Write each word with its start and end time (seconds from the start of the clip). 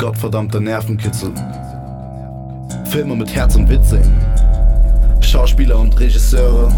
gottverdammter 0.00 0.60
Nervenkitzel. 0.60 1.30
Filme 2.86 3.14
mit 3.14 3.34
Herz 3.34 3.54
und 3.54 3.68
Witz 3.68 3.90
sehen. 3.90 4.18
Schauspieler 5.20 5.78
und 5.78 6.00
Regisseure 6.00 6.72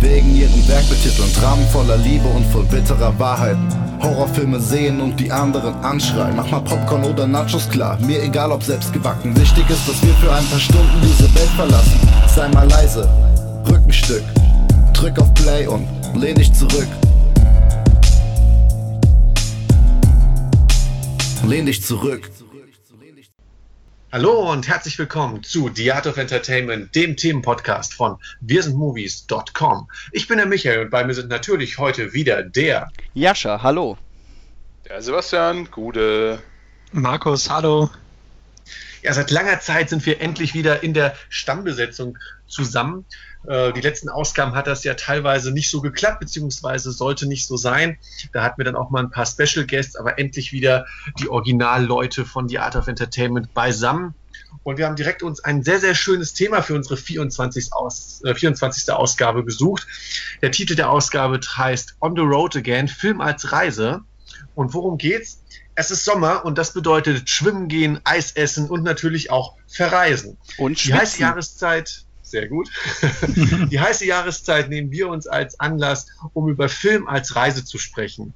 wegen 0.00 0.34
ihren 0.34 0.66
Werk 0.66 0.88
betiteln. 0.88 1.30
Dramen 1.38 1.66
voller 1.68 1.98
Liebe 1.98 2.26
und 2.28 2.46
voll 2.46 2.64
bitterer 2.64 3.12
Wahrheit. 3.18 3.58
Horrorfilme 4.02 4.58
sehen 4.58 4.98
und 4.98 5.20
die 5.20 5.30
anderen 5.30 5.74
anschreien. 5.84 6.36
Mach 6.36 6.50
mal 6.50 6.60
Popcorn 6.60 7.04
oder 7.04 7.26
Nachos 7.26 7.68
klar, 7.68 7.98
mir 8.00 8.22
egal 8.22 8.50
ob 8.50 8.62
selbst 8.62 8.94
gebacken. 8.94 9.36
Wichtig 9.36 9.68
ist, 9.68 9.86
dass 9.86 10.02
wir 10.02 10.14
für 10.14 10.32
ein 10.32 10.46
paar 10.46 10.58
Stunden 10.58 11.02
diese 11.02 11.34
Welt 11.34 11.50
verlassen. 11.54 12.00
Sei 12.34 12.48
mal 12.48 12.66
leise, 12.66 13.06
Rückenstück. 13.70 14.22
Drück 14.94 15.20
auf 15.20 15.32
Play 15.34 15.66
und 15.66 15.86
lehn 16.14 16.34
dich 16.34 16.50
zurück. 16.54 16.88
Lehn 21.46 21.66
dich 21.66 21.82
zurück. 21.82 22.30
Hallo 24.12 24.52
und 24.52 24.68
herzlich 24.68 24.98
willkommen 24.98 25.42
zu 25.42 25.70
The 25.72 25.92
Art 25.92 26.06
of 26.06 26.16
Entertainment, 26.16 26.94
dem 26.94 27.16
Themenpodcast 27.16 27.94
von 27.94 28.18
wirsindmovies.com. 28.40 29.88
Ich 30.12 30.28
bin 30.28 30.38
der 30.38 30.46
Michael 30.46 30.80
und 30.80 30.90
bei 30.90 31.04
mir 31.04 31.14
sind 31.14 31.28
natürlich 31.28 31.78
heute 31.78 32.12
wieder 32.12 32.42
der 32.42 32.90
Jascha, 33.14 33.62
hallo. 33.62 33.96
Der 34.88 35.00
Sebastian, 35.00 35.70
Gude. 35.70 36.40
Markus, 36.92 37.48
hallo. 37.48 37.90
Ja, 39.02 39.14
seit 39.14 39.30
langer 39.30 39.60
Zeit 39.60 39.88
sind 39.88 40.04
wir 40.04 40.20
endlich 40.20 40.54
wieder 40.54 40.82
in 40.82 40.92
der 40.92 41.14
Stammbesetzung 41.28 42.18
zusammen. 42.46 43.06
Äh, 43.46 43.72
die 43.72 43.80
letzten 43.80 44.08
Ausgaben 44.08 44.54
hat 44.54 44.66
das 44.66 44.84
ja 44.84 44.94
teilweise 44.94 45.52
nicht 45.52 45.70
so 45.70 45.80
geklappt, 45.80 46.20
beziehungsweise 46.20 46.92
sollte 46.92 47.26
nicht 47.26 47.46
so 47.46 47.56
sein. 47.56 47.98
Da 48.32 48.42
hatten 48.42 48.58
wir 48.58 48.64
dann 48.64 48.76
auch 48.76 48.90
mal 48.90 49.02
ein 49.02 49.10
paar 49.10 49.26
Special 49.26 49.66
Guests, 49.66 49.96
aber 49.96 50.18
endlich 50.18 50.52
wieder 50.52 50.86
die 51.18 51.28
Originalleute 51.28 52.24
von 52.24 52.48
The 52.48 52.58
Art 52.58 52.76
of 52.76 52.88
Entertainment 52.88 53.54
beisammen. 53.54 54.14
Und 54.62 54.78
wir 54.78 54.86
haben 54.86 54.96
direkt 54.96 55.22
uns 55.22 55.42
ein 55.42 55.62
sehr, 55.62 55.80
sehr 55.80 55.94
schönes 55.94 56.34
Thema 56.34 56.62
für 56.62 56.74
unsere 56.74 56.96
24. 56.96 57.72
Aus, 57.72 58.22
äh, 58.24 58.34
24. 58.34 58.92
Ausgabe 58.92 59.44
gesucht. 59.44 59.86
Der 60.42 60.50
Titel 60.50 60.74
der 60.74 60.90
Ausgabe 60.90 61.40
heißt 61.40 61.96
On 62.00 62.14
the 62.14 62.22
Road 62.22 62.56
Again, 62.56 62.88
Film 62.88 63.20
als 63.20 63.52
Reise. 63.52 64.02
Und 64.54 64.74
worum 64.74 64.98
geht's? 64.98 65.42
Es 65.74 65.90
ist 65.90 66.04
Sommer 66.04 66.44
und 66.44 66.58
das 66.58 66.74
bedeutet 66.74 67.30
Schwimmen 67.30 67.68
gehen, 67.68 68.00
Eis 68.04 68.32
essen 68.32 68.68
und 68.68 68.82
natürlich 68.82 69.30
auch 69.30 69.56
verreisen. 69.66 70.36
Und 70.58 70.84
Die 70.84 70.92
heiße 70.92 71.20
Jahreszeit, 71.20 72.04
sehr 72.30 72.48
gut. 72.48 72.70
Die 73.70 73.80
heiße 73.80 74.06
Jahreszeit 74.06 74.68
nehmen 74.68 74.90
wir 74.90 75.08
uns 75.08 75.26
als 75.26 75.58
Anlass, 75.60 76.06
um 76.32 76.48
über 76.48 76.68
Film 76.68 77.06
als 77.06 77.36
Reise 77.36 77.64
zu 77.64 77.78
sprechen. 77.78 78.34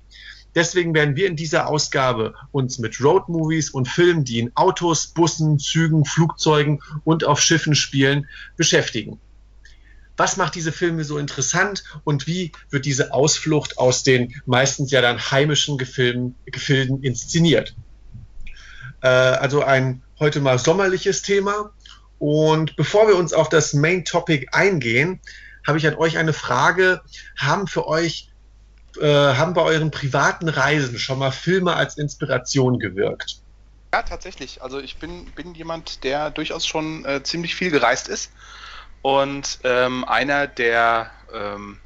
Deswegen 0.55 0.95
werden 0.95 1.17
wir 1.17 1.27
in 1.27 1.37
dieser 1.37 1.67
Ausgabe 1.67 2.35
uns 2.53 2.79
mit 2.79 3.01
Roadmovies 3.01 3.71
und 3.71 3.89
Filmen, 3.89 4.25
die 4.25 4.39
in 4.39 4.57
Autos, 4.57 5.09
Bussen, 5.09 5.59
Zügen, 5.59 6.05
Flugzeugen 6.05 6.81
und 7.03 7.25
auf 7.25 7.41
Schiffen 7.41 7.75
spielen, 7.75 8.29
beschäftigen. 8.57 9.19
Was 10.17 10.37
macht 10.37 10.55
diese 10.55 10.71
Filme 10.71 11.03
so 11.03 11.19
interessant 11.19 11.83
und 12.05 12.29
wie 12.29 12.53
wird 12.71 12.85
diese 12.85 13.13
Ausflucht 13.13 13.79
aus 13.79 14.05
den 14.05 14.33
meistens 14.47 14.93
ja 14.93 15.01
dann 15.01 15.19
heimischen 15.19 15.77
Gefilden, 15.77 16.37
Gefilden 16.47 17.03
inszeniert? 17.03 17.75
Äh, 19.03 19.09
also 19.09 19.65
ein 19.65 20.03
heute 20.21 20.41
mal 20.41 20.61
sommerliches 20.61 21.23
Thema. 21.23 21.73
Und 22.27 22.77
bevor 22.77 23.07
wir 23.07 23.17
uns 23.17 23.35
auf 23.35 23.51
das 23.51 23.75
Main 23.75 24.07
Topic 24.07 24.47
eingehen, 24.51 25.21
habe 25.67 25.77
ich 25.77 25.87
an 25.87 25.95
euch 25.97 26.17
eine 26.17 26.33
Frage. 26.33 27.03
Haben 27.37 27.67
für 27.67 27.87
euch, 27.87 28.31
äh, 28.99 29.07
haben 29.07 29.53
bei 29.53 29.61
euren 29.61 29.91
privaten 29.91 30.49
Reisen 30.49 30.99
schon 30.99 31.19
mal 31.19 31.33
Filme 31.33 31.77
als 31.77 31.99
Inspiration 31.99 32.79
gewirkt? 32.79 33.43
Ja, 33.93 34.01
tatsächlich. 34.05 34.63
Also 34.63 34.81
ich 34.81 34.97
bin, 34.97 35.27
bin 35.33 35.55
jemand, 35.55 36.03
der 36.03 36.31
durchaus 36.31 36.67
schon 36.67 37.05
äh, 37.05 37.23
ziemlich 37.23 37.55
viel 37.55 37.71
gereist 37.71 38.09
ist. 38.09 38.33
Und 39.03 39.59
ähm, 39.63 40.07
einer 40.07 40.47
der 40.47 41.11
ähm, 41.31 41.79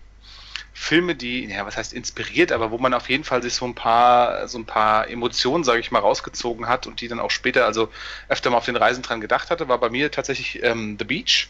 Filme, 0.81 1.17
die, 1.17 1.47
ja, 1.47 1.67
was 1.67 1.77
heißt 1.77 1.93
inspiriert, 1.93 2.53
aber 2.53 2.71
wo 2.71 2.79
man 2.79 2.95
auf 2.95 3.11
jeden 3.11 3.25
Fall 3.25 3.43
sich 3.43 3.55
so 3.55 3.67
ein 3.67 3.75
paar, 3.75 4.47
so 4.47 4.59
ein 4.59 4.65
paar 4.65 5.09
Emotionen, 5.09 5.65
sage 5.65 5.81
ich 5.81 5.91
mal, 5.91 5.99
rausgezogen 5.99 6.69
hat 6.69 6.87
und 6.87 7.01
die 7.01 7.09
dann 7.09 7.19
auch 7.19 7.33
später, 7.33 7.67
also 7.67 7.91
öfter 8.29 8.49
mal 8.49 8.59
auf 8.59 8.65
den 8.65 8.77
Reisen 8.77 9.03
dran 9.03 9.21
gedacht 9.21 9.51
hatte, 9.51 9.69
war 9.69 9.79
bei 9.79 9.91
mir 9.91 10.11
tatsächlich 10.11 10.63
ähm, 10.63 10.97
The 10.97 11.05
Beach. 11.05 11.49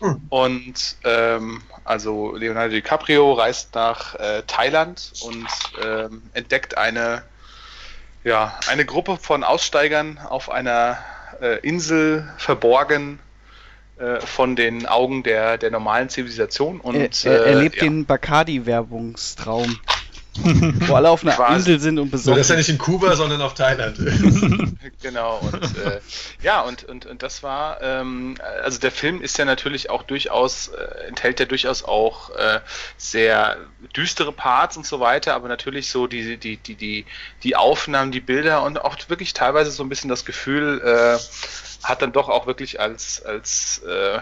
Hm. 0.00 0.20
Und 0.28 0.96
ähm, 1.04 1.62
also 1.84 2.34
Leonardo 2.34 2.74
DiCaprio 2.74 3.32
reist 3.32 3.74
nach 3.74 4.16
äh, 4.16 4.42
Thailand 4.46 5.12
und 5.22 5.48
ähm, 5.82 6.22
entdeckt 6.34 6.76
eine, 6.76 7.22
ja, 8.24 8.58
eine 8.66 8.84
Gruppe 8.84 9.16
von 9.16 9.44
Aussteigern 9.44 10.18
auf 10.18 10.50
einer 10.50 10.98
äh, 11.40 11.60
Insel 11.60 12.28
verborgen 12.36 13.20
äh, 13.98 14.20
von 14.20 14.56
den 14.56 14.86
Augen 14.86 15.22
der, 15.22 15.58
der 15.58 15.70
normalen 15.70 16.08
Zivilisation. 16.08 16.80
Und, 16.80 16.94
er, 16.94 17.10
er, 17.24 17.46
er 17.46 17.62
lebt 17.62 17.76
äh, 17.76 17.78
ja. 17.78 17.84
den 17.84 18.06
Bacardi-Werbungstraum. 18.06 19.78
Wo 20.36 20.94
alle 20.94 21.10
auf 21.10 21.22
einer 21.22 21.34
Quasi. 21.34 21.72
Insel 21.72 21.80
sind 21.80 21.98
und 21.98 22.10
besorgt. 22.10 22.24
So, 22.26 22.34
das 22.34 22.46
ist 22.46 22.50
ja 22.50 22.56
nicht 22.56 22.68
in 22.68 22.78
Kuba, 22.78 23.16
sondern 23.16 23.40
auf 23.40 23.54
Thailand. 23.54 23.98
genau, 25.02 25.38
und 25.38 25.78
äh, 25.78 26.00
ja, 26.42 26.60
und, 26.60 26.84
und, 26.84 27.06
und 27.06 27.22
das 27.22 27.42
war, 27.42 27.82
ähm, 27.82 28.36
also 28.62 28.78
der 28.78 28.92
Film 28.92 29.20
ist 29.20 29.38
ja 29.38 29.44
natürlich 29.44 29.90
auch 29.90 30.02
durchaus, 30.02 30.68
äh, 30.68 31.08
enthält 31.08 31.40
ja 31.40 31.46
durchaus 31.46 31.82
auch 31.82 32.30
äh, 32.36 32.60
sehr 32.96 33.56
düstere 33.96 34.32
Parts 34.32 34.76
und 34.76 34.86
so 34.86 35.00
weiter, 35.00 35.34
aber 35.34 35.48
natürlich 35.48 35.90
so 35.90 36.06
die, 36.06 36.36
die, 36.36 36.56
die, 36.56 36.74
die, 36.74 37.06
die 37.42 37.56
Aufnahmen, 37.56 38.12
die 38.12 38.20
Bilder 38.20 38.62
und 38.62 38.84
auch 38.84 38.96
wirklich 39.08 39.32
teilweise 39.32 39.70
so 39.70 39.82
ein 39.82 39.88
bisschen 39.88 40.10
das 40.10 40.24
Gefühl, 40.24 40.80
äh, 40.84 41.18
hat 41.84 42.02
dann 42.02 42.12
doch 42.12 42.28
auch 42.28 42.46
wirklich 42.46 42.80
als, 42.80 43.24
als 43.24 43.82
äh, 43.86 44.20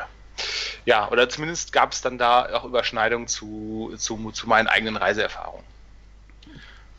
ja, 0.84 1.11
oder 1.11 1.28
zumindest 1.28 1.72
gab 1.72 1.93
es 1.93 2.03
dann 2.03 2.19
da 2.19 2.55
auch 2.55 2.65
Überschneidungen 2.65 3.27
zu, 3.27 3.95
zu, 3.97 4.31
zu 4.33 4.49
meinen 4.49 4.66
eigenen 4.66 4.97
Reiseerfahrungen. 4.97 5.65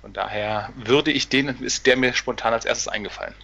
Von 0.08 0.14
daher 0.14 0.70
würde 0.78 1.12
ich 1.12 1.28
den, 1.28 1.50
ist 1.62 1.86
der 1.86 1.98
mir 1.98 2.14
spontan 2.14 2.54
als 2.54 2.64
erstes 2.64 2.88
eingefallen. 2.88 3.36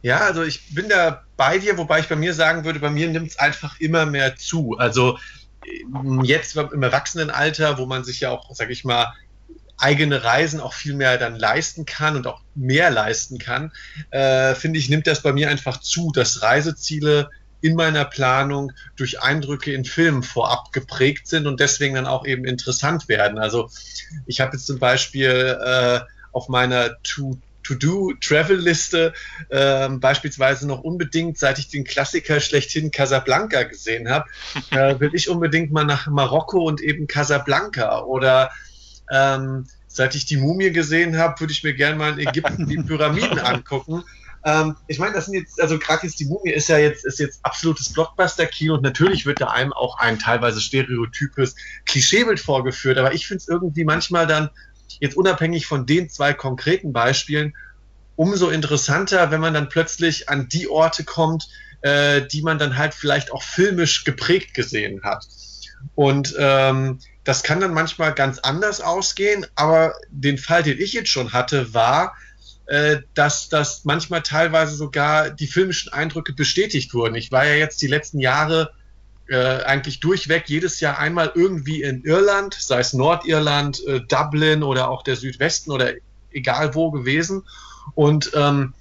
Ja, 0.00 0.18
also 0.18 0.44
ich 0.44 0.72
bin 0.72 0.88
da 0.88 1.24
bei 1.36 1.58
dir, 1.58 1.76
wobei 1.78 1.98
ich 1.98 2.06
bei 2.06 2.14
mir 2.14 2.32
sagen 2.32 2.64
würde, 2.64 2.78
bei 2.78 2.90
mir 2.90 3.08
nimmt 3.08 3.26
es 3.26 3.40
einfach 3.40 3.80
immer 3.80 4.06
mehr 4.06 4.36
zu. 4.36 4.76
Also 4.78 5.18
jetzt 6.22 6.54
im 6.54 6.82
Erwachsenenalter, 6.84 7.76
wo 7.76 7.86
man 7.86 8.04
sich 8.04 8.20
ja 8.20 8.30
auch, 8.30 8.54
sag 8.54 8.70
ich 8.70 8.84
mal, 8.84 9.12
eigene 9.78 10.22
Reisen 10.22 10.60
auch 10.60 10.74
viel 10.74 10.94
mehr 10.94 11.18
dann 11.18 11.34
leisten 11.34 11.86
kann 11.86 12.14
und 12.14 12.28
auch 12.28 12.40
mehr 12.54 12.90
leisten 12.90 13.38
kann, 13.38 13.72
äh, 14.12 14.54
finde 14.54 14.78
ich, 14.78 14.90
nimmt 14.90 15.08
das 15.08 15.22
bei 15.22 15.32
mir 15.32 15.50
einfach 15.50 15.80
zu, 15.80 16.12
dass 16.12 16.42
Reiseziele 16.42 17.30
in 17.62 17.74
meiner 17.74 18.04
Planung 18.04 18.72
durch 18.96 19.22
Eindrücke 19.22 19.72
in 19.72 19.84
Filmen 19.84 20.22
vorab 20.22 20.72
geprägt 20.72 21.26
sind 21.28 21.46
und 21.46 21.60
deswegen 21.60 21.94
dann 21.94 22.06
auch 22.06 22.26
eben 22.26 22.44
interessant 22.44 23.08
werden. 23.08 23.38
Also 23.38 23.70
ich 24.26 24.40
habe 24.40 24.52
jetzt 24.52 24.66
zum 24.66 24.78
Beispiel 24.78 25.58
äh, 25.64 26.00
auf 26.32 26.48
meiner 26.48 27.00
To 27.02 27.38
To-Do-Travel-Liste 27.64 29.12
äh, 29.48 29.88
beispielsweise 29.88 30.66
noch 30.66 30.80
unbedingt, 30.80 31.38
seit 31.38 31.60
ich 31.60 31.68
den 31.68 31.84
Klassiker 31.84 32.40
schlechthin 32.40 32.90
Casablanca 32.90 33.62
gesehen 33.62 34.10
habe, 34.10 34.28
äh, 34.70 34.98
will 34.98 35.14
ich 35.14 35.28
unbedingt 35.28 35.70
mal 35.70 35.84
nach 35.84 36.08
Marokko 36.08 36.66
und 36.66 36.80
eben 36.80 37.06
Casablanca 37.06 38.00
oder 38.02 38.50
ähm, 39.12 39.68
seit 39.86 40.14
ich 40.14 40.26
die 40.26 40.38
Mumie 40.38 40.72
gesehen 40.72 41.18
habe, 41.18 41.38
würde 41.38 41.52
ich 41.52 41.62
mir 41.62 41.74
gerne 41.74 41.96
mal 41.96 42.18
in 42.18 42.26
Ägypten 42.26 42.66
die 42.66 42.76
Pyramiden 42.82 43.38
angucken. 43.38 44.02
Ähm, 44.44 44.76
ich 44.88 44.98
meine, 44.98 45.14
das 45.14 45.26
sind 45.26 45.34
jetzt, 45.34 45.60
also 45.60 45.78
gerade 45.78 46.06
jetzt 46.06 46.18
die 46.18 46.24
Mumie 46.24 46.50
ist 46.50 46.68
ja 46.68 46.78
jetzt, 46.78 47.04
ist 47.04 47.20
jetzt 47.20 47.40
absolutes 47.44 47.92
Blockbuster-Kino 47.92 48.74
und 48.74 48.82
natürlich 48.82 49.24
wird 49.26 49.40
da 49.40 49.48
einem 49.48 49.72
auch 49.72 49.98
ein 49.98 50.18
teilweise 50.18 50.60
stereotypes 50.60 51.54
Klischeebild 51.86 52.40
vorgeführt, 52.40 52.98
aber 52.98 53.14
ich 53.14 53.26
finde 53.26 53.38
es 53.38 53.48
irgendwie 53.48 53.84
manchmal 53.84 54.26
dann, 54.26 54.50
jetzt 55.00 55.16
unabhängig 55.16 55.66
von 55.66 55.86
den 55.86 56.10
zwei 56.10 56.32
konkreten 56.32 56.92
Beispielen, 56.92 57.54
umso 58.16 58.50
interessanter, 58.50 59.30
wenn 59.30 59.40
man 59.40 59.54
dann 59.54 59.68
plötzlich 59.68 60.28
an 60.28 60.48
die 60.48 60.68
Orte 60.68 61.04
kommt, 61.04 61.48
äh, 61.80 62.22
die 62.26 62.42
man 62.42 62.58
dann 62.58 62.76
halt 62.76 62.94
vielleicht 62.94 63.32
auch 63.32 63.42
filmisch 63.42 64.04
geprägt 64.04 64.54
gesehen 64.54 65.02
hat. 65.02 65.26
Und 65.94 66.34
ähm, 66.38 67.00
das 67.24 67.42
kann 67.42 67.60
dann 67.60 67.74
manchmal 67.74 68.14
ganz 68.14 68.38
anders 68.38 68.80
ausgehen, 68.80 69.46
aber 69.54 69.94
den 70.10 70.38
Fall, 70.38 70.62
den 70.62 70.80
ich 70.80 70.92
jetzt 70.92 71.10
schon 71.10 71.32
hatte, 71.32 71.74
war, 71.74 72.16
äh, 72.66 72.98
dass 73.14 73.48
das 73.48 73.84
manchmal 73.84 74.22
teilweise 74.22 74.74
sogar 74.76 75.30
die 75.30 75.46
filmischen 75.46 75.92
Eindrücke 75.92 76.32
bestätigt 76.32 76.94
wurden. 76.94 77.14
Ich 77.14 77.32
war 77.32 77.44
ja 77.44 77.54
jetzt 77.54 77.82
die 77.82 77.86
letzten 77.86 78.20
Jahre 78.20 78.72
äh, 79.28 79.62
eigentlich 79.64 80.00
durchweg 80.00 80.44
jedes 80.46 80.80
Jahr 80.80 80.98
einmal 80.98 81.32
irgendwie 81.34 81.82
in 81.82 82.04
Irland, 82.04 82.54
sei 82.54 82.80
es 82.80 82.92
Nordirland, 82.92 83.84
äh, 83.86 84.00
Dublin 84.00 84.62
oder 84.62 84.90
auch 84.90 85.02
der 85.02 85.16
Südwesten 85.16 85.70
oder 85.70 85.92
egal 86.32 86.74
wo 86.74 86.90
gewesen. 86.90 87.44
Und 87.94 88.30
ähm, 88.34 88.74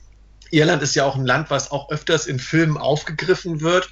Irland 0.51 0.83
ist 0.83 0.95
ja 0.95 1.05
auch 1.05 1.15
ein 1.15 1.25
Land, 1.25 1.49
was 1.49 1.71
auch 1.71 1.89
öfters 1.89 2.27
in 2.27 2.39
Filmen 2.39 2.77
aufgegriffen 2.77 3.61
wird 3.61 3.89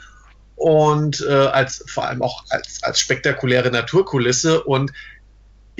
und 0.55 1.25
äh, 1.27 1.31
als 1.31 1.83
vor 1.87 2.05
allem 2.05 2.21
auch 2.21 2.43
als, 2.49 2.83
als 2.83 2.99
spektakuläre 2.99 3.71
Naturkulisse. 3.71 4.63
Und 4.63 4.91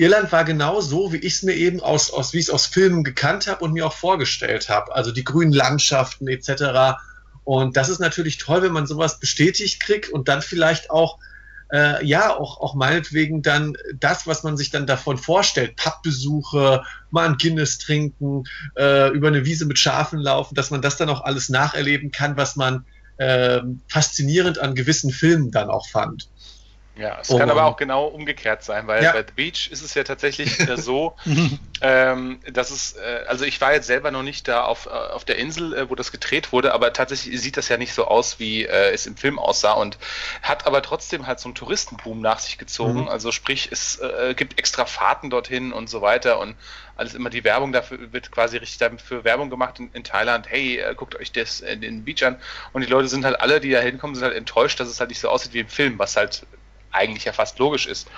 Irland 0.00 0.32
war 0.32 0.44
genau 0.44 0.80
so, 0.80 1.12
wie 1.12 1.18
ich 1.18 1.34
es 1.34 1.42
mir 1.42 1.54
eben 1.54 1.80
aus, 1.80 2.10
aus 2.10 2.32
wie 2.32 2.50
aus 2.50 2.66
Filmen 2.66 3.04
gekannt 3.04 3.46
habe 3.46 3.64
und 3.64 3.72
mir 3.72 3.86
auch 3.86 3.92
vorgestellt 3.92 4.70
habe. 4.70 4.94
Also 4.94 5.12
die 5.12 5.24
grünen 5.24 5.52
Landschaften 5.52 6.26
etc. 6.26 6.98
Und 7.44 7.76
das 7.76 7.90
ist 7.90 7.98
natürlich 7.98 8.38
toll, 8.38 8.62
wenn 8.62 8.72
man 8.72 8.86
sowas 8.86 9.20
bestätigt 9.20 9.78
kriegt 9.80 10.08
und 10.08 10.28
dann 10.28 10.40
vielleicht 10.40 10.90
auch 10.90 11.18
äh, 11.72 12.04
ja, 12.04 12.34
auch, 12.34 12.60
auch 12.60 12.74
meinetwegen 12.74 13.42
dann 13.42 13.76
das, 13.94 14.26
was 14.26 14.42
man 14.42 14.56
sich 14.56 14.70
dann 14.70 14.86
davon 14.86 15.18
vorstellt, 15.18 15.76
Pappbesuche, 15.76 16.82
mal 17.10 17.28
ein 17.28 17.36
Guinness 17.36 17.78
trinken, 17.78 18.44
äh, 18.76 19.10
über 19.10 19.28
eine 19.28 19.44
Wiese 19.44 19.66
mit 19.66 19.78
Schafen 19.78 20.18
laufen, 20.18 20.54
dass 20.54 20.70
man 20.70 20.82
das 20.82 20.96
dann 20.96 21.10
auch 21.10 21.20
alles 21.20 21.48
nacherleben 21.48 22.10
kann, 22.10 22.36
was 22.36 22.56
man 22.56 22.86
äh, 23.18 23.60
faszinierend 23.86 24.58
an 24.58 24.74
gewissen 24.74 25.10
Filmen 25.10 25.50
dann 25.50 25.68
auch 25.68 25.86
fand. 25.88 26.28
Ja, 27.00 27.18
es 27.20 27.28
kann 27.28 27.50
aber 27.50 27.64
auch 27.64 27.78
genau 27.78 28.06
umgekehrt 28.06 28.62
sein, 28.62 28.86
weil 28.86 29.02
ja. 29.02 29.12
bei 29.12 29.22
The 29.22 29.32
Beach 29.34 29.70
ist 29.70 29.80
es 29.80 29.94
ja 29.94 30.04
tatsächlich 30.04 30.54
so, 30.76 31.16
ähm, 31.80 32.40
dass 32.52 32.70
es, 32.70 32.92
äh, 32.92 33.24
also 33.26 33.46
ich 33.46 33.58
war 33.62 33.72
jetzt 33.72 33.86
selber 33.86 34.10
noch 34.10 34.22
nicht 34.22 34.46
da 34.48 34.64
auf, 34.64 34.84
äh, 34.84 34.90
auf 34.90 35.24
der 35.24 35.36
Insel, 35.36 35.74
äh, 35.74 35.88
wo 35.88 35.94
das 35.94 36.12
gedreht 36.12 36.52
wurde, 36.52 36.74
aber 36.74 36.92
tatsächlich 36.92 37.40
sieht 37.40 37.56
das 37.56 37.68
ja 37.70 37.78
nicht 37.78 37.94
so 37.94 38.04
aus, 38.06 38.38
wie 38.38 38.66
äh, 38.66 38.92
es 38.92 39.06
im 39.06 39.16
Film 39.16 39.38
aussah 39.38 39.72
und 39.72 39.96
hat 40.42 40.66
aber 40.66 40.82
trotzdem 40.82 41.26
halt 41.26 41.40
so 41.40 41.48
einen 41.48 41.54
Touristenboom 41.54 42.20
nach 42.20 42.38
sich 42.38 42.58
gezogen. 42.58 43.02
Mhm. 43.02 43.08
Also 43.08 43.32
sprich, 43.32 43.70
es 43.72 43.98
äh, 44.00 44.34
gibt 44.36 44.58
extra 44.58 44.84
Fahrten 44.84 45.30
dorthin 45.30 45.72
und 45.72 45.88
so 45.88 46.02
weiter 46.02 46.38
und 46.38 46.54
alles 46.96 47.14
immer 47.14 47.30
die 47.30 47.44
Werbung 47.44 47.72
dafür 47.72 48.12
wird 48.12 48.30
quasi 48.30 48.58
richtig 48.58 48.76
dafür 48.76 49.24
Werbung 49.24 49.48
gemacht 49.48 49.78
in, 49.80 49.90
in 49.94 50.04
Thailand. 50.04 50.50
Hey, 50.50 50.78
äh, 50.78 50.94
guckt 50.94 51.16
euch 51.16 51.32
das 51.32 51.60
in 51.60 51.80
den 51.80 52.04
Beach 52.04 52.22
an 52.24 52.36
und 52.74 52.82
die 52.82 52.90
Leute 52.90 53.08
sind 53.08 53.24
halt 53.24 53.40
alle, 53.40 53.58
die 53.58 53.70
da 53.70 53.80
hinkommen, 53.80 54.14
sind 54.14 54.24
halt 54.24 54.36
enttäuscht, 54.36 54.78
dass 54.80 54.88
es 54.88 55.00
halt 55.00 55.08
nicht 55.08 55.20
so 55.20 55.30
aussieht 55.30 55.54
wie 55.54 55.60
im 55.60 55.68
Film, 55.68 55.98
was 55.98 56.16
halt 56.16 56.46
eigentlich 56.90 57.24
ja 57.24 57.32
fast 57.32 57.58
logisch 57.58 57.86
ist. 57.86 58.08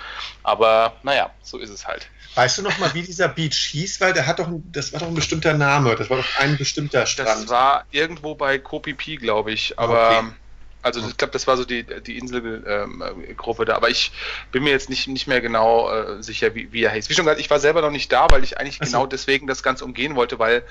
Aber 0.43 0.97
naja, 1.03 1.31
so 1.41 1.57
ist 1.57 1.69
es 1.69 1.87
halt. 1.87 2.09
Weißt 2.35 2.57
du 2.57 2.61
noch 2.63 2.77
mal, 2.79 2.93
wie 2.93 3.01
dieser 3.05 3.27
Beach 3.27 3.69
hieß? 3.71 4.01
Weil 4.01 4.13
der 4.13 4.25
hat 4.25 4.39
doch, 4.39 4.49
das 4.71 4.93
war 4.93 4.99
doch 4.99 5.07
ein 5.07 5.13
bestimmter 5.13 5.53
Name. 5.53 5.95
Das 5.95 6.09
war 6.09 6.17
doch 6.17 6.39
ein 6.39 6.57
bestimmter 6.57 7.05
Strand. 7.05 7.29
Das 7.29 7.49
war 7.49 7.85
irgendwo 7.91 8.35
bei 8.35 8.57
Kopipi, 8.59 9.17
glaube 9.17 9.51
ich. 9.51 9.77
Aber 9.77 10.19
okay. 10.19 10.27
Also 10.83 10.99
ich 11.07 11.17
glaube, 11.17 11.31
das 11.31 11.47
war 11.47 11.55
so 11.55 11.63
die, 11.63 11.83
die 11.83 12.17
Inselgruppe 12.17 13.63
ähm, 13.63 13.67
da. 13.67 13.75
Aber 13.75 13.89
ich 13.89 14.11
bin 14.51 14.63
mir 14.63 14.71
jetzt 14.71 14.89
nicht, 14.89 15.07
nicht 15.07 15.27
mehr 15.27 15.39
genau 15.39 15.89
äh, 15.89 16.21
sicher, 16.21 16.53
wie, 16.55 16.71
wie 16.73 16.83
er 16.83 16.91
heißt. 16.91 17.09
Wie 17.09 17.13
schon 17.13 17.25
gesagt, 17.25 17.39
ich 17.39 17.49
war 17.49 17.59
selber 17.59 17.81
noch 17.81 17.89
nicht 17.89 18.11
da, 18.11 18.27
weil 18.29 18.43
ich 18.43 18.59
eigentlich 18.59 18.79
so. 18.79 18.85
genau 18.85 19.05
deswegen 19.05 19.47
das 19.47 19.63
Ganze 19.63 19.85
umgehen 19.85 20.15
wollte, 20.15 20.39
weil 20.39 20.63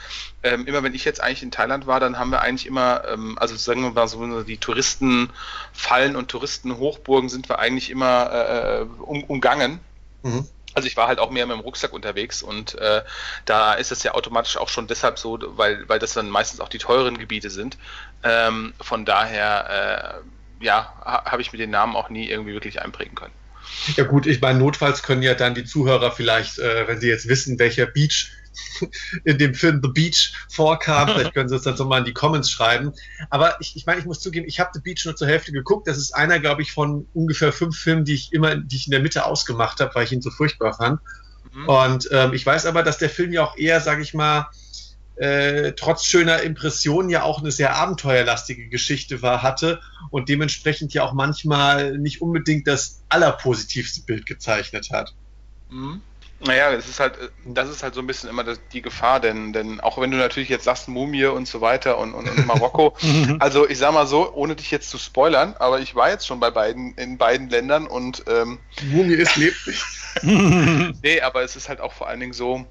ähm, 0.43 0.67
immer 0.67 0.83
wenn 0.83 0.95
ich 0.95 1.07
jetzt 1.07 1.23
eigentlich 1.23 1.43
in 1.43 1.51
Thailand 1.51 1.87
war, 1.87 1.99
dann 1.99 2.19
haben 2.19 2.31
wir 2.31 2.43
eigentlich 2.43 2.67
immer, 2.67 3.03
ähm, 3.09 3.39
also 3.39 3.57
sagen 3.57 3.83
wir 3.83 3.91
mal 3.91 4.07
so 4.07 4.43
die 4.43 4.59
Touristenfallen 4.59 6.15
und 6.15 6.29
Touristenhochburgen 6.29 7.31
sind 7.31 7.49
wir 7.49 7.59
eigentlich 7.59 7.91
immer 7.91 8.31
äh, 8.31 8.81
äh 8.83 8.87
um, 9.01 9.25
umgangen. 9.25 9.81
Mhm. 10.23 10.47
Also 10.75 10.87
ich 10.89 10.97
war 10.97 11.09
halt 11.09 11.19
auch 11.19 11.31
mehr 11.31 11.47
mit 11.47 11.57
dem 11.57 11.61
Rucksack 11.61 11.93
unterwegs 11.93 12.43
und 12.43 12.75
äh, 12.77 13.03
da 13.45 13.75
ist 13.75 13.93
es 13.93 14.03
ja 14.03 14.15
automatisch 14.15 14.57
auch 14.57 14.69
schon 14.69 14.87
deshalb 14.87 15.19
so, 15.19 15.39
weil, 15.41 15.89
weil 15.89 15.99
das 15.99 16.15
dann 16.15 16.31
meistens 16.31 16.61
auch 16.61 16.69
die 16.69 16.79
teuren 16.79 17.19
Gebiete 17.19 17.51
sind. 17.51 17.77
Ähm, 18.23 18.73
von 18.81 19.05
daher, 19.05 20.23
äh, 20.61 20.65
ja, 20.65 20.93
ha, 21.05 21.25
habe 21.27 21.43
ich 21.43 21.53
mir 21.53 21.59
den 21.59 21.71
Namen 21.71 21.97
auch 21.97 22.09
nie 22.09 22.29
irgendwie 22.29 22.55
wirklich 22.55 22.81
einprägen 22.81 23.15
können. 23.15 23.35
Ja 23.97 24.05
gut, 24.05 24.27
ich 24.27 24.41
meine, 24.41 24.59
notfalls 24.59 25.03
können 25.03 25.23
ja 25.23 25.35
dann 25.35 25.55
die 25.55 25.65
Zuhörer 25.65 26.11
vielleicht, 26.11 26.59
äh, 26.59 26.87
wenn 26.89 27.01
sie 27.01 27.09
jetzt 27.09 27.29
wissen, 27.29 27.59
welcher 27.59 27.87
Beach 27.87 28.31
in 29.25 29.39
dem 29.39 29.55
Film 29.55 29.81
The 29.83 29.89
Beach 29.89 30.35
vorkam. 30.49 31.09
Vielleicht 31.09 31.35
können 31.35 31.49
Sie 31.49 31.57
es 31.57 31.63
dann 31.63 31.77
so 31.77 31.85
mal 31.85 31.99
in 31.99 32.05
die 32.05 32.13
Comments 32.13 32.49
schreiben. 32.49 32.93
Aber 33.31 33.57
ich, 33.61 33.77
ich 33.77 33.87
meine, 33.87 34.01
ich 34.01 34.07
muss 34.07 34.21
zugeben, 34.21 34.47
ich 34.47 34.61
habe 34.61 34.71
The 34.75 34.81
Beach 34.81 35.05
nur 35.05 35.17
zur 35.17 35.29
Hälfte 35.29 35.53
geguckt. 35.53 35.89
Das 35.89 35.99
ist 35.99 36.15
einer, 36.15 36.41
glaube 36.41 36.63
ich, 36.63 36.73
von 36.73 37.07
ungefähr 37.15 37.53
fünf 37.53 37.79
Filmen, 37.79 38.05
die 38.05 38.15
ich 38.15 38.33
immer, 38.33 38.57
die 38.57 38.77
ich 38.77 38.87
in 38.87 38.93
der 38.93 39.01
Mitte 39.01 39.25
ausgemacht 39.25 39.81
habe, 39.81 39.95
weil 39.95 40.05
ich 40.05 40.13
ihn 40.13 40.23
so 40.23 40.31
furchtbar 40.31 40.75
fand. 40.75 41.01
Mhm. 41.53 41.69
Und 41.69 42.09
ähm, 42.13 42.33
ich 42.33 42.45
weiß 42.45 42.67
aber, 42.67 42.83
dass 42.83 42.99
der 42.99 43.11
Film 43.11 43.33
ja 43.33 43.45
auch 43.45 43.57
eher, 43.57 43.81
sage 43.81 44.03
ich 44.03 44.15
mal, 44.15 44.49
äh, 45.17 45.73
trotz 45.73 46.05
schöner 46.05 46.43
Impressionen 46.43 47.11
ja 47.11 47.23
auch 47.23 47.41
eine 47.41 47.51
sehr 47.51 47.77
abenteuerlastige 47.77 48.69
Geschichte 48.69 49.23
war, 49.23 49.43
hatte 49.43 49.81
und 50.11 50.29
dementsprechend 50.29 50.95
ja 50.95 51.05
auch 51.05 51.13
manchmal 51.13 51.99
nicht 51.99 52.23
unbedingt 52.23 52.67
das 52.67 53.03
allerpositivste 53.09 54.03
Bild 54.03 54.27
gezeichnet 54.27 54.91
hat. 54.91 55.15
Mhm. 55.71 56.01
Naja, 56.45 56.73
das 56.73 56.89
ist 56.89 56.99
halt, 56.99 57.19
das 57.45 57.69
ist 57.69 57.83
halt 57.83 57.95
so 57.95 58.01
ein 58.01 58.07
bisschen 58.07 58.29
immer 58.29 58.45
die 58.73 58.83
Gefahr, 58.83 59.21
denn, 59.21 59.53
denn 59.53 59.81
auch 59.81 60.01
wenn 60.01 60.11
du 60.11 60.17
natürlich 60.17 60.49
jetzt 60.49 60.65
sagst 60.65 60.89
Mumie 60.89 61.27
und 61.27 61.47
so 61.47 61.61
weiter 61.61 61.99
und, 61.99 62.15
und, 62.15 62.29
und 62.29 62.47
Marokko, 62.47 62.97
also 63.39 63.69
ich 63.69 63.79
sag 63.79 63.93
mal 63.93 64.07
so, 64.07 64.33
ohne 64.35 64.57
dich 64.57 64.71
jetzt 64.71 64.91
zu 64.91 64.99
spoilern, 64.99 65.55
aber 65.59 65.81
ich 65.81 65.95
war 65.95 66.11
jetzt 66.11 66.27
schon 66.27 66.41
bei 66.41 66.51
beiden, 66.51 66.95
in 66.95 67.17
beiden 67.17 67.49
Ländern 67.49 67.87
und 67.87 68.25
ähm, 68.29 68.59
Mumie 68.91 69.15
ist 69.15 69.37
leblich. 69.37 69.83
nee, 70.23 71.21
aber 71.21 71.43
es 71.43 71.55
ist 71.55 71.69
halt 71.69 71.81
auch 71.81 71.93
vor 71.93 72.09
allen 72.09 72.21
Dingen 72.21 72.33
so, 72.33 72.67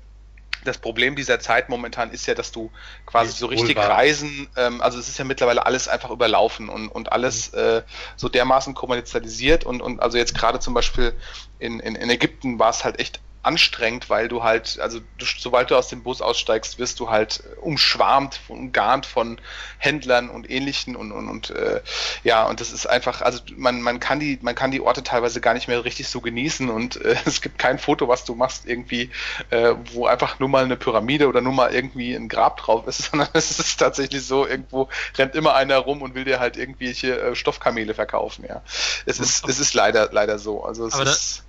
das 0.63 0.77
Problem 0.77 1.15
dieser 1.15 1.39
Zeit 1.39 1.69
momentan 1.69 2.11
ist 2.11 2.27
ja, 2.27 2.35
dass 2.35 2.51
du 2.51 2.71
quasi 3.05 3.31
so 3.31 3.47
richtig 3.47 3.77
wohlbar. 3.77 3.97
reisen, 3.97 4.47
ähm, 4.55 4.81
also 4.81 4.99
es 4.99 5.07
ist 5.07 5.17
ja 5.17 5.25
mittlerweile 5.25 5.65
alles 5.65 5.87
einfach 5.87 6.11
überlaufen 6.11 6.69
und, 6.69 6.87
und 6.87 7.11
alles 7.11 7.51
mhm. 7.51 7.59
äh, 7.59 7.81
so 8.15 8.29
dermaßen 8.29 8.73
kommerzialisiert 8.73 9.63
und, 9.63 9.81
und 9.81 10.01
also 10.01 10.17
jetzt 10.17 10.35
gerade 10.35 10.59
zum 10.59 10.73
Beispiel 10.73 11.13
in, 11.59 11.79
in, 11.79 11.95
in 11.95 12.09
Ägypten 12.09 12.59
war 12.59 12.69
es 12.69 12.83
halt 12.83 12.99
echt 12.99 13.21
anstrengend, 13.43 14.09
weil 14.09 14.27
du 14.27 14.43
halt, 14.43 14.79
also 14.79 14.99
du, 14.99 15.25
sobald 15.25 15.71
du 15.71 15.75
aus 15.75 15.87
dem 15.87 16.03
Bus 16.03 16.21
aussteigst, 16.21 16.77
wirst 16.77 16.99
du 16.99 17.09
halt 17.09 17.43
umschwarmt, 17.59 18.39
umgarnt 18.47 19.07
von 19.07 19.41
Händlern 19.79 20.29
und 20.29 20.49
ähnlichen 20.49 20.95
und, 20.95 21.11
und, 21.11 21.27
und 21.27 21.49
äh, 21.49 21.81
ja, 22.23 22.45
und 22.45 22.59
das 22.59 22.71
ist 22.71 22.85
einfach, 22.85 23.21
also 23.21 23.41
man, 23.55 23.81
man 23.81 23.99
kann 23.99 24.19
die, 24.19 24.37
man 24.41 24.53
kann 24.53 24.69
die 24.69 24.81
Orte 24.81 25.01
teilweise 25.01 25.41
gar 25.41 25.55
nicht 25.55 25.67
mehr 25.67 25.83
richtig 25.83 26.07
so 26.07 26.21
genießen 26.21 26.69
und 26.69 27.03
äh, 27.03 27.15
es 27.25 27.41
gibt 27.41 27.57
kein 27.57 27.79
Foto, 27.79 28.07
was 28.07 28.25
du 28.25 28.35
machst, 28.35 28.67
irgendwie, 28.67 29.09
äh, 29.49 29.73
wo 29.91 30.05
einfach 30.05 30.39
nur 30.39 30.49
mal 30.49 30.63
eine 30.63 30.77
Pyramide 30.77 31.27
oder 31.27 31.41
nur 31.41 31.53
mal 31.53 31.73
irgendwie 31.73 32.13
ein 32.13 32.29
Grab 32.29 32.57
drauf 32.57 32.85
ist, 32.85 33.03
sondern 33.11 33.29
es 33.33 33.57
ist 33.59 33.77
tatsächlich 33.77 34.23
so, 34.23 34.45
irgendwo 34.45 34.87
rennt 35.17 35.33
immer 35.33 35.55
einer 35.55 35.77
rum 35.77 36.03
und 36.03 36.13
will 36.13 36.25
dir 36.25 36.39
halt 36.39 36.57
irgendwelche 36.57 37.19
äh, 37.19 37.35
Stoffkamele 37.35 37.95
verkaufen, 37.95 38.45
ja. 38.47 38.61
Es 39.05 39.19
ist, 39.19 39.47
es 39.47 39.59
ist 39.59 39.73
leider, 39.73 40.09
leider 40.11 40.37
so. 40.37 40.63
Also 40.63 40.85
es 40.85 40.93
Aber 40.93 41.03
ist. 41.03 41.43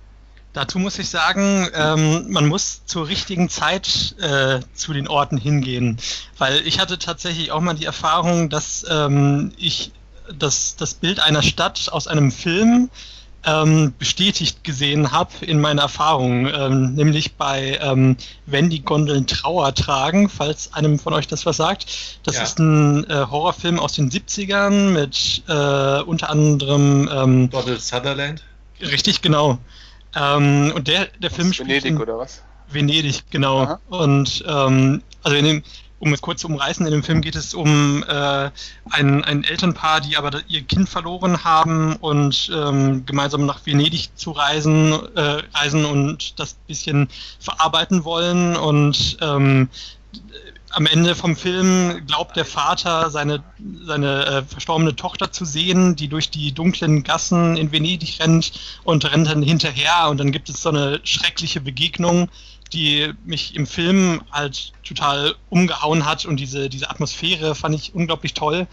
Dazu 0.53 0.77
muss 0.77 0.99
ich 0.99 1.09
sagen, 1.09 1.67
ähm, 1.73 2.31
man 2.31 2.47
muss 2.47 2.85
zur 2.85 3.07
richtigen 3.07 3.49
Zeit 3.49 4.15
äh, 4.19 4.59
zu 4.73 4.93
den 4.93 5.07
Orten 5.07 5.37
hingehen, 5.37 5.97
weil 6.37 6.65
ich 6.67 6.79
hatte 6.79 6.99
tatsächlich 6.99 7.51
auch 7.51 7.61
mal 7.61 7.73
die 7.73 7.85
Erfahrung, 7.85 8.49
dass 8.49 8.85
ähm, 8.89 9.51
ich 9.57 9.91
das, 10.37 10.75
das 10.75 10.93
Bild 10.93 11.19
einer 11.19 11.41
Stadt 11.41 11.89
aus 11.91 12.07
einem 12.07 12.31
Film 12.31 12.89
ähm, 13.45 13.93
bestätigt 13.97 14.63
gesehen 14.63 15.11
habe 15.11 15.31
in 15.41 15.59
meiner 15.59 15.81
Erfahrung, 15.81 16.47
ähm, 16.47 16.93
nämlich 16.93 17.35
bei 17.35 17.77
ähm, 17.81 18.15
Wenn 18.45 18.69
die 18.69 18.83
Gondeln 18.83 19.27
Trauer 19.27 19.73
tragen, 19.73 20.29
falls 20.29 20.73
einem 20.73 20.97
von 20.99 21.13
euch 21.13 21.27
das 21.27 21.45
was 21.45 21.57
sagt. 21.57 21.87
Das 22.23 22.37
ja. 22.37 22.43
ist 22.43 22.59
ein 22.59 23.09
äh, 23.09 23.25
Horrorfilm 23.29 23.79
aus 23.79 23.93
den 23.93 24.09
70ern 24.09 24.91
mit 24.91 25.43
äh, 25.47 26.01
unter 26.03 26.29
anderem 26.29 27.09
ähm, 27.11 27.49
Donald 27.49 27.81
Sutherland. 27.81 28.43
Richtig, 28.81 29.21
genau. 29.21 29.59
Ähm, 30.15 30.71
und 30.75 30.87
der, 30.87 31.07
der 31.19 31.31
Film 31.31 31.53
spielt. 31.53 31.83
Venedig 31.83 31.99
oder 31.99 32.17
was? 32.17 32.43
Venedig, 32.69 33.23
genau. 33.29 33.63
Aha. 33.63 33.79
Und 33.89 34.43
ähm, 34.47 35.01
also 35.23 35.37
in 35.37 35.45
dem, 35.45 35.63
um 35.99 36.13
es 36.13 36.21
kurz 36.21 36.41
zu 36.41 36.47
umreißen, 36.47 36.85
in 36.85 36.91
dem 36.91 37.03
Film 37.03 37.21
geht 37.21 37.35
es 37.35 37.53
um 37.53 38.03
äh, 38.03 38.49
ein, 38.89 39.23
ein 39.23 39.43
Elternpaar, 39.43 40.01
die 40.01 40.17
aber 40.17 40.41
ihr 40.47 40.61
Kind 40.63 40.89
verloren 40.89 41.43
haben 41.43 41.95
und 41.97 42.51
ähm, 42.53 43.05
gemeinsam 43.05 43.45
nach 43.45 43.65
Venedig 43.65 44.09
zu 44.15 44.31
reisen, 44.31 44.91
äh, 45.15 45.41
reisen 45.53 45.85
und 45.85 46.39
das 46.39 46.55
bisschen 46.67 47.07
verarbeiten 47.39 48.03
wollen. 48.03 48.55
Und 48.57 49.17
ähm, 49.21 49.69
am 50.73 50.87
Ende 50.87 51.15
vom 51.15 51.35
Film 51.35 52.05
glaubt 52.07 52.35
der 52.35 52.45
Vater, 52.45 53.11
seine, 53.11 53.43
seine 53.85 54.25
äh, 54.25 54.43
verstorbene 54.43 54.95
Tochter 54.95 55.31
zu 55.31 55.45
sehen, 55.45 55.95
die 55.95 56.07
durch 56.07 56.31
die 56.31 56.51
dunklen 56.51 57.03
Gassen 57.03 57.55
in 57.57 57.71
Venedig 57.71 58.19
rennt 58.19 58.51
und 58.83 59.05
rennt 59.05 59.27
dann 59.27 59.43
hinterher 59.43 60.09
und 60.09 60.17
dann 60.17 60.31
gibt 60.31 60.49
es 60.49 60.61
so 60.61 60.69
eine 60.69 60.99
schreckliche 61.03 61.61
Begegnung, 61.61 62.27
die 62.73 63.13
mich 63.23 63.55
im 63.55 63.67
Film 63.67 64.23
halt 64.31 64.73
total 64.83 65.35
umgehauen 65.49 66.05
hat 66.05 66.25
und 66.25 66.37
diese, 66.39 66.69
diese 66.69 66.89
Atmosphäre 66.89 67.53
fand 67.53 67.75
ich 67.75 67.93
unglaublich 67.93 68.33
toll. 68.33 68.67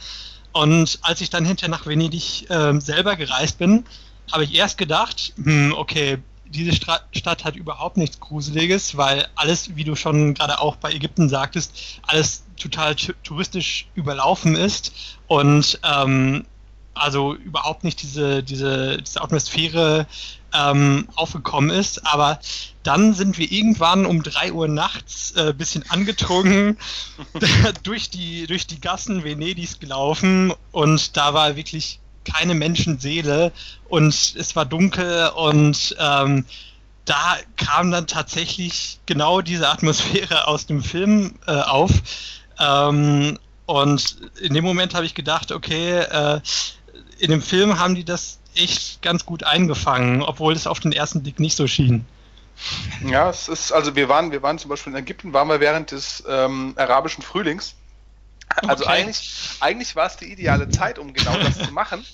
Und 0.52 0.98
als 1.02 1.20
ich 1.20 1.28
dann 1.28 1.44
hinterher 1.44 1.70
nach 1.70 1.86
Venedig 1.86 2.48
äh, 2.50 2.80
selber 2.80 3.16
gereist 3.16 3.58
bin, 3.58 3.84
habe 4.32 4.44
ich 4.44 4.54
erst 4.54 4.78
gedacht, 4.78 5.34
hm, 5.36 5.74
okay, 5.76 6.18
diese 6.50 6.74
Stra 6.74 7.00
Stadt 7.12 7.44
hat 7.44 7.56
überhaupt 7.56 7.96
nichts 7.96 8.20
Gruseliges, 8.20 8.96
weil 8.96 9.26
alles, 9.36 9.76
wie 9.76 9.84
du 9.84 9.96
schon 9.96 10.34
gerade 10.34 10.60
auch 10.60 10.76
bei 10.76 10.92
Ägypten 10.92 11.28
sagtest, 11.28 12.00
alles 12.02 12.44
total 12.56 12.94
touristisch 12.94 13.88
überlaufen 13.94 14.56
ist 14.56 14.92
und 15.28 15.80
ähm, 15.82 16.44
also 16.94 17.34
überhaupt 17.34 17.84
nicht 17.84 18.02
diese, 18.02 18.42
diese, 18.42 18.98
diese 19.00 19.22
Atmosphäre 19.22 20.06
ähm, 20.52 21.08
aufgekommen 21.14 21.70
ist. 21.70 22.06
Aber 22.06 22.40
dann 22.82 23.14
sind 23.14 23.38
wir 23.38 23.50
irgendwann 23.50 24.06
um 24.06 24.22
3 24.22 24.52
Uhr 24.52 24.68
nachts 24.68 25.32
äh, 25.32 25.54
bisschen 25.56 25.88
angetrunken 25.88 26.76
durch, 27.82 28.10
die, 28.10 28.46
durch 28.46 28.66
die 28.66 28.80
Gassen 28.80 29.24
Venedigs 29.24 29.78
gelaufen 29.78 30.52
und 30.72 31.16
da 31.16 31.32
war 31.32 31.56
wirklich 31.56 31.99
keine 32.24 32.54
Menschenseele 32.54 33.52
und 33.88 34.14
es 34.36 34.56
war 34.56 34.64
dunkel 34.64 35.28
und 35.34 35.96
ähm, 35.98 36.44
da 37.04 37.36
kam 37.56 37.90
dann 37.90 38.06
tatsächlich 38.06 39.00
genau 39.06 39.40
diese 39.40 39.68
Atmosphäre 39.68 40.46
aus 40.46 40.66
dem 40.66 40.82
Film 40.82 41.34
äh, 41.46 41.52
auf. 41.52 41.90
Ähm, 42.58 43.38
und 43.66 44.16
in 44.40 44.54
dem 44.54 44.64
Moment 44.64 44.94
habe 44.94 45.06
ich 45.06 45.14
gedacht, 45.14 45.52
okay, 45.52 45.98
äh, 45.98 46.40
in 47.18 47.30
dem 47.30 47.42
Film 47.42 47.78
haben 47.78 47.94
die 47.94 48.04
das 48.04 48.38
echt 48.54 49.02
ganz 49.02 49.24
gut 49.24 49.44
eingefangen, 49.44 50.22
obwohl 50.22 50.54
es 50.54 50.66
auf 50.66 50.80
den 50.80 50.92
ersten 50.92 51.22
Blick 51.22 51.40
nicht 51.40 51.56
so 51.56 51.66
schien. 51.66 52.04
Ja, 53.06 53.30
es 53.30 53.48
ist, 53.48 53.72
also 53.72 53.96
wir 53.96 54.08
waren, 54.08 54.32
wir 54.32 54.42
waren 54.42 54.58
zum 54.58 54.68
Beispiel 54.68 54.92
in 54.92 54.98
Ägypten, 54.98 55.32
waren 55.32 55.48
wir 55.48 55.60
während 55.60 55.92
des 55.92 56.22
ähm, 56.28 56.74
arabischen 56.76 57.22
Frühlings. 57.22 57.74
Also 58.56 58.84
okay. 58.84 58.94
eigentlich, 58.94 59.56
eigentlich 59.60 59.96
war 59.96 60.06
es 60.06 60.16
die 60.16 60.30
ideale 60.30 60.68
Zeit, 60.68 60.98
um 60.98 61.12
genau 61.12 61.36
das 61.38 61.58
zu 61.58 61.72
machen. 61.72 62.04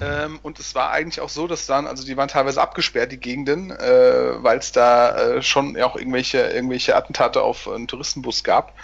Ähm, 0.00 0.38
und 0.42 0.60
es 0.60 0.74
war 0.74 0.90
eigentlich 0.90 1.20
auch 1.20 1.28
so, 1.28 1.46
dass 1.46 1.66
dann, 1.66 1.86
also 1.86 2.04
die 2.04 2.16
waren 2.16 2.28
teilweise 2.28 2.60
abgesperrt, 2.60 3.10
die 3.10 3.18
Gegenden, 3.18 3.70
äh, 3.70 4.42
weil 4.42 4.58
es 4.58 4.72
da 4.72 5.16
äh, 5.16 5.42
schon 5.42 5.80
auch 5.80 5.96
irgendwelche, 5.96 6.38
irgendwelche 6.38 6.94
Attentate 6.94 7.42
auf 7.42 7.68
einen 7.68 7.88
Touristenbus 7.88 8.44
gab. 8.44 8.74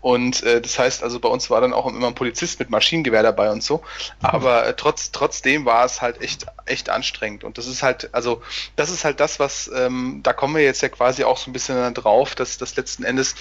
Und 0.00 0.42
äh, 0.42 0.60
das 0.60 0.80
heißt, 0.80 1.04
also 1.04 1.20
bei 1.20 1.28
uns 1.28 1.48
war 1.48 1.60
dann 1.60 1.72
auch 1.72 1.86
immer 1.86 2.08
ein 2.08 2.16
Polizist 2.16 2.58
mit 2.58 2.70
Maschinengewehr 2.70 3.22
dabei 3.22 3.52
und 3.52 3.62
so. 3.62 3.82
Aber 4.20 4.66
äh, 4.66 4.74
trotz, 4.74 5.12
trotzdem 5.12 5.64
war 5.64 5.84
es 5.84 6.02
halt 6.02 6.20
echt, 6.20 6.46
echt 6.66 6.90
anstrengend. 6.90 7.44
Und 7.44 7.56
das 7.56 7.68
ist 7.68 7.84
halt, 7.84 8.12
also 8.12 8.42
das 8.74 8.90
ist 8.90 9.04
halt 9.04 9.20
das, 9.20 9.38
was, 9.38 9.70
ähm, 9.72 10.20
da 10.24 10.32
kommen 10.32 10.56
wir 10.56 10.62
jetzt 10.62 10.82
ja 10.82 10.88
quasi 10.88 11.22
auch 11.22 11.36
so 11.36 11.50
ein 11.50 11.52
bisschen 11.52 11.94
drauf, 11.94 12.34
dass 12.34 12.58
das 12.58 12.74
letzten 12.74 13.04
Endes 13.04 13.36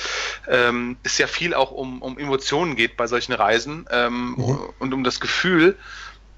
ähm, 0.47 0.97
es 1.01 1.17
ja 1.17 1.25
viel 1.25 1.55
auch 1.55 1.71
um, 1.71 2.01
um 2.03 2.19
Emotionen 2.19 2.75
geht 2.75 2.95
bei 2.95 3.07
solchen 3.07 3.33
Reisen 3.33 3.87
ähm, 3.89 4.35
mhm. 4.37 4.59
und 4.77 4.93
um 4.93 5.03
das 5.03 5.19
Gefühl. 5.19 5.77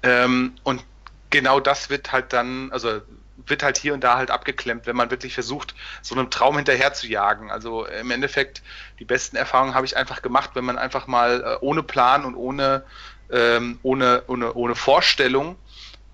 Ähm, 0.04 0.52
und 0.62 0.84
genau 1.30 1.58
das 1.58 1.90
wird 1.90 2.12
halt 2.12 2.32
dann, 2.32 2.70
also 2.70 3.00
wird 3.46 3.62
halt 3.62 3.78
hier 3.78 3.94
und 3.94 4.04
da 4.04 4.16
halt 4.16 4.30
abgeklemmt, 4.30 4.86
wenn 4.86 4.96
man 4.96 5.10
wirklich 5.10 5.34
versucht, 5.34 5.74
so 6.02 6.14
einem 6.14 6.30
Traum 6.30 6.56
hinterher 6.56 6.92
zu 6.92 7.08
jagen. 7.08 7.50
Also 7.50 7.86
im 7.86 8.10
Endeffekt, 8.10 8.62
die 9.00 9.04
besten 9.04 9.36
Erfahrungen 9.36 9.74
habe 9.74 9.86
ich 9.86 9.96
einfach 9.96 10.22
gemacht, 10.22 10.50
wenn 10.54 10.64
man 10.64 10.78
einfach 10.78 11.06
mal 11.06 11.42
äh, 11.42 11.64
ohne 11.64 11.82
Plan 11.82 12.24
und 12.24 12.36
ohne, 12.36 12.84
ähm, 13.30 13.78
ohne, 13.82 14.22
ohne, 14.28 14.54
ohne 14.54 14.74
Vorstellung 14.74 15.56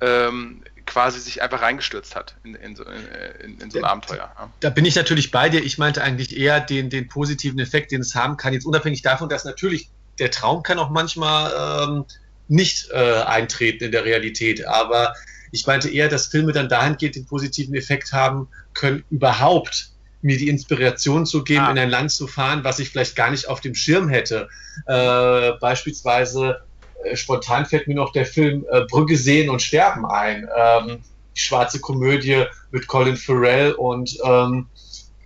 ähm, 0.00 0.62
quasi 0.87 1.20
sich 1.20 1.42
einfach 1.42 1.62
reingestürzt 1.62 2.16
hat 2.16 2.37
in, 2.42 2.54
in, 2.54 2.75
so, 2.75 2.85
in, 2.85 3.61
in 3.61 3.70
so, 3.70 3.78
ein 3.78 3.85
Abenteuer. 3.85 4.32
Ja. 4.37 4.50
Da 4.61 4.70
bin 4.70 4.85
ich 4.85 4.97
natürlich 4.97 5.30
bei 5.30 5.49
dir. 5.49 5.62
Ich 5.62 5.78
meinte 5.78 6.02
eigentlich 6.02 6.37
eher 6.37 6.61
den, 6.61 6.90
den 6.90 7.09
positiven 7.09 7.59
Effekt, 7.61 7.92
den 7.92 8.00
es 8.00 8.14
haben 8.14 8.37
kann, 8.37 8.52
jetzt 8.52 8.66
unabhängig 8.66 9.02
davon, 9.02 9.28
dass 9.28 9.44
natürlich 9.44 9.90
der 10.18 10.30
Traum 10.30 10.62
kann 10.62 10.78
auch 10.78 10.90
manchmal 10.90 11.87
ähm, 11.88 12.04
nicht 12.50 12.90
äh, 12.90 13.23
eintreten 13.23 13.85
in 13.85 13.92
der 13.92 14.04
Realität, 14.04 14.66
aber 14.66 15.14
ich 15.52 15.66
meinte 15.66 15.88
eher, 15.88 16.09
dass 16.09 16.26
Filme 16.26 16.52
dann 16.52 16.69
dahingehend 16.69 17.16
den 17.16 17.26
positiven 17.26 17.75
Effekt 17.75 18.12
haben 18.12 18.49
können, 18.75 19.04
überhaupt 19.11 19.90
mir 20.23 20.37
die 20.37 20.49
Inspiration 20.49 21.26
zu 21.26 21.45
geben, 21.45 21.61
ah. 21.61 21.71
in 21.71 21.78
ein 21.78 21.90
Land 21.90 22.11
zu 22.11 22.26
fahren, 22.26 22.62
was 22.62 22.78
ich 22.78 22.90
vielleicht 22.90 23.16
gar 23.16 23.30
nicht 23.30 23.49
auf 23.49 23.61
dem 23.61 23.75
Schirm 23.75 24.09
hätte. 24.09 24.49
Äh, 24.87 25.52
beispielsweise 25.61 26.61
äh, 27.04 27.16
spontan 27.16 27.66
fällt 27.66 27.88
mir 27.88 27.95
noch 27.95 28.12
der 28.12 28.26
Film 28.26 28.66
äh, 28.71 28.83
Brücke 28.83 29.16
sehen 29.16 29.49
und 29.49 29.62
sterben 29.62 30.04
ein. 30.04 30.49
Ähm, 30.57 30.99
die 31.37 31.40
schwarze 31.40 31.80
Komödie 31.80 32.45
mit 32.71 32.87
Colin 32.87 33.16
Farrell 33.16 33.73
und 33.73 34.16
ähm, 34.25 34.66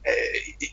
äh, 0.03 0.11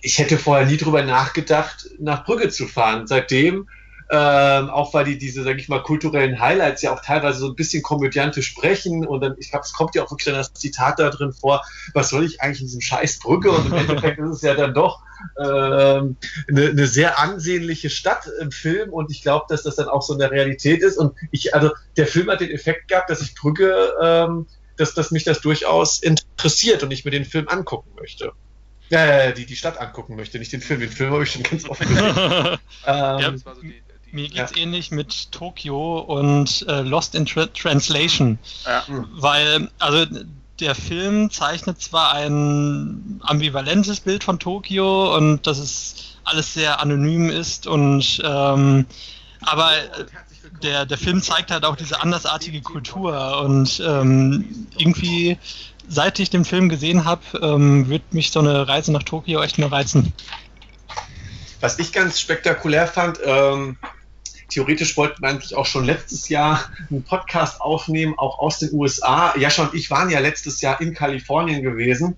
ich 0.01 0.19
hätte 0.19 0.37
vorher 0.37 0.67
nie 0.67 0.77
drüber 0.77 1.03
nachgedacht, 1.03 1.89
nach 1.99 2.25
Brügge 2.25 2.49
zu 2.49 2.67
fahren. 2.67 3.07
Seitdem 3.07 3.67
ähm, 4.13 4.69
auch 4.69 4.93
weil 4.93 5.05
die 5.05 5.17
diese, 5.17 5.43
sag 5.43 5.57
ich 5.57 5.69
mal, 5.69 5.81
kulturellen 5.81 6.37
Highlights 6.41 6.81
ja 6.81 6.93
auch 6.93 7.01
teilweise 7.01 7.39
so 7.39 7.47
ein 7.47 7.55
bisschen 7.55 7.81
komödiantisch 7.81 8.47
sprechen 8.47 9.07
und 9.07 9.21
dann, 9.21 9.35
ich 9.39 9.51
glaube, 9.51 9.63
es 9.63 9.71
kommt 9.71 9.95
ja 9.95 10.03
auch 10.03 10.11
wirklich 10.11 10.25
dann 10.25 10.35
das 10.35 10.53
Zitat 10.53 10.99
da 10.99 11.09
drin 11.09 11.31
vor, 11.31 11.63
was 11.93 12.09
soll 12.09 12.25
ich 12.25 12.41
eigentlich 12.41 12.59
in 12.59 12.67
diesem 12.67 12.81
scheiß 12.81 13.19
Brücke 13.19 13.51
und 13.51 13.67
im 13.67 13.73
Endeffekt 13.73 14.19
ist 14.19 14.29
es 14.29 14.41
ja 14.41 14.53
dann 14.53 14.73
doch 14.73 14.99
ähm, 15.39 16.17
eine, 16.49 16.69
eine 16.69 16.87
sehr 16.87 17.19
ansehnliche 17.19 17.89
Stadt 17.89 18.29
im 18.41 18.51
Film 18.51 18.91
und 18.91 19.11
ich 19.11 19.21
glaube, 19.21 19.45
dass 19.47 19.63
das 19.63 19.77
dann 19.77 19.87
auch 19.87 20.01
so 20.01 20.11
in 20.11 20.19
der 20.19 20.31
Realität 20.31 20.81
ist 20.81 20.97
und 20.97 21.15
ich, 21.31 21.55
also 21.55 21.71
der 21.95 22.07
Film 22.07 22.29
hat 22.29 22.41
den 22.41 22.51
Effekt 22.51 22.89
gehabt, 22.89 23.09
dass 23.09 23.21
ich 23.21 23.33
Brücke, 23.33 23.93
ähm, 24.01 24.45
dass, 24.75 24.93
dass 24.93 25.11
mich 25.11 25.23
das 25.23 25.39
durchaus 25.39 25.99
interessiert 25.99 26.83
und 26.83 26.91
ich 26.91 27.05
mir 27.05 27.11
den 27.11 27.23
Film 27.23 27.47
angucken 27.47 27.91
möchte. 27.97 28.33
Äh, 28.89 29.31
die, 29.31 29.45
die 29.45 29.55
Stadt 29.55 29.79
angucken 29.79 30.17
möchte, 30.17 30.37
nicht 30.37 30.51
den 30.51 30.59
Film. 30.59 30.81
Den 30.81 30.89
Film 30.89 31.13
habe 31.13 31.23
ich 31.23 31.31
schon 31.31 31.43
ganz 31.43 31.63
oft 31.63 31.79
gesehen. 31.79 31.97
ähm, 32.05 32.57
ja, 32.85 33.31
das 33.31 33.45
war 33.45 33.55
so 33.55 33.61
die, 33.61 33.81
mir 34.13 34.27
geht's 34.29 34.51
ja. 34.55 34.63
ähnlich 34.63 34.91
mit 34.91 35.31
Tokio 35.31 35.99
und 35.99 36.65
äh, 36.67 36.81
Lost 36.81 37.15
in 37.15 37.25
Tra 37.25 37.47
Translation. 37.47 38.37
Ja. 38.65 38.83
Weil, 39.13 39.69
also 39.79 40.05
der 40.59 40.75
Film 40.75 41.31
zeichnet 41.31 41.81
zwar 41.81 42.13
ein 42.13 43.19
ambivalentes 43.23 43.99
Bild 43.99 44.23
von 44.23 44.39
Tokio 44.39 45.15
und 45.15 45.47
dass 45.47 45.57
es 45.57 46.17
alles 46.23 46.53
sehr 46.53 46.79
anonym 46.79 47.29
ist 47.29 47.65
und 47.65 48.21
ähm, 48.23 48.85
aber 49.41 49.71
der, 50.61 50.85
der 50.85 50.97
Film 50.97 51.21
zeigt 51.23 51.49
halt 51.49 51.65
auch 51.65 51.75
diese 51.75 51.99
andersartige 51.99 52.61
Kultur 52.61 53.41
und 53.41 53.81
ähm, 53.85 54.67
irgendwie 54.77 55.39
seit 55.87 56.19
ich 56.19 56.29
den 56.29 56.45
Film 56.45 56.69
gesehen 56.69 57.05
habe, 57.05 57.21
ähm, 57.41 57.89
wird 57.89 58.13
mich 58.13 58.31
so 58.31 58.39
eine 58.39 58.67
Reise 58.67 58.91
nach 58.91 59.03
Tokio 59.03 59.41
echt 59.41 59.57
nur 59.57 59.71
reizen. 59.71 60.13
Was 61.59 61.79
ich 61.79 61.91
ganz 61.91 62.19
spektakulär 62.19 62.87
fand, 62.87 63.19
ähm, 63.23 63.77
theoretisch 64.51 64.97
wollten 64.97 65.21
wir 65.21 65.29
eigentlich 65.29 65.55
auch 65.55 65.65
schon 65.65 65.85
letztes 65.85 66.29
Jahr 66.29 66.69
einen 66.89 67.03
Podcast 67.03 67.61
aufnehmen, 67.61 68.13
auch 68.17 68.39
aus 68.39 68.59
den 68.59 68.73
USA. 68.73 69.35
Jascha 69.37 69.63
und 69.63 69.73
ich 69.73 69.89
waren 69.89 70.09
ja 70.09 70.19
letztes 70.19 70.61
Jahr 70.61 70.79
in 70.81 70.93
Kalifornien 70.93 71.63
gewesen 71.63 72.17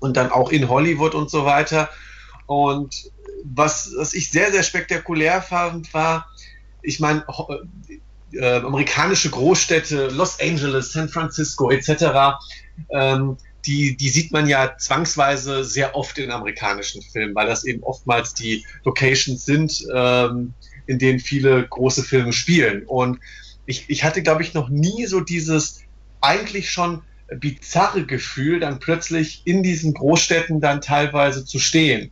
und 0.00 0.16
dann 0.16 0.32
auch 0.32 0.50
in 0.50 0.68
Hollywood 0.68 1.14
und 1.14 1.30
so 1.30 1.44
weiter. 1.44 1.88
Und 2.46 3.10
was, 3.44 3.92
was 3.96 4.14
ich 4.14 4.30
sehr, 4.30 4.50
sehr 4.50 4.62
spektakulär 4.62 5.42
fand, 5.42 5.92
war, 5.94 6.26
ich 6.82 7.00
meine, 7.00 7.24
äh, 8.32 8.56
amerikanische 8.56 9.30
Großstädte, 9.30 10.08
Los 10.08 10.40
Angeles, 10.40 10.92
San 10.92 11.08
Francisco 11.08 11.70
etc., 11.70 12.38
ähm, 12.90 13.36
die, 13.66 13.96
die 13.96 14.08
sieht 14.08 14.32
man 14.32 14.48
ja 14.48 14.76
zwangsweise 14.78 15.64
sehr 15.64 15.94
oft 15.94 16.16
in 16.18 16.30
amerikanischen 16.30 17.02
Filmen, 17.02 17.34
weil 17.34 17.46
das 17.46 17.64
eben 17.64 17.82
oftmals 17.82 18.32
die 18.32 18.64
Locations 18.84 19.44
sind, 19.44 19.84
ähm, 19.94 20.54
in 20.88 20.98
denen 20.98 21.20
viele 21.20 21.66
große 21.68 22.02
Filme 22.02 22.32
spielen. 22.32 22.84
Und 22.84 23.20
ich, 23.66 23.84
ich 23.88 24.02
hatte, 24.02 24.22
glaube 24.22 24.42
ich, 24.42 24.54
noch 24.54 24.68
nie 24.68 25.06
so 25.06 25.20
dieses 25.20 25.82
eigentlich 26.20 26.70
schon 26.70 27.02
bizarre 27.36 28.06
Gefühl, 28.06 28.60
dann 28.60 28.78
plötzlich 28.78 29.42
in 29.44 29.62
diesen 29.62 29.92
Großstädten 29.94 30.60
dann 30.60 30.80
teilweise 30.80 31.44
zu 31.44 31.58
stehen. 31.58 32.10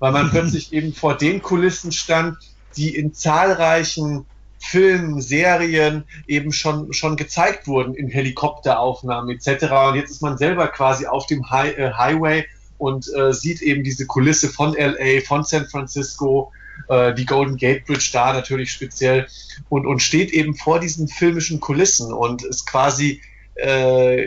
Weil 0.00 0.12
man 0.12 0.30
plötzlich 0.32 0.72
eben 0.72 0.92
vor 0.92 1.16
den 1.16 1.40
Kulissen 1.40 1.92
stand, 1.92 2.36
die 2.76 2.94
in 2.96 3.14
zahlreichen 3.14 4.26
Filmen, 4.58 5.22
Serien 5.22 6.04
eben 6.26 6.52
schon, 6.52 6.92
schon 6.92 7.16
gezeigt 7.16 7.66
wurden, 7.66 7.94
in 7.94 8.08
Helikopteraufnahmen 8.08 9.34
etc. 9.34 9.64
Und 9.88 9.94
jetzt 9.94 10.10
ist 10.10 10.22
man 10.22 10.36
selber 10.36 10.68
quasi 10.68 11.06
auf 11.06 11.26
dem 11.26 11.48
High, 11.50 11.78
äh, 11.78 11.92
Highway 11.92 12.44
und 12.76 13.06
äh, 13.14 13.32
sieht 13.32 13.62
eben 13.62 13.84
diese 13.84 14.06
Kulisse 14.06 14.48
von 14.48 14.74
LA, 14.74 15.20
von 15.26 15.44
San 15.44 15.66
Francisco, 15.66 16.52
äh, 16.88 17.14
die 17.14 17.26
Golden 17.26 17.56
Gate 17.56 17.86
Bridge 17.86 18.10
da 18.12 18.32
natürlich 18.32 18.72
speziell 18.72 19.26
und, 19.68 19.86
und 19.86 20.00
steht 20.00 20.30
eben 20.30 20.54
vor 20.54 20.80
diesen 20.80 21.08
filmischen 21.08 21.60
Kulissen 21.60 22.12
und 22.12 22.42
ist 22.42 22.66
quasi, 22.66 23.20
äh, 23.54 24.26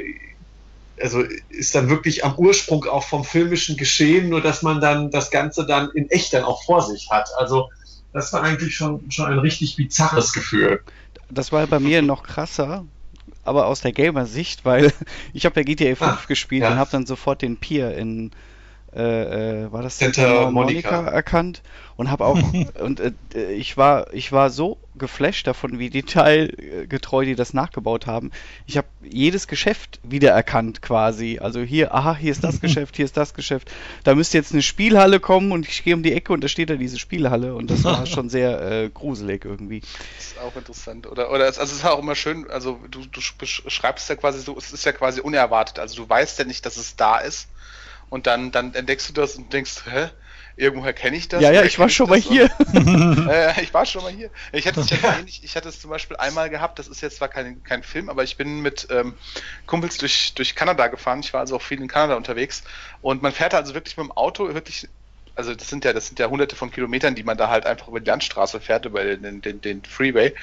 also 1.02 1.24
ist 1.50 1.76
dann 1.76 1.90
wirklich 1.90 2.24
am 2.24 2.36
Ursprung 2.36 2.86
auch 2.86 3.04
vom 3.04 3.24
filmischen 3.24 3.78
Geschehen, 3.78 4.30
nur 4.30 4.42
dass 4.42 4.62
man 4.62 4.80
dann 4.80 5.12
das 5.12 5.32
Ganze 5.32 5.66
dann 5.66 5.90
in 5.92 6.10
echt 6.10 6.34
dann 6.34 6.44
auch 6.44 6.64
vor 6.64 6.82
sich 6.82 7.10
hat. 7.10 7.30
Also 7.38 7.70
das 8.14 8.32
war 8.32 8.44
eigentlich 8.44 8.76
schon, 8.76 9.10
schon 9.12 9.26
ein 9.26 9.40
richtig 9.40 9.76
bizarres 9.76 10.34
Gefühl. 10.34 10.82
Das 11.30 11.52
war 11.52 11.66
bei 11.68 11.80
mir 11.80 12.02
noch 12.02 12.24
krasser, 12.24 12.86
aber 13.44 13.66
aus 13.66 13.82
der 13.82 13.92
Gamer-Sicht, 13.92 14.66
weil 14.66 14.94
ich 15.34 15.46
habe 15.46 15.60
ja 15.60 15.64
GTA 15.64 15.96
5 15.96 16.02
ah, 16.02 16.20
gespielt 16.28 16.62
ja. 16.62 16.72
und 16.72 16.78
habe 16.78 16.92
dann 16.92 17.06
sofort 17.06 17.42
den 17.42 17.58
Pier 17.58 17.96
in 17.96 18.32
äh, 18.96 19.64
äh, 19.64 19.72
war 19.72 19.82
das 19.82 19.98
Santa 19.98 20.52
Monica. 20.52 20.92
Monica 20.92 21.12
erkannt 21.12 21.62
und 21.96 22.12
habe 22.12 22.26
auch 22.26 22.38
und 22.82 23.00
äh, 23.00 23.52
ich 23.54 23.78
war 23.78 24.14
ich 24.14 24.32
war 24.32 24.50
so 24.50 24.78
geflasht 24.96 25.48
davon, 25.48 25.80
wie 25.80 25.90
detailgetreu 25.90 27.26
die 27.26 27.36
das 27.36 27.54
nachgebaut 27.54 28.06
haben. 28.06 28.32
Ich 28.68 28.78
habe 28.78 28.88
jedes 29.02 29.48
Geschäft 29.48 30.00
wiedererkannt 30.04 30.82
quasi. 30.82 31.40
Also 31.42 31.62
hier, 31.62 31.94
aha, 31.96 32.16
hier 32.16 32.32
ist 32.32 32.44
das 32.44 32.62
Geschäft, 32.62 32.96
hier 32.96 33.06
ist 33.06 33.18
das 33.18 33.34
Geschäft. 33.34 33.72
Da 34.04 34.14
müsste 34.14 34.38
jetzt 34.38 34.54
eine 34.54 34.62
Spielhalle 34.62 35.20
kommen 35.20 35.52
und 35.52 35.68
ich 35.68 35.84
gehe 35.84 35.96
um 35.96 36.04
die 36.04 36.14
Ecke 36.14 36.32
und 36.34 36.44
da 36.44 36.48
steht 36.48 36.70
da 36.70 36.76
diese 36.76 37.00
Spielhalle 37.00 37.56
und 37.56 37.72
das 37.72 37.84
war 37.84 38.06
schon 38.06 38.30
sehr 38.30 38.62
äh, 38.62 38.90
gruselig 38.90 39.46
irgendwie. 39.46 39.82
Das 40.18 40.28
ist 40.28 40.40
auch 40.40 40.56
interessant. 40.56 41.08
Oder 41.08 41.32
oder 41.32 41.48
es, 41.48 41.58
also 41.58 41.72
es 41.72 41.80
ist 41.80 41.86
auch 41.86 42.00
immer 42.00 42.16
schön. 42.16 42.50
Also 42.50 42.80
du 42.92 43.06
du 43.06 43.22
beschreibst 43.40 44.10
ja 44.10 44.16
quasi 44.16 44.40
so, 44.42 44.56
es 44.58 44.72
ist 44.72 44.86
ja 44.86 44.92
quasi 44.92 45.22
unerwartet. 45.22 45.80
Also 45.80 45.96
du 45.96 46.08
weißt 46.08 46.38
ja 46.38 46.46
nicht, 46.46 46.66
dass 46.66 46.78
es 46.78 46.96
da 46.96 47.18
ist 47.18 47.48
und 48.10 48.28
dann, 48.28 48.52
dann 48.52 48.74
entdeckst 48.74 49.10
du 49.10 49.14
das 49.14 49.36
und 49.36 49.52
denkst, 49.54 49.84
hä? 49.86 50.10
irgendwoher 50.56 50.94
kenne 50.94 51.18
ich 51.18 51.28
das. 51.28 51.42
Ja, 51.42 51.52
ja, 51.52 51.64
ich 51.64 51.80
war 51.80 51.90
schon 51.90 52.10
mal 52.10 52.20
hier. 52.20 52.46
äh, 52.74 53.62
ich 53.62 53.74
war 53.74 53.86
schon 53.86 54.04
mal 54.04 54.12
hier. 54.12 54.30
Ich 54.52 54.68
hatte, 54.68 54.82
es, 54.82 54.92
ich, 54.92 55.02
hatte 55.02 55.20
ähnlich, 55.20 55.44
ich 55.44 55.56
hatte 55.56 55.70
es 55.70 55.80
zum 55.80 55.90
Beispiel 55.90 56.18
einmal 56.18 56.50
gehabt, 56.50 56.80
das 56.80 56.88
ist 56.88 57.02
jetzt 57.02 57.18
zwar 57.18 57.28
kein, 57.28 57.64
kein 57.64 57.84
Film, 57.84 58.10
aber 58.10 58.24
ich 58.24 58.38
bin 58.38 58.62
mit 58.62 58.88
ähm, 58.92 59.16
Kumpels 59.66 59.98
durch, 59.98 60.34
durch 60.36 60.56
Kanada 60.56 60.88
gefahren. 60.88 61.20
Ich 61.22 61.34
war 61.34 61.42
also 61.42 61.56
auch 61.56 61.62
viel 61.62 61.82
in 61.82 61.88
Kanada 61.88 62.16
unterwegs. 62.16 62.64
Und 63.02 63.22
man 63.22 63.32
fährt 63.32 63.54
also 63.54 63.74
wirklich 63.74 63.98
mit 63.98 64.06
dem 64.06 64.12
Auto 64.12 64.54
wirklich 64.54 64.88
also 65.36 65.56
das 65.56 65.68
sind 65.68 65.84
ja, 65.84 65.94
das 65.94 66.08
sind 66.08 66.20
ja 66.20 66.30
hunderte 66.30 66.56
von 66.56 66.72
Kilometern, 66.72 67.16
die 67.16 67.24
man 67.24 67.38
da 67.38 67.50
halt 67.50 67.66
einfach 67.66 67.88
über 67.88 68.00
die 68.00 68.10
Landstraße 68.10 68.60
fährt, 68.60 68.86
über 68.86 69.04
den, 69.04 69.42
den, 69.42 69.62
den 69.62 69.84
Freeway. 69.84 70.34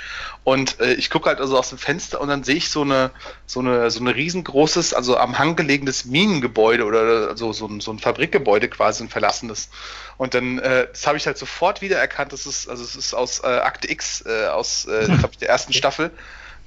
Und 0.42 0.80
äh, 0.80 0.94
ich 0.94 1.10
gucke 1.10 1.28
halt 1.28 1.40
also 1.40 1.56
aus 1.56 1.68
dem 1.68 1.78
Fenster 1.78 2.20
und 2.20 2.28
dann 2.28 2.42
sehe 2.42 2.56
ich 2.56 2.70
so 2.70 2.82
eine, 2.82 3.12
so 3.46 3.60
eine, 3.60 3.90
so 3.90 4.00
ein 4.00 4.08
riesengroßes, 4.08 4.94
also 4.94 5.16
am 5.16 5.38
Hang 5.38 5.54
gelegenes 5.54 6.04
Minengebäude 6.06 6.84
oder 6.84 7.28
also 7.28 7.52
so 7.52 7.66
ein, 7.66 7.80
so 7.80 7.92
ein 7.92 7.98
Fabrikgebäude 8.00 8.68
quasi, 8.68 9.04
ein 9.04 9.08
verlassenes. 9.08 9.70
Und 10.16 10.34
dann, 10.34 10.58
äh, 10.58 10.88
das 10.90 11.06
habe 11.06 11.16
ich 11.16 11.26
halt 11.26 11.38
sofort 11.38 11.82
wiedererkannt, 11.82 12.32
das 12.32 12.46
ist, 12.46 12.68
also 12.68 12.82
es 12.82 12.96
ist 12.96 13.14
aus 13.14 13.40
äh, 13.44 13.46
Akte 13.46 13.90
X, 13.90 14.24
äh, 14.26 14.46
aus, 14.46 14.86
äh, 14.86 15.06
glaube 15.06 15.30
ich, 15.32 15.38
der 15.38 15.48
ersten 15.48 15.72
Staffel. 15.72 16.10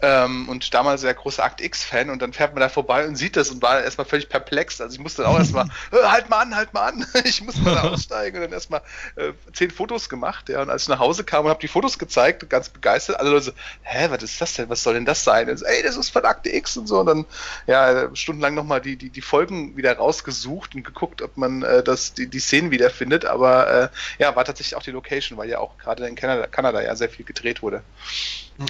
Ähm, 0.04 0.50
und 0.50 0.74
damals 0.74 1.00
sehr 1.00 1.14
großer 1.14 1.42
Akt 1.42 1.62
X-Fan 1.62 2.10
und 2.10 2.22
dann 2.22 2.34
fährt 2.34 2.54
man 2.54 2.60
da 2.60 2.68
vorbei 2.68 3.08
und 3.08 3.16
sieht 3.16 3.38
das 3.38 3.50
und 3.50 3.62
war 3.62 3.82
erstmal 3.82 4.04
völlig 4.04 4.28
perplex. 4.28 4.82
Also 4.82 4.96
ich 4.96 5.00
musste 5.00 5.22
dann 5.22 5.32
auch 5.32 5.40
erstmal, 5.40 5.66
äh, 5.94 6.04
halt 6.04 6.30
mal 6.30 6.42
an, 6.42 6.54
halt 6.58 6.74
mal 6.74 6.90
an, 6.90 7.06
ich 7.24 7.42
muss 7.42 7.56
mal 7.62 7.74
da 7.74 7.84
aussteigen 7.84 8.36
und 8.36 8.44
dann 8.44 8.52
erstmal 8.52 8.82
äh, 9.16 9.32
zehn 9.54 9.72
Fotos 9.72 10.10
gemacht. 10.10 10.50
Ja, 10.50 10.62
und 10.62 10.70
als 10.70 10.84
ich 10.84 10.90
nach 10.90 11.00
Hause 11.00 11.24
kam 11.24 11.46
und 11.46 11.52
habe 11.52 11.62
die 11.62 11.70
Fotos 11.70 11.98
gezeigt, 11.98 12.50
ganz 12.50 12.68
begeistert, 12.68 13.18
alle 13.18 13.30
Leute 13.30 13.46
so, 13.46 13.52
hä, 13.84 14.08
was 14.10 14.22
ist 14.24 14.42
das 14.42 14.54
denn, 14.56 14.70
was 14.70 14.84
soll 14.84 14.96
denn 14.96 15.06
das 15.06 15.24
sein? 15.24 15.50
Und 15.50 15.56
so, 15.56 15.66
ey, 15.66 15.82
das 15.84 15.96
ist 15.96 16.10
von 16.10 16.26
Akte 16.26 16.54
X 16.54 16.76
und 16.76 16.88
so. 16.88 17.00
Und 17.00 17.06
dann, 17.06 17.26
ja, 17.68 18.14
stundenlang 18.14 18.56
nochmal 18.56 18.82
die, 18.82 18.98
die, 18.98 19.10
die 19.10 19.22
Folgen 19.22 19.78
wieder 19.78 19.96
rausgesucht 19.96 20.76
und 20.76 20.84
geguckt, 20.84 21.22
ob 21.22 21.38
man 21.38 21.64
äh, 21.64 21.82
das, 21.82 22.14
die, 22.14 22.28
die 22.28 22.40
Szenen 22.40 22.72
wiederfindet. 22.72 23.24
Aber 23.24 23.84
äh, 23.84 23.90
ja, 24.20 24.36
war 24.36 24.44
tatsächlich 24.44 24.76
auch 24.76 24.84
die 24.84 24.92
Location, 24.92 25.38
weil 25.38 25.48
ja 25.48 25.60
auch 25.60 25.78
gerade 25.78 26.06
in 26.06 26.16
Kanada, 26.16 26.48
Kanada 26.48 26.82
ja 26.82 26.94
sehr 26.98 27.10
viel 27.10 27.24
gedreht 27.24 27.62
wurde. 27.62 27.84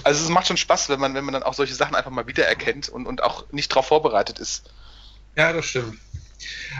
Also 0.04 0.24
es 0.24 0.30
macht 0.30 0.48
schon 0.48 0.58
Spaß, 0.58 0.90
wenn 0.90 1.00
man, 1.00 1.14
wenn 1.14 1.26
man 1.26 1.34
dann 1.34 1.44
auch 1.44 1.54
solche 1.54 1.76
Sachen 1.76 1.96
einfach 1.96 2.12
mal 2.12 2.28
wiedererkennt 2.28 2.90
und, 2.90 3.06
und 3.06 3.24
auch 3.24 3.52
nicht 3.52 3.72
darauf 3.72 3.88
vorbereitet 3.88 4.40
ist. 4.40 4.72
Ja, 5.36 5.52
das 5.52 5.66
stimmt. 5.66 5.98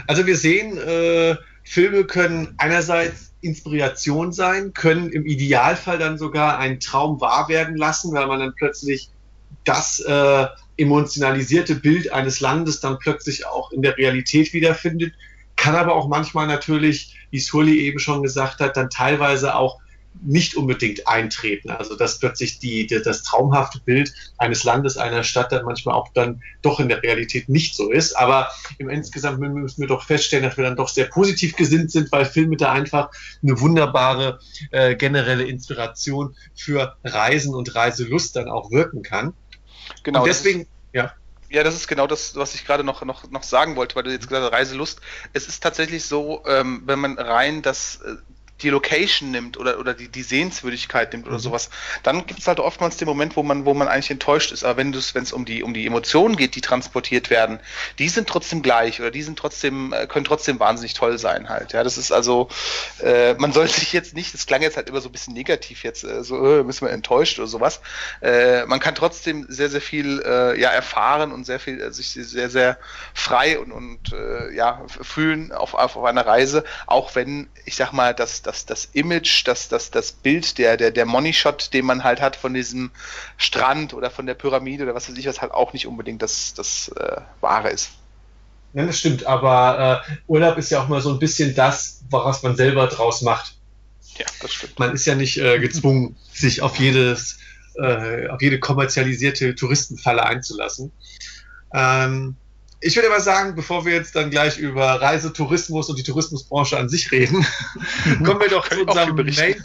Also 0.06 0.26
wir 0.26 0.36
sehen, 0.36 0.78
äh, 0.78 1.36
Filme 1.62 2.04
können 2.04 2.54
einerseits 2.58 3.32
Inspiration 3.40 4.32
sein, 4.32 4.72
können 4.72 5.10
im 5.10 5.26
Idealfall 5.26 5.98
dann 5.98 6.18
sogar 6.18 6.58
einen 6.58 6.80
Traum 6.80 7.20
wahr 7.20 7.48
werden 7.48 7.76
lassen, 7.76 8.12
weil 8.14 8.26
man 8.26 8.40
dann 8.40 8.54
plötzlich 8.54 9.10
das 9.64 10.00
äh, 10.00 10.46
emotionalisierte 10.76 11.74
Bild 11.74 12.12
eines 12.12 12.40
Landes 12.40 12.80
dann 12.80 12.98
plötzlich 12.98 13.46
auch 13.46 13.70
in 13.70 13.82
der 13.82 13.96
Realität 13.96 14.52
wiederfindet. 14.52 15.14
Kann 15.56 15.74
aber 15.74 15.94
auch 15.94 16.08
manchmal 16.08 16.46
natürlich, 16.46 17.16
wie 17.30 17.38
Sully 17.38 17.80
eben 17.80 17.98
schon 17.98 18.22
gesagt 18.22 18.60
hat, 18.60 18.76
dann 18.76 18.90
teilweise 18.90 19.54
auch 19.54 19.80
nicht 20.22 20.56
unbedingt 20.56 21.06
eintreten. 21.06 21.70
Also 21.70 21.96
dass 21.96 22.18
plötzlich 22.18 22.58
die, 22.58 22.86
die, 22.86 23.02
das 23.02 23.22
traumhafte 23.22 23.80
Bild 23.80 24.12
eines 24.38 24.64
Landes, 24.64 24.96
einer 24.96 25.24
Stadt 25.24 25.52
dann 25.52 25.64
manchmal 25.64 25.94
auch 25.94 26.08
dann 26.14 26.42
doch 26.62 26.80
in 26.80 26.88
der 26.88 27.02
Realität 27.02 27.48
nicht 27.48 27.74
so 27.74 27.90
ist. 27.90 28.16
Aber 28.16 28.50
im 28.78 28.88
insgesamt 28.88 29.40
müssen 29.40 29.80
wir 29.80 29.88
doch 29.88 30.04
feststellen, 30.04 30.44
dass 30.44 30.56
wir 30.56 30.64
dann 30.64 30.76
doch 30.76 30.88
sehr 30.88 31.06
positiv 31.06 31.56
gesinnt 31.56 31.90
sind, 31.90 32.10
weil 32.12 32.24
Filme 32.24 32.56
da 32.56 32.72
einfach 32.72 33.10
eine 33.42 33.60
wunderbare 33.60 34.40
äh, 34.70 34.94
generelle 34.96 35.44
Inspiration 35.44 36.36
für 36.54 36.96
Reisen 37.04 37.54
und 37.54 37.74
Reiselust 37.74 38.36
dann 38.36 38.48
auch 38.48 38.70
wirken 38.70 39.02
kann. 39.02 39.34
Genau. 40.02 40.20
Und 40.20 40.26
deswegen, 40.26 40.66
ja. 40.92 41.12
Ja, 41.50 41.62
das 41.62 41.74
ist 41.76 41.86
genau 41.86 42.08
das, 42.08 42.34
was 42.34 42.54
ich 42.56 42.66
gerade 42.66 42.82
noch, 42.82 43.04
noch, 43.04 43.30
noch 43.30 43.44
sagen 43.44 43.76
wollte, 43.76 43.94
weil 43.94 44.02
du 44.02 44.10
jetzt 44.10 44.28
gesagt 44.28 44.44
hast, 44.44 44.52
Reiselust. 44.52 45.00
Es 45.34 45.46
ist 45.46 45.62
tatsächlich 45.62 46.04
so, 46.04 46.42
ähm, 46.46 46.82
wenn 46.86 46.98
man 46.98 47.16
rein 47.16 47.62
das, 47.62 48.00
äh, 48.04 48.16
die 48.62 48.70
Location 48.70 49.30
nimmt 49.30 49.56
oder, 49.58 49.78
oder 49.78 49.94
die, 49.94 50.08
die 50.08 50.22
Sehenswürdigkeit 50.22 51.12
nimmt 51.12 51.26
oder 51.26 51.36
mhm. 51.36 51.40
sowas, 51.40 51.70
dann 52.02 52.26
gibt 52.26 52.40
es 52.40 52.46
halt 52.46 52.60
oftmals 52.60 52.96
den 52.96 53.08
Moment, 53.08 53.36
wo 53.36 53.42
man, 53.42 53.64
wo 53.64 53.74
man 53.74 53.88
eigentlich 53.88 54.10
enttäuscht 54.10 54.52
ist. 54.52 54.64
Aber 54.64 54.78
wenn 54.78 54.94
es 54.94 55.32
um 55.32 55.44
die, 55.44 55.62
um 55.62 55.74
die 55.74 55.86
Emotionen 55.86 56.36
geht, 56.36 56.54
die 56.54 56.60
transportiert 56.60 57.30
werden, 57.30 57.58
die 57.98 58.08
sind 58.08 58.28
trotzdem 58.28 58.62
gleich 58.62 59.00
oder 59.00 59.10
die 59.10 59.22
sind 59.22 59.38
trotzdem, 59.38 59.92
äh, 59.92 60.06
können 60.06 60.24
trotzdem 60.24 60.60
wahnsinnig 60.60 60.94
toll 60.94 61.18
sein 61.18 61.48
halt. 61.48 61.72
Ja, 61.72 61.82
das 61.82 61.98
ist 61.98 62.12
also, 62.12 62.48
äh, 63.02 63.34
man 63.34 63.52
soll 63.52 63.68
sich 63.68 63.92
jetzt 63.92 64.14
nicht, 64.14 64.32
das 64.34 64.46
klang 64.46 64.62
jetzt 64.62 64.76
halt 64.76 64.88
immer 64.88 65.00
so 65.00 65.08
ein 65.08 65.12
bisschen 65.12 65.34
negativ 65.34 65.82
jetzt, 65.82 66.04
äh, 66.04 66.22
so 66.22 66.60
äh, 66.60 66.62
müssen 66.62 66.86
wir 66.86 66.92
enttäuscht 66.92 67.38
oder 67.38 67.48
sowas. 67.48 67.80
Äh, 68.20 68.66
man 68.66 68.78
kann 68.78 68.94
trotzdem 68.94 69.46
sehr, 69.48 69.68
sehr 69.68 69.80
viel 69.80 70.22
äh, 70.24 70.58
ja, 70.60 70.70
erfahren 70.70 71.32
und 71.32 71.44
sehr 71.44 71.58
viel, 71.58 71.92
sich 71.92 72.10
sehr, 72.12 72.50
sehr 72.50 72.78
frei 73.12 73.58
und, 73.58 73.72
und 73.72 74.14
ja, 74.54 74.82
fühlen 74.86 75.52
auf, 75.52 75.74
auf 75.74 76.02
einer 76.04 76.26
Reise, 76.26 76.64
auch 76.86 77.14
wenn, 77.14 77.48
ich 77.64 77.76
sag 77.76 77.92
mal, 77.92 78.14
das 78.14 78.43
das, 78.46 78.66
das 78.66 78.88
Image, 78.92 79.46
das, 79.46 79.68
das, 79.68 79.90
das 79.90 80.12
Bild, 80.12 80.58
der, 80.58 80.76
der, 80.76 80.90
der 80.90 81.06
Money-Shot, 81.06 81.72
den 81.72 81.86
man 81.86 82.04
halt 82.04 82.20
hat 82.20 82.36
von 82.36 82.54
diesem 82.54 82.90
Strand 83.36 83.94
oder 83.94 84.10
von 84.10 84.26
der 84.26 84.34
Pyramide 84.34 84.84
oder 84.84 84.94
was 84.94 85.08
weiß 85.08 85.16
ich, 85.16 85.26
was 85.26 85.40
halt 85.40 85.52
auch 85.52 85.72
nicht 85.72 85.86
unbedingt 85.86 86.22
das, 86.22 86.54
das 86.54 86.88
äh, 86.88 87.20
Wahre 87.40 87.70
ist. 87.70 87.90
Ja, 88.74 88.86
das 88.86 88.98
stimmt, 88.98 89.24
aber 89.24 90.02
äh, 90.08 90.12
Urlaub 90.26 90.58
ist 90.58 90.70
ja 90.70 90.82
auch 90.82 90.88
mal 90.88 91.00
so 91.00 91.10
ein 91.10 91.18
bisschen 91.18 91.54
das, 91.54 92.02
was 92.10 92.42
man 92.42 92.56
selber 92.56 92.88
draus 92.88 93.22
macht. 93.22 93.54
Ja, 94.16 94.26
das 94.40 94.52
stimmt. 94.52 94.78
Man 94.78 94.92
ist 94.92 95.06
ja 95.06 95.14
nicht 95.14 95.38
äh, 95.38 95.58
gezwungen, 95.58 96.16
sich 96.32 96.60
auf 96.60 96.78
jedes, 96.78 97.38
äh, 97.76 98.28
auf 98.28 98.42
jede 98.42 98.58
kommerzialisierte 98.58 99.54
Touristenfalle 99.54 100.24
einzulassen. 100.24 100.92
Ähm, 101.72 102.36
ich 102.84 102.96
würde 102.96 103.08
aber 103.08 103.20
sagen, 103.20 103.54
bevor 103.54 103.86
wir 103.86 103.94
jetzt 103.94 104.14
dann 104.14 104.28
gleich 104.28 104.58
über 104.58 105.00
Reisetourismus 105.00 105.88
und 105.88 105.98
die 105.98 106.02
Tourismusbranche 106.02 106.76
an 106.76 106.90
sich 106.90 107.10
reden, 107.12 107.46
kommen 108.24 108.40
wir 108.40 108.48
doch 108.48 108.68
zu 108.68 108.82
unserem 108.82 109.16
Main. 109.16 109.56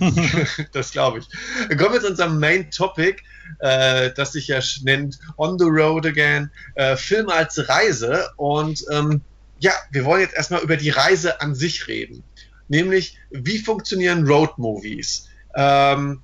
das 0.72 0.92
glaube 0.92 1.18
ich. 1.18 1.76
Kommen 1.76 1.94
wir 1.94 2.00
zu 2.00 2.06
unserem 2.06 2.38
Main 2.38 2.70
Topic, 2.70 3.20
äh, 3.58 4.12
das 4.14 4.32
sich 4.32 4.46
ja 4.46 4.60
nennt 4.82 5.18
On 5.38 5.58
the 5.58 5.64
Road 5.64 6.06
Again, 6.06 6.52
äh, 6.76 6.96
Film 6.96 7.28
als 7.28 7.68
Reise. 7.68 8.28
Und 8.36 8.84
ähm, 8.92 9.22
ja, 9.58 9.72
wir 9.90 10.04
wollen 10.04 10.20
jetzt 10.20 10.36
erstmal 10.36 10.62
über 10.62 10.76
die 10.76 10.90
Reise 10.90 11.40
an 11.40 11.56
sich 11.56 11.88
reden. 11.88 12.22
Nämlich, 12.68 13.18
wie 13.30 13.58
funktionieren 13.58 14.24
Road 14.24 14.56
Movies? 14.56 15.26
Ähm, 15.56 16.22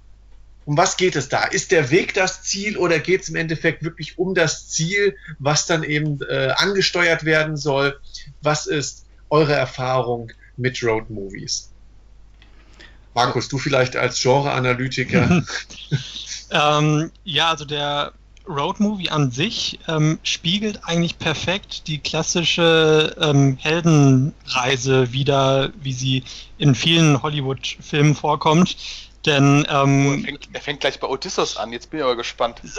um 0.66 0.76
was 0.76 0.96
geht 0.96 1.16
es 1.16 1.28
da? 1.28 1.44
Ist 1.44 1.72
der 1.72 1.90
Weg 1.90 2.14
das 2.14 2.42
Ziel 2.42 2.76
oder 2.76 2.98
geht 2.98 3.22
es 3.22 3.28
im 3.28 3.36
Endeffekt 3.36 3.82
wirklich 3.82 4.18
um 4.18 4.34
das 4.34 4.68
Ziel, 4.68 5.16
was 5.38 5.66
dann 5.66 5.82
eben 5.82 6.20
äh, 6.22 6.52
angesteuert 6.56 7.24
werden 7.24 7.56
soll? 7.56 7.98
Was 8.40 8.66
ist 8.66 9.04
eure 9.30 9.54
Erfahrung 9.54 10.32
mit 10.56 10.82
Road 10.82 11.10
Movies? 11.10 11.70
Markus, 13.14 13.48
du 13.48 13.58
vielleicht 13.58 13.96
als 13.96 14.20
Genre-Analytiker. 14.20 15.44
ähm, 16.50 17.10
ja, 17.24 17.50
also 17.50 17.64
der 17.64 18.12
Road 18.46 18.80
Movie 18.80 19.08
an 19.08 19.30
sich 19.30 19.78
ähm, 19.88 20.18
spiegelt 20.22 20.80
eigentlich 20.84 21.18
perfekt 21.18 21.86
die 21.86 21.98
klassische 21.98 23.16
ähm, 23.18 23.56
Heldenreise 23.60 25.12
wieder, 25.12 25.72
wie 25.80 25.92
sie 25.92 26.24
in 26.58 26.74
vielen 26.74 27.22
Hollywood-Filmen 27.22 28.14
vorkommt. 28.14 28.76
Denn 29.26 29.66
ähm, 29.70 30.06
oh, 30.06 30.12
er, 30.12 30.20
fängt, 30.20 30.48
er, 30.52 30.60
fängt, 30.60 30.80
gleich 30.80 31.00
bei 31.00 31.06
Odysseus 31.06 31.56
an, 31.56 31.72
jetzt 31.72 31.90
bin 31.90 32.00
ich 32.00 32.04
aber 32.04 32.16
gespannt. 32.16 32.60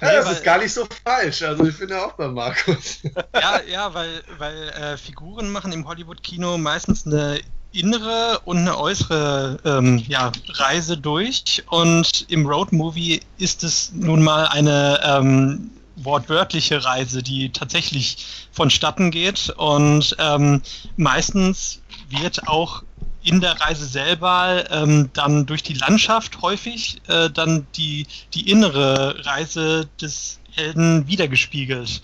ja, 0.00 0.12
das 0.12 0.32
ist 0.32 0.44
gar 0.44 0.58
nicht 0.58 0.72
so 0.72 0.86
falsch. 1.04 1.42
Also 1.42 1.64
ich 1.66 1.78
bin 1.78 1.90
ja 1.90 2.06
auch 2.06 2.12
bei 2.12 2.28
Markus. 2.28 3.00
ja, 3.34 3.60
ja, 3.62 3.92
weil, 3.92 4.22
weil 4.38 4.68
äh, 4.70 4.96
Figuren 4.96 5.50
machen 5.50 5.72
im 5.72 5.86
Hollywood-Kino 5.86 6.56
meistens 6.56 7.06
eine 7.06 7.40
innere 7.72 8.40
und 8.44 8.58
eine 8.58 8.78
äußere 8.78 9.58
ähm, 9.64 9.98
ja, 10.06 10.32
Reise 10.48 10.96
durch. 10.96 11.64
Und 11.68 12.26
im 12.30 12.46
Road-Movie 12.46 13.20
ist 13.38 13.62
es 13.62 13.92
nun 13.92 14.22
mal 14.22 14.46
eine 14.46 15.00
ähm, 15.04 15.70
wortwörtliche 15.96 16.84
Reise, 16.84 17.22
die 17.22 17.50
tatsächlich 17.50 18.46
vonstatten 18.52 19.10
geht. 19.10 19.50
Und 19.56 20.16
ähm, 20.18 20.62
meistens 20.96 21.82
wird 22.08 22.48
auch 22.48 22.82
in 23.22 23.40
der 23.40 23.60
Reise 23.60 23.86
selber 23.86 24.64
ähm, 24.70 25.10
dann 25.12 25.46
durch 25.46 25.62
die 25.62 25.74
Landschaft 25.74 26.42
häufig 26.42 27.00
äh, 27.08 27.30
dann 27.30 27.66
die, 27.76 28.06
die 28.34 28.50
innere 28.50 29.24
Reise 29.24 29.88
des 30.00 30.40
Helden 30.50 31.06
wiedergespiegelt. 31.06 32.02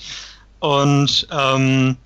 Und 0.61 1.27
ähm, 1.31 1.97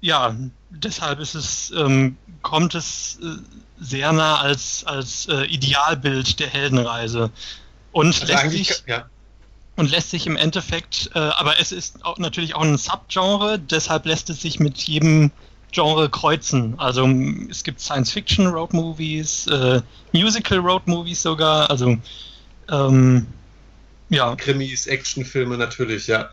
ja, 0.00 0.34
deshalb 0.70 1.20
ist 1.20 1.34
es, 1.34 1.72
ähm, 1.76 2.16
kommt 2.42 2.74
es 2.74 3.18
äh, 3.22 3.36
sehr 3.80 4.12
nah 4.12 4.40
als, 4.40 4.84
als 4.84 5.26
äh, 5.26 5.44
Idealbild 5.44 6.38
der 6.40 6.48
Heldenreise. 6.48 7.30
Und 7.92 8.20
also 8.20 8.26
lässt 8.26 8.50
sich, 8.50 8.82
ja. 8.86 9.06
und 9.76 9.90
lässt 9.90 10.10
sich 10.10 10.26
im 10.26 10.36
Endeffekt, 10.36 11.10
äh, 11.14 11.18
aber 11.18 11.58
es 11.58 11.72
ist 11.72 12.04
auch, 12.04 12.18
natürlich 12.18 12.54
auch 12.54 12.62
ein 12.62 12.78
Subgenre, 12.78 13.58
deshalb 13.58 14.06
lässt 14.06 14.30
es 14.30 14.40
sich 14.40 14.60
mit 14.60 14.78
jedem 14.78 15.32
Genre 15.72 16.08
kreuzen. 16.10 16.74
Also 16.78 17.08
es 17.50 17.64
gibt 17.64 17.80
Science-Fiction-Road-Movies, 17.80 19.46
äh, 19.46 19.82
Musical-Road-Movies 20.12 21.22
sogar. 21.22 21.70
Also 21.70 21.96
ähm, 22.70 23.26
Ja. 24.10 24.34
Krimis, 24.34 24.86
Actionfilme 24.88 25.56
natürlich, 25.56 26.08
ja. 26.08 26.30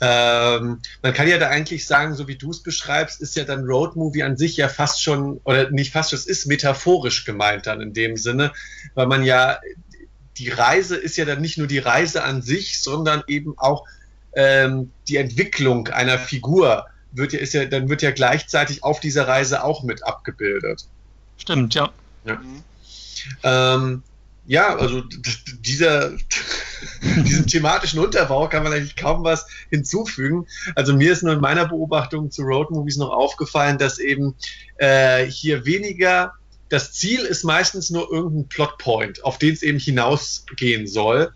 Ähm, 0.00 0.80
man 1.02 1.12
kann 1.12 1.28
ja 1.28 1.38
da 1.38 1.48
eigentlich 1.48 1.86
sagen, 1.86 2.14
so 2.14 2.26
wie 2.26 2.36
du 2.36 2.50
es 2.50 2.62
beschreibst, 2.62 3.20
ist 3.20 3.36
ja 3.36 3.44
dann 3.44 3.64
Roadmovie 3.64 4.22
an 4.22 4.36
sich 4.38 4.56
ja 4.56 4.68
fast 4.68 5.02
schon, 5.02 5.38
oder 5.44 5.70
nicht 5.70 5.92
fast 5.92 6.10
schon, 6.10 6.18
es 6.18 6.26
ist 6.26 6.46
metaphorisch 6.46 7.24
gemeint 7.24 7.66
dann 7.66 7.80
in 7.82 7.92
dem 7.92 8.16
Sinne, 8.16 8.52
weil 8.94 9.06
man 9.06 9.22
ja, 9.24 9.60
die 10.38 10.48
Reise 10.48 10.96
ist 10.96 11.16
ja 11.16 11.26
dann 11.26 11.40
nicht 11.40 11.58
nur 11.58 11.66
die 11.66 11.78
Reise 11.78 12.24
an 12.24 12.42
sich, 12.42 12.80
sondern 12.80 13.22
eben 13.26 13.58
auch 13.58 13.84
ähm, 14.34 14.90
die 15.08 15.16
Entwicklung 15.16 15.88
einer 15.88 16.18
Figur 16.18 16.86
wird 17.12 17.32
ja, 17.32 17.38
ist 17.38 17.54
ja, 17.54 17.64
dann 17.64 17.88
wird 17.88 18.02
ja 18.02 18.10
gleichzeitig 18.10 18.84
auf 18.84 19.00
dieser 19.00 19.26
Reise 19.26 19.64
auch 19.64 19.82
mit 19.82 20.04
abgebildet. 20.04 20.86
Stimmt, 21.36 21.74
ja. 21.74 21.90
Ja, 22.24 22.36
mhm. 22.36 22.62
ähm, 23.42 24.02
ja 24.46 24.76
also 24.76 25.02
dieser, 25.60 26.12
diesem 27.02 27.46
thematischen 27.46 28.00
Unterbau 28.00 28.48
kann 28.48 28.62
man 28.62 28.72
eigentlich 28.72 28.96
kaum 28.96 29.24
was 29.24 29.46
hinzufügen. 29.70 30.46
Also 30.74 30.94
mir 30.94 31.12
ist 31.12 31.22
nur 31.22 31.32
in 31.32 31.40
meiner 31.40 31.66
Beobachtung 31.66 32.30
zu 32.30 32.42
Roadmovies 32.42 32.96
noch 32.96 33.10
aufgefallen, 33.10 33.78
dass 33.78 33.98
eben 33.98 34.34
äh, 34.76 35.24
hier 35.26 35.64
weniger 35.64 36.34
das 36.68 36.92
Ziel 36.92 37.20
ist 37.20 37.44
meistens 37.44 37.90
nur 37.90 38.12
irgendein 38.12 38.48
Plotpoint, 38.48 39.24
auf 39.24 39.38
den 39.38 39.54
es 39.54 39.62
eben 39.62 39.78
hinausgehen 39.78 40.86
soll. 40.86 41.32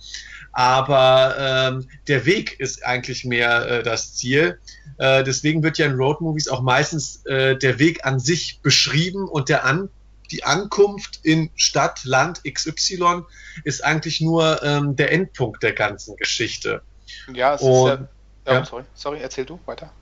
Aber 0.52 1.34
ähm, 1.38 1.88
der 2.08 2.26
Weg 2.26 2.60
ist 2.60 2.84
eigentlich 2.84 3.24
mehr 3.24 3.66
äh, 3.66 3.82
das 3.82 4.14
Ziel. 4.14 4.58
Äh, 4.98 5.24
deswegen 5.24 5.62
wird 5.62 5.78
ja 5.78 5.86
in 5.86 5.94
Roadmovies 5.94 6.48
auch 6.48 6.60
meistens 6.60 7.24
äh, 7.26 7.56
der 7.56 7.78
Weg 7.78 8.04
an 8.04 8.20
sich 8.20 8.60
beschrieben 8.60 9.28
und 9.28 9.48
der 9.48 9.64
an 9.64 9.88
die 10.30 10.44
Ankunft 10.44 11.20
in 11.22 11.50
Stadt, 11.56 12.04
Land 12.04 12.42
XY 12.44 13.22
ist 13.64 13.84
eigentlich 13.84 14.20
nur 14.20 14.62
ähm, 14.62 14.96
der 14.96 15.12
Endpunkt 15.12 15.62
der 15.62 15.72
ganzen 15.72 16.16
Geschichte. 16.16 16.82
Ja, 17.32 17.54
es 17.54 17.60
und, 17.60 17.90
ist 17.90 18.08
ja, 18.46 18.52
ja, 18.54 18.64
Sorry, 18.64 18.84
sorry, 18.94 19.18
erzähl 19.20 19.44
du 19.44 19.60
weiter. 19.66 19.92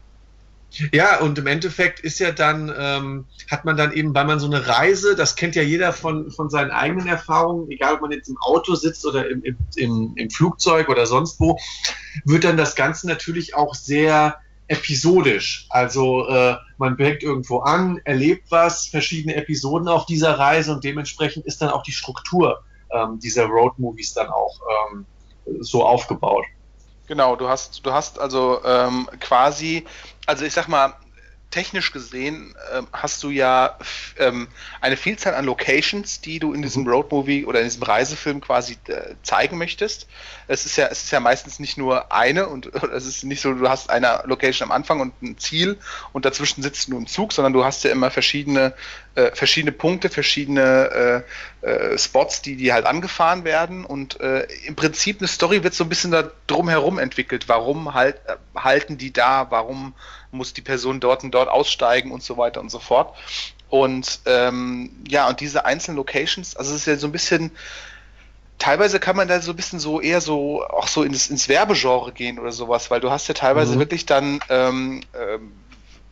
Ja, 0.92 1.20
und 1.20 1.38
im 1.38 1.46
Endeffekt 1.46 2.00
ist 2.00 2.20
ja 2.20 2.30
dann, 2.30 2.72
ähm, 2.76 3.26
hat 3.50 3.64
man 3.64 3.76
dann 3.76 3.92
eben, 3.92 4.14
weil 4.14 4.24
man 4.24 4.38
so 4.38 4.46
eine 4.46 4.66
Reise, 4.66 5.16
das 5.16 5.34
kennt 5.34 5.56
ja 5.56 5.62
jeder 5.62 5.92
von, 5.92 6.30
von 6.30 6.48
seinen 6.48 6.70
eigenen 6.70 7.08
Erfahrungen, 7.08 7.70
egal 7.70 7.94
ob 7.94 8.02
man 8.02 8.12
jetzt 8.12 8.28
im 8.28 8.38
Auto 8.38 8.74
sitzt 8.74 9.04
oder 9.04 9.28
im, 9.28 9.42
im, 9.76 10.12
im 10.16 10.30
Flugzeug 10.30 10.88
oder 10.88 11.06
sonst 11.06 11.40
wo, 11.40 11.58
wird 12.24 12.44
dann 12.44 12.56
das 12.56 12.76
Ganze 12.76 13.08
natürlich 13.08 13.54
auch 13.54 13.74
sehr 13.74 14.36
episodisch. 14.68 15.66
Also 15.68 16.28
äh, 16.28 16.54
man 16.78 16.96
bringt 16.96 17.24
irgendwo 17.24 17.58
an, 17.58 18.00
erlebt 18.04 18.44
was, 18.50 18.86
verschiedene 18.86 19.34
Episoden 19.34 19.88
auf 19.88 20.06
dieser 20.06 20.38
Reise 20.38 20.72
und 20.72 20.84
dementsprechend 20.84 21.44
ist 21.46 21.60
dann 21.60 21.70
auch 21.70 21.82
die 21.82 21.92
Struktur 21.92 22.62
ähm, 22.92 23.18
dieser 23.18 23.46
Road-Movies 23.46 24.14
dann 24.14 24.28
auch 24.28 24.60
ähm, 24.92 25.06
so 25.58 25.84
aufgebaut. 25.84 26.44
Genau, 27.10 27.34
du 27.34 27.48
hast, 27.48 27.84
du 27.84 27.92
hast 27.92 28.20
also 28.20 28.60
ähm, 28.64 29.08
quasi, 29.18 29.84
also 30.26 30.44
ich 30.44 30.52
sag 30.52 30.68
mal, 30.68 30.94
technisch 31.50 31.92
gesehen 31.92 32.54
ähm, 32.72 32.86
hast 32.92 33.22
du 33.22 33.30
ja 33.30 33.76
ähm, 34.18 34.48
eine 34.80 34.96
Vielzahl 34.96 35.34
an 35.34 35.44
Locations, 35.44 36.20
die 36.20 36.38
du 36.38 36.52
in 36.52 36.62
diesem 36.62 36.84
mhm. 36.84 36.90
Roadmovie 36.90 37.44
oder 37.44 37.58
in 37.58 37.64
diesem 37.66 37.82
Reisefilm 37.82 38.40
quasi 38.40 38.78
äh, 38.86 39.14
zeigen 39.22 39.58
möchtest. 39.58 40.06
Es 40.46 40.64
ist 40.64 40.76
ja, 40.76 40.86
es 40.86 41.04
ist 41.04 41.10
ja 41.10 41.20
meistens 41.20 41.58
nicht 41.58 41.76
nur 41.76 42.12
eine 42.12 42.48
und 42.48 42.66
es 42.94 43.06
ist 43.06 43.24
nicht 43.24 43.40
so, 43.40 43.52
du 43.52 43.68
hast 43.68 43.90
eine 43.90 44.22
Location 44.26 44.70
am 44.70 44.72
Anfang 44.72 45.00
und 45.00 45.20
ein 45.22 45.38
Ziel 45.38 45.78
und 46.12 46.24
dazwischen 46.24 46.62
sitzt 46.62 46.88
du 46.88 46.96
im 46.96 47.06
Zug, 47.06 47.32
sondern 47.32 47.52
du 47.52 47.64
hast 47.64 47.82
ja 47.82 47.90
immer 47.90 48.10
verschiedene, 48.10 48.72
äh, 49.16 49.30
verschiedene 49.34 49.72
Punkte, 49.72 50.08
verschiedene 50.08 51.24
äh, 51.62 51.66
äh 51.66 51.98
Spots, 51.98 52.42
die, 52.42 52.56
die 52.56 52.72
halt 52.72 52.86
angefahren 52.86 53.44
werden 53.44 53.84
und 53.84 54.20
äh, 54.20 54.46
im 54.66 54.76
Prinzip 54.76 55.20
eine 55.20 55.28
Story 55.28 55.64
wird 55.64 55.74
so 55.74 55.84
ein 55.84 55.88
bisschen 55.88 56.12
da 56.12 56.30
drum 56.46 56.68
herum 56.68 56.98
entwickelt. 56.98 57.48
Warum 57.48 57.94
halt, 57.94 58.16
äh, 58.26 58.36
halten 58.54 58.98
die 58.98 59.12
da? 59.12 59.50
Warum 59.50 59.94
muss 60.30 60.52
die 60.52 60.60
Person 60.60 61.00
dort 61.00 61.24
und 61.24 61.32
dort 61.32 61.48
aussteigen 61.48 62.12
und 62.12 62.22
so 62.22 62.36
weiter 62.36 62.60
und 62.60 62.70
so 62.70 62.78
fort. 62.78 63.16
Und 63.68 64.20
ähm, 64.26 64.90
ja, 65.08 65.28
und 65.28 65.40
diese 65.40 65.64
einzelnen 65.64 65.96
Locations, 65.96 66.56
also 66.56 66.72
es 66.72 66.78
ist 66.78 66.86
ja 66.86 66.96
so 66.96 67.06
ein 67.06 67.12
bisschen, 67.12 67.52
teilweise 68.58 68.98
kann 68.98 69.16
man 69.16 69.28
da 69.28 69.40
so 69.40 69.52
ein 69.52 69.56
bisschen 69.56 69.78
so 69.78 70.00
eher 70.00 70.20
so 70.20 70.64
auch 70.64 70.88
so 70.88 71.04
ins, 71.04 71.30
ins 71.30 71.48
Werbegenre 71.48 72.12
gehen 72.12 72.38
oder 72.38 72.52
sowas, 72.52 72.90
weil 72.90 73.00
du 73.00 73.10
hast 73.10 73.28
ja 73.28 73.34
teilweise 73.34 73.74
mhm. 73.74 73.78
wirklich 73.78 74.06
dann 74.06 74.40
ähm, 74.48 75.02
ähm, 75.14 75.52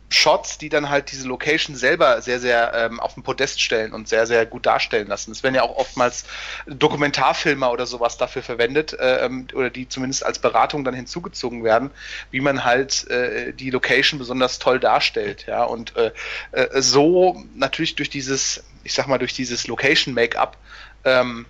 Shots, 0.09 0.57
die 0.57 0.69
dann 0.69 0.89
halt 0.89 1.11
diese 1.11 1.27
Location 1.27 1.75
selber 1.75 2.21
sehr, 2.21 2.39
sehr 2.39 2.73
ähm, 2.73 2.99
auf 2.99 3.13
den 3.13 3.23
Podest 3.23 3.61
stellen 3.61 3.93
und 3.93 4.09
sehr, 4.09 4.25
sehr 4.25 4.45
gut 4.45 4.65
darstellen 4.65 5.07
lassen. 5.07 5.31
Es 5.31 5.43
werden 5.43 5.55
ja 5.55 5.61
auch 5.61 5.77
oftmals 5.77 6.25
Dokumentarfilmer 6.65 7.71
oder 7.71 7.85
sowas 7.85 8.17
dafür 8.17 8.41
verwendet 8.41 8.93
äh, 8.93 9.25
ähm, 9.25 9.47
oder 9.53 9.69
die 9.69 9.87
zumindest 9.87 10.25
als 10.25 10.39
Beratung 10.39 10.83
dann 10.83 10.95
hinzugezogen 10.95 11.63
werden, 11.63 11.91
wie 12.31 12.41
man 12.41 12.65
halt 12.65 13.07
äh, 13.09 13.53
die 13.53 13.69
Location 13.69 14.17
besonders 14.17 14.57
toll 14.57 14.79
darstellt. 14.79 15.45
Ja, 15.47 15.63
und 15.63 15.95
äh, 15.95 16.11
äh 16.51 16.81
so 16.81 17.43
natürlich 17.53 17.95
durch 17.95 18.09
dieses, 18.09 18.63
ich 18.83 18.93
sag 18.93 19.07
mal, 19.07 19.19
durch 19.19 19.33
dieses 19.33 19.67
Location-Make-up 19.67 20.57
ähm, 21.05 21.45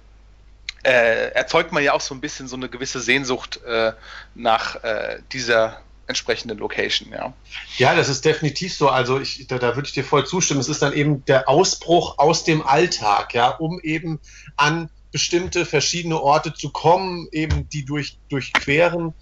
äh, 0.83 1.31
erzeugt 1.31 1.71
man 1.71 1.83
ja 1.83 1.93
auch 1.93 2.01
so 2.01 2.13
ein 2.13 2.21
bisschen 2.21 2.47
so 2.47 2.55
eine 2.55 2.69
gewisse 2.69 2.99
Sehnsucht 2.99 3.63
äh, 3.63 3.93
nach 4.35 4.83
äh, 4.83 5.19
dieser 5.31 5.81
entsprechende 6.09 6.55
Location, 6.55 7.11
ja. 7.11 7.33
Ja, 7.77 7.95
das 7.95 8.09
ist 8.09 8.25
definitiv 8.25 8.73
so. 8.73 8.89
Also 8.89 9.19
ich, 9.19 9.47
da, 9.47 9.59
da 9.59 9.75
würde 9.75 9.87
ich 9.87 9.93
dir 9.93 10.03
voll 10.03 10.25
zustimmen. 10.25 10.59
Es 10.59 10.67
ist 10.67 10.81
dann 10.81 10.93
eben 10.93 11.23
der 11.25 11.47
Ausbruch 11.47 12.17
aus 12.17 12.43
dem 12.43 12.65
Alltag, 12.65 13.33
ja, 13.33 13.49
um 13.49 13.79
eben 13.81 14.19
an 14.57 14.89
bestimmte 15.11 15.65
verschiedene 15.65 16.21
Orte 16.21 16.53
zu 16.53 16.71
kommen, 16.71 17.27
eben 17.31 17.69
die 17.69 17.85
durch, 17.85 18.17
durchqueren. 18.29 19.13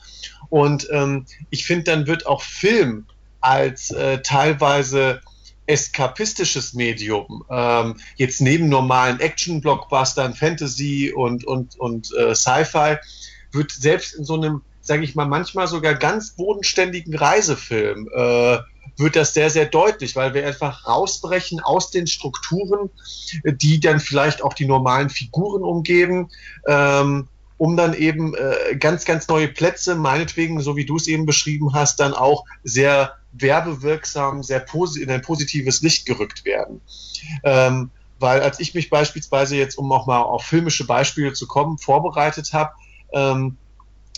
Und 0.49 0.87
ähm, 0.91 1.25
ich 1.49 1.65
finde, 1.65 1.83
dann 1.83 2.07
wird 2.07 2.25
auch 2.25 2.41
Film 2.41 3.05
als 3.41 3.91
äh, 3.91 4.21
teilweise 4.21 5.21
eskapistisches 5.65 6.73
Medium, 6.73 7.43
ähm, 7.49 7.97
jetzt 8.15 8.39
neben 8.39 8.69
normalen 8.69 9.19
Action-Blockbustern, 9.19 10.33
Fantasy 10.33 11.11
und, 11.13 11.45
und, 11.45 11.77
und 11.77 12.13
äh, 12.17 12.33
Sci-Fi, 12.33 12.95
wird 13.51 13.71
selbst 13.71 14.15
in 14.15 14.23
so 14.23 14.35
einem 14.35 14.61
sage 14.87 15.03
ich 15.03 15.15
mal, 15.15 15.27
manchmal 15.27 15.67
sogar 15.67 15.95
ganz 15.95 16.31
bodenständigen 16.31 17.15
Reisefilm 17.15 18.09
äh, 18.15 18.57
wird 18.97 19.15
das 19.15 19.33
sehr, 19.33 19.49
sehr 19.49 19.65
deutlich, 19.65 20.15
weil 20.15 20.33
wir 20.33 20.47
einfach 20.47 20.87
rausbrechen 20.87 21.59
aus 21.59 21.91
den 21.91 22.07
Strukturen, 22.07 22.89
die 23.43 23.79
dann 23.79 23.99
vielleicht 23.99 24.41
auch 24.41 24.53
die 24.53 24.65
normalen 24.65 25.09
Figuren 25.09 25.61
umgeben, 25.63 26.29
ähm, 26.67 27.27
um 27.57 27.75
dann 27.75 27.93
eben 27.93 28.33
äh, 28.35 28.75
ganz, 28.77 29.03
ganz 29.03 29.27
neue 29.27 29.49
Plätze, 29.49 29.95
meinetwegen, 29.95 30.61
so 30.61 30.75
wie 30.77 30.85
du 30.85 30.95
es 30.95 31.07
eben 31.07 31.25
beschrieben 31.25 31.73
hast, 31.73 31.99
dann 31.99 32.13
auch 32.13 32.45
sehr 32.63 33.13
werbewirksam, 33.33 34.41
sehr 34.41 34.65
in 34.99 35.11
ein 35.11 35.21
positives 35.21 35.81
Licht 35.81 36.05
gerückt 36.05 36.45
werden. 36.45 36.81
Ähm, 37.43 37.91
weil 38.19 38.41
als 38.41 38.59
ich 38.59 38.73
mich 38.73 38.89
beispielsweise 38.89 39.57
jetzt, 39.57 39.77
um 39.77 39.91
auch 39.91 40.07
mal 40.07 40.21
auf 40.21 40.43
filmische 40.43 40.87
Beispiele 40.87 41.33
zu 41.33 41.45
kommen, 41.45 41.77
vorbereitet 41.77 42.53
habe, 42.53 42.71
ähm, 43.13 43.57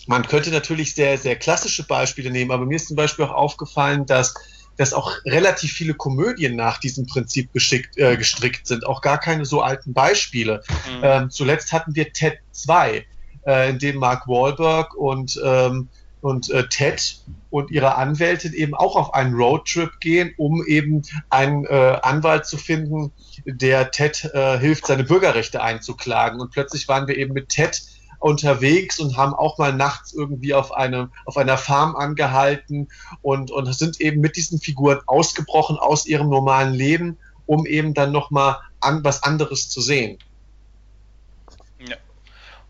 man 0.09 0.25
könnte 0.25 0.49
natürlich 0.49 0.95
sehr, 0.95 1.19
sehr 1.19 1.35
klassische 1.35 1.85
Beispiele 1.85 2.31
nehmen, 2.31 2.49
aber 2.49 2.65
mir 2.65 2.77
ist 2.77 2.87
zum 2.87 2.95
Beispiel 2.95 3.25
auch 3.25 3.33
aufgefallen, 3.33 4.07
dass 4.07 4.33
dass 4.75 4.93
auch 4.93 5.11
relativ 5.25 5.73
viele 5.73 5.93
Komödien 5.93 6.55
nach 6.55 6.77
diesem 6.77 7.05
Prinzip 7.05 7.51
geschickt, 7.51 7.97
äh, 7.97 8.15
gestrickt 8.15 8.65
sind, 8.65 8.87
auch 8.87 9.01
gar 9.01 9.19
keine 9.19 9.43
so 9.43 9.61
alten 9.61 9.93
Beispiele. 9.93 10.63
Mhm. 10.69 11.01
Ähm, 11.03 11.29
zuletzt 11.29 11.73
hatten 11.73 11.95
wir 11.95 12.13
Ted 12.13 12.39
2, 12.53 13.05
äh, 13.45 13.69
in 13.69 13.77
dem 13.77 13.97
Mark 13.97 14.25
Wahlberg 14.29 14.95
und, 14.95 15.37
ähm, 15.43 15.89
und 16.21 16.49
äh, 16.49 16.69
Ted 16.69 17.17
und 17.49 17.71
ihre 17.71 17.95
Anwältin 17.95 18.53
eben 18.53 18.73
auch 18.73 18.95
auf 18.95 19.13
einen 19.13 19.33
Roadtrip 19.33 19.99
gehen, 19.99 20.33
um 20.37 20.65
eben 20.65 21.01
einen 21.29 21.65
äh, 21.65 21.99
Anwalt 22.01 22.45
zu 22.45 22.55
finden, 22.55 23.11
der 23.45 23.91
Ted 23.91 24.31
äh, 24.33 24.59
hilft, 24.59 24.87
seine 24.87 25.03
Bürgerrechte 25.03 25.61
einzuklagen. 25.61 26.39
Und 26.39 26.51
plötzlich 26.51 26.87
waren 26.87 27.05
wir 27.05 27.17
eben 27.17 27.33
mit 27.33 27.49
Ted 27.49 27.81
unterwegs 28.19 28.99
und 28.99 29.17
haben 29.17 29.33
auch 29.33 29.57
mal 29.57 29.73
nachts 29.73 30.13
irgendwie 30.13 30.53
auf, 30.53 30.71
eine, 30.71 31.09
auf 31.25 31.37
einer 31.37 31.57
Farm 31.57 31.95
angehalten 31.95 32.89
und, 33.21 33.51
und 33.51 33.73
sind 33.73 33.99
eben 34.01 34.21
mit 34.21 34.35
diesen 34.35 34.59
Figuren 34.59 34.99
ausgebrochen 35.07 35.77
aus 35.77 36.05
ihrem 36.05 36.29
normalen 36.29 36.73
Leben, 36.73 37.17
um 37.45 37.65
eben 37.65 37.93
dann 37.93 38.11
nochmal 38.11 38.57
an, 38.81 39.03
was 39.03 39.23
anderes 39.23 39.69
zu 39.69 39.81
sehen. 39.81 40.19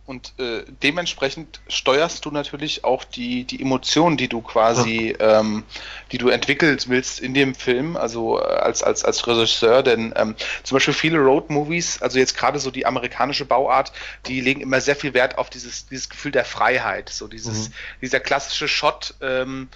Und 0.09 0.33
äh, 0.39 0.63
dementsprechend 0.81 1.61
steuerst 1.67 2.25
du 2.25 2.31
natürlich 2.31 2.83
auch 2.83 3.03
die, 3.03 3.43
die 3.43 3.61
Emotionen, 3.61 4.17
die 4.17 4.27
du 4.27 4.41
quasi, 4.41 5.15
ja. 5.19 5.41
ähm, 5.41 5.63
die 6.11 6.17
du 6.17 6.29
entwickeln 6.29 6.79
willst 6.87 7.19
in 7.19 7.35
dem 7.35 7.53
Film, 7.53 7.95
also 7.95 8.39
äh, 8.39 8.43
als, 8.43 8.81
als, 8.81 9.05
als 9.05 9.27
Regisseur, 9.27 9.83
denn 9.83 10.11
ähm, 10.15 10.33
zum 10.63 10.77
Beispiel 10.77 10.95
viele 10.95 11.19
Road-Movies, 11.19 12.01
also 12.01 12.17
jetzt 12.17 12.35
gerade 12.35 12.57
so 12.57 12.71
die 12.71 12.87
amerikanische 12.87 13.45
Bauart, 13.45 13.91
die 14.25 14.41
legen 14.41 14.61
immer 14.61 14.81
sehr 14.81 14.95
viel 14.95 15.13
Wert 15.13 15.37
auf 15.37 15.51
dieses, 15.51 15.85
dieses 15.85 16.09
Gefühl 16.09 16.31
der 16.31 16.43
Freiheit, 16.43 17.09
so 17.09 17.27
dieses, 17.27 17.69
mhm. 17.69 17.73
dieser 18.01 18.19
klassische 18.19 18.67
Shot, 18.67 19.13
ähm, 19.21 19.69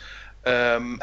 ähm, 0.45 0.99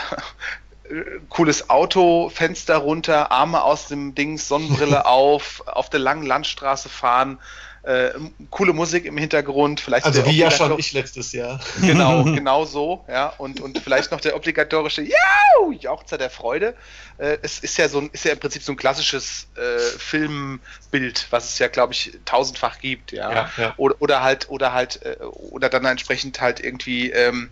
cooles 1.29 1.71
Auto, 1.71 2.31
Fenster 2.31 2.79
runter, 2.79 3.31
Arme 3.31 3.63
aus 3.63 3.87
dem 3.87 4.17
Dings, 4.17 4.49
Sonnenbrille 4.49 5.07
auf, 5.07 5.63
auf 5.69 5.89
der 5.89 6.01
langen 6.01 6.27
Landstraße 6.27 6.89
fahren, 6.89 7.39
äh, 7.83 8.11
coole 8.51 8.73
Musik 8.73 9.07
im 9.07 9.17
Hintergrund, 9.17 9.81
vielleicht 9.81 10.05
also 10.05 10.27
wie 10.27 10.37
ja 10.37 10.51
schon 10.51 10.79
ich 10.79 10.93
letztes 10.93 11.33
Jahr. 11.33 11.61
Genau, 11.81 12.25
genau 12.25 12.65
so, 12.65 13.05
ja 13.09 13.33
und 13.39 13.61
und 13.61 13.79
vielleicht 13.79 14.11
noch 14.13 14.21
der 14.21 14.37
obligatorische 14.37 15.03
Jau, 15.03 15.73
Jauchzer 15.73 16.19
der 16.19 16.31
Freude. 16.31 16.75
Äh, 17.17 17.39
es 17.43 17.59
ist 17.59 17.79
ja 17.79 17.89
so 17.89 18.01
ein, 18.01 18.11
ist 18.13 18.25
ja 18.25 18.33
im 18.33 18.39
Prinzip 18.39 18.63
so 18.63 18.73
ein 18.73 18.77
klassisches 18.77 19.49
äh, 19.57 19.79
Filmbild, 19.99 21.27
was 21.31 21.51
es 21.51 21.59
ja 21.59 21.69
glaube 21.69 21.95
ich 21.95 22.19
tausendfach 22.25 22.81
gibt, 22.81 23.13
ja, 23.13 23.33
ja, 23.33 23.51
ja. 23.57 23.75
Oder, 23.79 23.97
oder 24.01 24.23
halt 24.23 24.51
oder 24.51 24.73
halt 24.73 25.01
äh, 25.05 25.17
oder 25.23 25.69
dann 25.71 25.85
entsprechend 25.87 26.41
halt 26.41 26.61
irgendwie 26.61 27.11
ähm, 27.11 27.51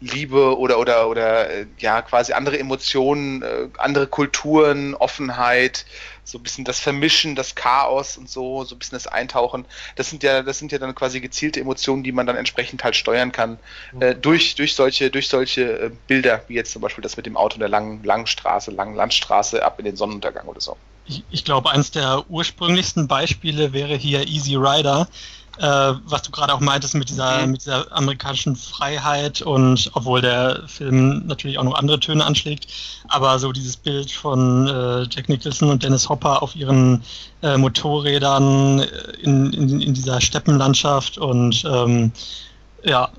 Liebe 0.00 0.58
oder 0.58 0.78
oder 0.78 1.08
oder 1.08 1.50
äh, 1.50 1.66
ja 1.78 2.02
quasi 2.02 2.32
andere 2.32 2.58
Emotionen, 2.58 3.42
äh, 3.42 3.68
andere 3.78 4.06
Kulturen, 4.06 4.94
Offenheit, 4.94 5.84
so 6.30 6.38
ein 6.38 6.42
bisschen 6.42 6.64
das 6.64 6.80
Vermischen, 6.80 7.34
das 7.34 7.54
Chaos 7.54 8.16
und 8.16 8.30
so, 8.30 8.64
so 8.64 8.74
ein 8.74 8.78
bisschen 8.78 8.96
das 8.96 9.06
Eintauchen. 9.06 9.64
Das 9.96 10.10
sind 10.10 10.22
ja, 10.22 10.42
das 10.42 10.58
sind 10.58 10.72
ja 10.72 10.78
dann 10.78 10.94
quasi 10.94 11.20
gezielte 11.20 11.60
Emotionen, 11.60 12.02
die 12.02 12.12
man 12.12 12.26
dann 12.26 12.36
entsprechend 12.36 12.84
halt 12.84 12.96
steuern 12.96 13.32
kann 13.32 13.58
mhm. 13.92 14.02
äh, 14.02 14.14
durch 14.14 14.54
durch 14.54 14.74
solche 14.74 15.10
durch 15.10 15.28
solche 15.28 15.62
äh, 15.62 15.90
Bilder, 16.06 16.42
wie 16.48 16.54
jetzt 16.54 16.72
zum 16.72 16.82
Beispiel 16.82 17.02
das 17.02 17.16
mit 17.16 17.26
dem 17.26 17.36
Auto 17.36 17.54
in 17.54 17.60
der 17.60 17.68
langen 17.68 18.02
langen 18.04 18.26
Straße, 18.26 18.70
langen 18.70 18.94
Landstraße 18.94 19.64
ab 19.64 19.78
in 19.78 19.84
den 19.84 19.96
Sonnenuntergang 19.96 20.46
oder 20.46 20.60
so. 20.60 20.76
Ich, 21.06 21.24
ich 21.30 21.44
glaube, 21.44 21.70
eines 21.70 21.90
der 21.90 22.24
ursprünglichsten 22.28 23.08
Beispiele 23.08 23.72
wäre 23.72 23.96
hier 23.96 24.28
Easy 24.28 24.54
Rider 24.54 25.08
äh, 25.60 25.94
was 26.04 26.22
du 26.22 26.30
gerade 26.30 26.54
auch 26.54 26.60
meintest 26.60 26.94
mit 26.94 27.10
dieser, 27.10 27.44
mhm. 27.44 27.52
mit 27.52 27.60
dieser 27.60 27.92
amerikanischen 27.92 28.56
Freiheit 28.56 29.42
und 29.42 29.90
obwohl 29.92 30.22
der 30.22 30.62
Film 30.66 31.26
natürlich 31.26 31.58
auch 31.58 31.64
noch 31.64 31.74
andere 31.74 32.00
Töne 32.00 32.24
anschlägt, 32.24 32.68
aber 33.08 33.38
so 33.38 33.52
dieses 33.52 33.76
Bild 33.76 34.10
von 34.10 34.66
äh, 34.68 35.02
Jack 35.10 35.28
Nicholson 35.28 35.70
und 35.70 35.82
Dennis 35.82 36.08
Hopper 36.08 36.42
auf 36.42 36.56
ihren 36.56 37.02
äh, 37.42 37.58
Motorrädern 37.58 38.80
in, 39.22 39.52
in, 39.52 39.80
in, 39.82 39.92
dieser 39.92 40.20
Steppenlandschaft 40.22 41.18
und 41.18 41.62
ähm, 41.70 42.12
ja. 42.82 43.10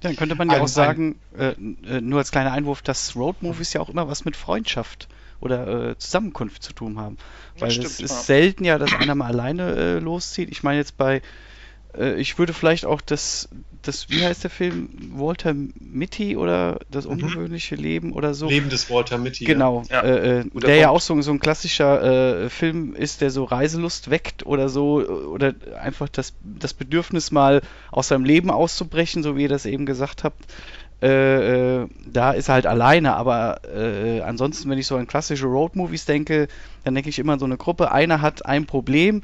Dann 0.00 0.14
könnte 0.14 0.36
man 0.36 0.50
ja 0.50 0.60
auch 0.60 0.68
sagen, 0.68 1.16
äh, 1.36 1.54
äh, 1.86 2.00
nur 2.00 2.20
als 2.20 2.30
kleiner 2.30 2.52
Einwurf, 2.52 2.82
dass 2.82 3.16
Roadmovies 3.16 3.72
ja 3.72 3.80
auch 3.80 3.88
immer 3.88 4.08
was 4.08 4.24
mit 4.24 4.36
Freundschaft 4.36 5.08
oder 5.42 5.90
äh, 5.90 5.98
Zusammenkunft 5.98 6.62
zu 6.62 6.72
tun 6.72 6.98
haben. 6.98 7.18
Weil 7.58 7.70
es 7.70 7.78
ist 7.78 8.00
ja. 8.00 8.06
selten 8.06 8.64
ja, 8.64 8.78
dass 8.78 8.92
einer 8.94 9.14
mal 9.14 9.26
alleine 9.26 9.74
äh, 9.74 9.98
loszieht. 9.98 10.50
Ich 10.50 10.62
meine 10.62 10.78
jetzt 10.78 10.96
bei, 10.96 11.20
äh, 11.98 12.14
ich 12.14 12.38
würde 12.38 12.52
vielleicht 12.52 12.86
auch 12.86 13.00
das, 13.00 13.48
das, 13.82 14.08
wie 14.08 14.24
heißt 14.24 14.44
der 14.44 14.50
Film? 14.50 14.88
Walter 15.14 15.54
Mitty 15.54 16.36
oder 16.36 16.78
das 16.90 17.04
mhm. 17.06 17.12
ungewöhnliche 17.12 17.76
mhm. 17.76 17.82
Leben 17.82 18.12
oder 18.12 18.34
so. 18.34 18.48
Leben 18.48 18.70
des 18.70 18.88
Walter 18.88 19.18
Mitty. 19.18 19.44
Genau. 19.44 19.82
Ja. 19.90 20.02
Äh, 20.02 20.10
äh 20.10 20.34
der 20.44 20.50
Punkt. 20.50 20.68
ja 20.68 20.90
auch 20.90 21.00
so, 21.00 21.20
so 21.22 21.32
ein 21.32 21.40
klassischer 21.40 22.44
äh, 22.44 22.48
Film 22.48 22.94
ist, 22.94 23.20
der 23.20 23.30
so 23.30 23.44
Reiselust 23.44 24.10
weckt 24.10 24.46
oder 24.46 24.68
so, 24.68 25.04
oder 25.04 25.54
einfach 25.80 26.08
das, 26.08 26.34
das 26.42 26.72
Bedürfnis 26.72 27.32
mal 27.32 27.62
aus 27.90 28.08
seinem 28.08 28.24
Leben 28.24 28.50
auszubrechen, 28.50 29.22
so 29.22 29.36
wie 29.36 29.42
ihr 29.42 29.48
das 29.48 29.66
eben 29.66 29.86
gesagt 29.86 30.24
habt. 30.24 30.44
Äh, 31.02 31.80
äh, 31.80 31.86
da 32.06 32.30
ist 32.30 32.48
er 32.48 32.54
halt 32.54 32.66
alleine, 32.66 33.16
aber 33.16 33.60
äh, 33.74 34.20
ansonsten, 34.20 34.70
wenn 34.70 34.78
ich 34.78 34.86
so 34.86 34.96
an 34.96 35.08
klassische 35.08 35.46
Roadmovies 35.46 36.04
denke, 36.04 36.46
dann 36.84 36.94
denke 36.94 37.10
ich 37.10 37.18
immer 37.18 37.32
an 37.32 37.38
so 37.40 37.44
eine 37.44 37.56
Gruppe, 37.56 37.90
einer 37.90 38.22
hat 38.22 38.46
ein 38.46 38.66
Problem 38.66 39.22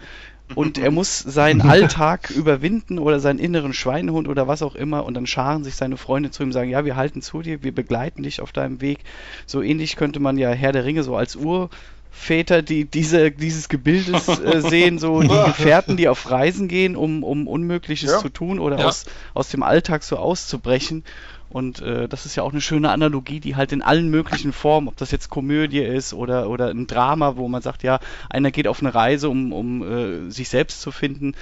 und 0.57 0.77
er 0.77 0.91
muss 0.91 1.21
seinen 1.21 1.61
Alltag 1.61 2.31
überwinden 2.31 2.99
oder 2.99 3.21
seinen 3.21 3.39
inneren 3.39 3.73
Schweinehund 3.73 4.27
oder 4.27 4.49
was 4.49 4.63
auch 4.63 4.75
immer 4.75 5.05
und 5.05 5.15
dann 5.15 5.29
scharen 5.29 5.63
sich 5.63 5.77
seine 5.77 5.97
Freunde 5.97 6.33
zu 6.33 6.43
ihm 6.43 6.47
und 6.47 6.53
sagen, 6.53 6.69
ja, 6.69 6.85
wir 6.85 6.97
halten 6.97 7.23
zu 7.23 7.43
dir, 7.43 7.63
wir 7.63 7.73
begleiten 7.73 8.25
dich 8.25 8.41
auf 8.41 8.51
deinem 8.51 8.81
Weg. 8.81 8.99
So 9.47 9.63
ähnlich 9.63 9.95
könnte 9.95 10.19
man 10.19 10.37
ja 10.37 10.51
Herr 10.51 10.73
der 10.73 10.85
Ringe 10.85 11.05
so 11.05 11.15
als 11.15 11.37
Urväter, 11.37 12.63
die 12.63 12.87
diese, 12.87 13.31
dieses 13.31 13.69
Gebildes 13.69 14.27
äh, 14.27 14.61
sehen, 14.69 14.99
so 14.99 15.21
die 15.21 15.29
Gefährten, 15.29 15.97
die 15.97 16.09
auf 16.09 16.29
Reisen 16.29 16.67
gehen, 16.67 16.97
um, 16.97 17.23
um 17.23 17.47
Unmögliches 17.47 18.11
ja. 18.11 18.19
zu 18.19 18.31
tun 18.31 18.59
oder 18.59 18.81
ja. 18.81 18.87
aus, 18.87 19.05
aus 19.35 19.49
dem 19.51 19.63
Alltag 19.63 20.03
so 20.03 20.17
auszubrechen. 20.17 21.05
Und 21.51 21.81
äh, 21.81 22.09
das 22.09 22.27
ist 22.27 22.37
ja 22.37 22.43
auch 22.43 22.53
eine 22.53 22.61
schöne 22.61 22.91
Analogie, 22.91 23.41
die 23.41 23.57
halt 23.57 23.73
in 23.73 23.81
allen 23.81 24.11
möglichen 24.11 24.53
Formen, 24.53 24.89
ob 24.89 24.97
das 24.97 25.11
jetzt 25.11 25.31
Komödie 25.31 25.81
ist 25.81 26.13
oder, 26.13 26.51
oder 26.51 26.69
ein 26.69 26.87
Drama, 26.87 27.37
wo 27.37 27.49
man 27.49 27.63
sagt, 27.63 27.83
ja, 27.83 28.01
einer 28.29 28.51
geht 28.51 28.69
auf 28.69 28.81
eine 28.81 28.95
Reise, 28.95 29.31
um, 29.31 29.53
um 29.53 29.83
äh, 29.83 30.31
sich 30.31 30.49
selbst 30.51 30.83
zu 30.83 30.91
finden 30.91 31.35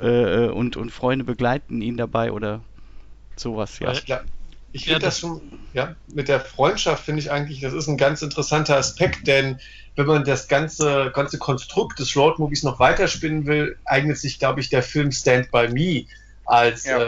äh, 0.00 0.48
und, 0.48 0.76
und 0.76 0.90
Freunde 0.90 1.24
begleiten 1.24 1.80
ihn 1.80 1.96
dabei 1.96 2.32
oder 2.32 2.60
sowas, 3.36 3.78
ja. 3.78 3.92
Ich, 3.92 4.04
ich 4.72 4.84
finde 4.84 5.00
ja, 5.00 5.06
das 5.06 5.20
schon, 5.20 5.40
ja, 5.74 5.94
mit 6.12 6.28
der 6.28 6.40
Freundschaft 6.40 7.04
finde 7.04 7.20
ich 7.20 7.30
eigentlich, 7.30 7.60
das 7.60 7.74
ist 7.74 7.88
ein 7.88 7.98
ganz 7.98 8.22
interessanter 8.22 8.76
Aspekt, 8.76 9.26
denn 9.26 9.60
wenn 9.94 10.06
man 10.06 10.24
das 10.24 10.48
ganze, 10.48 11.10
ganze 11.14 11.38
Konstrukt 11.38 11.98
des 11.98 12.16
Roadmovies 12.16 12.62
noch 12.62 12.80
weiterspinnen 12.80 13.46
will, 13.46 13.76
eignet 13.84 14.16
sich, 14.18 14.38
glaube 14.38 14.60
ich, 14.60 14.70
der 14.70 14.82
Film 14.82 15.12
Stand 15.12 15.50
By 15.50 15.68
Me 15.68 16.06
als 16.44 16.84
ja. 16.84 16.98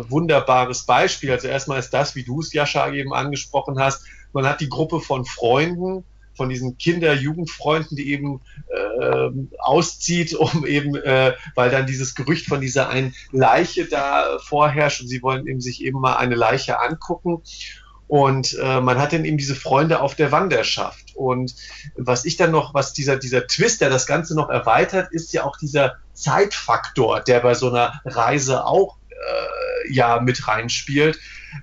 äh, 0.00 0.10
wunderbares 0.10 0.84
Beispiel. 0.84 1.30
Also 1.30 1.48
erstmal 1.48 1.78
ist 1.78 1.90
das, 1.90 2.14
wie 2.14 2.24
du 2.24 2.40
es, 2.40 2.52
Jascha, 2.52 2.90
eben 2.92 3.12
angesprochen 3.12 3.78
hast, 3.78 4.02
man 4.32 4.46
hat 4.46 4.60
die 4.60 4.68
Gruppe 4.68 5.00
von 5.00 5.24
Freunden, 5.24 6.04
von 6.34 6.48
diesen 6.48 6.78
Kinder-Jugendfreunden, 6.78 7.96
die 7.96 8.12
eben 8.12 8.40
äh, 8.68 9.30
auszieht, 9.58 10.34
um 10.34 10.64
eben, 10.64 10.94
äh, 10.94 11.32
weil 11.54 11.70
dann 11.70 11.86
dieses 11.86 12.14
Gerücht 12.14 12.46
von 12.46 12.60
dieser 12.60 12.88
einen 12.88 13.14
Leiche 13.32 13.86
da 13.86 14.38
vorherrscht 14.38 15.02
und 15.02 15.08
sie 15.08 15.22
wollen 15.22 15.46
eben 15.46 15.60
sich 15.60 15.82
eben 15.82 16.00
mal 16.00 16.16
eine 16.16 16.36
Leiche 16.36 16.80
angucken. 16.80 17.42
Und 18.06 18.56
äh, 18.62 18.80
man 18.80 18.98
hat 18.98 19.12
dann 19.12 19.24
eben 19.24 19.36
diese 19.36 19.54
Freunde 19.56 20.00
auf 20.00 20.14
der 20.14 20.32
Wanderschaft. 20.32 21.07
Und 21.18 21.54
was 21.96 22.24
ich 22.24 22.36
dann 22.36 22.50
noch, 22.50 22.74
was 22.74 22.92
dieser, 22.92 23.16
dieser 23.16 23.46
Twist, 23.46 23.80
der 23.80 23.90
das 23.90 24.06
Ganze 24.06 24.34
noch 24.34 24.48
erweitert, 24.48 25.12
ist 25.12 25.32
ja 25.32 25.44
auch 25.44 25.56
dieser 25.56 25.96
Zeitfaktor, 26.14 27.20
der 27.20 27.40
bei 27.40 27.54
so 27.54 27.68
einer 27.68 28.00
Reise 28.04 28.64
auch 28.64 28.96
äh, 29.10 29.92
ja 29.92 30.20
mit 30.20 30.46
reinspielt. 30.46 31.18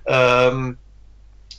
Ähm, 0.06 0.78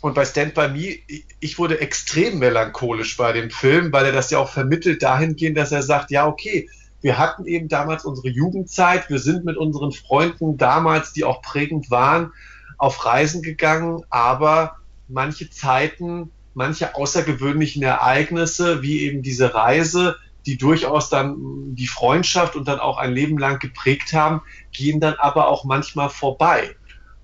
und 0.01 0.13
bei 0.13 0.25
Stand 0.25 0.53
By 0.53 0.69
Me, 0.69 0.99
ich 1.39 1.57
wurde 1.57 1.81
extrem 1.81 2.39
melancholisch 2.39 3.17
bei 3.17 3.33
dem 3.33 3.49
Film, 3.49 3.91
weil 3.91 4.05
er 4.05 4.11
das 4.11 4.29
ja 4.29 4.37
auch 4.37 4.49
vermittelt 4.49 5.01
dahingehend, 5.01 5.57
dass 5.57 5.71
er 5.71 5.81
sagt, 5.81 6.11
ja, 6.11 6.27
okay, 6.27 6.69
wir 7.01 7.17
hatten 7.17 7.45
eben 7.45 7.67
damals 7.67 8.05
unsere 8.05 8.29
Jugendzeit, 8.29 9.09
wir 9.09 9.19
sind 9.19 9.45
mit 9.45 9.57
unseren 9.57 9.91
Freunden 9.91 10.57
damals, 10.57 11.13
die 11.13 11.23
auch 11.23 11.41
prägend 11.41 11.91
waren, 11.91 12.31
auf 12.77 13.05
Reisen 13.05 13.41
gegangen, 13.41 14.03
aber 14.09 14.77
manche 15.07 15.49
Zeiten, 15.49 16.31
manche 16.57 16.95
außergewöhnlichen 16.95 17.83
Ereignisse, 17.83 18.81
wie 18.81 19.01
eben 19.01 19.21
diese 19.21 19.53
Reise, 19.53 20.15
die 20.47 20.57
durchaus 20.57 21.09
dann 21.09 21.75
die 21.75 21.87
Freundschaft 21.87 22.55
und 22.55 22.67
dann 22.67 22.79
auch 22.79 22.97
ein 22.97 23.13
Leben 23.13 23.37
lang 23.37 23.59
geprägt 23.59 24.11
haben, 24.13 24.41
gehen 24.71 24.99
dann 24.99 25.13
aber 25.19 25.49
auch 25.49 25.65
manchmal 25.65 26.09
vorbei. 26.09 26.75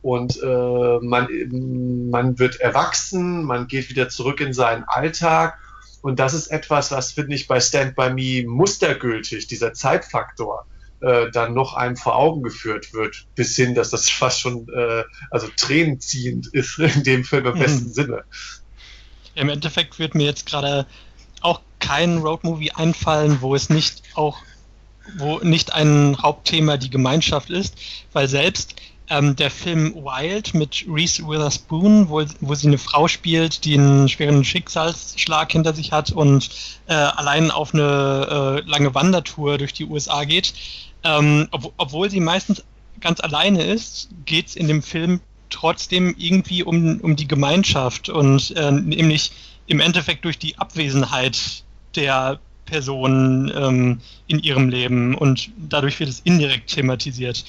Und 0.04 0.40
äh, 0.44 1.00
man, 1.02 1.28
man 2.12 2.38
wird 2.38 2.60
erwachsen, 2.60 3.44
man 3.44 3.68
geht 3.68 3.90
wieder 3.90 4.08
zurück 4.08 4.40
in 4.40 4.54
seinen 4.54 4.84
Alltag. 4.84 5.58
Und 6.04 6.20
das 6.20 6.36
ist 6.36 6.48
etwas, 6.48 6.92
was, 6.92 7.14
finde 7.14 7.34
ich, 7.34 7.48
bei 7.48 7.60
Stand 7.60 7.96
By 7.96 8.14
Me 8.14 8.48
mustergültig, 8.48 9.48
dieser 9.48 9.74
Zeitfaktor, 9.74 10.68
äh, 11.00 11.32
dann 11.32 11.56
noch 11.56 11.74
einem 11.74 11.96
vor 11.96 12.18
Augen 12.18 12.44
geführt 12.44 12.94
wird, 12.94 13.26
bis 13.34 13.56
hin, 13.56 13.74
dass 13.74 13.90
das 13.90 14.10
fast 14.12 14.42
schon 14.42 14.68
äh, 14.70 15.04
also 15.32 15.48
tränenziehend 15.58 16.54
ist 16.54 16.78
in 16.78 17.04
dem 17.04 17.24
Film 17.24 17.48
im 17.48 17.58
besten 17.58 17.88
mhm. 17.88 17.94
Sinne. 17.94 18.24
Im 19.36 19.50
Endeffekt 19.50 20.00
wird 20.00 20.16
mir 20.16 20.26
jetzt 20.26 20.46
gerade 20.46 20.86
auch 21.42 21.62
kein 21.80 22.20
Roadmovie 22.20 22.72
einfallen, 22.72 23.42
wo 23.42 23.56
es 23.56 23.70
nicht 23.70 24.04
auch, 24.16 24.38
wo 25.18 25.40
nicht 25.40 25.74
ein 25.74 26.18
Hauptthema 26.22 26.78
die 26.78 26.90
Gemeinschaft 26.90 27.50
ist, 27.50 27.76
weil 28.14 28.28
selbst 28.28 28.76
ähm, 29.10 29.36
der 29.36 29.52
Film 29.52 29.94
Wild 29.96 30.54
mit 30.54 30.86
Reese 30.88 31.28
Witherspoon, 31.28 32.10
wo, 32.10 32.24
wo 32.40 32.56
sie 32.56 32.68
eine 32.68 32.78
Frau 32.78 33.08
spielt, 33.08 33.66
die 33.66 33.74
einen 33.78 34.08
schweren 34.08 34.46
Schicksalsschlag 34.46 35.52
hinter 35.52 35.74
sich 35.74 35.92
hat 35.92 36.12
und 36.12 36.50
äh, 36.88 36.94
allein 36.94 37.52
auf 37.52 37.74
eine 37.74 38.64
äh, 38.64 38.70
lange 38.70 38.96
Wandertour 38.96 39.58
durch 39.58 39.74
die 39.74 39.86
USA 39.86 40.24
geht, 40.24 40.54
ähm, 41.04 41.48
ob, 41.52 41.74
obwohl 41.78 42.10
sie 42.10 42.22
meistens 42.22 42.64
ganz 43.02 43.20
alleine 43.20 43.64
ist, 43.64 44.10
geht 44.26 44.48
es 44.48 44.56
in 44.56 44.68
dem 44.68 44.82
Film 44.82 45.20
trotzdem 45.54 46.14
irgendwie 46.18 46.64
um, 46.64 47.00
um 47.02 47.16
die 47.16 47.28
Gemeinschaft 47.28 48.10
und 48.10 48.52
äh, 48.56 48.72
nämlich 48.72 49.32
im 49.68 49.80
Endeffekt 49.80 50.26
durch 50.26 50.38
die 50.38 50.58
Abwesenheit 50.58 51.64
der 51.96 52.40
Person 52.66 53.52
ähm, 53.56 54.02
in 54.28 54.40
ihrem 54.40 54.70
Leben 54.70 55.16
und 55.16 55.52
dadurch 55.58 56.00
wird 56.00 56.10
es 56.10 56.22
indirekt 56.22 56.72
thematisiert. 56.72 57.44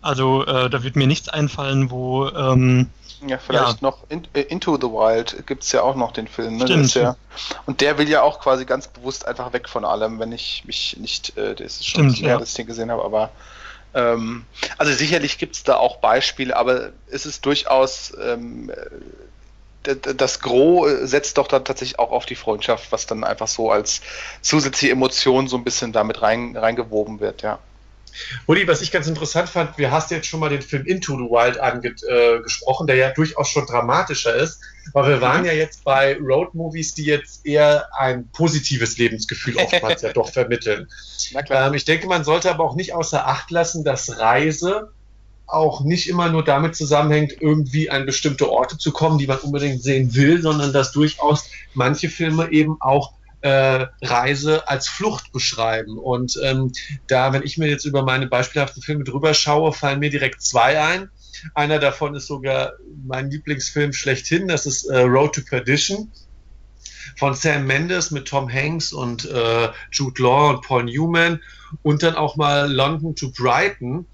Also 0.00 0.44
äh, 0.46 0.68
da 0.68 0.82
wird 0.82 0.96
mir 0.96 1.06
nichts 1.06 1.28
einfallen, 1.28 1.90
wo 1.90 2.28
ähm, 2.28 2.88
ja, 3.26 3.38
vielleicht 3.38 3.82
ja. 3.82 3.88
noch 3.88 3.98
in, 4.08 4.26
äh, 4.34 4.40
Into 4.40 4.76
the 4.76 4.88
Wild 4.88 5.46
gibt 5.46 5.62
es 5.62 5.72
ja 5.72 5.82
auch 5.82 5.94
noch 5.94 6.12
den 6.12 6.26
Film. 6.26 6.56
Ne? 6.56 6.66
Stimmt. 6.66 6.94
Ja, 6.94 7.16
und 7.66 7.80
der 7.80 7.98
will 7.98 8.08
ja 8.08 8.22
auch 8.22 8.40
quasi 8.40 8.64
ganz 8.64 8.88
bewusst 8.88 9.26
einfach 9.26 9.52
weg 9.52 9.68
von 9.68 9.84
allem, 9.84 10.18
wenn 10.18 10.32
ich 10.32 10.64
mich 10.66 10.96
nicht, 10.98 11.36
äh, 11.36 11.54
das 11.54 11.76
ist 11.76 11.86
schon 11.86 12.10
Stimmt, 12.10 12.28
ja. 12.28 12.38
das 12.38 12.54
Ding 12.54 12.66
gesehen 12.66 12.90
habe, 12.90 13.04
aber 13.04 13.30
ähm, 13.94 14.44
also 14.78 14.92
sicherlich 14.92 15.38
gibt 15.38 15.56
es 15.56 15.64
da 15.64 15.76
auch 15.76 15.96
Beispiele, 15.96 16.56
aber 16.56 16.90
es 17.08 17.26
ist 17.26 17.44
durchaus 17.46 18.12
ähm, 18.20 18.72
das 19.82 20.40
Gros 20.40 20.90
setzt 21.02 21.38
doch 21.38 21.48
dann 21.48 21.64
tatsächlich 21.64 21.98
auch 21.98 22.12
auf 22.12 22.24
die 22.24 22.36
Freundschaft, 22.36 22.92
was 22.92 23.06
dann 23.06 23.24
einfach 23.24 23.48
so 23.48 23.70
als 23.70 24.00
zusätzliche 24.40 24.92
Emotion 24.92 25.48
so 25.48 25.56
ein 25.56 25.64
bisschen 25.64 25.92
damit 25.92 26.22
rein, 26.22 26.56
reingewoben 26.56 27.20
wird, 27.20 27.42
ja. 27.42 27.58
Uli, 28.46 28.66
was 28.68 28.82
ich 28.82 28.90
ganz 28.90 29.06
interessant 29.06 29.48
fand, 29.48 29.78
wir 29.78 29.90
hast 29.90 30.10
jetzt 30.10 30.26
schon 30.26 30.40
mal 30.40 30.50
den 30.50 30.62
Film 30.62 30.86
Into 30.86 31.16
the 31.16 31.24
Wild 31.24 31.58
angesprochen, 31.58 32.88
äh, 32.88 32.92
der 32.92 32.96
ja 32.96 33.10
durchaus 33.10 33.48
schon 33.48 33.66
dramatischer 33.66 34.34
ist, 34.34 34.60
weil 34.92 35.08
wir 35.08 35.20
waren 35.20 35.40
mhm. 35.40 35.46
ja 35.46 35.52
jetzt 35.52 35.84
bei 35.84 36.16
Road 36.18 36.54
Movies, 36.54 36.94
die 36.94 37.04
jetzt 37.04 37.46
eher 37.46 37.88
ein 37.96 38.28
positives 38.28 38.98
Lebensgefühl 38.98 39.56
oftmals 39.56 40.02
ja 40.02 40.12
doch 40.12 40.30
vermitteln. 40.30 40.88
Ähm, 41.50 41.74
ich 41.74 41.84
denke, 41.84 42.06
man 42.06 42.24
sollte 42.24 42.50
aber 42.50 42.64
auch 42.64 42.74
nicht 42.74 42.94
außer 42.94 43.26
Acht 43.26 43.50
lassen, 43.50 43.84
dass 43.84 44.18
Reise 44.18 44.90
auch 45.46 45.84
nicht 45.84 46.08
immer 46.08 46.30
nur 46.30 46.44
damit 46.44 46.74
zusammenhängt, 46.74 47.36
irgendwie 47.40 47.90
an 47.90 48.06
bestimmte 48.06 48.50
Orte 48.50 48.78
zu 48.78 48.90
kommen, 48.90 49.18
die 49.18 49.26
man 49.26 49.38
unbedingt 49.38 49.82
sehen 49.82 50.14
will, 50.14 50.40
sondern 50.40 50.72
dass 50.72 50.92
durchaus 50.92 51.50
manche 51.74 52.08
Filme 52.08 52.50
eben 52.50 52.78
auch 52.80 53.12
äh, 53.42 53.86
Reise 54.02 54.68
als 54.68 54.88
Flucht 54.88 55.32
beschreiben. 55.32 55.98
Und 55.98 56.38
ähm, 56.42 56.72
da, 57.06 57.32
wenn 57.32 57.42
ich 57.42 57.58
mir 57.58 57.68
jetzt 57.68 57.84
über 57.84 58.02
meine 58.02 58.26
beispielhaften 58.26 58.82
Filme 58.82 59.04
drüber 59.04 59.34
schaue, 59.34 59.72
fallen 59.72 60.00
mir 60.00 60.10
direkt 60.10 60.42
zwei 60.42 60.80
ein. 60.80 61.10
Einer 61.54 61.78
davon 61.78 62.14
ist 62.14 62.26
sogar 62.26 62.72
mein 63.04 63.30
Lieblingsfilm 63.30 63.92
schlechthin, 63.92 64.48
das 64.48 64.66
ist 64.66 64.84
äh, 64.84 65.00
Road 65.00 65.34
to 65.34 65.40
Perdition 65.42 66.10
von 67.18 67.34
Sam 67.34 67.66
Mendes 67.66 68.10
mit 68.10 68.28
Tom 68.28 68.50
Hanks 68.50 68.92
und 68.92 69.24
äh, 69.24 69.68
Jude 69.90 70.22
Law 70.22 70.50
und 70.50 70.62
Paul 70.62 70.84
Newman 70.84 71.40
und 71.82 72.02
dann 72.02 72.14
auch 72.14 72.36
mal 72.36 72.72
London 72.72 73.14
to 73.16 73.30
Brighton 73.32 74.06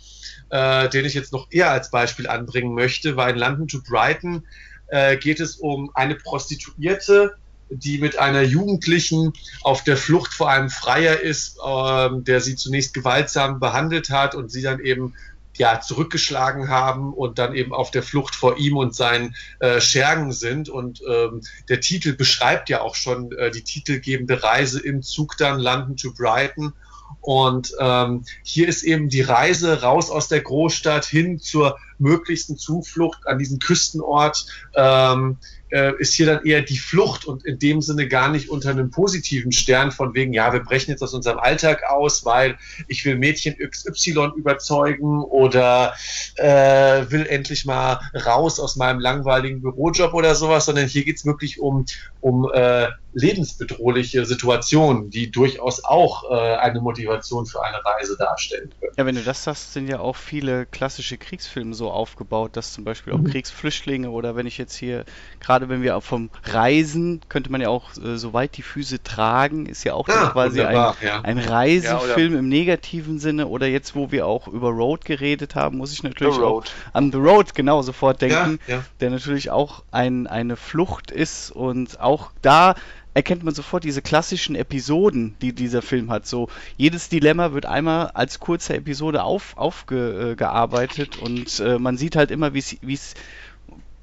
äh, 0.51 0.89
den 0.89 1.05
ich 1.05 1.15
jetzt 1.15 1.33
noch 1.33 1.49
eher 1.51 1.71
als 1.71 1.91
Beispiel 1.91 2.27
anbringen 2.27 2.75
möchte, 2.75 3.17
weil 3.17 3.35
in 3.35 3.39
London 3.39 3.69
to 3.69 3.81
Brighton 3.87 4.47
äh, 4.89 5.17
geht 5.17 5.41
es 5.41 5.57
um 5.57 5.91
eine 5.95 6.15
Prostituierte, 6.15 7.37
die 7.71 7.99
mit 7.99 8.19
einer 8.19 8.43
Jugendlichen 8.43 9.33
auf 9.63 9.85
der 9.85 9.97
Flucht 9.97 10.33
vor 10.33 10.51
einem 10.51 10.71
Freier 10.71 11.21
ist, 11.21 11.59
äh, 11.59 12.09
der 12.13 12.41
sie 12.41 12.57
zunächst 12.57 12.95
gewaltsam 12.95 13.61
behandelt 13.61 14.11
hat 14.11 14.35
und 14.35 14.51
sie 14.51 14.63
dann 14.63 14.81
eben 14.81 15.15
ja, 15.59 15.81
zurückgeschlagen 15.81 16.69
haben 16.69 17.13
und 17.13 17.39
dann 17.39 17.55
eben 17.55 17.75
auf 17.75 17.91
der 17.91 18.03
Flucht 18.03 18.35
vor 18.35 18.59
ihm 18.59 18.77
und 18.77 18.95
seinen 18.95 19.35
äh, 19.59 19.81
Schergen 19.81 20.33
sind. 20.33 20.69
Und 20.69 21.03
ähm, 21.09 21.43
der 21.69 21.81
Titel 21.81 22.15
beschreibt 22.15 22.69
ja 22.69 22.81
auch 22.81 22.95
schon 22.95 23.33
äh, 23.33 23.51
die 23.51 23.63
titelgebende 23.63 24.43
Reise 24.43 24.81
im 24.81 25.03
Zug 25.03 25.37
dann 25.37 25.59
London 25.59 25.97
to 25.97 26.13
Brighton. 26.13 26.73
Und 27.21 27.75
ähm, 27.81 28.25
hier 28.43 28.69
ist 28.69 28.85
eben 28.85 29.09
die 29.09 29.23
Reise 29.23 29.83
raus 29.83 30.11
aus 30.11 30.29
der 30.29 30.41
Großstadt 30.41 31.05
hin 31.05 31.41
zur 31.41 31.77
möglichsten 31.99 32.57
Zuflucht 32.57 33.27
an 33.27 33.39
diesen 33.39 33.59
Küstenort. 33.59 34.47
Ähm, 34.77 35.39
äh, 35.71 35.93
ist 35.99 36.15
hier 36.15 36.27
dann 36.27 36.45
eher 36.45 36.63
die 36.63 36.79
Flucht 36.79 37.25
und 37.25 37.45
in 37.45 37.59
dem 37.59 37.83
Sinne 37.83 38.09
gar 38.09 38.31
nicht 38.31 38.49
unter 38.49 38.71
einem 38.71 38.91
positiven 38.91 39.53
Stern 39.53 39.93
von 39.93 40.15
wegen, 40.15 40.33
ja, 40.33 40.53
wir 40.53 40.61
brechen 40.61 40.91
jetzt 40.91 41.03
aus 41.03 41.15
unserem 41.15 41.39
Alltag 41.39 41.83
aus, 41.89 42.25
weil 42.25 42.57
ich 42.87 43.05
will 43.05 43.17
Mädchen 43.17 43.57
XY 43.59 44.33
überzeugen 44.37 45.23
oder 45.23 45.95
äh, 46.37 47.11
will 47.11 47.27
endlich 47.27 47.65
mal 47.65 48.01
raus 48.15 48.61
aus 48.61 48.77
meinem 48.77 49.01
langweiligen 49.01 49.61
Bürojob 49.61 50.15
oder 50.15 50.35
sowas, 50.35 50.67
sondern 50.67 50.87
hier 50.87 51.05
geht's 51.05 51.25
wirklich 51.25 51.61
um, 51.61 51.85
um 52.21 52.51
äh, 52.53 52.89
lebensbedrohliche 53.19 54.25
Situationen, 54.25 55.11
die 55.11 55.31
durchaus 55.31 55.85
auch 55.85 56.31
äh, 56.31 56.57
eine 56.57 56.81
Motivation 56.81 57.47
für 57.47 57.63
eine 57.63 57.85
Reise 57.85 58.17
darstellen 58.17 58.73
können. 58.79 58.93
Ja, 58.97 59.07
wenn 59.07 59.17
du 59.17 59.23
das 59.23 59.45
sagst, 59.45 59.73
sind 59.73 59.89
ja 59.89 59.99
auch 59.99 60.17
viele 60.17 60.67
klassische 60.67 61.19
Kriegsfilme 61.19 61.75
so 61.75 61.91
aufgebaut, 61.91 62.57
dass 62.57 62.73
zum 62.73 62.85
Beispiel 62.85 63.13
auch 63.13 63.19
mhm. 63.19 63.31
Kriegsflüchtlinge 63.31 64.11
oder 64.11 64.37
wenn 64.37 64.47
ich 64.47 64.57
jetzt 64.57 64.77
hier, 64.77 65.05
gerade 65.41 65.69
wenn 65.69 65.83
wir 65.83 66.01
vom 66.01 66.31
Reisen, 66.45 67.21
könnte 67.29 67.51
man 67.51 67.61
ja 67.61 67.69
auch 67.69 67.97
äh, 67.97 68.17
so 68.17 68.33
weit 68.33 68.57
die 68.57 68.63
Füße 68.63 69.03
tragen, 69.03 69.67
ist 69.67 69.85
ja 69.85 69.95
auch 69.95 70.09
ja, 70.09 70.31
quasi 70.31 70.63
ein, 70.63 70.77
ja. 71.03 71.21
ein 71.23 71.39
Reisefilm 71.39 72.35
ja, 72.35 72.39
im 72.39 72.49
negativen 72.49 73.19
Sinne 73.19 73.49
oder 73.49 73.67
jetzt, 73.67 73.97
wo 73.97 74.13
wir 74.13 74.27
auch 74.27 74.47
über 74.47 74.71
Road 74.71 75.05
geredet 75.05 75.57
haben, 75.57 75.79
muss 75.79 75.93
ich 75.93 76.05
natürlich 76.05 76.39
auch 76.39 76.63
an 76.93 77.11
The 77.11 77.19
Road 77.19 77.55
genau 77.55 77.83
sofort 77.83 78.23
denken, 78.23 78.61
der 79.01 79.11
natürlich 79.11 79.51
auch 79.51 79.83
ein, 79.91 80.27
eine 80.29 80.57
Flucht 80.57 81.11
ist 81.11 81.51
und 81.51 82.01
auch 82.01 82.31
da 82.43 82.75
erkennt 83.19 83.43
man 83.43 83.53
sofort 83.53 83.83
diese 83.83 84.01
klassischen 84.01 84.55
Episoden, 84.55 85.35
die 85.43 85.53
dieser 85.53 85.83
Film 85.83 86.09
hat. 86.09 86.25
So 86.25 86.49
jedes 86.77 87.09
Dilemma 87.09 87.53
wird 87.53 87.67
einmal 87.67 88.13
als 88.15 88.39
kurze 88.39 88.77
Episode 88.77 89.25
auf, 89.25 89.57
aufgearbeitet 89.57 91.19
äh, 91.19 91.25
und 91.25 91.59
äh, 91.59 91.81
man 91.81 91.97
sieht 91.97 92.15
halt 92.15 92.31
immer, 92.31 92.55
wie 92.55 92.61
es 92.61 93.15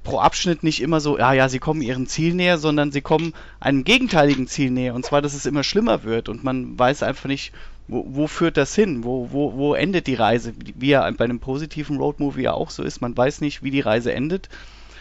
pro 0.04 0.18
Abschnitt 0.18 0.62
nicht 0.62 0.82
immer 0.82 1.00
so, 1.00 1.16
ja, 1.16 1.32
ja, 1.32 1.48
sie 1.48 1.58
kommen 1.58 1.80
ihrem 1.80 2.06
Ziel 2.06 2.34
näher, 2.34 2.58
sondern 2.58 2.92
sie 2.92 3.00
kommen 3.00 3.32
einem 3.58 3.84
gegenteiligen 3.84 4.48
Ziel 4.48 4.70
näher. 4.70 4.94
Und 4.94 5.06
zwar, 5.06 5.22
dass 5.22 5.32
es 5.32 5.46
immer 5.46 5.64
schlimmer 5.64 6.04
wird 6.04 6.28
und 6.28 6.44
man 6.44 6.78
weiß 6.78 7.02
einfach 7.02 7.24
nicht, 7.24 7.54
wo, 7.88 8.04
wo 8.06 8.26
führt 8.26 8.58
das 8.58 8.74
hin? 8.74 9.02
Wo, 9.02 9.30
wo, 9.32 9.54
wo 9.54 9.72
endet 9.72 10.08
die 10.08 10.14
Reise? 10.14 10.52
Wie 10.74 10.88
ja 10.88 11.10
bei 11.12 11.24
einem 11.24 11.40
positiven 11.40 11.96
Roadmovie 11.96 12.42
ja 12.42 12.52
auch 12.52 12.68
so 12.68 12.82
ist. 12.82 13.00
Man 13.00 13.16
weiß 13.16 13.40
nicht, 13.40 13.62
wie 13.62 13.70
die 13.70 13.80
Reise 13.80 14.12
endet. 14.12 14.50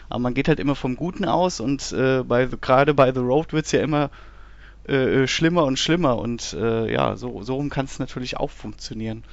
Aber 0.09 0.19
man 0.19 0.33
geht 0.33 0.47
halt 0.47 0.59
immer 0.59 0.75
vom 0.75 0.95
Guten 0.95 1.25
aus 1.25 1.59
und 1.59 1.91
äh, 1.91 2.23
bei, 2.23 2.45
gerade 2.45 2.93
bei 2.93 3.11
The 3.13 3.19
Road 3.19 3.53
wird 3.53 3.65
es 3.65 3.71
ja 3.71 3.81
immer 3.81 4.09
äh, 4.87 5.23
äh, 5.23 5.27
schlimmer 5.27 5.63
und 5.63 5.79
schlimmer 5.79 6.17
und 6.17 6.53
äh, 6.53 6.91
ja, 6.91 7.15
so, 7.15 7.41
so 7.41 7.55
rum 7.55 7.69
kann 7.69 7.85
es 7.85 7.97
natürlich 7.97 8.37
auch 8.37 8.51
funktionieren. 8.51 9.23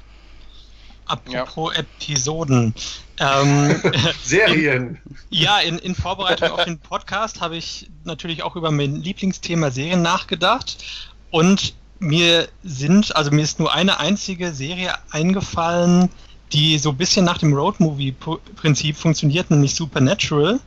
Apropos 1.04 1.74
ja. 1.74 1.80
Episoden. 1.80 2.74
Ähm, 3.18 3.80
Serien. 4.22 5.00
In, 5.04 5.16
ja, 5.28 5.58
in, 5.58 5.78
in 5.78 5.94
Vorbereitung 5.94 6.52
auf 6.52 6.64
den 6.64 6.78
Podcast 6.78 7.40
habe 7.42 7.56
ich 7.56 7.90
natürlich 8.04 8.42
auch 8.42 8.56
über 8.56 8.70
mein 8.70 8.96
Lieblingsthema 8.96 9.70
Serien 9.70 10.00
nachgedacht 10.00 10.78
und 11.30 11.74
mir 11.98 12.48
sind, 12.62 13.14
also 13.14 13.30
mir 13.30 13.42
ist 13.42 13.58
nur 13.58 13.74
eine 13.74 14.00
einzige 14.00 14.52
Serie 14.52 14.94
eingefallen, 15.10 16.08
die 16.52 16.78
so 16.78 16.90
ein 16.90 16.96
bisschen 16.96 17.24
nach 17.24 17.38
dem 17.38 17.52
Road-Movie-Prinzip 17.52 18.96
funktioniert, 18.96 19.50
nämlich 19.50 19.74
Supernatural. 19.74 20.60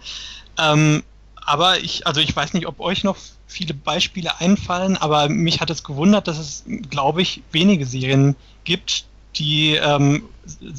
Ähm, 0.58 1.04
aber 1.36 1.80
ich, 1.80 2.08
also 2.08 2.22
ich 2.22 2.36
weiß 2.36 2.54
nicht, 2.54 2.68
ob 2.68 2.80
euch 2.80 3.04
noch 3.04 3.18
viele 3.48 3.74
Beispiele 3.74 4.40
einfallen, 4.40 4.98
aber 4.98 5.30
mich 5.30 5.62
hat 5.62 5.70
es 5.70 5.84
gewundert, 5.84 6.28
dass 6.28 6.40
es, 6.40 6.64
glaube 6.90 7.22
ich, 7.22 7.44
wenige 7.52 7.86
Serien 7.86 8.36
gibt, 8.64 9.06
die 9.36 9.76
ähm, 9.76 10.24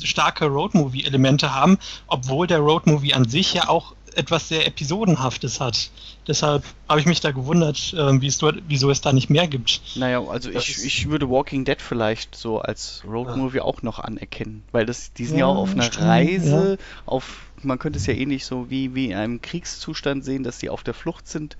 starke 0.02 0.46
Road-Movie-Elemente 0.46 1.54
haben, 1.54 1.78
obwohl 2.08 2.46
der 2.46 2.58
Road-Movie 2.58 3.14
an 3.14 3.28
sich 3.28 3.54
ja 3.54 3.68
auch 3.68 3.94
etwas 4.16 4.48
sehr 4.48 4.66
Episodenhaftes 4.66 5.60
hat. 5.60 5.90
Deshalb 6.26 6.64
habe 6.88 7.00
ich 7.00 7.06
mich 7.06 7.20
da 7.20 7.30
gewundert, 7.30 7.94
äh, 7.94 8.20
wieso 8.20 8.90
es 8.90 9.00
da 9.00 9.12
nicht 9.12 9.30
mehr 9.30 9.46
gibt. 9.46 9.80
Naja, 9.96 10.22
also 10.22 10.50
ich, 10.50 10.84
ich 10.84 11.08
würde 11.08 11.28
Walking 11.30 11.64
Dead 11.64 11.80
vielleicht 11.80 12.34
so 12.34 12.60
als 12.60 13.02
Roadmovie 13.06 13.58
ja. 13.58 13.62
auch 13.62 13.82
noch 13.82 13.98
anerkennen, 13.98 14.62
weil 14.72 14.86
das, 14.86 15.12
die 15.12 15.24
sind 15.24 15.38
ja, 15.38 15.46
ja 15.46 15.52
auch 15.52 15.58
auf 15.58 15.72
einer 15.72 15.82
stimmt, 15.82 16.06
Reise, 16.06 16.78
ja. 16.78 16.86
auf, 17.06 17.50
man 17.62 17.78
könnte 17.78 17.98
es 17.98 18.06
ja 18.06 18.14
ähnlich 18.14 18.44
so 18.44 18.70
wie, 18.70 18.94
wie 18.94 19.06
in 19.06 19.14
einem 19.14 19.40
Kriegszustand 19.40 20.24
sehen, 20.24 20.42
dass 20.42 20.58
die 20.58 20.70
auf 20.70 20.82
der 20.82 20.94
Flucht 20.94 21.28
sind 21.28 21.56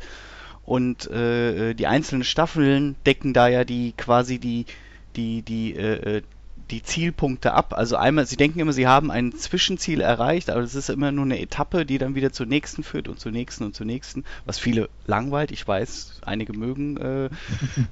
und 0.65 1.09
äh, 1.11 1.75
die 1.75 1.87
einzelnen 1.87 2.25
Staffeln 2.25 2.97
decken 3.07 3.33
da 3.33 3.47
ja 3.49 3.65
die 3.65 3.93
quasi 3.97 4.39
die 4.39 4.67
die 5.15 5.43
die 5.43 5.75
äh, 5.75 6.17
äh 6.19 6.23
die 6.71 6.83
Zielpunkte 6.83 7.53
ab. 7.53 7.75
Also 7.77 7.97
einmal, 7.97 8.27
sie 8.27 8.37
denken 8.37 8.59
immer, 8.59 8.73
sie 8.73 8.87
haben 8.87 9.11
ein 9.11 9.33
Zwischenziel 9.33 10.01
erreicht, 10.01 10.51
aber 10.51 10.61
es 10.61 10.75
ist 10.75 10.91
immer 10.91 11.13
nur 11.13 11.25
eine 11.25 11.41
Etappe, 11.41 11.87
die 11.87 11.99
dann 11.99 12.15
wieder 12.15 12.33
zur 12.33 12.47
nächsten 12.47 12.83
führt 12.83 13.09
und 13.09 13.21
zur 13.21 13.33
nächsten 13.33 13.65
und 13.65 13.77
zur 13.77 13.87
nächsten, 13.87 14.25
was 14.45 14.59
viele 14.59 14.89
langweilt. 15.07 15.53
Ich 15.53 15.67
weiß, 15.67 16.23
einige 16.25 16.53
mögen 16.53 17.31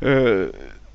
äh, 0.01 0.05
äh, 0.05 0.53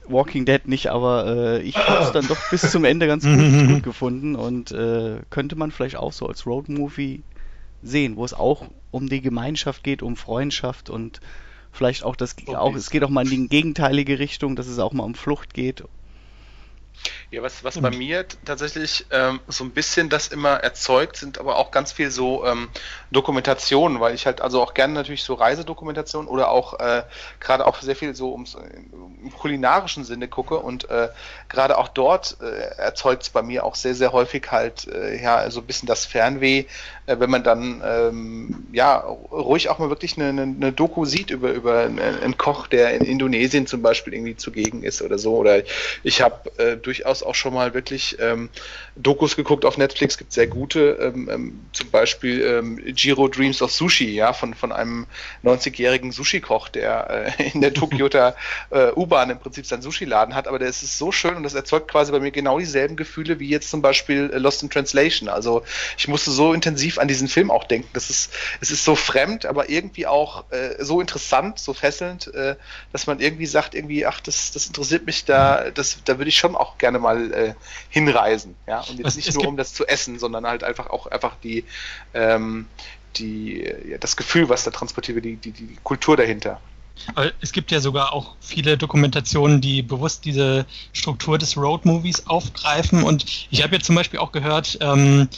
Walking 0.07 0.45
Dead 0.45 0.67
nicht, 0.67 0.87
aber 0.87 1.25
äh, 1.27 1.61
ich 1.61 1.77
habe 1.77 2.03
es 2.03 2.11
dann 2.11 2.27
doch 2.27 2.37
bis 2.49 2.69
zum 2.69 2.83
Ende 2.83 3.07
ganz 3.07 3.23
gut, 3.23 3.67
gut 3.67 3.83
gefunden 3.83 4.35
und 4.35 4.71
äh, 4.71 5.19
könnte 5.29 5.55
man 5.55 5.71
vielleicht 5.71 5.95
auch 5.95 6.11
so 6.11 6.27
als 6.27 6.45
Road-Movie 6.45 7.23
sehen, 7.81 8.17
wo 8.17 8.25
es 8.25 8.33
auch 8.33 8.65
um 8.91 9.07
die 9.07 9.21
Gemeinschaft 9.21 9.83
geht, 9.83 10.01
um 10.01 10.17
Freundschaft 10.17 10.89
und 10.89 11.21
vielleicht 11.71 12.03
auch 12.03 12.17
das 12.17 12.35
okay. 12.41 12.55
auch 12.55 12.75
es 12.75 12.89
geht 12.89 13.03
auch 13.03 13.09
mal 13.09 13.23
in 13.23 13.29
die 13.29 13.47
gegenteilige 13.47 14.19
Richtung, 14.19 14.57
dass 14.57 14.67
es 14.67 14.79
auch 14.79 14.91
mal 14.91 15.03
um 15.03 15.15
Flucht 15.15 15.53
geht 15.53 15.83
ja, 17.31 17.41
was, 17.41 17.63
was 17.63 17.79
bei 17.79 17.91
mir 17.91 18.25
tatsächlich 18.45 19.05
ähm, 19.11 19.39
so 19.47 19.63
ein 19.63 19.71
bisschen 19.71 20.09
das 20.09 20.27
immer 20.27 20.55
erzeugt, 20.57 21.17
sind 21.17 21.39
aber 21.39 21.57
auch 21.57 21.71
ganz 21.71 21.91
viel 21.91 22.11
so 22.11 22.45
ähm, 22.45 22.69
Dokumentationen, 23.11 23.99
weil 23.99 24.15
ich 24.15 24.25
halt 24.25 24.41
also 24.41 24.61
auch 24.61 24.73
gerne 24.73 24.93
natürlich 24.93 25.23
so 25.23 25.33
Reisedokumentationen 25.33 26.27
oder 26.27 26.49
auch 26.49 26.79
äh, 26.79 27.03
gerade 27.39 27.67
auch 27.67 27.81
sehr 27.81 27.95
viel 27.95 28.15
so 28.15 28.31
ums, 28.33 28.55
im 28.55 29.31
kulinarischen 29.31 30.03
Sinne 30.03 30.27
gucke 30.27 30.57
und 30.57 30.89
äh, 30.89 31.09
gerade 31.49 31.77
auch 31.77 31.87
dort 31.87 32.37
äh, 32.41 32.81
erzeugt 32.81 33.23
es 33.23 33.29
bei 33.29 33.41
mir 33.41 33.63
auch 33.63 33.75
sehr, 33.75 33.95
sehr 33.95 34.11
häufig 34.11 34.51
halt 34.51 34.87
äh, 34.87 35.21
ja 35.21 35.49
so 35.51 35.59
ein 35.61 35.65
bisschen 35.65 35.87
das 35.87 36.05
Fernweh, 36.05 36.65
äh, 37.05 37.19
wenn 37.19 37.29
man 37.29 37.43
dann 37.43 37.81
ähm, 37.85 38.67
ja 38.71 38.97
ruhig 38.97 39.69
auch 39.69 39.79
mal 39.79 39.89
wirklich 39.89 40.17
eine, 40.17 40.29
eine, 40.29 40.41
eine 40.41 40.71
Doku 40.71 41.05
sieht 41.05 41.29
über, 41.29 41.51
über 41.51 41.79
einen 41.81 42.37
Koch, 42.37 42.67
der 42.67 42.93
in 42.93 43.03
Indonesien 43.03 43.67
zum 43.67 43.81
Beispiel 43.81 44.13
irgendwie 44.13 44.35
zugegen 44.35 44.83
ist 44.83 45.01
oder 45.01 45.17
so. 45.17 45.35
Oder 45.35 45.63
ich 46.03 46.21
habe 46.21 46.51
äh, 46.57 46.77
durchaus 46.89 47.21
auch 47.21 47.35
schon 47.35 47.53
mal 47.53 47.75
wirklich 47.75 48.17
ähm, 48.19 48.49
Dokus 48.95 49.35
geguckt 49.35 49.63
auf 49.63 49.77
Netflix, 49.77 50.17
gibt 50.17 50.33
sehr 50.33 50.47
gute, 50.47 50.97
ähm, 50.99 51.29
ähm, 51.31 51.59
zum 51.71 51.91
Beispiel 51.91 52.41
ähm, 52.41 52.81
Giro 52.95 53.27
Dreams 53.27 53.61
of 53.61 53.71
Sushi, 53.71 54.15
ja, 54.15 54.33
von, 54.33 54.55
von 54.55 54.71
einem 54.71 55.05
90-jährigen 55.43 56.11
Sushi-Koch, 56.11 56.69
der 56.69 57.35
äh, 57.37 57.51
in 57.53 57.61
der 57.61 57.75
Tokioter 57.75 58.35
äh, 58.71 58.91
U-Bahn 58.95 59.29
im 59.29 59.37
Prinzip 59.37 59.67
seinen 59.67 59.83
Sushi-Laden 59.83 60.33
hat, 60.33 60.47
aber 60.47 60.57
der 60.57 60.69
ist 60.69 60.97
so 60.97 61.11
schön 61.11 61.35
und 61.35 61.43
das 61.43 61.53
erzeugt 61.53 61.91
quasi 61.91 62.11
bei 62.11 62.19
mir 62.19 62.31
genau 62.31 62.57
dieselben 62.57 62.95
Gefühle 62.95 63.39
wie 63.39 63.49
jetzt 63.49 63.69
zum 63.69 63.83
Beispiel 63.83 64.31
äh, 64.33 64.39
Lost 64.39 64.63
in 64.63 64.71
Translation. 64.71 65.29
Also 65.29 65.63
ich 65.95 66.07
musste 66.07 66.31
so 66.31 66.53
intensiv 66.53 66.97
an 66.97 67.07
diesen 67.07 67.27
Film 67.27 67.51
auch 67.51 67.65
denken. 67.65 67.89
Das 67.93 68.09
ist, 68.09 68.33
es 68.61 68.71
ist 68.71 68.83
so 68.83 68.95
fremd, 68.95 69.45
aber 69.45 69.69
irgendwie 69.69 70.07
auch 70.07 70.45
äh, 70.49 70.83
so 70.83 71.01
interessant, 71.01 71.59
so 71.59 71.75
fesselnd, 71.75 72.33
äh, 72.33 72.55
dass 72.91 73.05
man 73.05 73.19
irgendwie 73.19 73.45
sagt, 73.45 73.75
irgendwie, 73.75 74.07
ach, 74.07 74.19
das, 74.21 74.51
das 74.51 74.65
interessiert 74.65 75.05
mich 75.05 75.25
da, 75.25 75.69
das, 75.69 75.99
da 76.03 76.17
würde 76.17 76.29
ich 76.29 76.37
schon 76.37 76.55
auch 76.55 76.78
gerne 76.79 76.99
mal 76.99 77.31
äh, 77.31 77.53
hinreisen. 77.89 78.55
Ja, 78.67 78.81
und 78.81 78.99
jetzt 78.99 79.15
nicht 79.15 79.33
nur 79.33 79.47
um 79.47 79.57
das 79.57 79.73
zu 79.73 79.85
essen, 79.87 80.19
sondern 80.19 80.45
halt 80.47 80.63
einfach 80.63 80.89
auch 80.89 81.07
einfach 81.07 81.35
die, 81.43 81.65
ähm, 82.13 82.67
die, 83.17 83.63
ja, 83.87 83.97
das 83.97 84.17
Gefühl, 84.17 84.49
was 84.49 84.63
da 84.63 84.71
transportiert 84.71 85.15
wird, 85.15 85.25
die, 85.25 85.35
die, 85.35 85.51
die 85.51 85.77
Kultur 85.83 86.17
dahinter. 86.17 86.59
Aber 87.15 87.31
es 87.41 87.51
gibt 87.51 87.71
ja 87.71 87.79
sogar 87.79 88.13
auch 88.13 88.35
viele 88.41 88.77
Dokumentationen, 88.77 89.61
die 89.61 89.81
bewusst 89.81 90.25
diese 90.25 90.65
Struktur 90.93 91.37
des 91.37 91.55
Road-Movies 91.55 92.27
aufgreifen. 92.27 93.03
Und 93.03 93.25
ich 93.49 93.63
habe 93.63 93.75
jetzt 93.75 93.85
zum 93.85 93.95
Beispiel 93.95 94.19
auch 94.19 94.31
gehört, 94.31 94.77
ähm, 94.81 95.29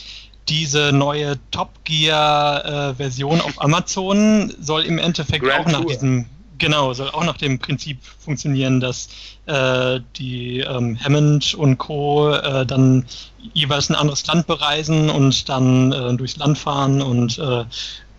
diese 0.49 0.91
neue 0.91 1.37
Top 1.51 1.69
Gear-Version 1.83 3.39
äh, 3.39 3.41
auf 3.41 3.61
Amazon 3.61 4.53
soll 4.59 4.85
im 4.85 4.97
Endeffekt 4.97 5.45
Grand 5.45 5.67
auch 5.67 5.71
nach 5.71 5.81
Tour. 5.81 5.91
diesem 5.91 6.25
Genau, 6.61 6.93
soll 6.93 7.09
auch 7.09 7.23
nach 7.23 7.37
dem 7.37 7.57
Prinzip 7.57 7.97
funktionieren, 8.03 8.79
dass 8.79 9.09
äh, 9.47 9.99
die 10.17 10.59
ähm, 10.59 10.95
Hammond 11.03 11.55
und 11.55 11.79
Co. 11.79 12.35
Äh, 12.35 12.67
dann 12.67 13.07
jeweils 13.53 13.89
ein 13.89 13.95
anderes 13.95 14.27
Land 14.27 14.45
bereisen 14.45 15.09
und 15.09 15.49
dann 15.49 15.91
äh, 15.91 16.15
durchs 16.15 16.37
Land 16.37 16.59
fahren 16.59 17.01
und 17.01 17.39
äh, 17.39 17.65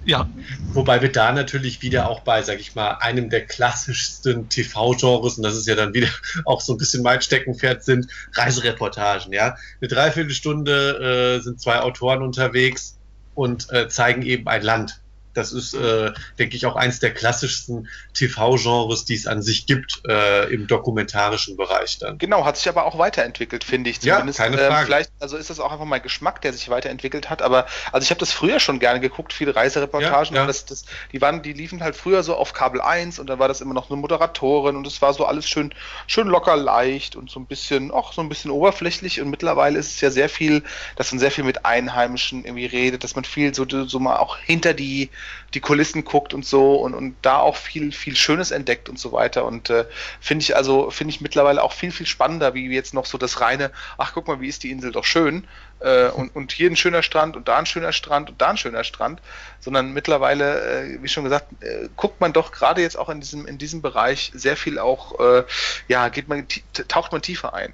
ja. 0.04 0.28
Wobei 0.72 1.00
wir 1.02 1.12
da 1.12 1.30
natürlich 1.30 1.82
wieder 1.82 2.08
auch 2.08 2.22
bei, 2.22 2.42
sag 2.42 2.58
ich 2.58 2.74
mal, 2.74 2.96
einem 2.98 3.30
der 3.30 3.46
klassischsten 3.46 4.48
TV-Genres, 4.48 5.36
und 5.36 5.44
das 5.44 5.54
ist 5.54 5.68
ja 5.68 5.76
dann 5.76 5.94
wieder 5.94 6.08
auch 6.44 6.60
so 6.60 6.74
ein 6.74 6.78
bisschen 6.78 7.04
mein 7.04 7.22
Steckenpferd, 7.22 7.84
sind 7.84 8.08
Reisereportagen, 8.32 9.32
ja. 9.32 9.56
Eine 9.80 9.88
Dreiviertelstunde 9.88 11.36
äh, 11.38 11.40
sind 11.44 11.60
zwei 11.60 11.78
Autoren 11.78 12.22
unterwegs 12.22 12.98
und 13.36 13.70
äh, 13.70 13.88
zeigen 13.88 14.22
eben 14.22 14.48
ein 14.48 14.62
Land. 14.62 15.00
Das 15.34 15.52
ist, 15.52 15.74
äh, 15.74 16.12
denke 16.38 16.56
ich, 16.56 16.66
auch 16.66 16.76
eins 16.76 17.00
der 17.00 17.14
klassischsten 17.14 17.88
TV-Genres, 18.14 19.04
die 19.04 19.14
es 19.14 19.26
an 19.26 19.42
sich 19.42 19.66
gibt 19.66 20.02
äh, 20.08 20.52
im 20.52 20.66
dokumentarischen 20.66 21.56
Bereich 21.56 21.98
dann. 21.98 22.18
Genau, 22.18 22.44
hat 22.44 22.56
sich 22.56 22.68
aber 22.68 22.84
auch 22.84 22.98
weiterentwickelt, 22.98 23.64
finde 23.64 23.90
ich. 23.90 24.00
Zumindest, 24.00 24.38
ja, 24.38 24.44
keine 24.46 24.58
Frage. 24.58 24.82
Äh, 24.82 24.84
vielleicht, 24.84 25.12
also 25.20 25.36
ist 25.36 25.50
das 25.50 25.60
auch 25.60 25.72
einfach 25.72 25.84
mein 25.84 26.02
Geschmack, 26.02 26.40
der 26.42 26.52
sich 26.52 26.68
weiterentwickelt 26.68 27.30
hat. 27.30 27.42
Aber 27.42 27.66
also 27.92 28.04
ich 28.04 28.10
habe 28.10 28.20
das 28.20 28.32
früher 28.32 28.60
schon 28.60 28.78
gerne 28.78 29.00
geguckt, 29.00 29.32
viele 29.32 29.56
Reisereportagen. 29.56 30.34
Ja, 30.34 30.42
ja. 30.42 30.46
Das, 30.46 30.66
das, 30.66 30.84
die 31.12 31.20
waren, 31.20 31.42
die 31.42 31.52
liefen 31.52 31.82
halt 31.82 31.96
früher 31.96 32.22
so 32.22 32.36
auf 32.36 32.52
Kabel 32.52 32.80
1 32.80 33.18
und 33.18 33.28
dann 33.28 33.38
war 33.38 33.48
das 33.48 33.60
immer 33.60 33.74
noch 33.74 33.90
eine 33.90 34.00
Moderatorin 34.00 34.76
und 34.76 34.86
es 34.86 35.00
war 35.00 35.14
so 35.14 35.24
alles 35.24 35.48
schön, 35.48 35.74
schön 36.06 36.28
locker 36.28 36.56
leicht 36.56 37.16
und 37.16 37.30
so 37.30 37.40
ein 37.40 37.46
bisschen, 37.46 37.90
auch 37.90 38.12
so 38.12 38.20
ein 38.20 38.28
bisschen 38.28 38.50
oberflächlich. 38.50 39.20
Und 39.20 39.30
mittlerweile 39.30 39.78
ist 39.78 39.94
es 39.94 40.00
ja 40.00 40.10
sehr 40.10 40.28
viel, 40.28 40.62
dass 40.96 41.10
man 41.12 41.18
sehr 41.18 41.30
viel 41.30 41.44
mit 41.44 41.64
Einheimischen 41.64 42.44
irgendwie 42.44 42.66
redet, 42.66 43.04
dass 43.04 43.14
man 43.14 43.24
viel 43.24 43.54
so, 43.54 43.66
so 43.68 43.98
mal 43.98 44.16
auch 44.16 44.36
hinter 44.38 44.74
die 44.74 45.10
die 45.54 45.60
Kulissen 45.60 46.04
guckt 46.04 46.34
und 46.34 46.44
so 46.44 46.76
und, 46.76 46.94
und 46.94 47.16
da 47.22 47.38
auch 47.38 47.56
viel, 47.56 47.92
viel 47.92 48.16
Schönes 48.16 48.50
entdeckt 48.50 48.88
und 48.88 48.98
so 48.98 49.12
weiter. 49.12 49.44
Und 49.44 49.70
äh, 49.70 49.84
finde 50.20 50.42
ich 50.42 50.56
also, 50.56 50.90
finde 50.90 51.14
ich 51.14 51.20
mittlerweile 51.20 51.62
auch 51.62 51.72
viel, 51.72 51.92
viel 51.92 52.06
spannender, 52.06 52.54
wie 52.54 52.68
jetzt 52.72 52.94
noch 52.94 53.06
so 53.06 53.18
das 53.18 53.40
reine, 53.40 53.70
ach 53.98 54.12
guck 54.14 54.28
mal, 54.28 54.40
wie 54.40 54.48
ist 54.48 54.62
die 54.62 54.70
Insel 54.70 54.92
doch 54.92 55.04
schön. 55.04 55.46
Äh, 55.80 56.08
und, 56.08 56.34
und 56.34 56.52
hier 56.52 56.70
ein 56.70 56.76
schöner 56.76 57.02
Strand 57.02 57.36
und 57.36 57.48
da 57.48 57.58
ein 57.58 57.66
schöner 57.66 57.92
Strand 57.92 58.30
und 58.30 58.40
da 58.40 58.50
ein 58.50 58.56
schöner 58.56 58.84
Strand, 58.84 59.20
sondern 59.60 59.92
mittlerweile, 59.92 60.84
äh, 60.84 61.02
wie 61.02 61.08
schon 61.08 61.24
gesagt, 61.24 61.46
äh, 61.62 61.88
guckt 61.96 62.20
man 62.20 62.32
doch 62.32 62.52
gerade 62.52 62.80
jetzt 62.80 62.98
auch 62.98 63.08
in 63.08 63.20
diesem, 63.20 63.46
in 63.46 63.58
diesem 63.58 63.82
Bereich 63.82 64.30
sehr 64.34 64.56
viel 64.56 64.78
auch, 64.78 65.18
äh, 65.20 65.44
ja, 65.88 66.08
geht 66.08 66.28
man, 66.28 66.46
taucht 66.88 67.12
man 67.12 67.20
tiefer 67.20 67.54
ein. 67.54 67.72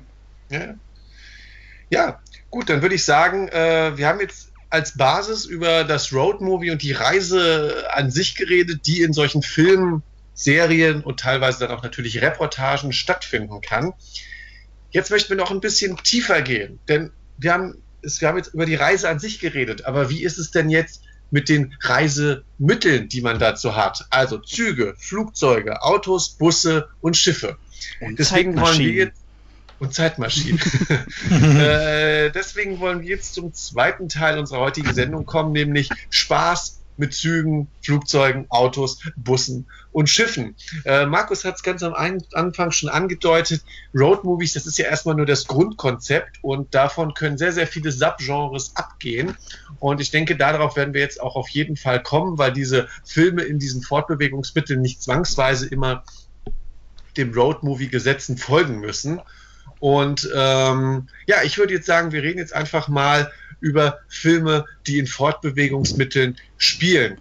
Ja. 0.51 0.75
ja, 1.91 2.21
gut, 2.51 2.71
dann 2.71 2.81
würde 2.81 2.95
ich 2.95 3.05
sagen, 3.05 3.49
äh, 3.49 3.97
wir 3.97 4.09
haben 4.09 4.21
jetzt 4.21 4.48
als 4.71 4.97
Basis 4.97 5.45
über 5.45 5.85
das 5.85 6.13
Roadmovie 6.13 6.71
und 6.71 6.83
die 6.83 6.93
Reise 6.93 7.87
an 7.93 8.11
sich 8.11 8.35
geredet, 8.35 8.87
die 8.87 9.03
in 9.03 9.13
solchen 9.13 9.43
Filmen, 9.43 10.03
Serien 10.35 11.03
und 11.03 11.21
teilweise 11.21 11.61
dann 11.61 11.77
auch 11.77 11.83
natürlich 11.83 12.23
Reportagen 12.23 12.93
stattfinden 12.93 13.61
kann. 13.61 13.93
Jetzt 14.91 15.11
möchten 15.11 15.31
wir 15.31 15.37
noch 15.37 15.51
ein 15.51 15.61
bisschen 15.61 15.97
tiefer 15.97 16.43
gehen, 16.43 16.79
denn 16.89 17.11
wir 17.39 17.53
haben, 17.53 17.83
wir 18.03 18.29
haben 18.29 18.37
jetzt 18.37 18.55
über 18.55 18.65
die 18.65 18.77
Reise 18.77 19.09
an 19.09 19.19
sich 19.19 19.41
geredet, 19.41 19.85
aber 19.85 20.11
wie 20.11 20.23
ist 20.23 20.39
es 20.39 20.51
denn 20.51 20.71
jetzt 20.71 21.03
mit 21.31 21.49
den 21.49 21.75
Reisemitteln, 21.81 23.09
die 23.09 23.21
man 23.21 23.39
dazu 23.39 23.75
hat? 23.75 24.07
Also 24.11 24.39
Züge, 24.39 24.95
Flugzeuge, 24.99 25.83
Autos, 25.83 26.31
Busse 26.31 26.89
und 27.01 27.17
Schiffe. 27.17 27.59
Und 28.01 28.19
Deswegen 28.19 28.59
wollen 28.61 28.79
wir 28.79 28.93
jetzt 28.93 29.21
und 29.79 29.95
Zeitmaschinen. 29.95 30.61
äh, 31.31 32.31
deswegen 32.31 32.81
wollen 32.81 33.01
wir 33.01 33.09
jetzt 33.09 33.35
zum 33.35 33.53
zweiten 33.53 34.09
Teil 34.09 34.39
unserer 34.39 34.61
heutigen 34.61 34.93
Sendung 34.95 35.27
kommen, 35.27 35.53
nämlich 35.53 35.89
Spaß 36.11 36.79
mit 36.99 37.15
Zügen, 37.15 37.69
Flugzeugen, 37.81 38.47
Autos, 38.51 38.99
Bussen 39.17 39.67
und 39.93 40.11
Schiffen. 40.11 40.57
Äh, 40.85 41.07
Markus 41.07 41.45
hat 41.45 41.57
es 41.57 41.63
ganz 41.63 41.83
am 41.83 41.95
Anfang 41.95 42.73
schon 42.73 42.89
angedeutet. 42.89 43.63
Road 43.95 44.25
Movies, 44.25 44.55
das 44.55 44.67
ist 44.67 44.79
ja 44.79 44.87
erstmal 44.87 45.15
nur 45.15 45.27
das 45.27 45.47
Grundkonzept 45.47 46.39
und 46.43 46.75
davon 46.75 47.15
können 47.15 47.39
sehr, 47.39 47.53
sehr 47.53 47.67
viele 47.67 47.93
Subgenres 47.93 48.73
abgehen. 48.75 49.37
Und 49.79 50.01
ich 50.01 50.11
denke, 50.11 50.37
darauf 50.37 50.77
werden 50.77 50.93
wir 50.93 51.01
jetzt 51.01 51.23
auch 51.23 51.37
auf 51.37 51.49
jeden 51.49 51.77
Fall 51.77 52.03
kommen, 52.03 52.37
weil 52.37 52.53
diese 52.53 52.89
Filme 53.05 53.43
in 53.43 53.59
diesen 53.59 53.83
Fortbewegungsmitteln 53.83 54.81
nicht 54.81 55.01
zwangsweise 55.03 55.69
immer 55.69 56.03
dem 57.17 57.33
Road 57.33 57.63
Movie 57.63 57.89
Gesetzen 57.89 58.37
folgen 58.37 58.81
müssen. 58.81 59.21
Und 59.81 60.29
ähm, 60.35 61.09
ja, 61.27 61.43
ich 61.45 61.59
würde 61.59 61.75
jetzt 61.75 61.87
sagen, 61.87 62.13
wir 62.13 62.23
reden 62.23 62.39
jetzt 62.39 62.55
einfach 62.55 62.89
mal 62.89 63.31
über 63.61 64.01
Filme, 64.09 64.65
die 64.87 64.99
in 64.99 65.07
Fortbewegungsmitteln 65.07 66.37
spielen. 66.57 67.21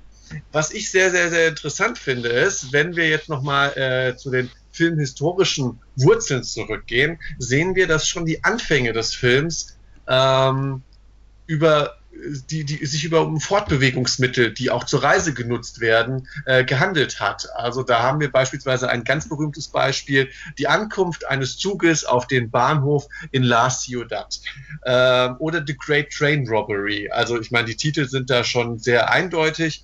Was 0.51 0.71
ich 0.71 0.91
sehr, 0.91 1.11
sehr, 1.11 1.29
sehr 1.29 1.47
interessant 1.47 1.97
finde, 1.97 2.29
ist, 2.29 2.73
wenn 2.73 2.95
wir 2.95 3.07
jetzt 3.07 3.29
nochmal 3.29 3.77
äh, 3.77 4.17
zu 4.17 4.29
den 4.29 4.49
filmhistorischen 4.71 5.79
Wurzeln 5.95 6.43
zurückgehen, 6.43 7.19
sehen 7.39 7.75
wir, 7.75 7.87
dass 7.87 8.07
schon 8.07 8.25
die 8.25 8.43
Anfänge 8.43 8.93
des 8.93 9.13
Films 9.15 9.77
ähm, 10.07 10.83
über 11.47 11.97
die, 12.49 12.63
die 12.63 12.85
sich 12.85 13.03
über 13.03 13.31
Fortbewegungsmittel, 13.39 14.53
die 14.53 14.71
auch 14.71 14.83
zur 14.83 15.03
Reise 15.03 15.33
genutzt 15.33 15.79
werden, 15.79 16.27
äh, 16.45 16.63
gehandelt 16.63 17.19
hat. 17.19 17.47
Also 17.55 17.83
da 17.83 18.01
haben 18.01 18.19
wir 18.19 18.31
beispielsweise 18.31 18.89
ein 18.89 19.03
ganz 19.03 19.29
berühmtes 19.29 19.67
Beispiel, 19.67 20.29
die 20.57 20.67
Ankunft 20.67 21.27
eines 21.27 21.57
Zuges 21.57 22.05
auf 22.05 22.27
den 22.27 22.49
Bahnhof 22.49 23.07
in 23.31 23.43
La 23.43 23.69
Ciudad 23.69 24.39
äh, 24.83 25.29
oder 25.39 25.63
The 25.65 25.75
Great 25.77 26.11
Train 26.11 26.47
Robbery. 26.47 27.09
Also 27.09 27.39
ich 27.39 27.51
meine, 27.51 27.67
die 27.67 27.75
Titel 27.75 28.07
sind 28.07 28.29
da 28.29 28.43
schon 28.43 28.79
sehr 28.79 29.11
eindeutig. 29.11 29.83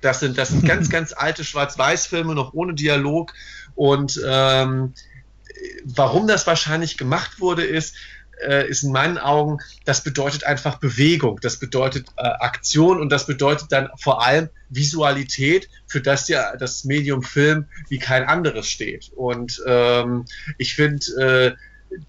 Das 0.00 0.20
sind, 0.20 0.38
das 0.38 0.50
sind 0.50 0.64
ganz, 0.64 0.88
ganz 0.90 1.12
alte 1.12 1.44
Schwarz-Weiß-Filme, 1.44 2.34
noch 2.34 2.52
ohne 2.52 2.74
Dialog. 2.74 3.32
Und 3.74 4.20
ähm, 4.26 4.94
warum 5.84 6.26
das 6.26 6.46
wahrscheinlich 6.46 6.96
gemacht 6.96 7.40
wurde, 7.40 7.64
ist, 7.64 7.96
äh, 8.46 8.68
ist 8.68 8.82
in 8.82 8.92
meinen 8.92 9.18
Augen, 9.18 9.58
das 9.84 10.02
bedeutet 10.02 10.44
einfach 10.44 10.78
Bewegung, 10.78 11.38
das 11.40 11.58
bedeutet 11.58 12.08
äh, 12.16 12.22
Aktion 12.22 13.00
und 13.00 13.10
das 13.10 13.26
bedeutet 13.26 13.72
dann 13.72 13.88
vor 13.98 14.24
allem 14.24 14.48
Visualität, 14.68 15.68
für 15.86 16.00
das 16.00 16.28
ja 16.28 16.56
das 16.56 16.84
Medium 16.84 17.22
Film 17.22 17.66
wie 17.88 17.98
kein 17.98 18.24
anderes 18.24 18.68
steht. 18.68 19.10
Und 19.14 19.62
ähm, 19.66 20.26
ich 20.58 20.74
finde, 20.74 21.56
äh, 21.56 21.56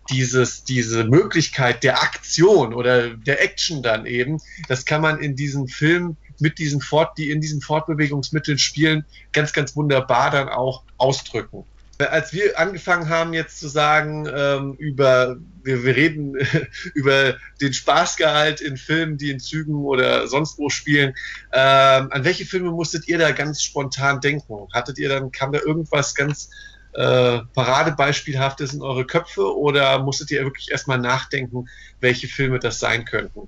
dieses, 0.10 0.64
diese 0.64 1.06
Möglichkeit 1.06 1.84
der 1.84 2.02
Aktion 2.04 2.74
oder 2.74 3.16
der 3.16 3.42
Action 3.42 3.82
dann 3.82 4.06
eben, 4.06 4.40
das 4.68 4.86
kann 4.86 5.02
man 5.02 5.20
in 5.20 5.36
diesen 5.36 5.68
Film 5.68 6.18
mit 6.40 6.58
diesen 6.58 6.82
Fort, 6.82 7.18
die 7.18 7.32
in 7.32 7.42
diesen 7.42 7.62
Fortbewegungsmitteln 7.62 8.58
spielen, 8.58 9.06
ganz, 9.34 9.54
ganz 9.54 9.76
wunderbar 9.76 10.32
dann 10.32 10.50
auch 10.50 10.84
ausdrücken. 10.98 11.66
Äh, 12.00 12.06
als 12.06 12.34
wir 12.34 12.58
angefangen 12.58 13.10
haben 13.10 13.34
jetzt 13.34 13.60
zu 13.60 13.68
sagen, 13.68 14.26
ähm, 14.34 14.74
über, 14.80 15.38
wir, 15.64 15.84
wir 15.84 15.96
reden 15.96 16.36
über 16.94 17.36
den 17.62 17.74
Spaßgehalt 17.74 18.62
in 18.62 18.78
Filmen, 18.78 19.18
die 19.18 19.30
in 19.30 19.40
Zügen 19.40 19.86
oder 19.86 20.28
sonst 20.28 20.58
wo 20.58 20.70
spielen, 20.70 21.14
ähm, 21.52 22.08
an 22.12 22.24
welche 22.24 22.46
Filme 22.46 22.72
musstet 22.72 23.08
ihr 23.08 23.18
da 23.18 23.32
ganz 23.32 23.62
spontan 23.62 24.22
denken? 24.22 24.68
Hattet 24.74 24.98
ihr 24.98 25.10
dann, 25.10 25.32
kam 25.32 25.52
da 25.52 25.60
irgendwas 25.60 26.16
ganz 26.16 26.50
äh, 26.94 27.40
Paradebeispielhaftes 27.54 28.74
in 28.74 28.82
eure 28.82 29.06
Köpfe 29.06 29.56
oder 29.56 30.00
musstet 30.00 30.32
ihr 30.32 30.44
wirklich 30.44 30.72
erstmal 30.72 31.00
nachdenken, 31.00 31.68
welche 32.00 32.28
Filme 32.28 32.60
das 32.60 32.80
sein 32.80 33.06
könnten? 33.06 33.48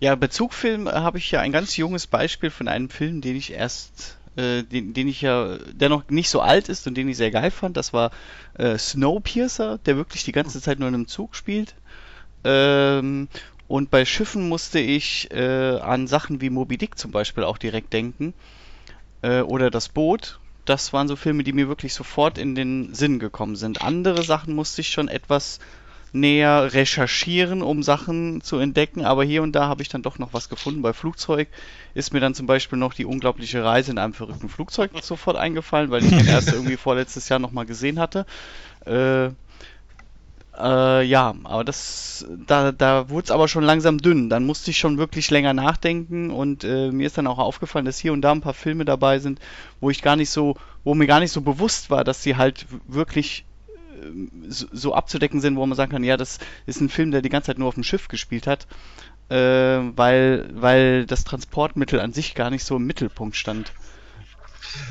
Ja, 0.00 0.14
Bezugfilm 0.14 0.88
habe 0.88 1.18
ich 1.18 1.30
ja 1.30 1.40
ein 1.40 1.50
ganz 1.50 1.76
junges 1.76 2.06
Beispiel 2.06 2.50
von 2.50 2.68
einem 2.68 2.88
Film, 2.88 3.20
den 3.20 3.36
ich 3.36 3.52
erst 3.52 4.17
äh, 4.38 4.62
den, 4.62 4.94
den 4.94 5.08
ich 5.08 5.20
ja, 5.20 5.58
der 5.72 5.88
noch 5.88 6.08
nicht 6.08 6.30
so 6.30 6.40
alt 6.40 6.68
ist 6.68 6.86
und 6.86 6.94
den 6.94 7.08
ich 7.08 7.16
sehr 7.16 7.32
geil 7.32 7.50
fand. 7.50 7.76
Das 7.76 7.92
war 7.92 8.12
äh, 8.54 8.78
Snowpiercer, 8.78 9.78
der 9.78 9.96
wirklich 9.96 10.24
die 10.24 10.32
ganze 10.32 10.60
Zeit 10.62 10.78
nur 10.78 10.88
in 10.88 10.94
einem 10.94 11.08
Zug 11.08 11.34
spielt. 11.34 11.74
Ähm, 12.44 13.28
und 13.66 13.90
bei 13.90 14.04
Schiffen 14.04 14.48
musste 14.48 14.78
ich 14.78 15.30
äh, 15.32 15.78
an 15.80 16.06
Sachen 16.06 16.40
wie 16.40 16.50
Moby 16.50 16.78
Dick 16.78 16.96
zum 16.98 17.10
Beispiel 17.10 17.42
auch 17.42 17.58
direkt 17.58 17.92
denken. 17.92 18.32
Äh, 19.22 19.40
oder 19.40 19.70
das 19.70 19.88
Boot. 19.88 20.38
Das 20.64 20.92
waren 20.92 21.08
so 21.08 21.16
Filme, 21.16 21.42
die 21.42 21.52
mir 21.52 21.68
wirklich 21.68 21.94
sofort 21.94 22.38
in 22.38 22.54
den 22.54 22.94
Sinn 22.94 23.18
gekommen 23.18 23.56
sind. 23.56 23.82
Andere 23.82 24.22
Sachen 24.22 24.54
musste 24.54 24.82
ich 24.82 24.90
schon 24.90 25.08
etwas 25.08 25.58
näher 26.12 26.72
recherchieren, 26.72 27.62
um 27.62 27.82
Sachen 27.82 28.40
zu 28.40 28.58
entdecken, 28.58 29.04
aber 29.04 29.24
hier 29.24 29.42
und 29.42 29.52
da 29.52 29.68
habe 29.68 29.82
ich 29.82 29.88
dann 29.88 30.02
doch 30.02 30.18
noch 30.18 30.32
was 30.32 30.48
gefunden. 30.48 30.82
Bei 30.82 30.92
Flugzeug 30.92 31.48
ist 31.94 32.12
mir 32.12 32.20
dann 32.20 32.34
zum 32.34 32.46
Beispiel 32.46 32.78
noch 32.78 32.94
die 32.94 33.04
unglaubliche 33.04 33.64
Reise 33.64 33.90
in 33.90 33.98
einem 33.98 34.14
verrückten 34.14 34.48
Flugzeug 34.48 34.90
sofort 35.02 35.36
eingefallen, 35.36 35.90
weil 35.90 36.04
ich 36.04 36.10
den 36.10 36.26
erst 36.26 36.52
irgendwie 36.52 36.76
vorletztes 36.78 37.28
Jahr 37.28 37.38
nochmal 37.38 37.66
gesehen 37.66 37.98
hatte. 37.98 38.26
Äh, 38.86 39.30
äh, 40.58 41.04
ja, 41.04 41.34
aber 41.44 41.62
das, 41.62 42.26
da, 42.46 42.72
da 42.72 43.08
wurde 43.10 43.26
es 43.26 43.30
aber 43.30 43.46
schon 43.46 43.62
langsam 43.62 43.98
dünn. 43.98 44.28
Dann 44.28 44.44
musste 44.44 44.70
ich 44.70 44.78
schon 44.78 44.98
wirklich 44.98 45.30
länger 45.30 45.52
nachdenken 45.52 46.30
und 46.30 46.64
äh, 46.64 46.90
mir 46.90 47.06
ist 47.06 47.16
dann 47.16 47.28
auch 47.28 47.38
aufgefallen, 47.38 47.84
dass 47.84 47.98
hier 47.98 48.12
und 48.12 48.22
da 48.22 48.32
ein 48.32 48.40
paar 48.40 48.54
Filme 48.54 48.84
dabei 48.84 49.20
sind, 49.20 49.40
wo 49.80 49.88
ich 49.90 50.02
gar 50.02 50.16
nicht 50.16 50.30
so, 50.30 50.56
wo 50.82 50.94
mir 50.94 51.06
gar 51.06 51.20
nicht 51.20 51.30
so 51.30 51.42
bewusst 51.42 51.90
war, 51.90 52.02
dass 52.02 52.22
sie 52.22 52.36
halt 52.36 52.66
wirklich 52.88 53.44
so, 54.48 54.66
so 54.72 54.94
abzudecken 54.94 55.40
sind, 55.40 55.56
wo 55.56 55.66
man 55.66 55.76
sagen 55.76 55.92
kann, 55.92 56.04
ja, 56.04 56.16
das 56.16 56.38
ist 56.66 56.80
ein 56.80 56.88
Film, 56.88 57.10
der 57.10 57.22
die 57.22 57.28
ganze 57.28 57.46
Zeit 57.46 57.58
nur 57.58 57.68
auf 57.68 57.74
dem 57.74 57.84
Schiff 57.84 58.08
gespielt 58.08 58.46
hat, 58.46 58.66
äh, 59.28 59.36
weil, 59.36 60.48
weil 60.52 61.06
das 61.06 61.24
Transportmittel 61.24 62.00
an 62.00 62.12
sich 62.12 62.34
gar 62.34 62.50
nicht 62.50 62.64
so 62.64 62.76
im 62.76 62.86
Mittelpunkt 62.86 63.36
stand. 63.36 63.72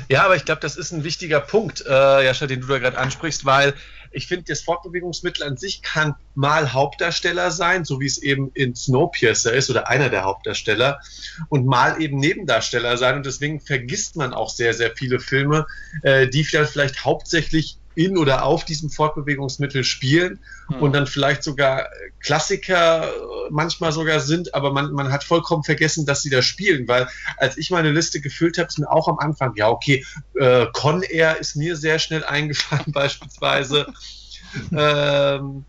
Ja, 0.08 0.24
aber 0.24 0.36
ich 0.36 0.44
glaube, 0.44 0.60
das 0.60 0.76
ist 0.76 0.92
ein 0.92 1.04
wichtiger 1.04 1.40
Punkt, 1.40 1.84
äh, 1.86 2.24
Jascha, 2.24 2.46
den 2.46 2.60
du 2.60 2.66
da 2.66 2.78
gerade 2.78 2.98
ansprichst, 2.98 3.44
weil 3.44 3.74
ich 4.10 4.26
finde, 4.26 4.44
das 4.48 4.62
Fortbewegungsmittel 4.62 5.44
an 5.44 5.56
sich 5.56 5.82
kann 5.82 6.14
mal 6.34 6.72
Hauptdarsteller 6.72 7.50
sein, 7.50 7.84
so 7.84 8.00
wie 8.00 8.06
es 8.06 8.18
eben 8.18 8.50
in 8.54 8.74
Snowpiercer 8.74 9.52
ist 9.52 9.70
oder 9.70 9.88
einer 9.88 10.08
der 10.08 10.24
Hauptdarsteller 10.24 11.00
und 11.48 11.66
mal 11.66 12.00
eben 12.00 12.18
Nebendarsteller 12.18 12.96
sein. 12.96 13.16
Und 13.16 13.26
deswegen 13.26 13.60
vergisst 13.60 14.16
man 14.16 14.32
auch 14.32 14.50
sehr, 14.50 14.74
sehr 14.74 14.96
viele 14.96 15.20
Filme, 15.20 15.66
äh, 16.02 16.26
die 16.26 16.44
vielleicht, 16.44 16.72
vielleicht 16.72 17.04
hauptsächlich 17.04 17.77
in 17.98 18.16
oder 18.16 18.44
auf 18.44 18.64
diesem 18.64 18.90
Fortbewegungsmittel 18.90 19.82
spielen 19.82 20.38
hm. 20.68 20.80
und 20.80 20.92
dann 20.92 21.08
vielleicht 21.08 21.42
sogar 21.42 21.88
Klassiker 22.20 23.10
manchmal 23.50 23.90
sogar 23.90 24.20
sind, 24.20 24.54
aber 24.54 24.72
man, 24.72 24.92
man 24.92 25.10
hat 25.12 25.24
vollkommen 25.24 25.64
vergessen, 25.64 26.06
dass 26.06 26.22
sie 26.22 26.30
da 26.30 26.40
spielen, 26.40 26.86
weil 26.86 27.08
als 27.38 27.58
ich 27.58 27.70
meine 27.70 27.90
Liste 27.90 28.20
gefüllt 28.20 28.56
habe, 28.56 28.68
ist 28.68 28.78
mir 28.78 28.88
auch 28.88 29.08
am 29.08 29.18
Anfang, 29.18 29.54
ja 29.56 29.68
okay, 29.68 30.04
äh, 30.38 30.66
Con 30.72 31.02
Air 31.02 31.38
ist 31.40 31.56
mir 31.56 31.74
sehr 31.74 31.98
schnell 31.98 32.24
eingefallen 32.36 32.92
beispielsweise. 32.92 33.92
ähm, 34.72 35.64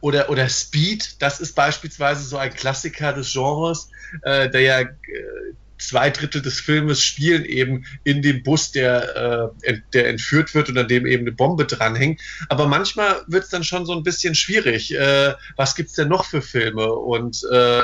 oder, 0.00 0.28
oder 0.28 0.48
Speed, 0.50 1.20
das 1.22 1.40
ist 1.40 1.54
beispielsweise 1.54 2.22
so 2.24 2.36
ein 2.36 2.52
Klassiker 2.52 3.14
des 3.14 3.32
Genres, 3.32 3.88
äh, 4.22 4.50
der 4.50 4.60
ja 4.60 4.80
äh, 4.80 4.88
zwei 5.86 6.10
Drittel 6.10 6.42
des 6.42 6.60
Filmes 6.60 7.02
spielen 7.02 7.44
eben 7.44 7.84
in 8.04 8.22
dem 8.22 8.42
Bus, 8.42 8.72
der, 8.72 9.52
äh, 9.64 9.78
der 9.92 10.08
entführt 10.08 10.54
wird 10.54 10.68
und 10.68 10.78
an 10.78 10.88
dem 10.88 11.06
eben 11.06 11.22
eine 11.22 11.32
Bombe 11.32 11.64
dranhängt. 11.64 12.20
Aber 12.48 12.66
manchmal 12.66 13.22
wird 13.26 13.44
es 13.44 13.50
dann 13.50 13.64
schon 13.64 13.86
so 13.86 13.92
ein 13.92 14.02
bisschen 14.02 14.34
schwierig. 14.34 14.94
Äh, 14.94 15.34
was 15.56 15.78
es 15.78 15.92
denn 15.92 16.08
noch 16.08 16.24
für 16.24 16.42
Filme? 16.42 16.92
Und 16.92 17.42
äh, 17.50 17.82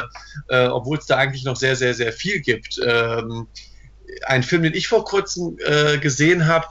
äh, 0.49 0.67
obwohl 0.69 0.99
es 0.99 1.07
da 1.07 1.17
eigentlich 1.17 1.45
noch 1.45 1.57
sehr, 1.57 1.77
sehr, 1.77 1.95
sehr 1.95 2.13
viel 2.13 2.41
gibt. 2.41 2.81
Ähm, 2.85 3.49
ein 4.27 4.43
Film, 4.43 4.63
den 4.63 4.75
ich 4.75 4.89
vor 4.89 5.05
kurzem 5.05 5.59
äh, 5.65 5.99
gesehen 5.99 6.47
habe, 6.47 6.67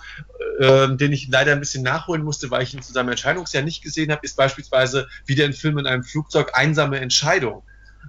äh, 0.60 0.96
den 0.96 1.12
ich 1.12 1.28
leider 1.30 1.52
ein 1.52 1.60
bisschen 1.60 1.84
nachholen 1.84 2.24
musste, 2.24 2.50
weil 2.52 2.64
ich 2.64 2.74
ihn 2.74 2.82
zu 2.82 2.94
seinem 2.94 3.10
Entscheidungsjahr 3.10 3.64
nicht 3.64 3.84
gesehen 3.84 4.12
habe, 4.12 4.22
ist 4.24 4.36
beispielsweise 4.36 5.08
wieder 5.26 5.46
ein 5.46 5.54
Film 5.54 5.78
in 5.78 5.88
einem 5.88 6.04
Flugzeug 6.04 6.52
Einsame 6.54 7.00
Entscheidung 7.00 7.64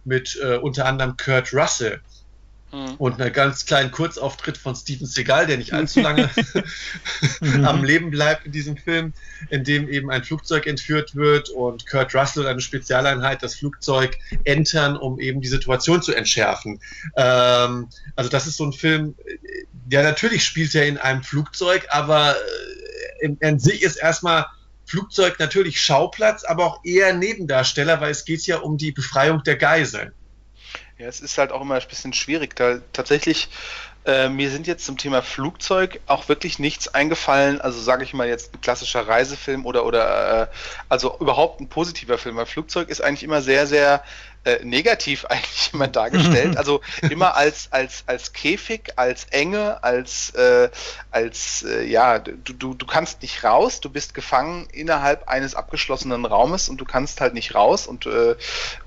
mit 0.05 0.39
äh, 0.43 0.57
unter 0.57 0.87
anderem 0.87 1.17
Kurt 1.17 1.53
Russell. 1.53 2.01
Mhm. 2.71 2.95
Und 2.99 3.21
einen 3.21 3.33
ganz 3.33 3.65
kleinen 3.65 3.91
Kurzauftritt 3.91 4.59
von 4.59 4.75
Steven 4.75 5.07
Seagal, 5.07 5.47
der 5.47 5.57
nicht 5.57 5.73
allzu 5.73 6.01
lange 6.01 6.29
am 7.65 7.83
Leben 7.83 8.11
bleibt 8.11 8.45
in 8.45 8.53
diesem 8.53 8.77
Film, 8.77 9.15
in 9.49 9.65
dem 9.65 9.89
eben 9.89 10.11
ein 10.11 10.23
Flugzeug 10.23 10.67
entführt 10.67 11.15
wird 11.15 11.49
und 11.49 11.87
Kurt 11.87 12.15
Russell 12.15 12.47
eine 12.47 12.61
Spezialeinheit 12.61 13.43
das 13.43 13.55
Flugzeug 13.55 14.19
entern, 14.45 14.97
um 14.97 15.19
eben 15.19 15.41
die 15.41 15.49
Situation 15.49 16.03
zu 16.03 16.13
entschärfen. 16.13 16.81
Ähm, 17.17 17.89
also 18.17 18.29
das 18.29 18.47
ist 18.47 18.59
so 18.59 18.65
ein 18.65 18.73
Film, 18.73 19.15
der 19.73 20.03
natürlich 20.03 20.45
spielt 20.45 20.75
er 20.75 20.87
in 20.87 20.99
einem 20.99 21.23
Flugzeug, 21.23 21.87
aber 21.89 22.37
äh, 22.37 23.25
in, 23.25 23.37
in 23.39 23.59
sich 23.59 23.83
ist 23.83 23.97
erstmal 23.97 24.47
Flugzeug 24.85 25.39
natürlich 25.39 25.81
Schauplatz, 25.81 26.45
aber 26.45 26.65
auch 26.67 26.85
eher 26.85 27.15
Nebendarsteller, 27.15 28.01
weil 28.01 28.11
es 28.11 28.25
geht 28.25 28.47
ja 28.47 28.59
um 28.59 28.77
die 28.77 28.93
Befreiung 28.93 29.43
der 29.43 29.57
Geiseln. 29.57 30.13
Ja, 30.99 31.07
es 31.07 31.21
ist 31.21 31.39
halt 31.39 31.53
auch 31.53 31.61
immer 31.61 31.77
ein 31.77 31.89
bisschen 31.89 32.13
schwierig. 32.13 32.57
Da 32.57 32.81
tatsächlich, 32.93 33.49
äh, 34.05 34.29
mir 34.29 34.51
sind 34.51 34.67
jetzt 34.67 34.85
zum 34.85 34.99
Thema 34.99 35.23
Flugzeug 35.23 36.01
auch 36.07 36.29
wirklich 36.29 36.59
nichts 36.59 36.89
eingefallen. 36.89 37.61
Also 37.61 37.81
sage 37.81 38.03
ich 38.03 38.15
mal 38.15 38.27
jetzt 38.27 38.53
ein 38.55 38.61
klassischer 38.61 39.07
Reisefilm 39.07 39.65
oder 39.65 39.85
oder 39.87 40.43
äh, 40.43 40.47
also 40.89 41.17
überhaupt 41.21 41.61
ein 41.61 41.69
positiver 41.69 42.19
Film. 42.19 42.35
Weil 42.37 42.47
Flugzeug 42.47 42.89
ist 42.89 43.01
eigentlich 43.01 43.23
immer 43.23 43.43
sehr 43.43 43.69
sehr 43.69 44.03
äh, 44.49 44.65
negativ 44.65 45.25
eigentlich 45.29 45.71
immer 45.73 45.89
dargestellt. 45.89 46.57
Also 46.57 46.81
immer 47.11 47.37
als, 47.37 47.69
als, 47.71 48.05
als 48.07 48.33
Käfig, 48.33 48.93
als 48.97 49.25
Enge, 49.31 49.83
als, 49.83 50.31
äh, 50.31 50.71
als 51.11 51.65
äh, 51.69 51.85
ja, 51.85 52.19
du, 52.19 52.53
du, 52.53 52.75
du 52.75 52.87
kannst 52.87 53.23
nicht 53.23 53.45
raus, 53.45 53.81
du 53.81 53.91
bist 53.91 54.15
gefangen 54.15 54.67
innerhalb 54.73 55.29
eines 55.29 55.55
abgeschlossenen 55.55 56.25
Raumes 56.25 56.69
und 56.69 56.79
du 56.79 56.85
kannst 56.85 57.21
halt 57.21 57.35
nicht 57.35 57.55
raus 57.55 57.87
und, 57.87 58.07
äh, 58.07 58.37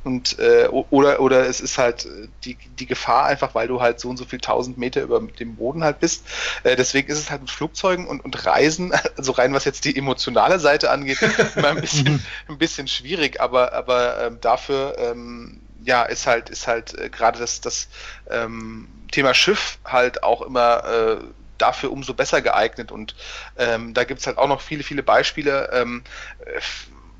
und 0.03 0.39
äh, 0.39 0.68
oder, 0.68 1.20
oder 1.20 1.47
es 1.47 1.62
ist 1.62 1.78
halt 1.78 2.07
die, 2.43 2.57
die 2.80 2.86
Gefahr 2.86 3.26
einfach, 3.26 3.53
weil 3.53 3.68
du 3.68 3.82
halt 3.82 3.99
so 3.99 4.09
und 4.09 4.18
so 4.18 4.26
viel 4.26 4.39
tausend 4.39 4.78
Meter 4.78 5.01
über 5.01 5.20
dem 5.20 5.55
Boden 5.55 5.84
halt 5.84 5.99
bist. 5.99 6.24
Deswegen 6.64 7.12
ist 7.12 7.20
es 7.20 7.30
halt 7.30 7.41
mit 7.41 7.51
Flugzeugen 7.51 8.07
und, 8.07 8.24
und 8.24 8.45
Reisen, 8.45 8.93
also 9.18 9.34
rein 9.34 9.53
was 9.53 9.66
jetzt 9.66 9.86
die 9.86 9.95
emotionale 9.95 10.59
Seite 10.59 10.89
angeht, 10.89 11.20
immer 11.55 11.70
ein 11.70 11.82
bisschen, 11.82 12.24
ein 12.47 12.57
bisschen 12.57 12.88
schwierig, 12.88 13.39
aber, 13.39 13.74
aber 13.74 14.26
ähm, 14.26 14.38
dafür 14.41 14.95
ähm, 14.97 15.51
ja, 15.84 16.03
ist 16.03 16.27
halt, 16.27 16.49
ist 16.49 16.67
halt 16.67 16.97
äh, 16.97 17.09
gerade 17.09 17.39
das, 17.39 17.61
das 17.61 17.88
ähm, 18.29 18.88
Thema 19.11 19.34
Schiff 19.34 19.79
halt 19.86 20.23
auch 20.23 20.41
immer 20.41 20.84
äh, 20.86 21.17
dafür 21.57 21.91
umso 21.91 22.13
besser 22.13 22.41
geeignet. 22.41 22.91
Und 22.91 23.15
ähm, 23.57 23.93
da 23.93 24.03
gibt 24.03 24.19
es 24.19 24.27
halt 24.27 24.38
auch 24.38 24.47
noch 24.47 24.61
viele, 24.61 24.84
viele 24.84 25.03
Beispiele. 25.03 25.69
Ähm, 25.73 26.03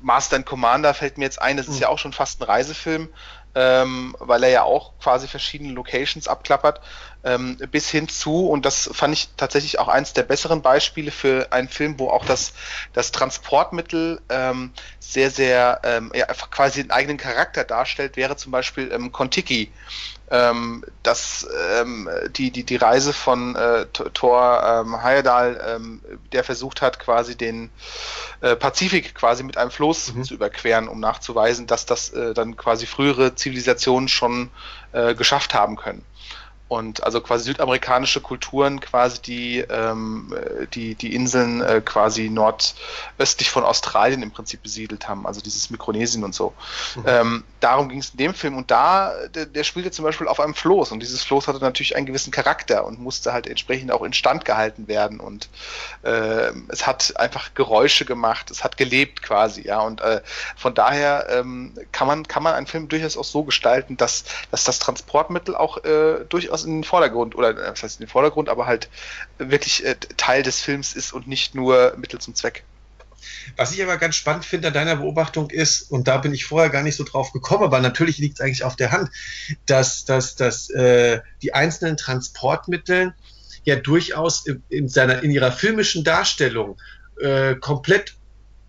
Master 0.00 0.36
and 0.36 0.46
Commander 0.46 0.94
fällt 0.94 1.18
mir 1.18 1.24
jetzt 1.24 1.40
ein, 1.40 1.56
das 1.56 1.68
ist 1.68 1.76
mhm. 1.76 1.82
ja 1.82 1.88
auch 1.88 1.98
schon 1.98 2.12
fast 2.12 2.40
ein 2.40 2.44
Reisefilm, 2.44 3.08
ähm, 3.54 4.16
weil 4.18 4.44
er 4.44 4.50
ja 4.50 4.62
auch 4.62 4.98
quasi 4.98 5.28
verschiedene 5.28 5.72
Locations 5.72 6.28
abklappert 6.28 6.80
ähm, 7.24 7.56
bis 7.70 7.88
hin 7.90 8.08
zu, 8.08 8.48
und 8.48 8.64
das 8.64 8.90
fand 8.92 9.14
ich 9.14 9.28
tatsächlich 9.36 9.78
auch 9.78 9.88
eins 9.88 10.12
der 10.12 10.22
besseren 10.22 10.62
Beispiele 10.62 11.10
für 11.10 11.52
einen 11.52 11.68
Film, 11.68 11.98
wo 11.98 12.08
auch 12.08 12.24
das, 12.24 12.52
das 12.92 13.12
Transportmittel 13.12 14.20
ähm, 14.28 14.72
sehr, 14.98 15.30
sehr 15.30 15.80
ähm, 15.84 16.12
ja, 16.14 16.26
quasi 16.26 16.80
einen 16.80 16.90
eigenen 16.90 17.18
Charakter 17.18 17.64
darstellt, 17.64 18.16
wäre 18.16 18.36
zum 18.36 18.52
Beispiel 18.52 18.90
ähm, 18.92 19.12
Kontiki. 19.12 19.72
Ähm, 20.32 20.82
das, 21.02 21.46
ähm, 21.78 22.08
die, 22.36 22.50
die, 22.50 22.64
die 22.64 22.76
Reise 22.76 23.12
von 23.12 23.54
äh, 23.54 23.84
Thor 23.86 24.62
ähm, 24.64 25.02
Heyerdahl, 25.02 25.60
ähm, 25.66 26.00
der 26.32 26.42
versucht 26.42 26.80
hat, 26.80 26.98
quasi 26.98 27.36
den 27.36 27.70
äh, 28.40 28.56
Pazifik 28.56 29.14
quasi 29.14 29.42
mit 29.42 29.58
einem 29.58 29.70
Floß 29.70 30.14
mhm. 30.14 30.24
zu 30.24 30.32
überqueren, 30.32 30.88
um 30.88 31.00
nachzuweisen, 31.00 31.66
dass 31.66 31.84
das 31.84 32.10
äh, 32.14 32.32
dann 32.32 32.56
quasi 32.56 32.86
frühere 32.86 33.34
Zivilisationen 33.34 34.08
schon 34.08 34.48
äh, 34.92 35.14
geschafft 35.14 35.52
haben 35.52 35.76
können 35.76 36.02
und 36.72 37.02
also 37.04 37.20
quasi 37.20 37.44
südamerikanische 37.44 38.20
Kulturen 38.22 38.80
quasi 38.80 39.20
die 39.20 39.58
ähm, 39.58 40.34
die 40.72 40.94
die 40.94 41.14
Inseln 41.14 41.60
äh, 41.60 41.82
quasi 41.84 42.30
nordöstlich 42.30 43.50
von 43.50 43.64
Australien 43.64 44.22
im 44.22 44.30
Prinzip 44.30 44.62
besiedelt 44.62 45.06
haben, 45.06 45.26
also 45.26 45.42
dieses 45.42 45.68
Mikronesien 45.68 46.24
und 46.24 46.34
so. 46.34 46.54
Mhm. 46.96 47.02
Ähm, 47.06 47.44
darum 47.60 47.88
ging 47.88 47.98
es 47.98 48.10
in 48.10 48.16
dem 48.16 48.34
Film. 48.34 48.56
Und 48.56 48.70
da 48.70 49.12
der, 49.34 49.46
der, 49.46 49.64
spielte 49.64 49.90
zum 49.90 50.04
Beispiel 50.04 50.28
auf 50.28 50.40
einem 50.40 50.54
Floß. 50.54 50.92
Und 50.92 51.00
dieses 51.00 51.22
Floß 51.22 51.46
hatte 51.46 51.58
natürlich 51.60 51.94
einen 51.94 52.06
gewissen 52.06 52.30
Charakter 52.30 52.86
und 52.86 52.98
musste 53.00 53.32
halt 53.32 53.46
entsprechend 53.46 53.92
auch 53.92 54.02
instand 54.02 54.44
gehalten 54.44 54.88
werden. 54.88 55.20
Und 55.20 55.50
äh, 56.02 56.52
es 56.68 56.86
hat 56.86 57.14
einfach 57.16 57.52
Geräusche 57.54 58.06
gemacht, 58.06 58.50
es 58.50 58.64
hat 58.64 58.78
gelebt 58.78 59.22
quasi, 59.22 59.62
ja. 59.66 59.80
Und 59.80 60.00
äh, 60.00 60.22
von 60.56 60.74
daher 60.74 61.26
ähm, 61.28 61.74
kann 61.92 62.06
man 62.06 62.26
kann 62.26 62.42
man 62.42 62.54
einen 62.54 62.66
Film 62.66 62.88
durchaus 62.88 63.18
auch 63.18 63.24
so 63.24 63.44
gestalten, 63.44 63.98
dass 63.98 64.24
dass 64.50 64.64
das 64.64 64.78
Transportmittel 64.78 65.54
auch 65.54 65.84
äh, 65.84 66.24
durchaus 66.62 66.64
in 66.64 66.78
den 66.78 66.84
Vordergrund, 66.84 67.34
oder 67.34 67.50
äh, 67.50 67.70
was 67.72 67.82
heißt 67.82 68.00
in 68.00 68.06
den 68.06 68.10
Vordergrund, 68.10 68.48
aber 68.48 68.66
halt 68.66 68.88
wirklich 69.38 69.84
äh, 69.84 69.96
Teil 70.16 70.42
des 70.42 70.60
Films 70.60 70.94
ist 70.94 71.12
und 71.12 71.26
nicht 71.26 71.54
nur 71.54 71.94
Mittel 71.96 72.20
zum 72.20 72.34
Zweck. 72.34 72.64
Was 73.56 73.72
ich 73.72 73.82
aber 73.82 73.98
ganz 73.98 74.16
spannend 74.16 74.44
finde 74.44 74.68
an 74.68 74.74
deiner 74.74 74.96
Beobachtung 74.96 75.50
ist, 75.50 75.90
und 75.90 76.08
da 76.08 76.18
bin 76.18 76.34
ich 76.34 76.44
vorher 76.44 76.70
gar 76.70 76.82
nicht 76.82 76.96
so 76.96 77.04
drauf 77.04 77.32
gekommen, 77.32 77.64
aber 77.64 77.80
natürlich 77.80 78.18
liegt 78.18 78.34
es 78.34 78.40
eigentlich 78.40 78.64
auf 78.64 78.76
der 78.76 78.90
Hand, 78.90 79.10
dass, 79.66 80.04
dass, 80.04 80.34
dass 80.34 80.70
äh, 80.70 81.20
die 81.40 81.54
einzelnen 81.54 81.96
Transportmittel 81.96 83.14
ja 83.64 83.76
durchaus 83.76 84.46
in, 84.46 84.62
in 84.68 84.88
seiner, 84.88 85.22
in 85.22 85.30
ihrer 85.30 85.52
filmischen 85.52 86.02
Darstellung 86.02 86.80
äh, 87.20 87.54
komplett 87.54 88.16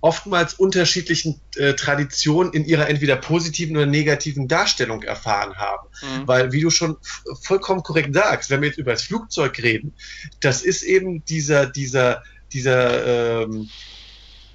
oftmals 0.04 0.56
unterschiedlichen 0.56 1.40
äh, 1.56 1.76
Traditionen 1.76 2.52
in 2.52 2.66
ihrer 2.66 2.90
entweder 2.90 3.16
positiven 3.16 3.78
oder 3.78 3.86
negativen 3.86 4.50
Darstellung 4.50 5.02
erfahren 5.02 5.56
haben. 5.56 5.88
Mhm. 6.02 6.28
Weil, 6.28 6.52
wie 6.52 6.60
du 6.60 6.70
schon 6.72 6.98
vollkommen 7.42 7.84
korrekt 7.84 8.14
sagst, 8.14 8.50
wenn 8.50 8.62
wir 8.62 8.68
jetzt 8.68 8.78
über 8.78 8.92
das 8.92 9.04
Flugzeug 9.04 9.58
reden, 9.64 9.94
das 10.42 10.62
ist 10.62 10.84
eben 10.84 11.24
dieser, 11.24 11.68
dieser, 11.68 12.22
dieser, 12.52 13.44
ähm, 13.44 13.70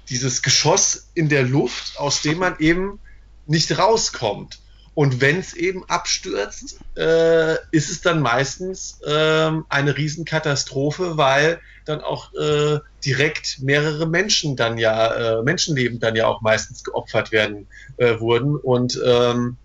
dieses 0.09 0.43
Geschoss 0.43 1.09
in 1.15 1.29
der 1.29 1.41
Luft, 1.41 1.97
aus 1.97 2.21
dem 2.21 2.37
man 2.37 2.59
eben 2.59 2.99
nicht 3.47 3.75
rauskommt. 3.75 4.59
Und 4.93 5.21
wenn 5.21 5.39
es 5.39 5.53
eben 5.53 5.85
abstürzt, 5.87 6.79
äh, 6.97 7.53
ist 7.71 7.89
es 7.89 8.01
dann 8.01 8.21
meistens 8.21 8.99
äh, 9.01 9.51
eine 9.69 9.97
Riesenkatastrophe, 9.97 11.17
weil 11.17 11.59
dann 11.85 12.01
auch 12.01 12.33
äh, 12.33 12.79
direkt 13.05 13.59
mehrere 13.61 14.07
Menschen 14.07 14.55
dann 14.55 14.77
ja, 14.77 15.39
äh, 15.39 15.43
Menschenleben 15.43 15.99
dann 15.99 16.15
ja 16.15 16.27
auch 16.27 16.41
meistens 16.41 16.83
geopfert 16.83 17.31
werden 17.31 17.67
äh, 17.97 18.19
wurden. 18.19 18.55
Und 18.55 18.99
ähm, 19.05 19.57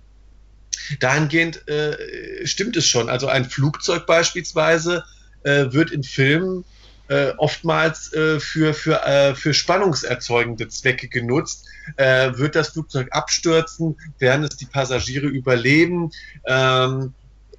dahingehend 1.01 1.67
äh, 1.69 2.47
stimmt 2.47 2.77
es 2.77 2.87
schon. 2.87 3.09
Also 3.09 3.27
ein 3.27 3.45
Flugzeug 3.45 4.07
beispielsweise 4.07 5.05
wird 5.47 5.91
in 5.91 6.03
Filmen 6.03 6.65
äh, 7.09 7.33
oftmals 7.37 8.13
äh, 8.13 8.41
für, 8.41 8.75
für, 8.75 9.05
äh, 9.05 9.35
für 9.35 9.55
spannungserzeugende 9.55 10.69
Zwecke 10.69 11.09
genutzt. 11.09 11.67
Äh, 11.97 12.37
wird 12.37 12.55
das 12.55 12.71
Flugzeug 12.71 13.09
abstürzen, 13.11 13.97
werden 14.19 14.45
es 14.45 14.57
die 14.57 14.67
Passagiere 14.67 15.27
überleben? 15.27 16.11
Ähm, 16.47 17.15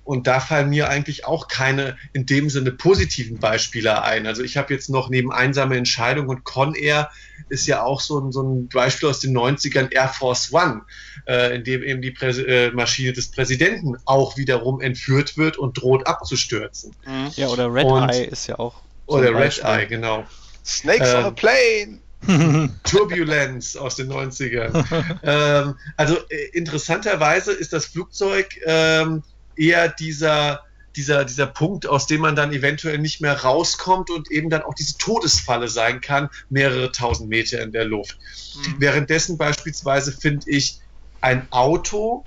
und 0.05 0.27
da 0.27 0.39
fallen 0.39 0.69
mir 0.69 0.87
eigentlich 0.87 1.25
auch 1.25 1.47
keine 1.47 1.97
in 2.13 2.27
dem 2.27 2.49
Sinne 2.51 2.71
positiven 2.71 3.39
Beispiele 3.39 4.03
ein. 4.03 4.27
Also 4.27 4.43
ich 4.43 4.55
habe 4.55 4.71
jetzt 4.71 4.87
noch 4.87 5.09
neben 5.09 5.33
Einsame 5.33 5.77
Entscheidung 5.77 6.29
und 6.29 6.43
Con 6.43 6.75
Air 6.75 7.09
ist 7.49 7.65
ja 7.65 7.81
auch 7.81 7.99
so 7.99 8.19
ein, 8.19 8.31
so 8.31 8.43
ein 8.43 8.69
Beispiel 8.69 9.09
aus 9.09 9.19
den 9.19 9.35
90ern 9.35 9.91
Air 9.91 10.09
Force 10.09 10.53
One, 10.53 10.83
äh, 11.27 11.55
in 11.55 11.63
dem 11.63 11.81
eben 11.81 12.01
die 12.03 12.11
Prä 12.11 12.29
äh, 12.29 12.71
Maschine 12.71 13.13
des 13.13 13.31
Präsidenten 13.31 13.97
auch 14.05 14.37
wiederum 14.37 14.79
entführt 14.79 15.37
wird 15.37 15.57
und 15.57 15.81
droht 15.81 16.05
abzustürzen. 16.05 16.95
Mhm. 17.05 17.31
Ja, 17.35 17.47
oder 17.47 17.73
Red 17.73 17.85
und, 17.85 18.09
Eye 18.09 18.25
ist 18.25 18.45
ja 18.45 18.59
auch. 18.59 18.84
Oder 19.07 19.35
Red 19.35 19.63
Eye, 19.63 19.87
genau. 19.87 20.25
Snakes 20.65 21.09
ähm, 21.09 21.17
on 21.17 21.23
a 21.23 21.27
ähm, 21.27 21.35
Plane! 21.35 21.99
Turbulence 22.83 23.79
aus 23.79 23.95
den 23.95 24.11
90ern. 24.11 24.83
ähm, 25.23 25.75
also 25.95 26.17
äh, 26.29 26.49
interessanterweise 26.53 27.53
ist 27.53 27.71
das 27.73 27.85
Flugzeug 27.85 28.55
ähm, 28.65 29.23
eher 29.55 29.89
dieser, 29.89 30.63
dieser, 30.95 31.25
dieser 31.25 31.47
Punkt, 31.47 31.87
aus 31.87 32.07
dem 32.07 32.21
man 32.21 32.35
dann 32.35 32.51
eventuell 32.51 32.97
nicht 32.97 33.21
mehr 33.21 33.41
rauskommt 33.41 34.09
und 34.09 34.31
eben 34.31 34.49
dann 34.49 34.63
auch 34.63 34.73
diese 34.73 34.97
Todesfalle 34.97 35.67
sein 35.67 36.01
kann, 36.01 36.29
mehrere 36.49 36.91
tausend 36.91 37.29
Meter 37.29 37.61
in 37.61 37.71
der 37.71 37.85
Luft. 37.85 38.17
Mhm. 38.55 38.75
Währenddessen 38.79 39.37
beispielsweise 39.37 40.11
finde 40.11 40.49
ich 40.49 40.79
ein 41.21 41.47
Auto 41.51 42.25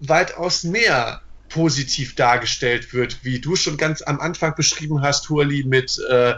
weitaus 0.00 0.64
mehr 0.64 1.22
positiv 1.48 2.14
dargestellt 2.14 2.92
wird, 2.92 3.24
wie 3.24 3.40
du 3.40 3.56
schon 3.56 3.76
ganz 3.76 4.02
am 4.02 4.20
Anfang 4.20 4.54
beschrieben 4.54 5.02
hast, 5.02 5.28
Hurli, 5.28 5.64
mit 5.64 5.98
äh, 6.10 6.34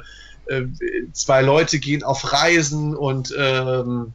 äh, 0.47 0.65
zwei 1.13 1.43
Leute 1.43 1.79
gehen 1.79 2.03
auf 2.03 2.33
Reisen 2.33 2.97
und 2.97 3.35
ähm, 3.37 4.13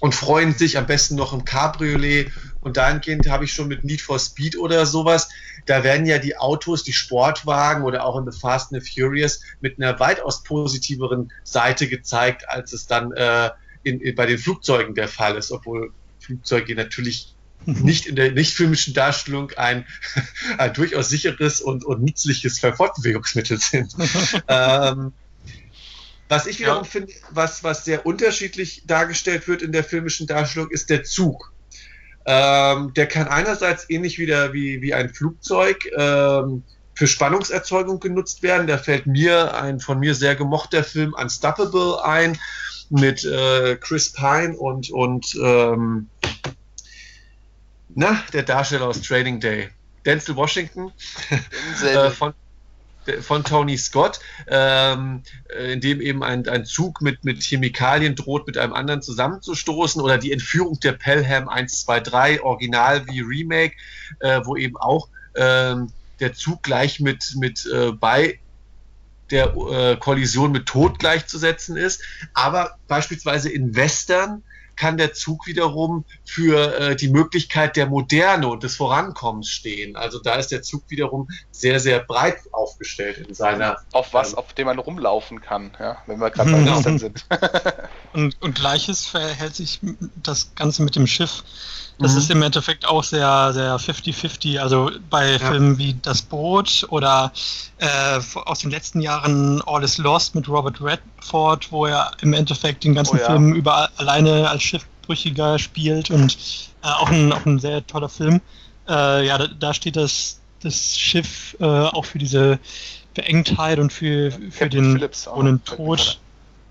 und 0.00 0.16
freuen 0.16 0.52
sich 0.52 0.78
am 0.78 0.86
besten 0.86 1.14
noch 1.14 1.32
im 1.32 1.44
Cabriolet. 1.44 2.32
Und 2.60 2.76
dahingehend 2.76 3.28
habe 3.30 3.44
ich 3.44 3.52
schon 3.52 3.68
mit 3.68 3.84
Need 3.84 4.00
for 4.00 4.18
Speed 4.18 4.58
oder 4.58 4.84
sowas, 4.84 5.28
da 5.66 5.84
werden 5.84 6.06
ja 6.06 6.18
die 6.18 6.36
Autos, 6.36 6.82
die 6.82 6.92
Sportwagen 6.92 7.84
oder 7.84 8.04
auch 8.04 8.18
in 8.18 8.28
The 8.30 8.36
Fast 8.36 8.72
and 8.72 8.82
the 8.82 8.90
Furious 9.00 9.42
mit 9.60 9.78
einer 9.78 10.00
weitaus 10.00 10.42
positiveren 10.42 11.32
Seite 11.44 11.88
gezeigt, 11.88 12.48
als 12.48 12.72
es 12.72 12.88
dann 12.88 13.12
äh, 13.12 13.50
in, 13.84 14.00
in, 14.00 14.14
bei 14.16 14.26
den 14.26 14.38
Flugzeugen 14.38 14.96
der 14.96 15.06
Fall 15.06 15.36
ist, 15.36 15.52
obwohl 15.52 15.92
Flugzeuge 16.18 16.74
natürlich 16.74 17.36
nicht 17.82 18.06
in 18.06 18.16
der 18.16 18.32
nicht 18.32 18.54
filmischen 18.54 18.94
Darstellung 18.94 19.52
ein, 19.56 19.86
ein 20.58 20.72
durchaus 20.72 21.08
sicheres 21.08 21.60
und, 21.60 21.84
und 21.84 22.02
nützliches 22.02 22.58
Fortbewegungsmittel 22.58 23.58
sind. 23.58 23.94
ähm, 24.48 25.12
was 26.28 26.46
ich 26.46 26.60
wiederum 26.60 26.84
ja. 26.84 26.90
finde, 26.90 27.12
was, 27.30 27.62
was 27.62 27.84
sehr 27.84 28.06
unterschiedlich 28.06 28.84
dargestellt 28.86 29.48
wird 29.48 29.60
in 29.60 29.72
der 29.72 29.84
filmischen 29.84 30.26
Darstellung, 30.26 30.70
ist 30.70 30.88
der 30.88 31.04
Zug. 31.04 31.52
Ähm, 32.24 32.94
der 32.94 33.06
kann 33.06 33.28
einerseits 33.28 33.90
ähnlich 33.90 34.18
wieder 34.18 34.52
wie, 34.52 34.80
wie 34.80 34.94
ein 34.94 35.12
Flugzeug 35.12 35.84
ähm, 35.96 36.62
für 36.94 37.06
Spannungserzeugung 37.06 38.00
genutzt 38.00 38.42
werden. 38.42 38.66
Da 38.66 38.78
fällt 38.78 39.06
mir 39.06 39.54
ein 39.54 39.80
von 39.80 39.98
mir 39.98 40.14
sehr 40.14 40.36
gemochter 40.36 40.84
Film 40.84 41.14
Unstoppable 41.14 42.02
ein 42.04 42.38
mit 42.90 43.24
äh, 43.24 43.76
Chris 43.76 44.12
Pine 44.12 44.56
und, 44.56 44.90
und 44.90 45.34
ähm, 45.42 46.08
na, 47.94 48.22
der 48.32 48.42
Darsteller 48.42 48.86
aus 48.86 49.02
Training 49.02 49.40
Day. 49.40 49.70
Denzel 50.04 50.34
Washington 50.36 50.92
äh, 51.84 52.10
von, 52.10 52.34
von 53.20 53.44
Tony 53.44 53.76
Scott, 53.76 54.20
ähm, 54.48 55.22
in 55.70 55.80
dem 55.80 56.00
eben 56.00 56.24
ein, 56.24 56.48
ein 56.48 56.64
Zug 56.64 57.00
mit, 57.00 57.24
mit 57.24 57.42
Chemikalien 57.42 58.16
droht, 58.16 58.46
mit 58.46 58.58
einem 58.58 58.72
anderen 58.72 59.02
zusammenzustoßen 59.02 60.00
oder 60.02 60.18
die 60.18 60.32
Entführung 60.32 60.80
der 60.80 60.92
Pelham 60.92 61.48
123, 61.48 62.42
Original 62.42 63.06
wie 63.06 63.20
Remake, 63.20 63.76
äh, 64.20 64.40
wo 64.44 64.56
eben 64.56 64.76
auch 64.76 65.08
ähm, 65.36 65.92
der 66.20 66.34
Zug 66.34 66.62
gleich 66.62 67.00
mit, 67.00 67.34
mit 67.36 67.66
äh, 67.66 67.92
bei 67.92 68.38
der 69.30 69.54
äh, 69.56 69.96
Kollision 69.96 70.52
mit 70.52 70.66
Tod 70.66 70.98
gleichzusetzen 70.98 71.76
ist. 71.76 72.02
Aber 72.34 72.76
beispielsweise 72.86 73.48
in 73.50 73.74
Western 73.74 74.42
kann 74.76 74.96
der 74.96 75.12
Zug 75.12 75.46
wiederum 75.46 76.04
für 76.24 76.78
äh, 76.78 76.96
die 76.96 77.08
Möglichkeit 77.08 77.76
der 77.76 77.86
Moderne 77.86 78.48
und 78.48 78.62
des 78.62 78.76
Vorankommens 78.76 79.48
stehen. 79.48 79.96
Also 79.96 80.18
da 80.18 80.34
ist 80.34 80.48
der 80.48 80.62
Zug 80.62 80.84
wiederum 80.88 81.28
sehr, 81.50 81.80
sehr 81.80 82.00
breit 82.00 82.38
aufgestellt 82.52 83.18
in 83.18 83.34
seiner. 83.34 83.78
Auf 83.92 84.12
was, 84.12 84.32
ähm, 84.32 84.38
auf 84.38 84.52
dem 84.52 84.66
man 84.66 84.78
rumlaufen 84.78 85.40
kann, 85.40 85.72
ja, 85.78 85.98
wenn 86.06 86.18
wir 86.20 86.30
gerade 86.30 86.52
bei 86.52 86.64
Western 86.64 86.98
sind. 86.98 87.26
und, 88.12 88.40
und 88.40 88.54
gleiches 88.54 89.06
verhält 89.06 89.54
sich 89.54 89.80
das 90.22 90.54
Ganze 90.54 90.82
mit 90.82 90.96
dem 90.96 91.06
Schiff. 91.06 91.44
Das 92.02 92.12
mhm. 92.12 92.18
ist 92.18 92.30
im 92.30 92.42
Endeffekt 92.42 92.86
auch 92.86 93.04
sehr, 93.04 93.52
sehr 93.52 93.78
50-50. 93.78 94.58
Also 94.58 94.90
bei 95.08 95.32
ja. 95.32 95.38
Filmen 95.38 95.78
wie 95.78 95.94
Das 95.94 96.22
Boot 96.22 96.86
oder 96.90 97.32
äh, 97.78 98.20
aus 98.44 98.60
den 98.60 98.70
letzten 98.70 99.00
Jahren 99.00 99.62
All 99.62 99.82
is 99.82 99.98
Lost 99.98 100.34
mit 100.34 100.48
Robert 100.48 100.80
Redford, 100.80 101.70
wo 101.70 101.86
er 101.86 102.10
im 102.20 102.32
Endeffekt 102.32 102.84
den 102.84 102.94
ganzen 102.94 103.16
oh, 103.16 103.20
ja. 103.20 103.26
Film 103.26 103.54
über 103.54 103.90
alleine 103.96 104.50
als 104.50 104.62
Schiffbrüchiger 104.62 105.58
spielt 105.58 106.10
und 106.10 106.36
äh, 106.82 106.88
auch, 106.88 107.10
ein, 107.10 107.32
auch 107.32 107.46
ein 107.46 107.58
sehr 107.58 107.86
toller 107.86 108.08
Film. 108.08 108.40
Äh, 108.88 109.26
ja, 109.26 109.38
da, 109.38 109.46
da, 109.46 109.74
steht 109.74 109.96
das, 109.96 110.40
das 110.62 110.98
Schiff 110.98 111.56
äh, 111.60 111.64
auch 111.64 112.04
für 112.04 112.18
diese 112.18 112.58
Beengtheit 113.14 113.78
und 113.78 113.92
für, 113.92 114.32
für 114.50 114.68
den 114.68 114.92
Phillips, 114.92 115.28
ohne 115.28 115.62
Tod. 115.64 116.18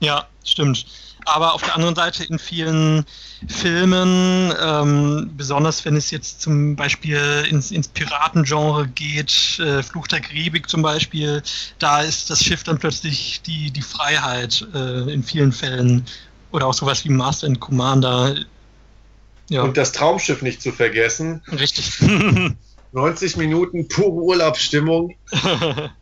Ja, 0.01 0.25
stimmt 0.43 0.85
aber 1.25 1.53
auf 1.53 1.61
der 1.61 1.75
anderen 1.75 1.95
Seite 1.95 2.23
in 2.23 2.39
vielen 2.39 3.05
Filmen, 3.47 4.53
ähm, 4.61 5.31
besonders 5.35 5.83
wenn 5.85 5.95
es 5.95 6.11
jetzt 6.11 6.41
zum 6.41 6.75
Beispiel 6.75 7.45
ins, 7.49 7.71
ins 7.71 7.87
Piratengenre 7.87 8.87
geht, 8.87 9.59
äh, 9.59 9.81
Fluch 9.83 10.07
der 10.07 10.21
Karibik 10.21 10.69
zum 10.69 10.81
Beispiel, 10.81 11.41
da 11.79 12.01
ist 12.01 12.29
das 12.29 12.43
Schiff 12.43 12.63
dann 12.63 12.77
plötzlich 12.77 13.41
die, 13.41 13.71
die 13.71 13.81
Freiheit 13.81 14.65
äh, 14.73 15.11
in 15.11 15.23
vielen 15.23 15.51
Fällen. 15.51 16.05
Oder 16.51 16.67
auch 16.67 16.73
sowas 16.73 17.05
wie 17.05 17.09
Master 17.09 17.47
and 17.47 17.59
Commander. 17.59 18.35
Ja. 19.49 19.63
Und 19.63 19.77
das 19.77 19.91
Traumschiff 19.91 20.41
nicht 20.41 20.61
zu 20.61 20.71
vergessen. 20.71 21.41
Richtig. 21.51 21.99
90 22.91 23.37
Minuten 23.37 23.87
pure 23.87 24.11
Urlaubsstimmung. 24.11 25.15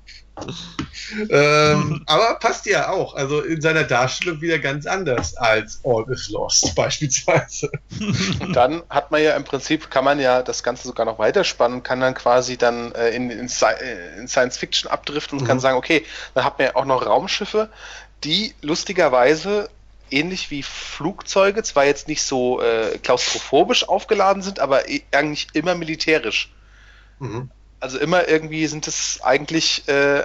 ähm, 1.30 2.04
aber 2.06 2.36
passt 2.40 2.66
ja 2.66 2.90
auch, 2.90 3.16
also 3.16 3.42
in 3.42 3.62
seiner 3.62 3.84
Darstellung 3.84 4.42
wieder 4.42 4.60
ganz 4.60 4.86
anders 4.86 5.36
als 5.36 5.80
All 5.84 6.06
is 6.10 6.30
Lost 6.30 6.76
beispielsweise. 6.76 7.72
Und 8.40 8.54
dann 8.54 8.84
hat 8.90 9.12
man 9.12 9.24
ja 9.24 9.36
im 9.36 9.44
Prinzip, 9.44 9.90
kann 9.90 10.06
man 10.06 10.20
ja 10.20 10.44
das 10.44 10.64
Ganze 10.64 10.88
sogar 10.88 11.06
noch 11.06 11.20
weiterspannen, 11.20 11.84
kann 11.84 12.00
dann 12.00 12.14
quasi 12.14 12.58
dann 12.58 12.94
äh, 12.94 13.10
in, 13.10 13.30
in, 13.30 13.40
in, 13.40 14.28
Science 14.28 14.58
Fiction 14.58 14.90
abdriften 14.90 15.40
und 15.40 15.44
mhm. 15.44 15.48
kann 15.48 15.60
sagen, 15.60 15.78
okay, 15.78 16.06
dann 16.34 16.44
hat 16.44 16.60
man 16.60 16.68
ja 16.68 16.76
auch 16.76 16.86
noch 16.86 17.06
Raumschiffe, 17.06 17.70
die 18.24 18.54
lustigerweise 18.62 19.70
ähnlich 20.12 20.52
wie 20.52 20.64
Flugzeuge, 20.64 21.64
zwar 21.64 21.86
jetzt 21.86 22.08
nicht 22.08 22.24
so 22.24 22.62
äh, 22.62 22.98
klaustrophobisch 22.98 23.88
aufgeladen 23.88 24.42
sind, 24.42 24.60
aber 24.60 24.84
eigentlich 25.12 25.48
immer 25.54 25.76
militärisch. 25.76 26.52
Mhm. 27.20 27.52
Also 27.80 27.98
immer 27.98 28.28
irgendwie 28.28 28.68
sind 28.68 28.88
es 28.88 29.20
eigentlich 29.24 29.88
äh, 29.88 30.24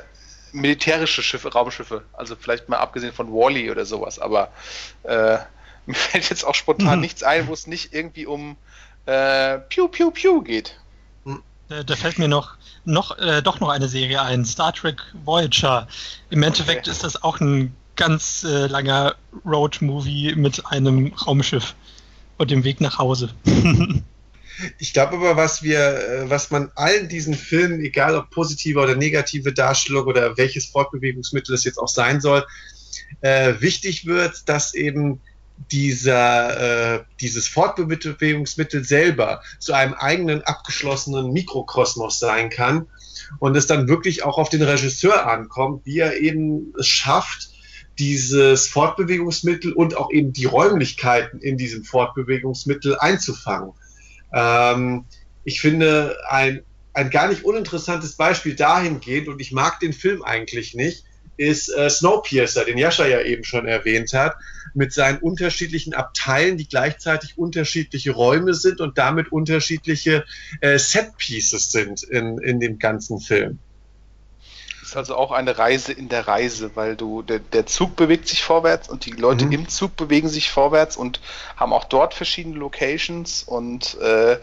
militärische 0.53 1.23
Schiffe, 1.23 1.53
Raumschiffe. 1.53 2.03
Also 2.13 2.37
vielleicht 2.37 2.69
mal 2.69 2.79
abgesehen 2.79 3.13
von 3.13 3.33
Wally 3.33 3.69
-E 3.69 3.71
oder 3.71 3.85
sowas, 3.85 4.19
aber 4.19 4.51
äh, 5.03 5.39
mir 5.87 5.95
fällt 5.95 6.31
jetzt 6.31 6.45
auch 6.45 6.55
spontan 6.55 6.97
mhm. 6.97 7.03
nichts 7.03 7.23
ein, 7.23 7.47
wo 7.49 7.53
es 7.53 7.67
nicht 7.67 7.93
irgendwie 7.93 8.27
um 8.27 8.57
äh, 9.07 9.59
Piu 9.59 9.89
Piu 9.89 10.11
Piu 10.11 10.43
geht. 10.43 10.77
Da, 11.69 11.83
da, 11.83 11.97
fällt 11.97 12.19
mir 12.19 12.29
noch, 12.29 12.57
noch 12.85 13.19
äh, 13.19 13.41
doch 13.41 13.59
noch 13.59 13.71
eine 13.71 13.89
Serie 13.89 14.21
ein, 14.21 14.45
Star 14.45 14.73
Trek 14.73 15.01
Voyager. 15.25 15.89
Im 16.29 16.43
Endeffekt 16.43 16.83
okay. 16.83 16.91
ist 16.91 17.05
das 17.05 17.23
auch 17.23 17.41
ein 17.41 17.75
ganz 17.97 18.45
äh, 18.45 18.67
langer 18.67 19.15
Road-Movie 19.47 20.35
mit 20.37 20.67
einem 20.67 21.13
Raumschiff 21.27 21.75
und 22.37 22.51
dem 22.51 22.65
Weg 22.65 22.81
nach 22.81 22.99
Hause. 22.99 23.31
ich 24.79 24.93
glaube 24.93 25.17
aber, 25.17 25.37
was 25.37 25.63
wir, 25.63 25.79
äh, 25.79 26.31
was 26.31 26.51
man 26.51 26.71
allen 26.75 27.09
diesen 27.09 27.35
Filmen, 27.35 27.81
egal 27.81 28.17
ob 28.17 28.31
positive 28.31 28.81
oder 28.81 28.95
negative 28.95 29.53
Darstellung 29.53 30.07
oder 30.07 30.37
welches 30.37 30.67
Fortbewegungsmittel 30.67 31.55
es 31.55 31.65
jetzt 31.65 31.79
auch 31.79 31.89
sein 31.89 32.21
soll, 32.21 32.45
äh, 33.21 33.55
wichtig 33.61 34.07
wird, 34.07 34.49
dass 34.49 34.75
eben 34.75 35.21
dieser, 35.71 36.97
äh, 36.97 37.05
dieses 37.21 37.47
Fortbewegungsmittel 37.49 38.85
selber 38.85 39.41
zu 39.61 39.73
einem 39.73 39.95
eigenen 39.95 40.43
abgeschlossenen 40.43 41.33
Mikrokosmos 41.33 42.19
sein 42.19 42.51
kann 42.51 42.89
und 43.39 43.57
es 43.57 43.67
dann 43.67 43.89
wirklich 43.89 44.25
auch 44.25 44.39
auf 44.39 44.49
den 44.49 44.63
Regisseur 44.63 45.27
ankommt, 45.27 45.87
wie 45.87 46.01
er 46.01 46.21
eben 46.21 46.75
es 46.79 46.89
schafft, 46.89 47.51
dieses 47.99 48.67
Fortbewegungsmittel 48.67 49.73
und 49.73 49.97
auch 49.97 50.11
eben 50.11 50.33
die 50.33 50.47
Räumlichkeiten 50.47 51.39
in 51.39 51.57
diesem 51.57 51.85
Fortbewegungsmittel 51.85 52.99
einzufangen. 52.99 53.73
Ähm, 54.35 55.05
ich 55.45 55.61
finde 55.61 56.16
ein, 56.28 56.62
ein 56.93 57.11
gar 57.11 57.28
nicht 57.28 57.45
uninteressantes 57.45 58.16
Beispiel 58.16 58.55
dahingehend, 58.57 59.28
und 59.28 59.41
ich 59.41 59.53
mag 59.53 59.80
den 59.80 59.93
Film 59.93 60.22
eigentlich 60.22 60.74
nicht, 60.74 61.05
ist 61.37 61.68
äh, 61.68 61.91
Snowpiercer, 61.91 62.64
den 62.64 62.78
Jascha 62.78 63.07
ja 63.07 63.20
eben 63.20 63.45
schon 63.45 63.66
erwähnt 63.66 64.12
hat, 64.12 64.37
mit 64.74 64.93
seinen 64.93 65.18
unterschiedlichen 65.18 65.95
Abteilen, 65.95 66.57
die 66.57 66.68
gleichzeitig 66.68 67.39
unterschiedliche 67.39 68.12
Räume 68.12 68.55
sind 68.55 68.80
und 68.80 68.99
damit 68.99 69.32
unterschiedliche 69.32 70.24
äh, 70.61 70.78
Set-Pieces 70.78 71.72
sind 71.72 72.03
in, 72.05 72.39
in 72.39 72.61
dem 72.61 72.78
ganzen 72.78 73.20
Film 73.20 73.59
ist 74.85 74.97
also 74.97 75.16
auch 75.16 75.32
eine 75.32 75.59
Reise 75.59 75.93
in 75.93 76.09
der 76.09 76.28
Reise, 76.28 76.72
weil 76.74 76.97
du 76.97 77.22
der, 77.22 77.39
der 77.39 77.66
Zug 77.66 77.97
bewegt 77.97 78.28
sich 78.28 78.43
vorwärts 78.43 78.89
und 78.89 79.07
die 79.07 79.12
Leute 79.12 79.47
mhm. 79.47 79.53
im 79.53 79.68
Zug 79.68 79.97
bewegen 79.97 80.28
sich 80.28 80.51
vorwärts 80.51 80.97
und 80.97 81.20
haben 81.57 81.72
auch 81.72 81.85
dort 81.85 82.14
verschiedene 82.14 82.57
Locations 82.57 83.43
und 83.43 83.99
äh, 84.01 84.39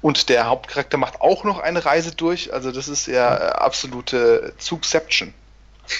und 0.00 0.28
der 0.28 0.46
Hauptcharakter 0.46 0.96
macht 0.96 1.20
auch 1.20 1.44
noch 1.44 1.58
eine 1.58 1.84
Reise 1.84 2.14
durch. 2.14 2.52
Also 2.54 2.72
das 2.72 2.88
ist 2.88 3.06
ja 3.06 3.36
äh, 3.36 3.50
absolute 3.52 4.54
Zugception. 4.58 5.34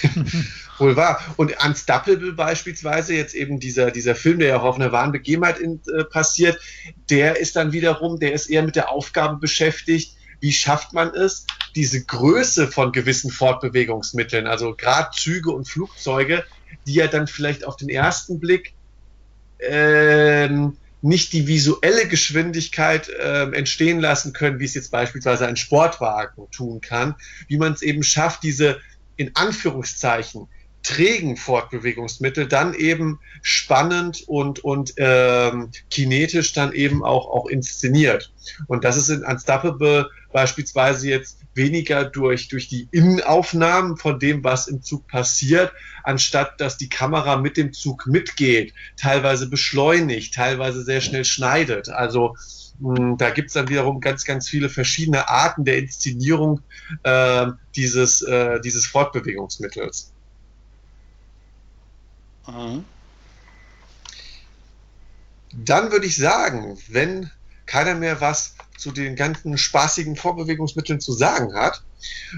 Wohl 0.77 0.95
wahr. 0.95 1.21
Und 1.35 1.63
Unstoppable 1.63 2.31
beispielsweise, 2.31 3.13
jetzt 3.13 3.35
eben 3.35 3.59
dieser, 3.59 3.91
dieser 3.91 4.15
Film, 4.15 4.39
der 4.39 4.47
ja 4.47 4.59
auch 4.59 4.63
auf 4.63 4.75
einer 4.75 4.91
wahren 4.91 5.11
Begebenheit 5.11 5.59
in, 5.59 5.81
äh, 5.93 6.05
passiert, 6.05 6.59
der 7.09 7.39
ist 7.39 7.57
dann 7.57 7.73
wiederum, 7.73 8.19
der 8.19 8.31
ist 8.31 8.49
eher 8.49 8.63
mit 8.63 8.77
der 8.77 8.89
Aufgabe 8.89 9.35
beschäftigt, 9.35 10.15
wie 10.41 10.51
schafft 10.51 10.91
man 10.91 11.13
es, 11.13 11.45
diese 11.75 12.03
Größe 12.03 12.67
von 12.67 12.91
gewissen 12.91 13.31
Fortbewegungsmitteln, 13.31 14.47
also 14.47 14.75
gerade 14.75 15.11
Züge 15.15 15.51
und 15.51 15.69
Flugzeuge, 15.69 16.43
die 16.85 16.95
ja 16.95 17.07
dann 17.07 17.27
vielleicht 17.27 17.63
auf 17.63 17.77
den 17.77 17.89
ersten 17.89 18.39
Blick 18.39 18.73
ähm, 19.59 20.77
nicht 21.01 21.33
die 21.33 21.47
visuelle 21.47 22.07
Geschwindigkeit 22.07 23.09
äh, 23.09 23.43
entstehen 23.51 23.99
lassen 23.99 24.33
können, 24.33 24.59
wie 24.59 24.65
es 24.65 24.73
jetzt 24.73 24.91
beispielsweise 24.91 25.47
ein 25.47 25.55
Sportwagen 25.55 26.49
tun 26.51 26.81
kann, 26.81 27.15
wie 27.47 27.57
man 27.57 27.73
es 27.73 27.81
eben 27.81 28.03
schafft, 28.03 28.43
diese 28.43 28.79
in 29.15 29.31
Anführungszeichen 29.35 30.47
trägen 30.83 31.37
Fortbewegungsmittel 31.37 32.47
dann 32.47 32.73
eben 32.73 33.19
spannend 33.41 34.23
und, 34.27 34.63
und 34.63 34.93
ähm, 34.97 35.69
kinetisch 35.89 36.53
dann 36.53 36.73
eben 36.73 37.03
auch, 37.03 37.27
auch 37.27 37.47
inszeniert. 37.47 38.31
Und 38.67 38.83
das 38.83 38.97
ist 38.97 39.09
in 39.09 39.23
Unstoppable 39.23 40.09
beispielsweise 40.31 41.09
jetzt 41.09 41.39
weniger 41.53 42.05
durch, 42.05 42.47
durch 42.47 42.67
die 42.67 42.87
Innenaufnahmen 42.91 43.97
von 43.97 44.19
dem, 44.19 44.43
was 44.43 44.67
im 44.67 44.81
Zug 44.81 45.07
passiert, 45.07 45.71
anstatt 46.03 46.59
dass 46.59 46.77
die 46.77 46.89
Kamera 46.89 47.37
mit 47.37 47.57
dem 47.57 47.73
Zug 47.73 48.07
mitgeht, 48.07 48.73
teilweise 48.97 49.49
beschleunigt, 49.49 50.33
teilweise 50.33 50.83
sehr 50.83 51.01
schnell 51.01 51.25
schneidet. 51.25 51.89
Also 51.89 52.35
da 53.17 53.29
gibt 53.29 53.49
es 53.49 53.53
dann 53.53 53.69
wiederum 53.69 54.01
ganz, 54.01 54.25
ganz 54.25 54.49
viele 54.49 54.69
verschiedene 54.69 55.29
Arten 55.29 55.65
der 55.65 55.77
Inszenierung 55.77 56.61
äh, 57.03 57.47
dieses, 57.75 58.23
äh, 58.23 58.59
dieses 58.61 58.87
Fortbewegungsmittels. 58.87 60.13
Mhm. 62.51 62.85
Dann 65.53 65.91
würde 65.91 66.05
ich 66.05 66.15
sagen, 66.15 66.77
wenn 66.87 67.29
keiner 67.65 67.95
mehr 67.95 68.21
was 68.21 68.55
zu 68.77 68.91
den 68.91 69.15
ganzen 69.15 69.57
spaßigen 69.57 70.15
Vorbewegungsmitteln 70.15 70.99
zu 70.99 71.13
sagen 71.13 71.53
hat, 71.53 71.83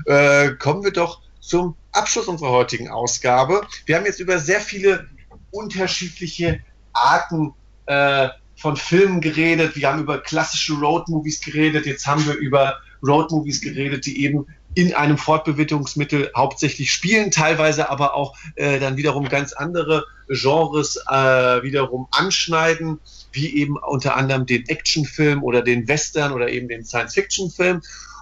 äh, 0.05 0.51
kommen 0.51 0.83
wir 0.83 0.91
doch 0.91 1.21
zum 1.39 1.75
Abschluss 1.91 2.27
unserer 2.27 2.51
heutigen 2.51 2.89
Ausgabe. 2.89 3.61
Wir 3.85 3.97
haben 3.97 4.05
jetzt 4.05 4.19
über 4.19 4.39
sehr 4.39 4.61
viele 4.61 5.07
unterschiedliche 5.51 6.61
Arten 6.93 7.53
äh, 7.85 8.29
von 8.55 8.77
Filmen 8.77 9.21
geredet. 9.21 9.75
Wir 9.75 9.89
haben 9.89 10.01
über 10.01 10.19
klassische 10.19 10.73
Roadmovies 10.73 11.41
geredet. 11.41 11.85
Jetzt 11.85 12.07
haben 12.07 12.25
wir 12.25 12.35
über 12.35 12.79
Roadmovies 13.05 13.61
geredet, 13.61 14.05
die 14.05 14.23
eben 14.23 14.47
in 14.75 14.93
einem 14.93 15.17
Fortbewegungsmittel 15.17 16.31
hauptsächlich 16.35 16.91
spielen, 16.91 17.31
teilweise 17.31 17.89
aber 17.89 18.15
auch 18.15 18.35
äh, 18.55 18.79
dann 18.79 18.97
wiederum 18.97 19.29
ganz 19.29 19.53
andere 19.53 20.05
Genres 20.27 20.97
äh, 21.09 21.63
wiederum 21.63 22.07
anschneiden, 22.11 22.99
wie 23.31 23.55
eben 23.55 23.77
unter 23.77 24.15
anderem 24.15 24.45
den 24.45 24.67
Actionfilm 24.67 25.43
oder 25.43 25.61
den 25.61 25.87
Western 25.87 26.31
oder 26.31 26.49
eben 26.49 26.67
den 26.67 26.85
Science-Fiction-Film. 26.85 27.81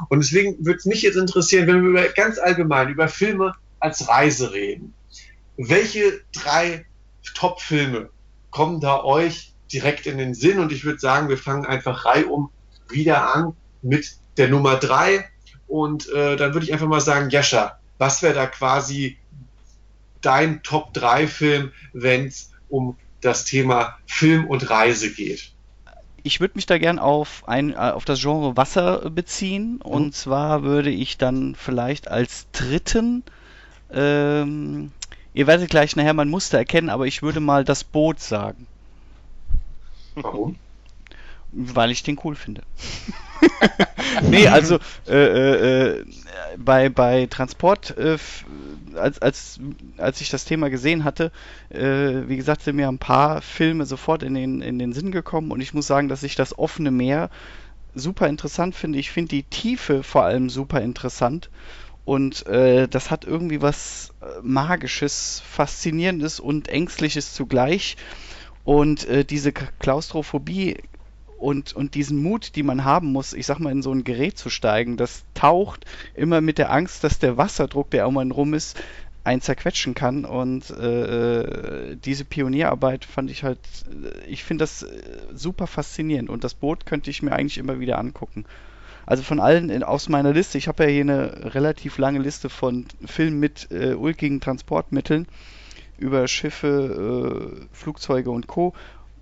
Und 0.09 0.19
deswegen 0.19 0.65
würde 0.65 0.87
mich 0.89 1.01
jetzt 1.03 1.15
interessieren, 1.15 1.67
wenn 1.67 1.83
wir 1.83 1.89
über, 1.89 2.09
ganz 2.09 2.37
allgemein 2.37 2.89
über 2.89 3.07
Filme 3.07 3.53
als 3.79 4.07
Reise 4.07 4.51
reden. 4.53 4.93
Welche 5.57 6.21
drei 6.33 6.85
Top-Filme 7.35 8.09
kommen 8.49 8.79
da 8.79 9.03
euch 9.03 9.53
direkt 9.71 10.05
in 10.05 10.17
den 10.17 10.33
Sinn? 10.33 10.59
Und 10.59 10.71
ich 10.71 10.83
würde 10.83 10.99
sagen, 10.99 11.29
wir 11.29 11.37
fangen 11.37 11.65
einfach 11.65 12.05
reihum 12.05 12.49
wieder 12.89 13.33
an 13.33 13.53
mit 13.81 14.17
der 14.37 14.49
Nummer 14.49 14.75
drei 14.75 15.29
und 15.71 16.09
äh, 16.09 16.35
dann 16.35 16.53
würde 16.53 16.65
ich 16.65 16.73
einfach 16.73 16.87
mal 16.87 16.99
sagen, 16.99 17.29
Jascha, 17.29 17.79
was 17.97 18.21
wäre 18.21 18.33
da 18.33 18.45
quasi 18.45 19.17
dein 20.19 20.61
Top-3-Film, 20.63 21.71
wenn 21.93 22.25
es 22.25 22.51
um 22.67 22.97
das 23.21 23.45
Thema 23.45 23.97
Film 24.05 24.47
und 24.47 24.69
Reise 24.69 25.13
geht? 25.13 25.53
Ich 26.23 26.41
würde 26.41 26.55
mich 26.55 26.65
da 26.65 26.77
gern 26.77 26.99
auf, 26.99 27.47
ein, 27.47 27.71
äh, 27.71 27.77
auf 27.77 28.03
das 28.03 28.19
Genre 28.19 28.57
Wasser 28.57 29.09
beziehen. 29.09 29.75
Mhm. 29.75 29.81
Und 29.81 30.13
zwar 30.13 30.63
würde 30.63 30.89
ich 30.89 31.17
dann 31.17 31.55
vielleicht 31.55 32.09
als 32.09 32.47
dritten, 32.51 33.23
ähm, 33.93 34.91
ihr 35.33 35.47
werdet 35.47 35.69
gleich 35.69 35.95
nachher 35.95 36.13
mein 36.13 36.29
Muster 36.29 36.57
erkennen, 36.57 36.89
aber 36.89 37.07
ich 37.07 37.23
würde 37.23 37.39
mal 37.39 37.63
das 37.63 37.85
Boot 37.85 38.19
sagen. 38.19 38.67
Warum? 40.15 40.57
Weil 41.53 41.91
ich 41.91 42.03
den 42.03 42.19
cool 42.25 42.35
finde. 42.35 42.63
nee, 44.29 44.47
also 44.47 44.79
äh, 45.07 45.13
äh, 45.15 45.99
äh, 45.99 46.05
bei, 46.57 46.89
bei 46.89 47.27
Transport, 47.27 47.97
äh, 47.97 48.17
als, 48.95 49.21
als, 49.21 49.59
als 49.97 50.21
ich 50.21 50.29
das 50.29 50.45
Thema 50.45 50.69
gesehen 50.69 51.03
hatte, 51.03 51.31
äh, 51.69 52.27
wie 52.27 52.37
gesagt, 52.37 52.61
sind 52.63 52.75
mir 52.75 52.87
ein 52.87 52.99
paar 52.99 53.41
Filme 53.41 53.85
sofort 53.85 54.23
in 54.23 54.33
den, 54.33 54.61
in 54.61 54.79
den 54.79 54.93
Sinn 54.93 55.11
gekommen 55.11 55.51
und 55.51 55.61
ich 55.61 55.73
muss 55.73 55.87
sagen, 55.87 56.09
dass 56.09 56.23
ich 56.23 56.35
das 56.35 56.57
offene 56.57 56.91
Meer 56.91 57.29
super 57.95 58.27
interessant 58.27 58.75
finde. 58.75 58.99
Ich 58.99 59.11
finde 59.11 59.29
die 59.29 59.43
Tiefe 59.43 60.03
vor 60.03 60.23
allem 60.23 60.49
super 60.49 60.81
interessant. 60.81 61.49
Und 62.03 62.47
äh, 62.47 62.87
das 62.87 63.11
hat 63.11 63.25
irgendwie 63.25 63.61
was 63.61 64.13
Magisches, 64.41 65.41
Faszinierendes 65.45 66.39
und 66.39 66.67
Ängstliches 66.67 67.33
zugleich. 67.33 67.95
Und 68.63 69.05
äh, 69.05 69.25
diese 69.25 69.51
Klaustrophobie 69.51 70.77
und, 71.41 71.73
und 71.73 71.95
diesen 71.95 72.21
Mut, 72.21 72.55
die 72.55 72.63
man 72.63 72.85
haben 72.85 73.11
muss, 73.11 73.33
ich 73.33 73.47
sag 73.47 73.59
mal, 73.59 73.71
in 73.71 73.81
so 73.81 73.91
ein 73.91 74.03
Gerät 74.03 74.37
zu 74.37 74.49
steigen, 74.49 74.95
das 74.95 75.23
taucht 75.33 75.85
immer 76.13 76.39
mit 76.39 76.59
der 76.59 76.71
Angst, 76.71 77.03
dass 77.03 77.17
der 77.17 77.35
Wasserdruck, 77.35 77.89
der 77.89 78.07
um 78.07 78.17
einen 78.19 78.31
rum 78.31 78.53
ist, 78.53 78.79
einen 79.23 79.41
zerquetschen 79.41 79.95
kann. 79.95 80.23
Und 80.23 80.69
äh, 80.69 81.91
äh 81.91 81.95
diese 81.95 82.25
Pionierarbeit 82.25 83.05
fand 83.05 83.31
ich 83.31 83.43
halt, 83.43 83.59
äh, 83.89 84.27
ich 84.27 84.43
finde 84.43 84.63
das 84.63 84.83
äh, 84.83 84.87
super 85.33 85.65
faszinierend. 85.65 86.29
Und 86.29 86.43
das 86.43 86.53
Boot 86.53 86.85
könnte 86.85 87.09
ich 87.09 87.23
mir 87.23 87.33
eigentlich 87.33 87.57
immer 87.57 87.79
wieder 87.79 87.97
angucken. 87.97 88.45
Also 89.07 89.23
von 89.23 89.39
allen 89.39 89.71
in, 89.71 89.81
aus 89.83 90.09
meiner 90.09 90.33
Liste, 90.33 90.59
ich 90.59 90.67
habe 90.67 90.83
ja 90.83 90.89
hier 90.89 91.01
eine 91.01 91.55
relativ 91.55 91.97
lange 91.97 92.19
Liste 92.19 92.49
von 92.49 92.85
Filmen 93.03 93.39
mit 93.39 93.67
äh, 93.71 93.95
ulkigen 93.95 94.41
Transportmitteln 94.41 95.27
über 95.97 96.27
Schiffe, 96.27 97.61
äh, 97.61 97.67
Flugzeuge 97.75 98.29
und 98.29 98.45
Co 98.45 98.73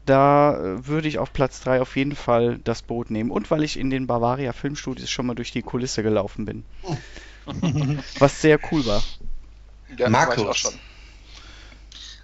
da 0.09 0.57
äh, 0.57 0.87
würde 0.87 1.07
ich 1.07 1.19
auf 1.19 1.31
Platz 1.31 1.61
3 1.61 1.81
auf 1.81 1.95
jeden 1.95 2.15
Fall 2.15 2.59
das 2.63 2.81
Boot 2.81 3.11
nehmen. 3.11 3.31
Und 3.31 3.51
weil 3.51 3.63
ich 3.63 3.77
in 3.77 3.89
den 3.89 4.07
Bavaria 4.07 4.53
Filmstudios 4.53 5.09
schon 5.09 5.27
mal 5.27 5.35
durch 5.35 5.51
die 5.51 5.61
Kulisse 5.61 6.03
gelaufen 6.03 6.45
bin. 6.45 6.65
Was 8.19 8.41
sehr 8.41 8.59
cool 8.71 8.85
war. 8.85 9.03
Ja, 9.97 10.09
Markus. 10.09 10.45
War 10.45 10.51
ich, 10.51 10.79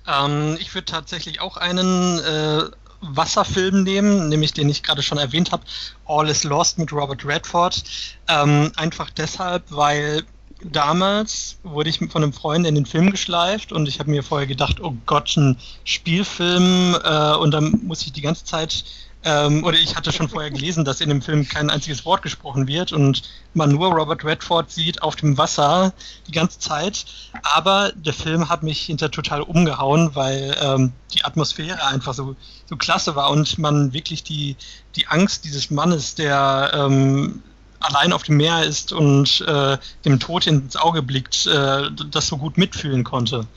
ähm, 0.08 0.58
ich 0.60 0.74
würde 0.74 0.86
tatsächlich 0.86 1.42
auch 1.42 1.58
einen 1.58 2.20
äh, 2.20 2.64
Wasserfilm 3.02 3.84
nehmen, 3.84 4.30
nämlich 4.30 4.54
den 4.54 4.70
ich 4.70 4.84
gerade 4.84 5.02
schon 5.02 5.18
erwähnt 5.18 5.52
habe, 5.52 5.64
All 6.06 6.30
is 6.30 6.44
Lost 6.44 6.78
mit 6.78 6.92
Robert 6.92 7.26
Redford. 7.26 7.84
Ähm, 8.28 8.72
einfach 8.76 9.10
deshalb, 9.12 9.64
weil 9.70 10.24
damals 10.64 11.58
wurde 11.64 11.90
ich 11.90 12.00
von 12.00 12.24
einem 12.24 12.34
Freund 12.34 12.66
in 12.66 12.76
den 12.76 12.86
Film 12.86 13.12
geschleift 13.12 13.72
und 13.72 13.88
ich 13.88 14.00
habe 14.00 14.10
mir 14.10 14.24
vorher 14.24 14.48
gedacht, 14.48 14.82
oh 14.82 14.96
Gott, 15.06 15.36
ein 15.38 15.58
Spielfilm 15.84 16.96
äh, 17.04 17.36
und 17.36 17.52
dann 17.52 17.82
muss 17.84 18.02
ich 18.04 18.14
die 18.14 18.22
ganze 18.22 18.46
Zeit 18.46 18.86
ähm, 19.26 19.64
oder 19.64 19.78
ich 19.78 19.96
hatte 19.96 20.12
schon 20.12 20.30
vorher 20.30 20.52
gelesen, 20.52 20.86
dass 20.86 21.02
in 21.02 21.10
dem 21.10 21.22
Film 21.22 21.48
kein 21.48 21.72
einziges 21.72 22.06
Wort 22.06 22.22
gesprochen 22.22 22.68
wird 22.68 22.94
und 22.94 23.24
man 23.56 23.72
nur 23.72 23.92
Robert 23.92 24.24
Redford 24.24 24.70
sieht 24.70 25.02
auf 25.02 25.16
dem 25.16 25.36
Wasser 25.38 25.94
die 26.28 26.32
ganze 26.32 26.60
Zeit. 26.60 27.06
Aber 27.42 27.92
der 27.96 28.14
Film 28.14 28.50
hat 28.50 28.62
mich 28.62 28.82
hinter 28.82 29.10
total 29.10 29.42
umgehauen, 29.42 30.14
weil 30.14 30.56
ähm, 30.62 30.94
die 31.12 31.26
Atmosphäre 31.26 31.88
einfach 31.88 32.14
so, 32.14 32.36
so 32.68 32.78
klasse 32.78 33.16
war 33.16 33.32
und 33.32 33.58
man 33.58 33.94
wirklich 33.94 34.24
die, 34.24 34.58
die 34.96 35.08
Angst 35.08 35.44
dieses 35.44 35.72
Mannes, 35.72 36.14
der 36.14 36.72
ähm, 36.76 37.42
allein 37.80 38.14
auf 38.14 38.24
dem 38.24 38.38
Meer 38.38 38.64
ist 38.64 38.92
und 38.92 39.44
äh, 39.48 39.78
dem 40.06 40.20
Tod 40.20 40.48
ins 40.48 40.76
Auge 40.76 41.02
blickt, 41.02 41.48
äh, 41.48 41.90
das 42.10 42.28
so 42.28 42.38
gut 42.38 42.58
mitfühlen 42.58 43.04
konnte. 43.04 43.48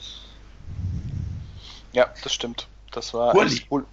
Ja, 1.93 2.07
das 2.23 2.33
stimmt. 2.33 2.67
Das 2.91 3.13
war 3.13 3.35
echt 3.35 3.67
cool. 3.71 3.85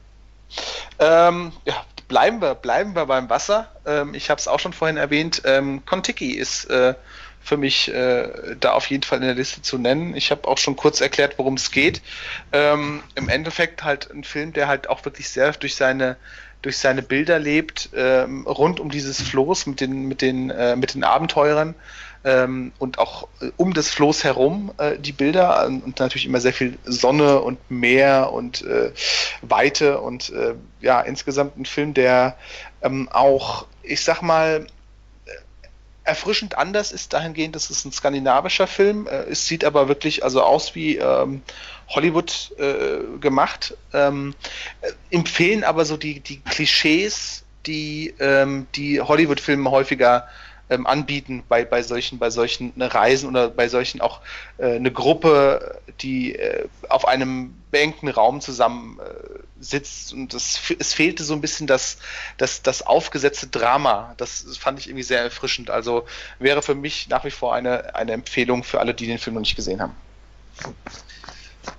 Ähm, 0.99 1.53
ja, 1.64 1.74
bleiben 2.09 2.41
wir, 2.41 2.55
bleiben 2.55 2.95
wir 2.95 3.07
beim 3.07 3.29
Wasser. 3.29 3.68
Ähm, 3.85 4.14
ich 4.14 4.31
habe 4.31 4.39
es 4.39 4.49
auch 4.49 4.61
schon 4.61 4.72
vorhin 4.72 4.97
erwähnt. 4.97 5.43
Ähm, 5.45 5.85
Kontiki 5.85 6.33
ist 6.33 6.66
äh, 6.70 6.95
für 7.41 7.57
mich 7.57 7.93
äh, 7.93 8.57
da 8.59 8.72
auf 8.72 8.91
jeden 8.91 9.03
Fall 9.03 9.18
in 9.18 9.24
der 9.24 9.35
Liste 9.35 9.62
zu 9.62 9.79
nennen. 9.79 10.16
Ich 10.16 10.31
habe 10.31 10.49
auch 10.49 10.59
schon 10.59 10.77
kurz 10.77 11.01
erklärt, 11.01 11.39
worum 11.39 11.55
es 11.55 11.70
geht. 11.70 12.03
Ähm, 12.53 13.03
Im 13.14 13.29
Endeffekt 13.29 13.85
halt 13.85 14.11
ein 14.11 14.24
Film, 14.24 14.53
der 14.53 14.68
halt 14.68 14.89
auch 14.89 15.05
wirklich 15.05 15.29
sehr 15.29 15.53
durch 15.53 15.77
seine 15.77 16.16
durch 16.63 16.79
seine 16.79 17.03
Bilder 17.03 17.39
lebt, 17.39 17.91
ähm, 17.95 18.47
rund 18.47 18.81
um 18.81 18.91
dieses 18.91 19.21
Floß 19.21 19.67
mit 19.67 19.81
den, 19.81 20.07
mit 20.07 20.23
den, 20.23 20.51
äh, 20.51 20.77
mit 20.77 20.95
den 20.95 21.05
Abenteurern 21.05 21.75
ähm, 22.25 22.73
und 22.79 22.99
auch 22.99 23.29
äh, 23.41 23.51
um 23.57 23.73
das 23.73 23.91
Floß 23.91 24.25
herum 24.25 24.73
äh, 24.79 24.99
die 24.99 25.13
Bilder 25.13 25.67
und 25.67 25.99
natürlich 26.01 26.27
immer 26.27 26.41
sehr 26.41 26.53
viel 26.53 26.77
Sonne 26.85 27.41
und 27.41 27.59
Meer 27.71 28.33
und 28.33 28.63
äh, 28.63 28.91
Weite 29.43 30.01
und 30.01 30.31
äh, 30.31 30.55
ja, 30.81 31.01
insgesamt 31.01 31.57
ein 31.57 31.67
Film, 31.67 31.95
der 31.95 32.37
ähm, 32.83 33.09
auch, 33.13 33.67
ich 33.83 34.03
sag 34.03 34.23
mal, 34.23 34.67
erfrischend 36.07 36.57
anders 36.57 36.93
ist 36.93 37.13
dahingehend, 37.13 37.55
dass 37.57 37.71
es 37.71 37.85
ein 37.85 37.93
skandinavischer 37.93 38.67
Film. 38.67 39.07
Äh, 39.07 39.31
es 39.31 39.47
sieht 39.47 39.65
aber 39.65 39.89
wirklich 39.89 40.25
also 40.25 40.43
aus 40.43 40.75
wie 40.75 40.97
ähm, 40.97 41.43
Hollywood 41.89 42.53
äh, 42.59 43.19
gemacht. 43.21 43.77
Ähm, 43.93 44.35
empfehlen 45.11 45.65
aber 45.65 45.85
so 45.85 45.97
die, 45.97 46.21
die 46.21 46.41
Klischees, 46.41 47.45
die 47.67 48.15
ähm, 48.21 48.67
die 48.75 49.01
Hollywood-Filme 49.01 49.71
häufiger 49.71 50.29
ähm, 50.69 50.87
anbieten 50.87 51.45
bei, 51.49 51.64
bei 51.64 51.83
solchen, 51.83 52.19
bei 52.19 52.31
solchen 52.31 52.73
ne, 52.77 52.93
Reisen 52.93 53.29
oder 53.29 53.49
bei 53.49 53.69
solchen 53.69 54.01
auch 54.01 54.21
äh, 54.59 54.77
eine 54.77 54.91
Gruppe, 54.91 55.81
die 56.01 56.35
äh, 56.35 56.67
auf 56.89 57.07
einem 57.07 57.55
beengten 57.71 58.09
Raum 58.09 58.41
zusammen 58.41 58.99
äh, 58.99 59.39
sitzt 59.61 60.12
und 60.12 60.35
das, 60.35 60.61
es 60.79 60.95
fehlte 60.95 61.25
so 61.25 61.35
ein 61.35 61.41
bisschen 61.41 61.67
das, 61.67 61.99
das, 62.37 62.62
das 62.62 62.83
aufgesetzte 62.83 63.47
Drama. 63.47 64.14
Das 64.17 64.45
fand 64.59 64.79
ich 64.79 64.89
irgendwie 64.89 65.03
sehr 65.03 65.23
erfrischend. 65.23 65.71
Also 65.71 66.07
wäre 66.39 66.62
für 66.62 66.75
mich 66.75 67.09
nach 67.09 67.25
wie 67.25 67.31
vor 67.31 67.55
eine, 67.55 67.95
eine 67.95 68.12
Empfehlung 68.12 68.64
für 68.64 68.81
alle, 68.81 68.95
die 68.95 69.07
den 69.07 69.19
Film 69.19 69.35
noch 69.35 69.41
nicht 69.41 69.57
gesehen 69.57 69.81
haben. 69.81 69.95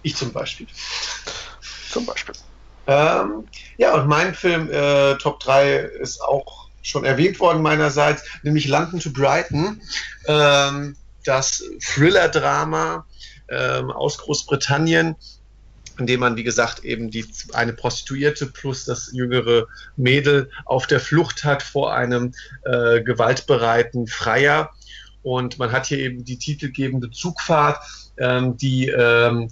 Ich 0.02 0.16
zum 0.16 0.32
Beispiel. 0.32 0.68
Zum 1.92 2.06
Beispiel. 2.06 2.36
Ähm, 2.88 3.48
ja, 3.78 3.94
und 3.96 4.08
mein 4.08 4.34
Film 4.34 4.72
äh, 4.72 5.16
Top 5.16 5.40
3 5.42 5.76
ist 5.76 6.22
auch 6.22 6.67
schon 6.88 7.04
erwähnt 7.04 7.40
worden 7.40 7.62
meinerseits, 7.62 8.24
nämlich 8.44 8.68
London 8.68 9.00
to 9.00 9.12
Brighton, 9.12 9.82
ähm, 10.28 10.96
das 11.26 11.64
Thriller-Drama 11.82 13.06
ähm, 13.50 13.92
aus 13.92 14.18
Großbritannien, 14.18 15.16
in 16.00 16.08
dem 16.08 16.20
man, 16.20 16.36
wie 16.36 16.44
gesagt, 16.44 16.86
eben 16.86 17.10
die, 17.10 17.26
eine 17.54 17.74
Prostituierte 17.74 18.46
plus 18.46 18.86
das 18.86 19.12
jüngere 19.12 19.68
Mädel 19.96 20.50
auf 20.66 20.88
der 20.88 21.00
Flucht 21.00 21.44
hat 21.44 21.64
vor 21.64 21.94
einem 21.94 22.34
äh, 22.64 23.02
gewaltbereiten 23.02 24.08
Freier. 24.08 24.72
Und 25.24 25.60
man 25.60 25.72
hat 25.72 25.88
hier 25.88 26.00
eben 26.00 26.24
die 26.24 26.38
titelgebende 26.38 27.10
Zugfahrt, 27.12 27.80
ähm, 28.18 28.58
die 28.58 28.88
ähm, 28.88 29.50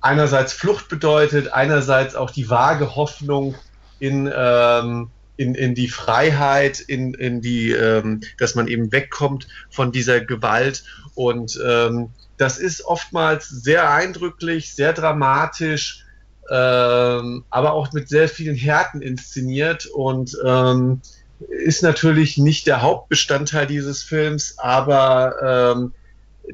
einerseits 0.00 0.52
Flucht 0.52 0.88
bedeutet, 0.88 1.52
einerseits 1.52 2.14
auch 2.14 2.30
die 2.30 2.48
vage 2.48 2.94
Hoffnung 2.96 3.54
in 3.98 4.32
ähm, 4.34 5.10
in, 5.40 5.54
in 5.54 5.74
die 5.74 5.88
Freiheit, 5.88 6.80
in, 6.80 7.14
in 7.14 7.40
die, 7.40 7.70
ähm, 7.72 8.20
dass 8.36 8.54
man 8.54 8.68
eben 8.68 8.92
wegkommt 8.92 9.48
von 9.70 9.90
dieser 9.90 10.20
Gewalt. 10.20 10.84
Und 11.14 11.58
ähm, 11.66 12.10
das 12.36 12.58
ist 12.58 12.84
oftmals 12.84 13.48
sehr 13.48 13.90
eindrücklich, 13.90 14.74
sehr 14.74 14.92
dramatisch, 14.92 16.04
ähm, 16.50 17.44
aber 17.48 17.72
auch 17.72 17.90
mit 17.94 18.10
sehr 18.10 18.28
vielen 18.28 18.54
Härten 18.54 19.00
inszeniert 19.00 19.86
und 19.86 20.36
ähm, 20.44 21.00
ist 21.48 21.82
natürlich 21.82 22.36
nicht 22.36 22.66
der 22.66 22.82
Hauptbestandteil 22.82 23.66
dieses 23.66 24.02
Films, 24.02 24.58
aber 24.58 25.74
ähm, 25.74 25.92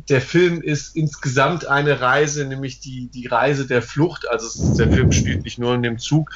der 0.08 0.20
Film 0.20 0.60
ist 0.60 0.96
insgesamt 0.96 1.66
eine 1.66 2.00
Reise, 2.00 2.44
nämlich 2.44 2.80
die, 2.80 3.08
die 3.08 3.26
Reise 3.26 3.66
der 3.66 3.82
Flucht. 3.82 4.28
Also 4.28 4.76
der 4.76 4.90
Film 4.90 5.12
spielt 5.12 5.44
nicht 5.44 5.58
nur 5.58 5.74
in 5.74 5.82
dem 5.82 5.98
Zug. 5.98 6.30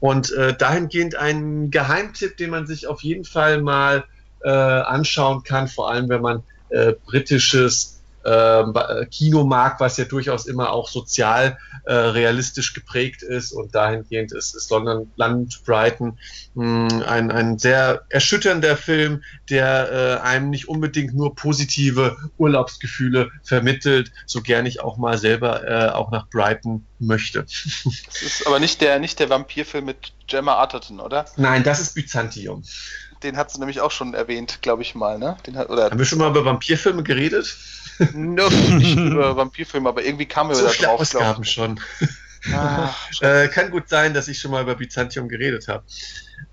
Und 0.00 0.32
äh, 0.32 0.56
dahingehend 0.56 1.16
ein 1.16 1.70
Geheimtipp, 1.70 2.36
den 2.36 2.50
man 2.50 2.66
sich 2.66 2.86
auf 2.86 3.02
jeden 3.02 3.24
Fall 3.24 3.62
mal 3.62 4.04
äh, 4.42 4.50
anschauen 4.50 5.42
kann, 5.42 5.68
vor 5.68 5.90
allem 5.90 6.08
wenn 6.08 6.20
man 6.20 6.42
äh, 6.68 6.92
britisches 7.04 7.93
äh, 8.24 9.06
Kino 9.06 9.44
mag, 9.44 9.80
was 9.80 9.96
ja 9.96 10.04
durchaus 10.04 10.46
immer 10.46 10.72
auch 10.72 10.88
sozial 10.88 11.58
äh, 11.84 11.92
realistisch 11.92 12.72
geprägt 12.72 13.22
ist 13.22 13.52
und 13.52 13.74
dahingehend 13.74 14.32
ist, 14.32 14.54
ist 14.54 14.70
London, 14.70 15.12
Land 15.16 15.62
Brighton 15.64 16.18
mh, 16.54 16.90
hm, 16.90 17.02
ein, 17.02 17.30
ein 17.30 17.58
sehr 17.58 18.04
erschütternder 18.08 18.76
Film, 18.76 19.22
der 19.50 20.20
äh, 20.22 20.26
einem 20.26 20.50
nicht 20.50 20.68
unbedingt 20.68 21.14
nur 21.14 21.34
positive 21.34 22.16
Urlaubsgefühle 22.38 23.30
vermittelt, 23.42 24.12
so 24.26 24.40
gern 24.40 24.66
ich 24.66 24.80
auch 24.80 24.96
mal 24.96 25.18
selber 25.18 25.66
äh, 25.68 25.90
auch 25.90 26.10
nach 26.10 26.28
Brighton 26.28 26.86
möchte. 26.98 27.42
Das 27.42 28.22
ist 28.22 28.46
aber 28.46 28.58
nicht 28.58 28.80
der, 28.80 28.98
nicht 28.98 29.18
der 29.18 29.28
Vampirfilm 29.30 29.84
mit 29.84 30.12
Gemma 30.26 30.54
Arterton, 30.54 31.00
oder? 31.00 31.26
Nein, 31.36 31.62
das 31.62 31.80
ist 31.80 31.94
Byzantium. 31.94 32.64
Den 33.22 33.36
hat 33.36 33.50
sie 33.50 33.58
nämlich 33.58 33.80
auch 33.80 33.90
schon 33.90 34.14
erwähnt, 34.14 34.60
glaube 34.62 34.82
ich 34.82 34.94
mal, 34.94 35.18
ne? 35.18 35.36
Den 35.46 35.56
hat, 35.56 35.70
oder 35.70 35.84
Haben 35.84 35.98
wir 35.98 36.06
schon 36.06 36.18
mal 36.18 36.30
über 36.30 36.44
Vampirfilme 36.44 37.02
geredet? 37.02 37.56
No, 38.14 38.48
nicht 38.48 38.96
über 38.96 39.36
Vampirfilme, 39.36 39.88
aber 39.88 40.04
irgendwie 40.04 40.26
kam 40.26 40.48
mir 40.48 40.54
so 40.54 40.66
da 40.66 40.72
drauf. 40.72 41.00
Ausgaben 41.00 41.44
schon. 41.44 41.80
Ah, 42.52 42.94
äh, 43.20 43.48
kann 43.48 43.70
gut 43.70 43.88
sein, 43.88 44.14
dass 44.14 44.28
ich 44.28 44.38
schon 44.38 44.50
mal 44.50 44.62
über 44.62 44.74
Byzantium 44.74 45.28
geredet 45.28 45.68
habe. 45.68 45.84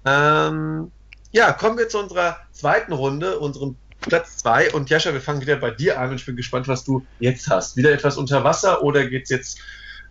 Ähm, 0.05 0.91
ja, 1.31 1.51
kommen 1.53 1.77
wir 1.77 1.89
zu 1.89 1.99
unserer 1.99 2.37
zweiten 2.51 2.93
Runde, 2.93 3.39
unserem 3.39 3.75
Platz 4.01 4.37
2. 4.37 4.71
Und 4.71 4.89
Jascha, 4.89 5.13
wir 5.13 5.21
fangen 5.21 5.41
wieder 5.41 5.55
bei 5.55 5.71
dir 5.71 5.99
an 5.99 6.09
und 6.09 6.15
ich 6.15 6.25
bin 6.25 6.35
gespannt, 6.35 6.67
was 6.67 6.83
du 6.83 7.05
jetzt 7.19 7.49
hast. 7.49 7.77
Wieder 7.77 7.91
etwas 7.91 8.17
unter 8.17 8.43
Wasser 8.43 8.83
oder 8.83 9.05
geht 9.05 9.23
es 9.23 9.29
jetzt 9.29 9.59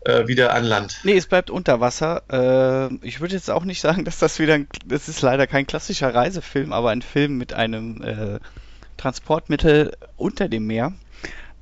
äh, 0.04 0.26
wieder 0.26 0.54
an 0.54 0.64
Land? 0.64 1.00
Nee, 1.02 1.16
es 1.16 1.26
bleibt 1.26 1.50
unter 1.50 1.80
Wasser. 1.80 2.22
Äh, 2.30 3.06
ich 3.06 3.20
würde 3.20 3.34
jetzt 3.34 3.50
auch 3.50 3.64
nicht 3.64 3.80
sagen, 3.80 4.04
dass 4.06 4.18
das 4.18 4.38
wieder, 4.38 4.54
ein, 4.54 4.68
das 4.86 5.08
ist 5.08 5.22
leider 5.22 5.46
kein 5.46 5.66
klassischer 5.66 6.14
Reisefilm, 6.14 6.72
aber 6.72 6.90
ein 6.90 7.02
Film 7.02 7.36
mit 7.36 7.52
einem 7.52 8.02
äh, 8.02 8.40
Transportmittel 8.96 9.96
unter 10.16 10.48
dem 10.48 10.66
Meer. 10.66 10.92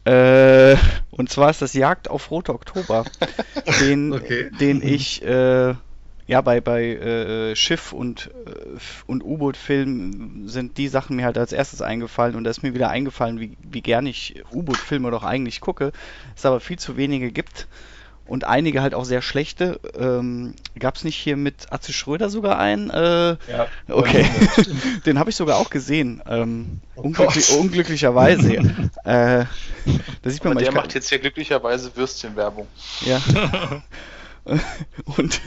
Äh, 0.08 0.76
und 1.10 1.28
zwar 1.28 1.50
ist 1.50 1.60
das 1.60 1.74
Jagd 1.74 2.08
auf 2.08 2.30
Rote 2.30 2.54
Oktober, 2.54 3.04
den, 3.80 4.14
okay. 4.14 4.50
den 4.58 4.80
ich 4.82 5.22
äh, 5.22 5.74
ja 6.26 6.40
bei, 6.40 6.62
bei 6.62 6.94
äh, 6.94 7.54
Schiff 7.54 7.92
und, 7.92 8.30
äh, 8.46 8.78
und 9.06 9.22
U-Boot-Filmen 9.22 10.48
sind 10.48 10.78
die 10.78 10.88
Sachen 10.88 11.16
mir 11.16 11.26
halt 11.26 11.36
als 11.36 11.52
erstes 11.52 11.82
eingefallen 11.82 12.36
und 12.36 12.44
da 12.44 12.50
ist 12.50 12.62
mir 12.62 12.72
wieder 12.72 12.88
eingefallen, 12.88 13.38
wie, 13.38 13.58
wie 13.58 13.82
gern 13.82 14.06
ich 14.06 14.42
U-Boot-Filme 14.50 15.10
doch 15.10 15.24
eigentlich 15.24 15.60
gucke, 15.60 15.92
es 16.34 16.46
aber 16.46 16.60
viel 16.60 16.78
zu 16.78 16.96
wenige 16.96 17.30
gibt 17.30 17.68
und 18.28 18.44
einige 18.44 18.82
halt 18.82 18.94
auch 18.94 19.04
sehr 19.04 19.22
schlechte. 19.22 19.80
Ähm, 19.98 20.54
Gab 20.78 20.96
es 20.96 21.04
nicht 21.04 21.16
hier 21.16 21.36
mit 21.36 21.72
Atze 21.72 21.92
Schröder 21.92 22.28
sogar 22.28 22.58
einen? 22.58 22.90
Äh, 22.90 23.36
ja. 23.50 23.66
Okay, 23.88 24.24
den 25.06 25.18
habe 25.18 25.30
ich 25.30 25.36
sogar 25.36 25.56
auch 25.56 25.70
gesehen. 25.70 26.22
Ähm, 26.28 26.80
oh 26.94 27.02
unglücklich, 27.02 27.50
unglücklicherweise. 27.52 28.54
äh, 29.04 29.44
da 30.22 30.30
sieht 30.30 30.44
man 30.44 30.54
mal, 30.54 30.62
der 30.62 30.72
macht 30.72 30.94
jetzt 30.94 31.08
hier 31.08 31.18
glücklicherweise 31.18 31.94
Würstchenwerbung. 31.96 32.68
Ja. 33.00 33.20
und 35.16 35.40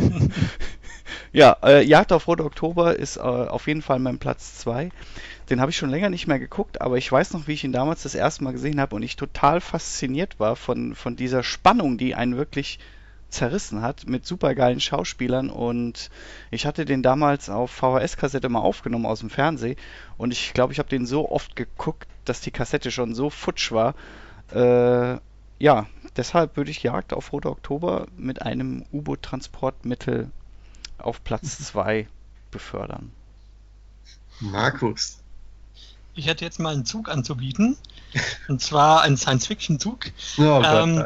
ja, 1.31 1.57
äh, 1.63 1.83
Jagd 1.83 2.11
auf 2.11 2.27
Rote 2.27 2.45
Oktober 2.45 2.95
ist 2.97 3.17
äh, 3.17 3.21
auf 3.21 3.67
jeden 3.67 3.81
Fall 3.81 3.99
mein 3.99 4.19
Platz 4.19 4.59
2. 4.59 4.89
Den 5.49 5.59
habe 5.59 5.71
ich 5.71 5.77
schon 5.77 5.89
länger 5.89 6.09
nicht 6.09 6.27
mehr 6.27 6.39
geguckt, 6.39 6.81
aber 6.81 6.97
ich 6.97 7.11
weiß 7.11 7.33
noch, 7.33 7.47
wie 7.47 7.53
ich 7.53 7.63
ihn 7.63 7.73
damals 7.73 8.03
das 8.03 8.15
erste 8.15 8.43
Mal 8.43 8.53
gesehen 8.53 8.79
habe 8.79 8.95
und 8.95 9.03
ich 9.03 9.15
total 9.15 9.59
fasziniert 9.59 10.39
war 10.39 10.55
von, 10.55 10.95
von 10.95 11.15
dieser 11.15 11.43
Spannung, 11.43 11.97
die 11.97 12.15
einen 12.15 12.37
wirklich 12.37 12.79
zerrissen 13.29 13.81
hat 13.81 14.07
mit 14.07 14.25
supergeilen 14.25 14.79
Schauspielern 14.79 15.49
und 15.49 16.09
ich 16.51 16.65
hatte 16.65 16.85
den 16.85 17.01
damals 17.01 17.49
auf 17.49 17.71
VHS-Kassette 17.71 18.49
mal 18.49 18.59
aufgenommen 18.59 19.05
aus 19.05 19.21
dem 19.21 19.29
Fernsehen 19.29 19.77
und 20.17 20.31
ich 20.33 20.53
glaube, 20.53 20.73
ich 20.73 20.79
habe 20.79 20.89
den 20.89 21.05
so 21.05 21.29
oft 21.29 21.55
geguckt, 21.55 22.07
dass 22.25 22.41
die 22.41 22.51
Kassette 22.51 22.91
schon 22.91 23.15
so 23.15 23.29
futsch 23.29 23.71
war. 23.71 23.95
Äh, 24.53 25.19
ja, 25.61 25.85
deshalb 26.15 26.57
würde 26.57 26.71
ich 26.71 26.81
Jagd 26.81 27.13
auf 27.13 27.31
Rote 27.31 27.49
Oktober 27.49 28.07
mit 28.17 28.41
einem 28.41 28.83
U-Boot-Transportmittel 28.91 30.31
auf 30.97 31.23
Platz 31.23 31.59
2 31.59 32.07
befördern. 32.49 33.11
Markus. 34.39 35.19
Ich 36.15 36.25
hätte 36.25 36.43
jetzt 36.43 36.59
mal 36.59 36.73
einen 36.73 36.85
Zug 36.85 37.09
anzubieten. 37.09 37.77
Und 38.47 38.61
zwar 38.61 39.03
einen 39.03 39.17
Science-Fiction-Zug. 39.17 40.07
Oh 40.37 40.61
ähm, 40.65 41.05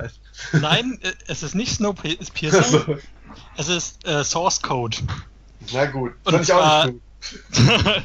nein, 0.53 0.99
äh, 1.01 1.11
es 1.27 1.43
ist 1.43 1.53
nicht 1.53 1.75
Snowpiercer. 1.75 2.57
Also. 2.57 2.97
Es 3.57 3.67
ist 3.67 4.07
äh, 4.07 4.23
Source 4.23 4.61
Code. 4.61 4.97
Na 5.73 5.85
gut. 5.85 6.13
Und 6.23 6.41
ich 6.41 6.47
zwar, 6.47 6.87
auch 6.87 6.91
nicht 7.51 8.03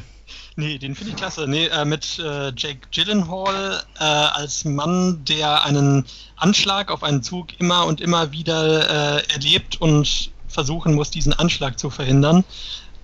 nee, 0.55 0.77
den 0.77 0.95
finde 0.95 1.11
ich 1.11 1.17
klasse. 1.17 1.47
Nee, 1.47 1.67
äh, 1.67 1.85
mit 1.85 2.19
äh, 2.19 2.51
Jake 2.55 2.87
Gyllenhaal 2.91 3.83
äh, 3.99 4.03
als 4.03 4.65
Mann, 4.65 5.23
der 5.25 5.63
einen 5.65 6.05
Anschlag 6.35 6.91
auf 6.91 7.03
einen 7.03 7.23
Zug 7.23 7.59
immer 7.59 7.85
und 7.85 8.01
immer 8.01 8.31
wieder 8.31 9.19
äh, 9.19 9.33
erlebt 9.33 9.79
und 9.79 10.31
versuchen 10.47 10.95
muss, 10.95 11.11
diesen 11.11 11.33
Anschlag 11.33 11.79
zu 11.79 11.89
verhindern. 11.89 12.43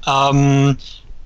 Ähm, 0.06 0.78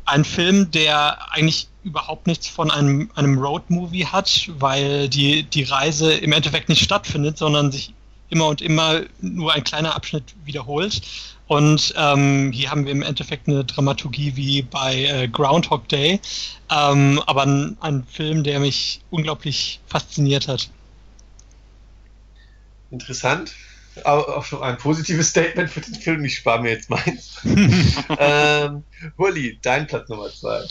ein 0.05 0.25
Film, 0.25 0.71
der 0.71 1.31
eigentlich 1.31 1.67
überhaupt 1.83 2.27
nichts 2.27 2.47
von 2.47 2.69
einem, 2.69 3.09
einem 3.15 3.37
Road-Movie 3.39 4.05
hat, 4.05 4.49
weil 4.59 5.09
die, 5.09 5.43
die 5.43 5.63
Reise 5.63 6.13
im 6.13 6.31
Endeffekt 6.31 6.69
nicht 6.69 6.83
stattfindet, 6.83 7.37
sondern 7.37 7.71
sich 7.71 7.93
immer 8.29 8.47
und 8.47 8.61
immer 8.61 9.01
nur 9.19 9.53
ein 9.53 9.63
kleiner 9.63 9.95
Abschnitt 9.95 10.35
wiederholt. 10.45 11.01
Und 11.51 11.93
ähm, 11.97 12.53
hier 12.53 12.71
haben 12.71 12.85
wir 12.85 12.93
im 12.93 13.01
Endeffekt 13.01 13.49
eine 13.49 13.65
Dramaturgie 13.65 14.37
wie 14.37 14.61
bei 14.61 15.03
äh, 15.03 15.27
Groundhog 15.27 15.85
Day, 15.89 16.21
ähm, 16.71 17.21
aber 17.25 17.41
ein, 17.41 17.77
ein 17.81 18.05
Film, 18.05 18.45
der 18.45 18.61
mich 18.61 19.01
unglaublich 19.09 19.81
fasziniert 19.85 20.47
hat. 20.47 20.69
Interessant 22.89 23.53
auch 24.05 24.45
schon 24.45 24.63
ein 24.63 24.77
positives 24.77 25.29
Statement 25.29 25.69
für 25.69 25.81
den 25.81 25.95
Film. 25.95 26.23
Ich 26.23 26.37
spare 26.37 26.61
mir 26.61 26.71
jetzt 26.71 26.89
meins. 26.89 27.39
ähm, 28.17 28.83
Hurli, 29.17 29.59
dein 29.61 29.87
Platz 29.87 30.07
Nummer 30.09 30.29
zwei. 30.29 30.63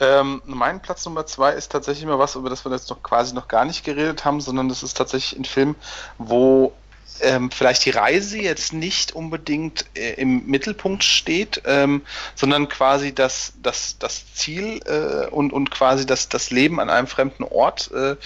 Ähm, 0.00 0.42
mein 0.46 0.80
Platz 0.80 1.04
Nummer 1.04 1.26
zwei 1.26 1.52
ist 1.52 1.72
tatsächlich 1.72 2.06
mal 2.06 2.18
was, 2.18 2.36
über 2.36 2.50
das 2.50 2.64
wir 2.64 2.72
jetzt 2.72 2.90
noch 2.90 3.02
quasi 3.02 3.34
noch 3.34 3.48
gar 3.48 3.64
nicht 3.64 3.84
geredet 3.84 4.24
haben, 4.24 4.40
sondern 4.40 4.68
das 4.68 4.82
ist 4.82 4.96
tatsächlich 4.96 5.38
ein 5.38 5.44
Film, 5.44 5.74
wo 6.18 6.72
ähm, 7.20 7.50
vielleicht 7.50 7.84
die 7.84 7.90
Reise 7.90 8.38
jetzt 8.38 8.72
nicht 8.72 9.12
unbedingt 9.12 9.86
äh, 9.94 10.14
im 10.14 10.46
Mittelpunkt 10.46 11.04
steht, 11.04 11.62
ähm, 11.66 12.02
sondern 12.34 12.68
quasi 12.68 13.14
das, 13.14 13.52
das, 13.62 13.96
das 13.98 14.34
Ziel 14.34 14.80
äh, 14.86 15.28
und, 15.28 15.52
und 15.52 15.70
quasi 15.70 16.06
das, 16.06 16.28
das 16.28 16.50
Leben 16.50 16.80
an 16.80 16.90
einem 16.90 17.06
fremden 17.06 17.44
Ort 17.44 17.90
äh, 17.92 18.16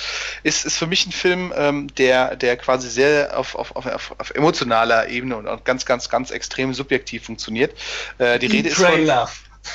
ist, 0.42 0.64
ist 0.64 0.76
für 0.76 0.86
mich 0.86 1.06
ein 1.06 1.12
Film, 1.12 1.52
ähm, 1.56 1.94
der, 1.96 2.36
der 2.36 2.56
quasi 2.56 2.88
sehr 2.88 3.38
auf, 3.38 3.54
auf, 3.54 3.76
auf, 3.76 4.14
auf 4.18 4.30
emotionaler 4.30 5.08
Ebene 5.08 5.36
und 5.36 5.64
ganz, 5.64 5.84
ganz, 5.86 6.08
ganz 6.08 6.30
extrem 6.30 6.74
subjektiv 6.74 7.24
funktioniert. 7.24 7.74
Äh, 8.18 8.38
die 8.38 8.46
Rede 8.46 8.68
ist 8.68 8.78
von, 8.78 9.28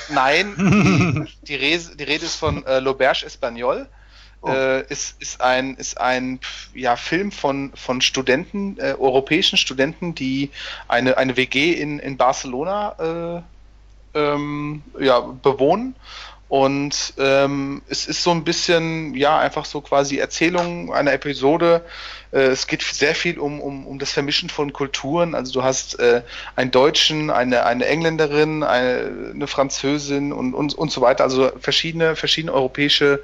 Nein, 0.09 1.27
die, 1.41 1.55
die 1.55 2.03
Rede 2.03 2.25
ist 2.25 2.35
von 2.35 2.65
äh, 2.65 2.77
L'Auberge 2.79 3.25
Espagnol. 3.25 3.87
Oh. 4.43 4.49
Äh, 4.49 4.81
ist, 4.89 5.21
ist 5.21 5.39
ein, 5.39 5.75
ist 5.75 6.01
ein 6.01 6.41
ja, 6.73 6.97
Film 6.97 7.31
von, 7.31 7.71
von 7.75 8.01
Studenten, 8.01 8.77
äh, 8.77 8.93
europäischen 8.99 9.57
Studenten, 9.57 10.15
die 10.15 10.51
eine, 10.89 11.17
eine 11.17 11.37
WG 11.37 11.71
in, 11.71 11.99
in 11.99 12.17
Barcelona 12.17 13.43
äh, 14.13 14.19
ähm, 14.19 14.83
ja, 14.99 15.21
bewohnen. 15.21 15.95
Und 16.49 17.15
ähm, 17.17 17.81
es 17.89 18.05
ist 18.05 18.21
so 18.21 18.29
ein 18.29 18.43
bisschen, 18.43 19.15
ja, 19.15 19.39
einfach 19.39 19.65
so 19.65 19.81
quasi 19.81 20.19
Erzählung 20.19 20.93
einer 20.93 21.13
Episode. 21.13 21.83
Äh, 22.31 22.41
es 22.41 22.67
geht 22.67 22.83
sehr 22.83 23.15
viel 23.15 23.39
um, 23.39 23.59
um, 23.59 23.87
um 23.87 23.97
das 23.97 24.11
Vermischen 24.11 24.49
von 24.49 24.71
Kulturen. 24.71 25.33
Also 25.33 25.53
du 25.53 25.63
hast 25.63 25.99
äh, 25.99 26.21
einen 26.55 26.69
Deutschen, 26.69 27.31
eine, 27.31 27.65
eine 27.65 27.85
Engländerin, 27.85 28.61
eine, 28.61 29.31
eine 29.33 29.47
Französin 29.47 30.31
und, 30.31 30.53
und, 30.53 30.75
und 30.75 30.91
so 30.91 31.01
weiter. 31.01 31.23
Also 31.23 31.51
verschiedene, 31.59 32.15
verschiedene 32.15 32.53
europäische 32.53 33.23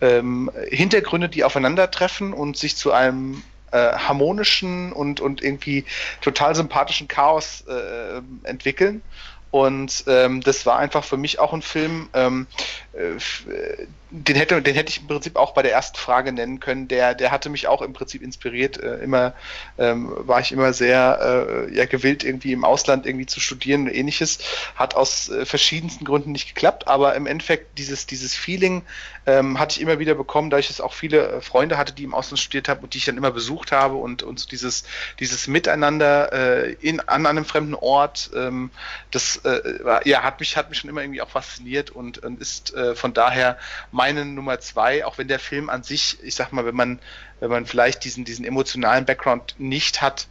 ähm, 0.00 0.50
Hintergründe, 0.68 1.28
die 1.28 1.42
aufeinandertreffen 1.42 2.32
und 2.32 2.56
sich 2.56 2.76
zu 2.76 2.92
einem 2.92 3.42
äh, 3.72 3.92
harmonischen 3.92 4.92
und, 4.92 5.20
und 5.20 5.42
irgendwie 5.42 5.84
total 6.20 6.54
sympathischen 6.54 7.08
Chaos 7.08 7.64
äh, 7.68 8.20
entwickeln. 8.44 9.02
Und 9.50 10.04
ähm, 10.06 10.42
das 10.42 10.66
war 10.66 10.78
einfach 10.78 11.04
für 11.04 11.16
mich 11.16 11.38
auch 11.38 11.54
ein 11.54 11.62
Film, 11.62 12.10
ähm, 12.12 12.46
äh, 12.92 13.86
den 14.10 14.36
hätte, 14.36 14.60
den 14.60 14.74
hätte 14.74 14.90
ich 14.90 15.00
im 15.00 15.06
Prinzip 15.06 15.36
auch 15.36 15.52
bei 15.52 15.62
der 15.62 15.72
ersten 15.72 15.96
Frage 15.96 16.32
nennen 16.32 16.60
können. 16.60 16.88
Der, 16.88 17.14
der 17.14 17.30
hatte 17.30 17.48
mich 17.48 17.66
auch 17.66 17.80
im 17.80 17.92
Prinzip 17.94 18.22
inspiriert. 18.22 18.78
Äh, 18.78 18.96
immer 18.96 19.34
ähm, 19.78 20.12
war 20.18 20.40
ich 20.40 20.52
immer 20.52 20.72
sehr 20.72 21.66
äh, 21.68 21.74
ja, 21.74 21.86
gewillt, 21.86 22.24
irgendwie 22.24 22.52
im 22.52 22.64
Ausland 22.64 23.06
irgendwie 23.06 23.26
zu 23.26 23.40
studieren 23.40 23.82
und 23.82 23.94
ähnliches. 23.94 24.38
Hat 24.74 24.94
aus 24.94 25.30
äh, 25.30 25.46
verschiedensten 25.46 26.04
Gründen 26.04 26.32
nicht 26.32 26.54
geklappt, 26.54 26.86
aber 26.86 27.14
im 27.14 27.26
Endeffekt 27.26 27.78
dieses, 27.78 28.06
dieses 28.06 28.34
Feeling 28.34 28.82
ähm, 29.28 29.58
hatte 29.58 29.76
ich 29.76 29.82
immer 29.82 29.98
wieder 29.98 30.14
bekommen, 30.14 30.48
da 30.48 30.56
ich 30.56 30.70
es 30.70 30.80
auch 30.80 30.94
viele 30.94 31.28
äh, 31.28 31.40
Freunde 31.42 31.76
hatte, 31.76 31.92
die 31.92 32.04
im 32.04 32.14
Ausland 32.14 32.40
studiert 32.40 32.66
haben 32.66 32.80
und 32.80 32.94
die 32.94 32.98
ich 32.98 33.04
dann 33.04 33.18
immer 33.18 33.30
besucht 33.30 33.72
habe 33.72 33.96
und, 33.96 34.22
und 34.22 34.40
so 34.40 34.48
dieses, 34.48 34.84
dieses 35.20 35.48
Miteinander 35.48 36.32
äh, 36.32 36.72
in, 36.80 37.00
an 37.00 37.26
einem 37.26 37.44
fremden 37.44 37.74
Ort, 37.74 38.30
ähm, 38.34 38.70
das 39.10 39.36
äh, 39.44 40.08
ja, 40.08 40.22
hat 40.22 40.40
mich, 40.40 40.56
hat 40.56 40.70
mich 40.70 40.78
schon 40.78 40.88
immer 40.88 41.02
irgendwie 41.02 41.20
auch 41.20 41.28
fasziniert 41.28 41.90
und, 41.90 42.18
und 42.18 42.40
ist 42.40 42.74
äh, 42.74 42.94
von 42.94 43.12
daher 43.12 43.58
meine 43.92 44.24
Nummer 44.24 44.60
zwei, 44.60 45.04
auch 45.04 45.18
wenn 45.18 45.28
der 45.28 45.38
Film 45.38 45.68
an 45.68 45.82
sich, 45.82 46.16
ich 46.22 46.34
sag 46.34 46.50
mal, 46.52 46.64
wenn 46.64 46.76
man, 46.76 46.98
wenn 47.40 47.50
man 47.50 47.66
vielleicht 47.66 48.04
diesen, 48.04 48.24
diesen 48.24 48.46
emotionalen 48.46 49.04
Background 49.04 49.56
nicht 49.58 50.00
hat, 50.00 50.26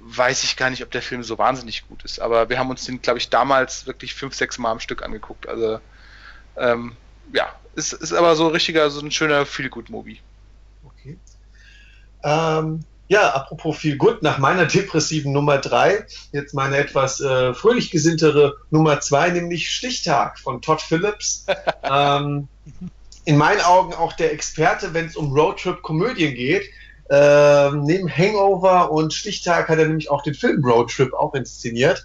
weiß 0.00 0.44
ich 0.44 0.58
gar 0.58 0.68
nicht, 0.68 0.82
ob 0.82 0.90
der 0.90 1.00
Film 1.00 1.22
so 1.22 1.38
wahnsinnig 1.38 1.88
gut 1.88 2.04
ist. 2.04 2.20
Aber 2.20 2.50
wir 2.50 2.58
haben 2.58 2.68
uns 2.68 2.84
den, 2.84 3.00
glaube 3.00 3.18
ich, 3.18 3.30
damals 3.30 3.86
wirklich 3.86 4.12
fünf, 4.12 4.34
sechs 4.34 4.58
Mal 4.58 4.70
am 4.70 4.80
Stück 4.80 5.02
angeguckt. 5.02 5.48
Also 5.48 5.80
ähm, 6.58 6.94
ja, 7.32 7.52
ist, 7.74 7.92
ist 7.92 8.12
aber 8.12 8.36
so 8.36 8.48
richtiger, 8.48 8.90
so 8.90 9.00
ein 9.00 9.10
schöner 9.10 9.46
Feel-Good-Movie. 9.46 10.20
Okay. 10.84 11.18
Ähm, 12.22 12.84
ja, 13.08 13.34
apropos 13.34 13.76
Feel 13.76 13.96
Good, 13.96 14.22
nach 14.22 14.38
meiner 14.38 14.66
depressiven 14.66 15.32
Nummer 15.32 15.58
drei, 15.58 16.06
jetzt 16.32 16.54
meine 16.54 16.78
etwas 16.78 17.20
äh, 17.20 17.52
fröhlich 17.52 17.90
gesinntere 17.90 18.56
Nummer 18.70 19.00
zwei, 19.00 19.30
nämlich 19.30 19.70
Stichtag 19.70 20.38
von 20.38 20.62
Todd 20.62 20.80
Phillips. 20.80 21.46
ähm, 21.82 22.48
in 23.26 23.36
meinen 23.36 23.60
Augen 23.60 23.94
auch 23.94 24.12
der 24.14 24.32
Experte, 24.32 24.94
wenn 24.94 25.06
es 25.06 25.16
um 25.16 25.32
Roadtrip-Komödien 25.32 26.34
geht. 26.34 26.64
Ähm, 27.10 27.82
neben 27.84 28.08
Hangover 28.08 28.90
und 28.90 29.12
Stichtag 29.12 29.68
hat 29.68 29.78
er 29.78 29.86
nämlich 29.86 30.10
auch 30.10 30.22
den 30.22 30.34
Film 30.34 30.64
Roadtrip 30.64 31.12
auch 31.12 31.34
inszeniert, 31.34 32.04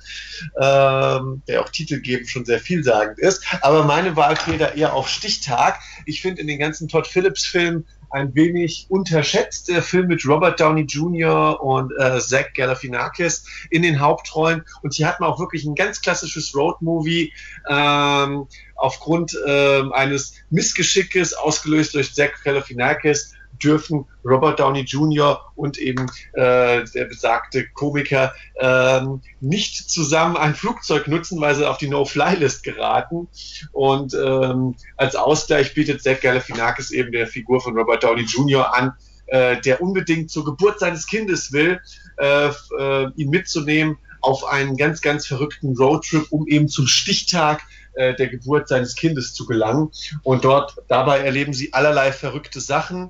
ähm, 0.59 1.41
der 1.47 1.61
auch 1.61 1.69
titelgebend 1.69 2.29
schon 2.29 2.45
sehr 2.45 2.59
vielsagend 2.59 3.17
ist. 3.19 3.43
Aber 3.61 3.85
meine 3.85 4.15
Wahl 4.15 4.35
fiel 4.35 4.57
da 4.57 4.69
eher 4.69 4.93
auf 4.93 5.07
Stichtag. 5.07 5.79
Ich 6.05 6.21
finde 6.21 6.41
in 6.41 6.47
den 6.47 6.59
ganzen 6.59 6.87
Todd 6.87 7.07
Phillips 7.07 7.45
Filmen 7.45 7.85
ein 8.11 8.33
wenig 8.35 8.87
unterschätzte 8.89 9.81
Film 9.81 10.07
mit 10.07 10.25
Robert 10.25 10.59
Downey 10.59 10.81
Jr. 10.81 11.61
und 11.61 11.93
äh, 11.97 12.19
Zach 12.19 12.53
Galifianakis 12.55 13.45
in 13.69 13.83
den 13.83 13.99
Hauptrollen. 13.99 14.63
Und 14.81 14.95
hier 14.95 15.07
hat 15.07 15.19
man 15.19 15.29
auch 15.29 15.39
wirklich 15.39 15.63
ein 15.63 15.75
ganz 15.75 16.01
klassisches 16.01 16.55
Roadmovie 16.55 17.33
ähm, 17.69 18.47
aufgrund 18.75 19.37
äh, 19.45 19.83
eines 19.91 20.33
Missgeschickes, 20.49 21.33
ausgelöst 21.33 21.93
durch 21.93 22.13
Zach 22.13 22.31
Galifianakis, 22.43 23.35
dürfen 23.59 24.05
Robert 24.25 24.59
Downey 24.59 24.81
Jr. 24.81 25.39
und 25.55 25.77
eben 25.77 26.05
äh, 26.33 26.83
der 26.83 27.05
besagte 27.05 27.67
Komiker 27.69 28.33
ähm, 28.59 29.21
nicht 29.39 29.89
zusammen 29.89 30.37
ein 30.37 30.55
Flugzeug 30.55 31.07
nutzen, 31.07 31.39
weil 31.41 31.55
sie 31.55 31.67
auf 31.67 31.77
die 31.77 31.89
No-Fly-List 31.89 32.63
geraten. 32.63 33.27
Und 33.71 34.13
ähm, 34.13 34.75
als 34.97 35.15
Ausgleich 35.15 35.73
bietet 35.73 36.03
Zach 36.03 36.21
Galifianakis 36.21 36.91
eben 36.91 37.11
der 37.11 37.27
Figur 37.27 37.61
von 37.61 37.77
Robert 37.77 38.03
Downey 38.03 38.23
Jr. 38.23 38.73
an, 38.75 38.93
äh, 39.27 39.59
der 39.61 39.81
unbedingt 39.81 40.31
zur 40.31 40.45
Geburt 40.45 40.79
seines 40.79 41.07
Kindes 41.07 41.51
will, 41.51 41.79
äh, 42.17 42.49
äh, 42.79 43.07
ihn 43.15 43.29
mitzunehmen 43.29 43.97
auf 44.21 44.43
einen 44.43 44.75
ganz, 44.75 45.01
ganz 45.01 45.27
verrückten 45.27 45.75
Roadtrip, 45.77 46.27
um 46.29 46.47
eben 46.47 46.67
zum 46.67 46.87
Stichtag 46.87 47.61
äh, 47.93 48.15
der 48.15 48.27
Geburt 48.27 48.67
seines 48.67 48.95
Kindes 48.95 49.33
zu 49.33 49.45
gelangen. 49.45 49.91
Und 50.23 50.45
dort 50.45 50.75
dabei 50.87 51.19
erleben 51.19 51.53
sie 51.53 51.73
allerlei 51.73 52.11
verrückte 52.11 52.59
Sachen. 52.59 53.09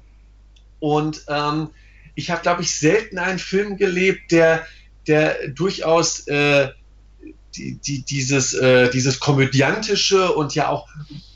Und 0.80 1.24
ähm, 1.28 1.70
ich 2.16 2.32
habe, 2.32 2.42
glaube 2.42 2.62
ich, 2.62 2.72
selten 2.72 3.18
einen 3.18 3.40
Film 3.40 3.78
gelebt, 3.78 4.32
der, 4.32 4.66
der 5.08 5.50
durchaus 5.50 6.28
äh, 6.28 6.70
die, 7.56 7.80
die, 7.80 8.04
dieses, 8.04 8.54
äh, 8.54 8.90
dieses 8.90 9.20
komödiantische 9.20 10.34
und 10.34 10.56
ja 10.56 10.70
auch 10.70 10.88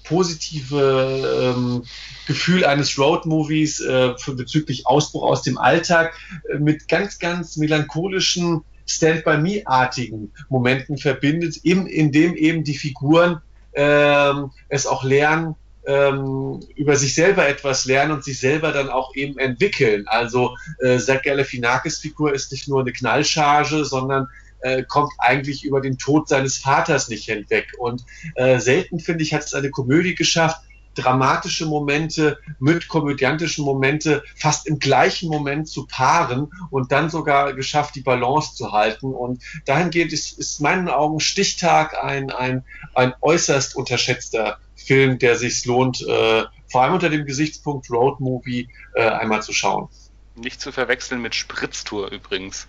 positive 0.04 1.54
ähm, 1.56 1.84
Gefühl 2.28 2.66
eines 2.66 2.98
Road-Movies 2.98 3.80
äh, 3.82 4.14
bezüglich 4.36 4.86
Ausbruch 4.86 5.24
aus 5.24 5.42
dem 5.42 5.58
Alltag 5.58 6.14
äh, 6.50 6.60
mit 6.60 6.88
ganz, 6.88 7.20
ganz 7.20 7.58
melancholischen 7.58 8.64
Stand-by-Me-artigen 8.86 10.32
Momenten 10.50 10.98
verbindet, 10.98 11.58
in, 11.58 11.88
in 11.88 12.12
dem 12.12 12.36
eben 12.36 12.64
die 12.64 12.78
Figuren 12.78 13.42
ähm, 13.74 14.52
es 14.68 14.86
auch 14.86 15.04
lernen, 15.04 15.56
ähm, 15.86 16.60
über 16.76 16.96
sich 16.96 17.14
selber 17.14 17.48
etwas 17.48 17.86
lernen 17.86 18.14
und 18.14 18.24
sich 18.24 18.40
selber 18.40 18.72
dann 18.72 18.90
auch 18.90 19.16
eben 19.16 19.38
entwickeln. 19.38 20.06
Also 20.08 20.56
äh, 20.80 20.98
Zach 20.98 21.22
Galifianakis 21.22 22.00
Figur 22.00 22.34
ist 22.34 22.52
nicht 22.52 22.68
nur 22.68 22.82
eine 22.82 22.94
Knallcharge, 22.94 23.86
sondern 23.86 24.28
äh, 24.62 24.84
kommt 24.84 25.12
eigentlich 25.18 25.64
über 25.64 25.82
den 25.82 25.98
Tod 25.98 26.30
seines 26.30 26.58
Vaters 26.58 27.10
nicht 27.10 27.26
hinweg. 27.26 27.68
Und 27.78 28.04
äh, 28.36 28.60
selten, 28.60 29.00
finde 29.00 29.24
ich, 29.24 29.34
hat 29.34 29.44
es 29.44 29.54
eine 29.54 29.70
Komödie 29.70 30.16
geschafft, 30.16 30.62
dramatische 30.96 31.66
Momente 31.66 32.38
mit 32.60 32.88
komödiantischen 32.88 33.66
Momente 33.66 34.24
fast 34.36 34.68
im 34.68 34.80
gleichen 34.80 35.30
Moment 35.30 35.68
zu 35.68 35.86
paaren 35.86 36.52
und 36.70 36.92
dann 36.92 37.10
sogar 37.10 37.54
geschafft, 37.54 37.96
die 37.96 38.02
Balance 38.02 38.56
zu 38.56 38.72
halten. 38.72 39.14
Und 39.14 39.42
dahingehend 39.66 40.14
ist, 40.14 40.38
ist 40.38 40.62
meinen 40.62 40.90
Augen 40.90 41.20
Stichtag 41.20 42.02
ein, 42.02 42.30
ein, 42.32 42.64
ein 42.94 43.14
äußerst 43.22 43.76
unterschätzter 43.76 44.58
Film, 44.76 45.20
der 45.20 45.38
sich 45.38 45.66
lohnt, 45.66 46.02
äh, 46.02 46.44
vor 46.70 46.82
allem 46.82 46.94
unter 46.94 47.10
dem 47.10 47.26
Gesichtspunkt 47.26 47.90
Road 47.90 48.20
Movie 48.20 48.70
äh, 48.96 49.08
einmal 49.08 49.42
zu 49.42 49.54
schauen. 49.54 49.88
Nicht 50.36 50.60
zu 50.60 50.72
verwechseln 50.72 51.22
mit 51.22 51.36
Spritztour 51.36 52.12
übrigens. 52.12 52.68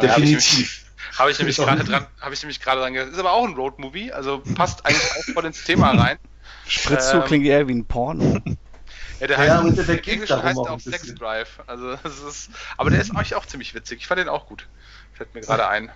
Definitiv. 0.00 0.84
Habe 1.16 1.30
ich 1.30 1.38
nämlich 1.38 1.56
gerade 1.56 1.84
dran, 1.84 2.06
habe 2.20 2.34
ich 2.34 2.42
nämlich 2.42 2.60
gerade 2.60 2.80
dran 2.80 2.92
gedacht. 2.92 3.12
Ist 3.12 3.18
aber 3.18 3.32
auch 3.32 3.46
ein 3.46 3.54
Road 3.54 3.78
Movie, 3.78 4.12
also 4.12 4.42
passt 4.54 4.84
eigentlich 4.84 5.10
auch 5.12 5.34
voll 5.34 5.44
ins 5.44 5.64
Thema 5.64 5.90
rein. 5.92 6.18
Spritztour 6.66 7.20
ähm, 7.22 7.26
klingt 7.26 7.46
eher 7.46 7.66
wie 7.68 7.74
ein 7.74 7.86
Porno. 7.86 8.40
Ja, 9.20 9.28
der 9.28 9.44
ja, 9.44 9.62
heißt, 9.62 9.88
der 9.88 10.08
Englisch 10.08 10.30
heißt 10.30 10.58
auch 10.58 10.80
Sex 10.80 11.14
Drive. 11.14 11.62
Also, 11.66 11.96
das 12.02 12.18
ist, 12.18 12.50
aber 12.76 12.90
der 12.90 13.00
ist 13.00 13.12
eigentlich 13.12 13.36
auch 13.36 13.46
ziemlich 13.46 13.72
witzig. 13.72 14.00
Ich 14.00 14.06
fand 14.08 14.18
den 14.18 14.28
auch 14.28 14.46
gut. 14.46 14.68
Fällt 15.12 15.34
mir 15.34 15.40
gerade 15.40 15.68
ein. 15.68 15.92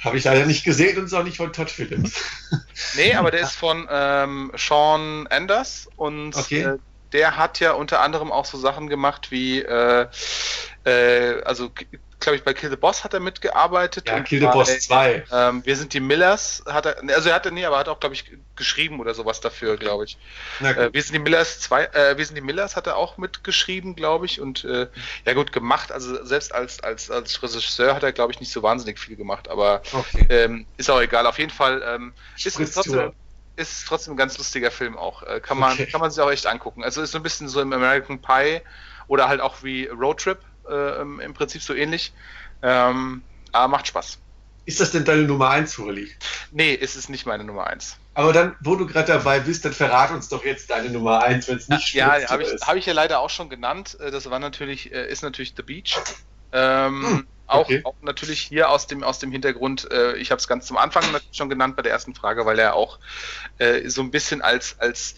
Habe 0.00 0.18
ich 0.18 0.24
leider 0.24 0.46
nicht 0.46 0.62
gesehen 0.62 0.98
und 0.98 1.06
ist 1.06 1.14
auch 1.14 1.24
nicht 1.24 1.38
von 1.38 1.52
Todd 1.52 1.70
Phillips. 1.70 2.22
nee, 2.96 3.14
aber 3.14 3.30
der 3.30 3.40
ist 3.40 3.56
von 3.56 3.88
ähm, 3.90 4.52
Sean 4.56 5.26
Anders 5.28 5.88
und 5.96 6.36
okay. 6.36 6.60
äh, 6.60 6.78
der 7.12 7.36
hat 7.36 7.58
ja 7.60 7.72
unter 7.72 8.00
anderem 8.00 8.30
auch 8.30 8.44
so 8.44 8.58
Sachen 8.58 8.88
gemacht 8.88 9.30
wie, 9.30 9.60
äh, 9.60 10.06
äh, 10.84 11.42
also 11.42 11.70
glaube 12.20 12.36
ich, 12.36 12.44
bei 12.44 12.54
Kill 12.54 12.70
the 12.70 12.76
Boss 12.76 13.04
hat 13.04 13.14
er 13.14 13.20
mitgearbeitet. 13.20 14.08
Ja, 14.08 14.20
Kill 14.20 14.40
the 14.40 14.46
Boss 14.46 14.78
2. 14.80 15.24
Ähm, 15.30 15.64
wir 15.64 15.76
sind 15.76 15.92
die 15.92 16.00
Millers, 16.00 16.62
hat 16.66 16.86
er, 16.86 16.96
also 17.14 17.28
er 17.28 17.34
hatte 17.34 17.52
nie, 17.52 17.64
aber 17.64 17.78
hat 17.78 17.88
auch, 17.88 18.00
glaube 18.00 18.14
ich, 18.14 18.24
geschrieben 18.56 19.00
oder 19.00 19.14
sowas 19.14 19.40
dafür, 19.40 19.76
glaube 19.76 20.04
ich. 20.04 20.18
Äh, 20.60 20.92
wir 20.92 21.02
sind 21.02 21.14
die 21.14 21.20
Millers 21.20 21.60
2, 21.60 21.84
äh, 21.84 22.18
wir 22.18 22.24
sind 22.24 22.34
die 22.34 22.42
Millers 22.42 22.76
hat 22.76 22.86
er 22.86 22.96
auch 22.96 23.18
mitgeschrieben, 23.18 23.94
glaube 23.94 24.26
ich, 24.26 24.40
und 24.40 24.64
äh, 24.64 24.88
ja 25.24 25.34
gut, 25.34 25.52
gemacht, 25.52 25.92
also 25.92 26.24
selbst 26.24 26.54
als, 26.54 26.82
als, 26.82 27.10
als 27.10 27.42
Regisseur 27.42 27.94
hat 27.94 28.02
er, 28.02 28.12
glaube 28.12 28.32
ich, 28.32 28.40
nicht 28.40 28.52
so 28.52 28.62
wahnsinnig 28.62 28.98
viel 28.98 29.16
gemacht, 29.16 29.48
aber 29.48 29.82
okay. 29.92 30.26
ähm, 30.28 30.66
ist 30.76 30.90
auch 30.90 31.00
egal. 31.00 31.26
Auf 31.26 31.38
jeden 31.38 31.52
Fall 31.52 31.82
ähm, 31.84 32.12
ist 32.36 32.58
es 32.58 32.72
trotzdem 32.72 33.12
ist 33.56 33.88
trotzdem 33.88 34.14
ein 34.14 34.16
ganz 34.16 34.38
lustiger 34.38 34.70
Film 34.70 34.96
auch. 34.96 35.24
Äh, 35.24 35.40
kann, 35.40 35.58
man, 35.58 35.72
okay. 35.72 35.86
kann 35.86 36.00
man 36.00 36.12
sich 36.12 36.22
auch 36.22 36.30
echt 36.30 36.46
angucken. 36.46 36.84
Also 36.84 37.02
ist 37.02 37.10
so 37.10 37.18
ein 37.18 37.24
bisschen 37.24 37.48
so 37.48 37.60
im 37.60 37.72
American 37.72 38.22
Pie 38.22 38.60
oder 39.08 39.28
halt 39.28 39.40
auch 39.40 39.64
wie 39.64 39.86
Road 39.86 40.20
Trip 40.20 40.38
äh, 40.68 41.00
im 41.00 41.34
Prinzip 41.34 41.62
so 41.62 41.74
ähnlich. 41.74 42.12
Ähm, 42.62 43.22
aber 43.52 43.68
macht 43.68 43.88
Spaß. 43.88 44.18
Ist 44.68 44.80
das 44.80 44.90
denn 44.90 45.06
deine 45.06 45.22
Nummer 45.22 45.48
1, 45.48 45.76
Furli? 45.76 46.10
Nee, 46.50 46.74
ist 46.74 46.94
es 46.94 47.08
nicht 47.08 47.24
meine 47.24 47.42
Nummer 47.42 47.68
1. 47.68 47.96
Aber 48.12 48.34
dann, 48.34 48.54
wo 48.60 48.76
du 48.76 48.86
gerade 48.86 49.12
dabei 49.12 49.40
bist, 49.40 49.64
dann 49.64 49.72
verrat 49.72 50.10
uns 50.10 50.28
doch 50.28 50.44
jetzt 50.44 50.68
deine 50.68 50.90
Nummer 50.90 51.22
1, 51.22 51.48
wenn 51.48 51.56
es 51.56 51.68
nicht 51.68 51.94
Ja, 51.94 52.18
ja 52.18 52.28
habe 52.28 52.42
ich, 52.42 52.50
hab 52.60 52.76
ich 52.76 52.84
ja 52.84 52.92
leider 52.92 53.20
auch 53.20 53.30
schon 53.30 53.48
genannt. 53.48 53.96
Äh, 53.98 54.10
das 54.10 54.28
war 54.28 54.38
natürlich, 54.38 54.92
äh, 54.92 55.10
ist 55.10 55.22
natürlich 55.22 55.54
The 55.56 55.62
Beach. 55.62 55.98
Ähm, 56.52 57.02
hm, 57.02 57.26
okay. 57.46 57.80
auch, 57.82 57.94
auch, 57.94 58.02
natürlich 58.02 58.40
hier 58.40 58.68
aus 58.68 58.86
dem, 58.86 59.02
aus 59.02 59.18
dem 59.18 59.32
Hintergrund, 59.32 59.90
äh, 59.90 60.16
ich 60.16 60.30
habe 60.30 60.38
es 60.38 60.46
ganz 60.46 60.66
zum 60.66 60.76
Anfang 60.76 61.02
schon 61.32 61.48
genannt 61.48 61.74
bei 61.76 61.82
der 61.82 61.92
ersten 61.92 62.14
Frage, 62.14 62.44
weil 62.44 62.58
er 62.58 62.74
auch 62.74 62.98
äh, 63.56 63.88
so 63.88 64.02
ein 64.02 64.10
bisschen 64.10 64.42
als, 64.42 64.78
als 64.80 65.14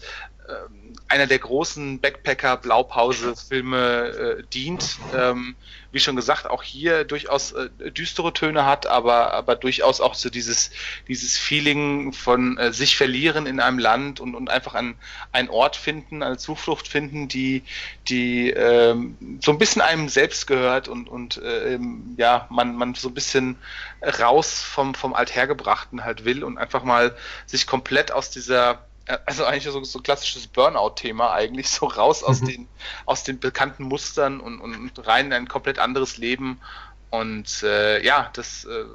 ähm, 0.47 0.80
einer 1.11 1.27
der 1.27 1.39
großen 1.39 1.99
Backpacker-Blaupause-Filme 1.99 4.37
äh, 4.39 4.43
dient. 4.53 4.97
Ähm, 5.13 5.57
wie 5.91 5.99
schon 5.99 6.15
gesagt, 6.15 6.49
auch 6.49 6.63
hier 6.63 7.03
durchaus 7.03 7.51
äh, 7.51 7.67
düstere 7.91 8.31
Töne 8.31 8.65
hat, 8.65 8.87
aber, 8.87 9.33
aber 9.33 9.57
durchaus 9.57 9.99
auch 9.99 10.15
so 10.15 10.29
dieses, 10.29 10.71
dieses 11.09 11.37
Feeling 11.37 12.13
von 12.13 12.57
äh, 12.57 12.71
sich 12.71 12.95
verlieren 12.95 13.45
in 13.45 13.59
einem 13.59 13.77
Land 13.77 14.21
und, 14.21 14.35
und 14.35 14.49
einfach 14.49 14.73
an 14.73 14.95
einen 15.33 15.49
Ort 15.49 15.75
finden, 15.75 16.23
eine 16.23 16.37
Zuflucht 16.37 16.87
finden, 16.87 17.27
die, 17.27 17.63
die 18.07 18.51
ähm, 18.51 19.17
so 19.41 19.51
ein 19.51 19.57
bisschen 19.57 19.81
einem 19.81 20.07
selbst 20.07 20.47
gehört 20.47 20.87
und, 20.87 21.09
und 21.09 21.41
ähm, 21.43 22.15
ja, 22.15 22.47
man, 22.49 22.77
man 22.77 22.95
so 22.95 23.09
ein 23.09 23.13
bisschen 23.13 23.57
raus 24.01 24.61
vom, 24.61 24.95
vom 24.95 25.13
Althergebrachten 25.13 26.05
halt 26.05 26.23
will 26.23 26.45
und 26.45 26.57
einfach 26.57 26.83
mal 26.83 27.17
sich 27.47 27.67
komplett 27.67 28.13
aus 28.13 28.29
dieser 28.29 28.85
also 29.25 29.45
eigentlich 29.45 29.63
so, 29.63 29.83
so 29.83 29.99
klassisches 29.99 30.47
Burnout-Thema 30.47 31.33
eigentlich, 31.33 31.69
so 31.69 31.87
raus 31.87 32.23
aus, 32.23 32.41
mhm. 32.41 32.47
den, 32.47 32.67
aus 33.05 33.23
den 33.23 33.39
bekannten 33.39 33.83
Mustern 33.83 34.39
und, 34.39 34.59
und 34.59 35.07
rein 35.07 35.27
in 35.27 35.33
ein 35.33 35.47
komplett 35.47 35.79
anderes 35.79 36.17
Leben. 36.17 36.61
Und 37.09 37.63
äh, 37.63 38.03
ja, 38.05 38.29
das 38.33 38.65
äh, 38.65 38.85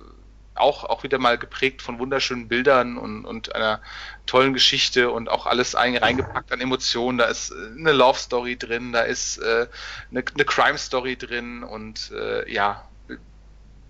auch, 0.54 0.84
auch 0.84 1.02
wieder 1.02 1.18
mal 1.18 1.38
geprägt 1.38 1.82
von 1.82 1.98
wunderschönen 1.98 2.48
Bildern 2.48 2.96
und, 2.96 3.24
und 3.24 3.54
einer 3.54 3.80
tollen 4.24 4.54
Geschichte 4.54 5.10
und 5.10 5.28
auch 5.28 5.46
alles 5.46 5.74
ein, 5.74 5.96
reingepackt 5.96 6.52
an 6.52 6.60
Emotionen. 6.60 7.18
Da 7.18 7.26
ist 7.26 7.50
äh, 7.50 7.54
eine 7.78 7.92
Love-Story 7.92 8.56
drin, 8.56 8.92
da 8.92 9.02
ist 9.02 9.38
äh, 9.38 9.66
eine, 10.10 10.24
eine 10.34 10.44
Crime-Story 10.44 11.16
drin 11.16 11.62
und 11.62 12.10
äh, 12.12 12.50
ja, 12.50 12.88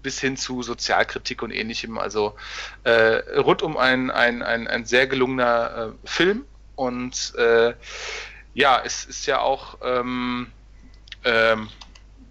bis 0.03 0.21
hin 0.21 0.37
zu 0.37 0.63
Sozialkritik 0.63 1.43
und 1.43 1.51
ähnlichem. 1.51 1.99
Also 1.99 2.37
äh, 2.85 3.39
rund 3.39 3.63
um 3.63 3.77
ein, 3.77 4.11
ein, 4.11 4.43
ein, 4.43 4.67
ein 4.69 4.85
sehr 4.85 5.07
gelungener 5.07 5.93
äh, 6.05 6.09
Film 6.09 6.45
und 6.75 7.35
äh, 7.37 7.75
ja, 8.55 8.81
es 8.85 9.05
ist 9.05 9.27
ja 9.27 9.41
auch 9.41 9.79
ähm, 9.83 10.53
ähm, 11.25 11.69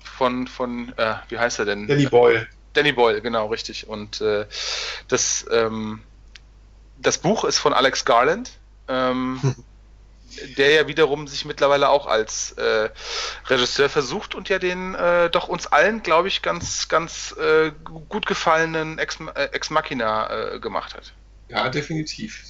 von, 0.04 0.48
von 0.48 0.94
äh, 0.98 1.16
wie 1.30 1.38
heißt 1.38 1.60
er 1.60 1.66
denn? 1.66 1.88
Danny 1.88 2.08
Boyle. 2.08 2.48
Danny 2.74 2.92
Boyle, 2.92 3.22
genau, 3.22 3.48
richtig. 3.48 3.88
Und 3.88 4.22
äh, 4.22 4.46
das, 5.08 5.46
ähm, 5.52 6.02
das 6.98 7.18
Buch 7.18 7.46
ist 7.46 7.58
von 7.58 7.74
Alex 7.74 8.06
Garland. 8.06 8.52
Der 10.58 10.72
ja 10.72 10.88
wiederum 10.88 11.28
sich 11.28 11.46
mittlerweile 11.46 11.90
auch 11.90 12.08
als 12.08 12.52
äh, 12.54 12.90
Regisseur 13.48 13.90
versucht 13.90 14.36
und 14.36 14.50
ja 14.50 14.60
den 14.60 14.94
äh, 14.96 15.30
doch 15.30 15.48
uns 15.48 15.68
allen, 15.68 16.04
glaube 16.04 16.28
ich, 16.28 16.42
ganz, 16.42 16.88
ganz 16.90 17.34
äh, 17.40 17.72
gut 18.10 18.26
gefallenen 18.26 19.00
Ex, 19.00 19.18
äh, 19.34 19.46
Ex 19.54 19.70
Machina 19.70 20.56
äh, 20.56 20.60
gemacht 20.60 20.94
hat. 20.94 21.14
Ja, 21.50 21.70
definitiv. 21.70 22.44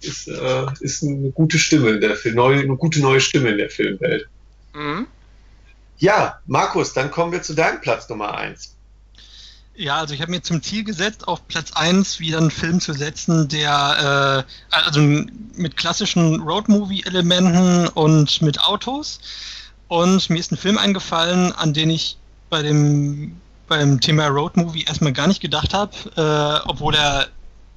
Ist, 0.00 0.28
äh, 0.28 0.66
ist 0.80 1.02
eine 1.02 1.30
gute 1.30 1.58
Stimme 1.58 1.90
in 1.90 2.00
der 2.00 2.16
Film, 2.16 2.36
neue, 2.36 2.60
eine 2.60 2.76
gute 2.76 3.00
neue 3.00 3.20
Stimme 3.20 3.50
in 3.50 3.58
der 3.58 3.70
Filmwelt. 3.70 4.28
Mhm. 4.74 5.06
Ja, 5.98 6.40
Markus, 6.46 6.92
dann 6.92 7.10
kommen 7.10 7.32
wir 7.32 7.42
zu 7.42 7.54
deinem 7.54 7.80
Platz 7.80 8.08
Nummer 8.08 8.36
1. 8.36 8.73
Ja, 9.76 9.96
also 9.96 10.14
ich 10.14 10.20
habe 10.20 10.30
mir 10.30 10.42
zum 10.42 10.62
Ziel 10.62 10.84
gesetzt, 10.84 11.26
auf 11.26 11.48
Platz 11.48 11.72
1 11.72 12.20
wieder 12.20 12.38
einen 12.38 12.52
Film 12.52 12.80
zu 12.80 12.92
setzen, 12.92 13.48
der 13.48 14.44
äh, 14.70 14.74
also 14.74 15.00
mit 15.00 15.76
klassischen 15.76 16.40
Roadmovie-Elementen 16.42 17.88
und 17.88 18.40
mit 18.40 18.60
Autos. 18.60 19.18
Und 19.88 20.30
mir 20.30 20.38
ist 20.38 20.52
ein 20.52 20.56
Film 20.56 20.78
eingefallen, 20.78 21.52
an 21.52 21.74
den 21.74 21.90
ich 21.90 22.16
bei 22.50 22.62
dem 22.62 23.40
beim 23.66 24.00
Thema 24.00 24.26
Roadmovie 24.26 24.84
erstmal 24.84 25.12
gar 25.12 25.26
nicht 25.26 25.40
gedacht 25.40 25.74
habe, 25.74 25.92
äh, 26.16 26.68
obwohl 26.68 26.94
er 26.94 27.28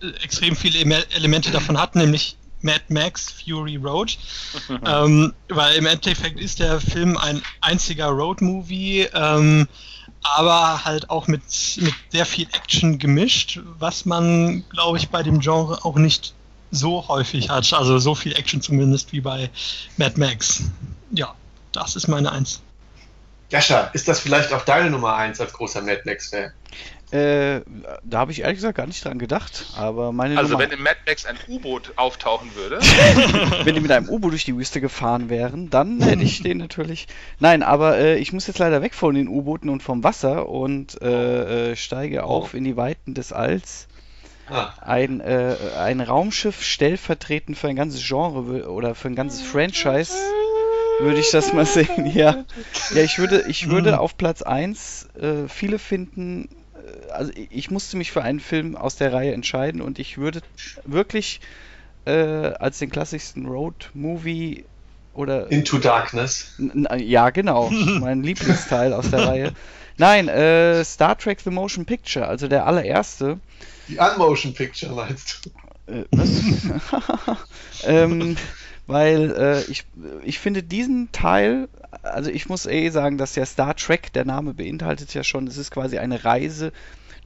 äh, 0.02 0.10
extrem 0.24 0.56
viele 0.56 0.80
Elemente 1.12 1.50
davon 1.52 1.80
hat, 1.80 1.96
nämlich 1.96 2.36
Mad 2.62 2.82
Max 2.90 3.32
Fury 3.32 3.78
Road. 3.78 4.18
ähm, 4.86 5.34
weil 5.50 5.76
im 5.76 5.86
Endeffekt 5.86 6.40
ist 6.40 6.60
der 6.60 6.80
Film 6.80 7.18
ein 7.18 7.42
einziger 7.62 8.08
Road-Movie. 8.08 9.10
Ähm, 9.14 9.68
aber 10.22 10.84
halt 10.84 11.10
auch 11.10 11.28
mit, 11.28 11.42
mit 11.78 11.94
sehr 12.12 12.26
viel 12.26 12.48
Action 12.52 13.00
gemischt, 13.00 13.60
was 13.80 14.06
man, 14.06 14.64
glaube 14.70 14.98
ich, 14.98 15.10
bei 15.10 15.24
dem 15.24 15.40
Genre 15.40 15.84
auch 15.86 15.96
nicht 15.96 16.34
so 16.72 17.08
häufig 17.08 17.50
hat. 17.50 17.72
Also 17.74 17.98
so 18.00 18.16
viel 18.16 18.36
Action 18.36 18.62
zumindest 18.62 19.14
wie 19.14 19.22
bei 19.22 19.50
Mad 19.98 20.20
Max. 20.20 20.64
Ja, 21.12 21.34
das 21.72 21.96
ist 21.96 22.08
meine 22.08 22.32
Eins. 22.32 22.62
Jascha, 23.50 23.90
ist 23.94 24.08
das 24.08 24.20
vielleicht 24.20 24.52
auch 24.52 24.66
deine 24.66 24.90
Nummer 24.90 25.16
eins 25.16 25.40
als 25.40 25.54
großer 25.54 25.82
Mad 25.82 26.02
Max-Fan? 26.04 26.52
Äh, 27.12 27.62
da 28.04 28.20
habe 28.20 28.34
ich 28.34 28.42
ehrlich 28.42 28.58
gesagt 28.58 28.76
gar 28.76 28.86
nicht 28.86 29.04
dran 29.06 29.18
gedacht. 29.18 29.68
Aber 29.78 30.12
meine 30.12 30.38
also 30.38 30.54
Nummer... 30.54 30.66
wenn 30.66 30.78
im 30.78 30.84
Mad 30.84 30.98
Max 31.06 31.26
ein 31.26 31.38
U-Boot 31.48 31.94
auftauchen 31.96 32.54
würde. 32.56 32.80
wenn 33.64 33.76
die 33.76 33.80
mit 33.80 33.92
einem 33.92 34.10
U-Boot 34.10 34.34
durch 34.34 34.44
die 34.44 34.58
Wüste 34.58 34.82
gefahren 34.82 35.30
wären, 35.30 35.70
dann 35.70 36.02
hätte 36.02 36.24
ich 36.24 36.44
den 36.44 36.58
natürlich. 36.58 37.08
Nein, 37.40 37.64
aber 37.64 37.98
äh, 37.98 38.18
ich 38.18 38.34
muss 38.34 38.48
jetzt 38.48 38.60
leider 38.60 38.82
weg 38.82 38.94
von 38.94 39.16
den 39.16 39.30
U-Booten 39.30 39.70
und 39.70 39.82
vom 39.82 40.04
Wasser 40.04 40.50
und 40.50 41.02
äh, 41.02 41.72
äh 41.72 41.76
steige 41.78 42.24
oh. 42.24 42.28
auf 42.28 42.54
in 42.54 42.66
die 42.66 42.76
Weiten 42.76 43.14
des 43.14 43.32
Alls. 43.32 43.88
Ah. 44.50 44.74
Ein, 44.82 45.22
äh, 45.22 45.56
ein 45.78 46.02
Raumschiff 46.02 46.62
stellvertretend 46.62 47.58
für 47.58 47.70
ein 47.70 47.76
ganzes 47.76 48.06
Genre 48.06 48.70
oder 48.70 48.96
für 48.96 49.08
ein 49.08 49.16
ganzes 49.16 49.42
Franchise 49.42 50.14
würde 51.00 51.20
ich 51.20 51.32
das 51.32 51.54
mal 51.54 51.66
sehen. 51.66 52.06
Ja, 52.14 52.44
ja 52.94 53.04
ich 53.04 53.18
würde, 53.18 53.46
ich 53.48 53.70
würde 53.70 54.00
auf 54.00 54.18
Platz 54.18 54.42
1 54.42 55.10
äh, 55.20 55.48
viele 55.48 55.80
finden, 55.80 56.50
also 57.12 57.32
ich 57.36 57.72
musste 57.72 57.98
mich 57.98 58.12
für 58.12 58.22
einen 58.24 58.40
Film 58.40 58.76
aus 58.76 58.96
der 58.96 59.14
Reihe 59.14 59.34
entscheiden 59.34 59.82
und 59.82 60.00
ich 60.00 60.18
würde 60.18 60.42
wirklich 60.86 61.42
äh, 62.06 62.12
als 62.12 62.80
den 62.80 62.90
klassischsten 62.90 63.46
Road-Movie 63.46 64.66
oder. 65.14 65.52
Into 65.52 65.78
Darkness. 65.78 66.56
Ja, 66.98 67.30
genau. 67.32 67.70
mein 68.00 68.24
Lieblingsteil 68.24 68.94
aus 68.94 69.10
der 69.10 69.28
Reihe. 69.28 69.54
Nein, 69.98 70.28
äh, 70.28 70.84
Star 70.86 71.18
Trek 71.18 71.42
The 71.42 71.50
Motion 71.50 71.86
Picture, 71.86 72.28
also 72.28 72.48
der 72.48 72.68
allererste. 72.68 73.40
Die 73.88 73.98
Unmotion 73.98 74.54
Picture 74.54 74.94
meinst 74.94 75.46
du? 75.88 75.92
Äh, 75.92 76.06
ähm, 77.84 78.38
weil 78.88 79.32
äh, 79.32 79.72
ich, 79.72 79.86
ich 80.24 80.40
finde 80.40 80.64
diesen 80.64 81.12
Teil, 81.12 81.68
also 82.02 82.32
ich 82.32 82.50
muss 82.50 82.66
eh 82.66 82.90
sagen, 82.90 83.18
dass 83.18 83.36
ja 83.36 83.46
Star 83.46 83.76
Trek, 83.76 84.14
der 84.14 84.26
Name 84.26 84.54
beinhaltet 84.54 85.14
ja 85.14 85.24
schon, 85.24 85.48
es 85.48 85.58
ist 85.58 85.72
quasi 85.72 85.98
eine 85.98 86.24
Reise 86.24 86.72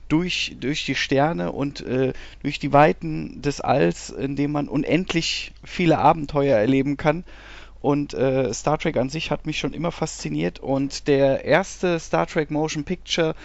durch, 0.08 0.58
durch 0.60 0.86
die 0.86 0.96
Sterne 0.96 1.52
und 1.52 1.82
äh, 1.82 2.14
durch 2.42 2.60
die 2.60 2.74
Weiten 2.74 3.42
des 3.42 3.62
Alls, 3.62 4.10
in 4.10 4.36
dem 4.36 4.52
man 4.52 4.68
unendlich 4.68 5.54
viele 5.64 6.00
Abenteuer 6.00 6.58
erleben 6.58 6.98
kann. 6.98 7.24
Und 7.80 8.14
äh, 8.14 8.54
Star 8.54 8.78
Trek 8.78 8.98
an 8.98 9.10
sich 9.10 9.32
hat 9.32 9.46
mich 9.46 9.58
schon 9.58 9.74
immer 9.74 9.92
fasziniert. 9.92 10.60
Und 10.60 11.08
der 11.08 11.46
erste 11.46 12.00
Star 12.00 12.28
Trek 12.28 12.52
Motion 12.52 12.84
Picture 12.84 13.36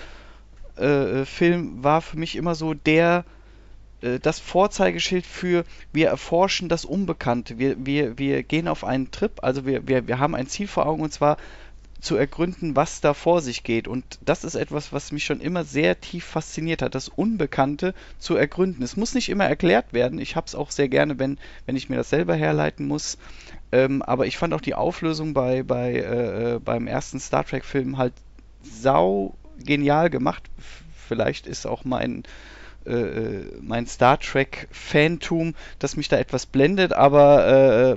äh, 0.76 1.24
Film 1.24 1.82
war 1.82 2.02
für 2.02 2.18
mich 2.18 2.36
immer 2.36 2.55
so 2.55 2.74
der, 2.74 3.24
das 4.01 4.39
Vorzeigeschild 4.39 5.24
für 5.27 5.64
wir 5.93 6.09
erforschen 6.09 6.68
das 6.68 6.85
Unbekannte. 6.85 7.59
Wir, 7.59 7.77
wir, 7.85 8.18
wir 8.18 8.43
gehen 8.43 8.68
auf 8.68 8.85
einen 8.85 9.10
Trip, 9.10 9.32
also 9.43 9.64
wir, 9.66 9.89
wir, 9.89 10.06
wir 10.06 10.18
haben 10.18 10.35
ein 10.35 10.47
Ziel 10.47 10.68
vor 10.68 10.86
Augen 10.86 11.02
und 11.02 11.12
zwar 11.12 11.39
zu 12.01 12.16
ergründen, 12.16 12.77
was 12.77 13.01
da 13.01 13.14
vor 13.14 13.40
sich 13.40 13.64
geht. 13.64 13.89
Und 13.89 14.05
das 14.24 14.44
ist 14.44 14.55
etwas, 14.55 14.93
was 14.93 15.12
mich 15.12 15.24
schon 15.24 15.40
immer 15.40 15.64
sehr 15.64 16.01
tief 16.01 16.24
fasziniert 16.24 16.82
hat, 16.82 16.94
das 16.94 17.09
Unbekannte 17.09 17.94
zu 18.18 18.36
ergründen. 18.36 18.82
Es 18.82 18.97
muss 18.97 19.14
nicht 19.14 19.28
immer 19.28 19.44
erklärt 19.44 19.93
werden. 19.93 20.20
Ich 20.20 20.36
habe 20.36 20.47
es 20.47 20.55
auch 20.55 20.70
sehr 20.70 20.89
gerne, 20.89 21.18
wenn, 21.18 21.39
wenn 21.64 21.77
ich 21.77 21.89
mir 21.89 21.97
das 21.97 22.10
selber 22.10 22.35
herleiten 22.35 22.86
muss. 22.86 23.18
Ähm, 23.73 24.02
aber 24.02 24.27
ich 24.27 24.36
fand 24.36 24.55
auch 24.55 24.60
die 24.60 24.74
Auflösung 24.74 25.35
bei, 25.35 25.62
bei, 25.62 25.94
äh, 25.94 26.55
äh 26.55 26.59
beim 26.60 26.86
ersten 26.86 27.18
Star 27.18 27.44
Trek-Film 27.44 27.98
halt 27.98 28.12
sau 28.62 29.35
genial 29.59 30.10
gemacht. 30.10 30.44
Vielleicht 31.09 31.47
ist 31.47 31.66
auch 31.66 31.85
mein, 31.85 32.24
äh, 32.86 32.92
äh 32.92 33.52
mein 33.60 33.86
Star 33.86 34.18
Trek-Fantum, 34.18 35.54
das 35.78 35.96
mich 35.96 36.08
da 36.08 36.18
etwas 36.18 36.46
blendet, 36.46 36.92
aber 36.92 37.96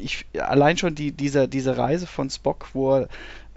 ich, 0.00 0.26
allein 0.38 0.76
schon 0.76 0.94
die, 0.94 1.12
dieser, 1.12 1.46
diese 1.46 1.76
Reise 1.76 2.06
von 2.06 2.28
Spock, 2.28 2.70
wo 2.72 2.96
er 2.96 3.08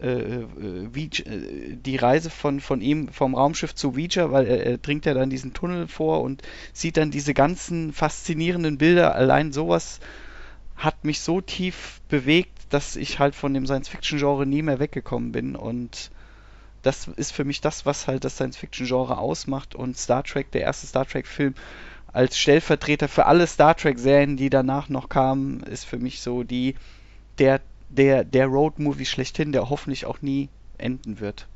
äh, 0.02 0.08
äh 0.08 0.46
wie, 0.92 1.06
äh, 1.06 1.76
die 1.76 1.96
Reise 1.96 2.30
von, 2.30 2.60
von 2.60 2.82
ihm 2.82 3.10
vom 3.10 3.36
Raumschiff 3.36 3.74
zu 3.74 3.94
Ouija, 3.94 4.32
weil 4.32 4.46
er, 4.46 4.66
er 4.66 4.78
dringt 4.78 5.06
ja 5.06 5.14
dann 5.14 5.30
diesen 5.30 5.54
Tunnel 5.54 5.88
vor 5.88 6.22
und 6.22 6.42
sieht 6.72 6.98
dann 6.98 7.12
diese 7.12 7.34
ganzen 7.34 7.94
faszinierenden 7.94 8.78
Bilder. 8.78 9.16
Allein 9.16 9.52
sowas 9.52 10.00
hat 10.76 11.06
mich 11.06 11.20
so 11.20 11.42
tief 11.42 12.02
bewegt, 12.10 12.52
dass 12.70 12.96
ich 12.96 13.20
halt 13.20 13.36
von 13.36 13.54
dem 13.54 13.66
Science-Fiction-Genre 13.66 14.46
nie 14.46 14.62
mehr 14.62 14.80
weggekommen 14.80 15.32
bin 15.32 15.56
und 15.56 16.12
das 16.84 17.08
ist 17.08 17.32
für 17.32 17.46
mich 17.46 17.62
das, 17.62 17.86
was 17.86 18.08
halt 18.08 18.24
das 18.24 18.36
Science-Fiction-Genre 18.36 19.18
ausmacht 19.18 19.74
und 19.74 19.98
Star 19.98 20.24
Trek, 20.24 20.52
der 20.52 20.62
erste 20.62 20.86
Star 20.86 21.08
Trek-Film, 21.08 21.56
als 22.12 22.38
Stellvertreter 22.38 23.08
für 23.08 23.26
alle 23.26 23.48
Star 23.48 23.76
Trek-Serien, 23.76 24.38
die 24.38 24.50
danach 24.50 24.90
noch 24.90 25.10
kamen, 25.10 25.62
ist 25.64 25.86
für 25.86 25.98
mich 25.98 26.22
so 26.22 26.44
die 26.44 26.76
der 27.40 27.62
der 27.90 28.24
der 28.24 28.48
Road-Movie 28.48 29.06
schlechthin, 29.06 29.52
der 29.52 29.70
hoffentlich 29.70 30.06
auch 30.06 30.22
nie 30.22 30.50
enden 30.78 31.20
wird. 31.20 31.48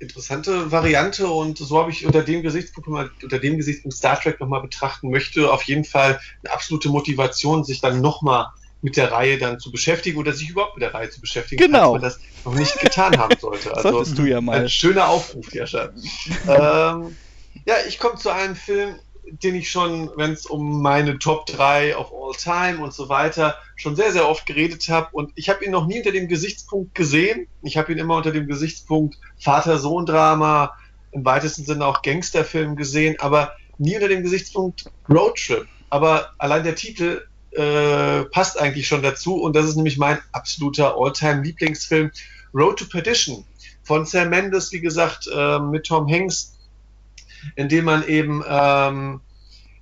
Interessante 0.00 0.70
Variante 0.70 1.26
und 1.26 1.58
so 1.58 1.78
habe 1.78 1.90
ich 1.90 2.06
unter 2.06 2.22
dem 2.22 2.42
Gesichtspunkt 2.42 2.88
mal, 2.88 3.10
unter 3.20 3.40
dem 3.40 3.56
Gesichtspunkt 3.56 3.96
Star 3.96 4.20
Trek 4.20 4.38
nochmal 4.38 4.62
betrachten 4.62 5.10
möchte, 5.10 5.52
auf 5.52 5.64
jeden 5.64 5.84
Fall 5.84 6.20
eine 6.44 6.54
absolute 6.54 6.88
Motivation, 6.88 7.64
sich 7.64 7.80
dann 7.80 8.00
nochmal 8.00 8.46
mit 8.80 8.96
der 8.96 9.10
Reihe 9.12 9.38
dann 9.38 9.58
zu 9.58 9.70
beschäftigen 9.72 10.18
oder 10.18 10.32
sich 10.32 10.50
überhaupt 10.50 10.76
mit 10.76 10.82
der 10.82 10.94
Reihe 10.94 11.10
zu 11.10 11.20
beschäftigen, 11.20 11.60
genau. 11.60 11.92
falls 11.92 11.92
man 11.92 12.02
das 12.02 12.20
noch 12.44 12.54
nicht 12.54 12.80
getan 12.80 13.18
haben 13.18 13.36
sollte. 13.38 13.74
Also, 13.74 13.90
Solltest 13.90 14.18
du 14.18 14.24
ja 14.24 14.40
mal. 14.40 14.60
Ein 14.60 14.68
schöner 14.68 15.08
Aufruf, 15.08 15.52
Jascha. 15.52 15.90
ähm, 16.48 17.16
ja, 17.66 17.74
ich 17.88 17.98
komme 17.98 18.16
zu 18.16 18.30
einem 18.30 18.54
Film, 18.54 18.94
den 19.30 19.54
ich 19.54 19.70
schon, 19.70 20.10
wenn 20.16 20.32
es 20.32 20.46
um 20.46 20.80
meine 20.80 21.18
Top 21.18 21.46
3 21.46 21.96
of 21.96 22.12
All 22.12 22.34
Time 22.34 22.82
und 22.82 22.94
so 22.94 23.08
weiter, 23.08 23.56
schon 23.76 23.96
sehr, 23.96 24.12
sehr 24.12 24.28
oft 24.28 24.46
geredet 24.46 24.88
habe. 24.88 25.08
Und 25.12 25.32
ich 25.34 25.48
habe 25.48 25.64
ihn 25.64 25.70
noch 25.70 25.86
nie 25.86 25.98
unter 25.98 26.12
dem 26.12 26.28
Gesichtspunkt 26.28 26.94
gesehen. 26.94 27.46
Ich 27.62 27.76
habe 27.76 27.92
ihn 27.92 27.98
immer 27.98 28.16
unter 28.16 28.32
dem 28.32 28.46
Gesichtspunkt 28.46 29.16
Vater-Sohn-Drama, 29.40 30.74
im 31.10 31.24
weitesten 31.24 31.64
Sinne 31.64 31.86
auch 31.86 32.02
Gangsterfilm 32.02 32.76
gesehen, 32.76 33.16
aber 33.18 33.52
nie 33.76 33.94
unter 33.96 34.08
dem 34.08 34.22
Gesichtspunkt 34.22 34.84
Roadtrip. 35.08 35.66
Aber 35.90 36.30
allein 36.38 36.64
der 36.64 36.74
Titel 36.74 37.22
äh, 37.52 38.24
passt 38.24 38.60
eigentlich 38.60 38.86
schon 38.86 39.02
dazu 39.02 39.36
und 39.36 39.56
das 39.56 39.66
ist 39.66 39.76
nämlich 39.76 39.98
mein 39.98 40.18
absoluter 40.32 40.96
All-Time-Lieblingsfilm 40.96 42.10
Road 42.54 42.78
to 42.78 42.84
Perdition 42.86 43.44
von 43.82 44.04
Sam 44.04 44.30
Mendes, 44.30 44.72
wie 44.72 44.80
gesagt, 44.80 45.28
äh, 45.32 45.58
mit 45.58 45.86
Tom 45.86 46.10
Hanks, 46.10 46.58
in 47.56 47.68
dem 47.68 47.84
man 47.86 48.06
eben 48.06 48.42
ähm, 48.46 49.20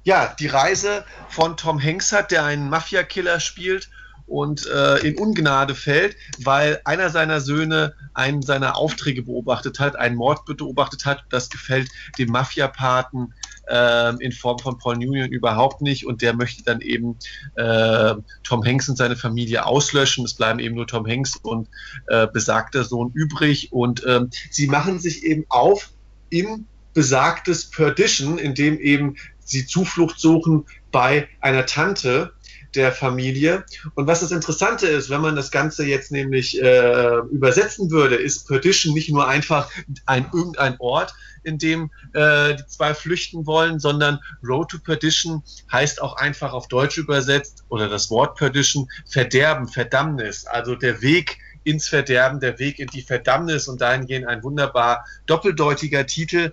ja 0.05 0.35
die 0.39 0.47
Reise 0.47 1.05
von 1.29 1.57
Tom 1.57 1.83
Hanks 1.83 2.13
hat, 2.13 2.31
der 2.31 2.45
einen 2.45 2.71
Mafia-Killer 2.71 3.41
spielt 3.41 3.91
und 4.27 4.67
äh, 4.67 4.99
in 4.99 5.19
Ungnade 5.19 5.75
fällt, 5.75 6.17
weil 6.39 6.81
einer 6.85 7.11
seiner 7.11 7.41
Söhne 7.41 7.95
einen 8.15 8.43
seiner 8.43 8.77
Aufträge 8.77 9.23
beobachtet 9.23 9.79
hat, 9.79 9.97
einen 9.97 10.17
Mord 10.17 10.45
beobachtet 10.45 11.05
hat. 11.05 11.25
Das 11.31 11.49
gefällt 11.49 11.89
dem 12.19 12.31
Mafia-Paten 12.31 13.35
äh, 13.67 14.15
in 14.21 14.33
Form 14.33 14.59
von 14.59 14.79
Paul 14.79 14.97
Newman 14.97 15.31
überhaupt 15.31 15.83
nicht 15.83 16.07
und 16.07 16.23
der 16.23 16.35
möchte 16.35 16.63
dann 16.63 16.81
eben 16.81 17.17
äh, 17.55 18.15
Tom 18.43 18.65
Hanks 18.65 18.89
und 18.89 18.97
seine 18.97 19.17
Familie 19.17 19.67
auslöschen. 19.67 20.25
Es 20.25 20.35
bleiben 20.35 20.59
eben 20.59 20.75
nur 20.75 20.87
Tom 20.87 21.07
Hanks 21.07 21.37
und 21.37 21.69
äh, 22.07 22.27
besagter 22.27 22.85
Sohn 22.85 23.11
übrig 23.13 23.73
und 23.73 24.05
ähm, 24.07 24.31
sie 24.51 24.67
machen 24.67 24.99
sich 24.99 25.25
eben 25.25 25.45
auf 25.49 25.91
in 26.31 26.67
besagtes 26.95 27.71
Perdition, 27.71 28.39
in 28.39 28.55
dem 28.55 28.79
eben 28.79 29.17
sie 29.45 29.67
Zuflucht 29.67 30.19
suchen 30.19 30.65
bei 30.91 31.29
einer 31.41 31.67
Tante, 31.67 32.33
der 32.77 32.93
Familie. 32.93 33.65
Und 33.95 34.07
was 34.07 34.21
das 34.21 34.31
Interessante 34.31 34.87
ist, 34.87 35.11
wenn 35.11 35.21
man 35.21 35.35
das 35.35 35.51
Ganze 35.51 35.85
jetzt 35.85 36.13
nämlich 36.13 36.61
äh, 36.63 37.19
übersetzen 37.31 37.91
würde, 37.91 38.17
ist 38.17 38.47
Perdition 38.47 38.95
nicht 38.95 39.11
nur 39.11 39.27
einfach 39.27 39.71
ein 40.05 40.27
irgendein 40.33 40.77
Ort, 40.79 41.15
in 41.43 41.59
dem 41.59 41.91
äh, 42.13 42.55
die 42.57 42.67
zwei 42.67 42.93
flüchten 42.93 43.47
wollen, 43.47 43.79
sondern 43.79 44.19
Road 44.43 44.71
to 44.71 44.79
Perdition 44.79 45.43
heißt 45.73 46.03
auch 46.03 46.17
einfach 46.17 46.53
auf 46.53 46.69
Deutsch 46.69 46.99
übersetzt 46.99 47.65
oder 47.69 47.89
das 47.89 48.11
Wort 48.11 48.37
Perdition 48.37 48.89
Verderben, 49.07 49.69
Verdammnis, 49.69 50.45
also 50.45 50.75
der 50.75 51.01
Weg 51.03 51.39
ins 51.65 51.89
Verderben, 51.89 52.41
der 52.41 52.59
Weg 52.59 52.79
in 52.79 52.89
die 52.89 53.03
Verdammnis 53.03 53.69
und 53.69 53.81
dahingehend 53.81 54.27
ein 54.27 54.43
wunderbar 54.43 55.05
doppeldeutiger 55.27 56.07
Titel. 56.07 56.53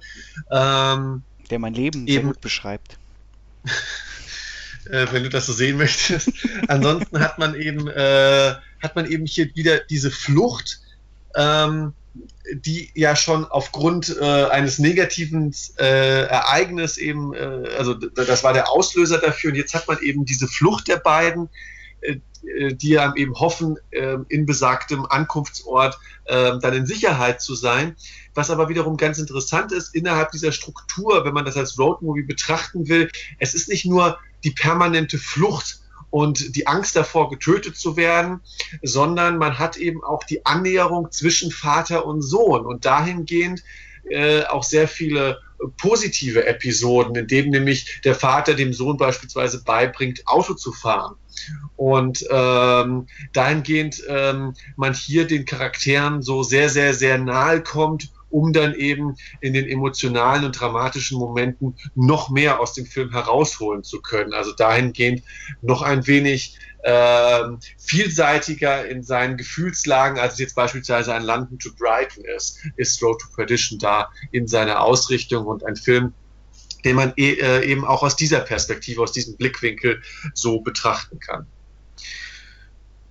Ähm, 0.51 1.23
der 1.49 1.59
mein 1.59 1.73
Leben 1.73 2.07
sehr 2.07 2.21
gut 2.21 2.41
beschreibt. 2.41 2.97
äh, 4.87 5.07
wenn 5.11 5.23
du 5.23 5.29
das 5.29 5.45
so 5.45 5.53
sehen 5.53 5.77
möchtest. 5.77 6.31
Ansonsten 6.67 7.19
hat 7.19 7.37
man 7.39 7.55
eben, 7.55 7.87
äh, 7.87 8.53
hat 8.81 8.95
man 8.95 9.09
eben 9.09 9.25
hier 9.25 9.53
wieder 9.55 9.79
diese 9.79 10.11
Flucht, 10.11 10.79
ähm, 11.35 11.93
die 12.53 12.91
ja 12.93 13.15
schon 13.15 13.45
aufgrund 13.45 14.15
äh, 14.19 14.45
eines 14.45 14.77
negativen 14.77 15.53
äh, 15.79 16.25
Ereignisses 16.25 16.97
eben, 16.97 17.33
äh, 17.33 17.69
also 17.77 17.93
das 17.93 18.43
war 18.43 18.53
der 18.53 18.69
Auslöser 18.69 19.17
dafür 19.17 19.51
und 19.51 19.57
jetzt 19.57 19.73
hat 19.73 19.87
man 19.87 19.99
eben 19.99 20.25
diese 20.25 20.47
Flucht 20.47 20.87
der 20.87 20.97
beiden, 20.97 21.49
äh, 22.01 22.73
die 22.75 22.89
ja 22.89 23.13
eben 23.15 23.35
hoffen, 23.39 23.77
äh, 23.91 24.17
in 24.27 24.45
besagtem 24.45 25.05
Ankunftsort 25.05 25.97
äh, 26.25 26.59
dann 26.59 26.73
in 26.73 26.85
Sicherheit 26.85 27.41
zu 27.41 27.55
sein. 27.55 27.95
Was 28.33 28.49
aber 28.49 28.67
wiederum 28.67 28.97
ganz 28.97 29.17
interessant 29.17 29.71
ist, 29.71 29.95
innerhalb 29.95 30.31
dieser 30.31 30.51
Struktur, 30.51 31.23
wenn 31.23 31.33
man 31.33 31.45
das 31.45 31.55
als 31.55 31.79
Roadmovie 31.79 32.23
betrachten 32.23 32.89
will, 32.89 33.09
es 33.39 33.53
ist 33.53 33.69
nicht 33.69 33.85
nur 33.85 34.19
die 34.43 34.51
permanente 34.51 35.17
Flucht 35.17 35.79
und 36.09 36.55
die 36.55 36.67
Angst 36.67 36.95
davor, 36.95 37.29
getötet 37.29 37.75
zu 37.75 37.97
werden, 37.97 38.41
sondern 38.83 39.37
man 39.37 39.57
hat 39.57 39.77
eben 39.77 40.03
auch 40.03 40.23
die 40.23 40.45
Annäherung 40.45 41.11
zwischen 41.11 41.51
Vater 41.51 42.05
und 42.05 42.21
Sohn 42.21 42.65
und 42.65 42.85
dahingehend 42.85 43.63
äh, 44.09 44.43
auch 44.43 44.63
sehr 44.63 44.87
viele 44.87 45.39
positive 45.77 46.45
Episoden, 46.45 47.15
in 47.15 47.27
dem 47.27 47.49
nämlich 47.49 48.01
der 48.03 48.15
Vater 48.15 48.53
dem 48.53 48.73
Sohn 48.73 48.97
beispielsweise 48.97 49.63
beibringt, 49.63 50.27
Auto 50.27 50.53
zu 50.53 50.71
fahren. 50.71 51.15
Und 51.75 52.25
ähm, 52.29 53.07
dahingehend 53.33 54.03
ähm, 54.07 54.53
man 54.75 54.93
hier 54.93 55.25
den 55.25 55.45
Charakteren 55.45 56.21
so 56.21 56.43
sehr, 56.43 56.69
sehr, 56.69 56.93
sehr 56.93 57.17
nahe 57.17 57.61
kommt 57.61 58.11
um 58.33 58.51
dann 58.51 58.73
eben 58.73 59.15
in 59.41 59.53
den 59.53 59.67
emotionalen 59.67 60.43
und 60.43 60.59
dramatischen 60.59 61.19
Momenten 61.19 61.77
noch 61.93 62.29
mehr 62.29 62.59
aus 62.59 62.73
dem 62.73 62.85
Film 62.85 63.11
herausholen 63.11 63.83
zu 63.83 64.01
können. 64.01 64.33
Also 64.33 64.53
dahingehend 64.53 65.23
noch 65.61 65.83
ein 65.83 66.07
wenig 66.07 66.57
äh, 66.83 67.43
vielseitiger 67.77 68.85
in 68.87 69.03
seinen 69.03 69.37
Gefühlslagen, 69.37 70.19
als 70.19 70.33
es 70.33 70.39
jetzt 70.39 70.55
beispielsweise 70.55 71.13
ein 71.13 71.23
London 71.23 71.59
to 71.59 71.69
Brighton 71.77 72.25
ist, 72.35 72.59
ist 72.75 73.01
Road 73.03 73.21
to 73.21 73.27
Perdition 73.35 73.79
da 73.79 74.09
in 74.31 74.47
seiner 74.47 74.81
Ausrichtung 74.81 75.45
und 75.45 75.63
ein 75.63 75.75
Film, 75.75 76.13
den 76.83 76.95
man 76.95 77.13
e 77.15 77.33
äh, 77.33 77.63
eben 77.65 77.85
auch 77.85 78.03
aus 78.03 78.15
dieser 78.15 78.39
Perspektive, 78.39 79.01
aus 79.01 79.13
diesem 79.13 79.37
Blickwinkel 79.37 80.01
so 80.33 80.59
betrachten 80.59 81.19
kann. 81.19 81.45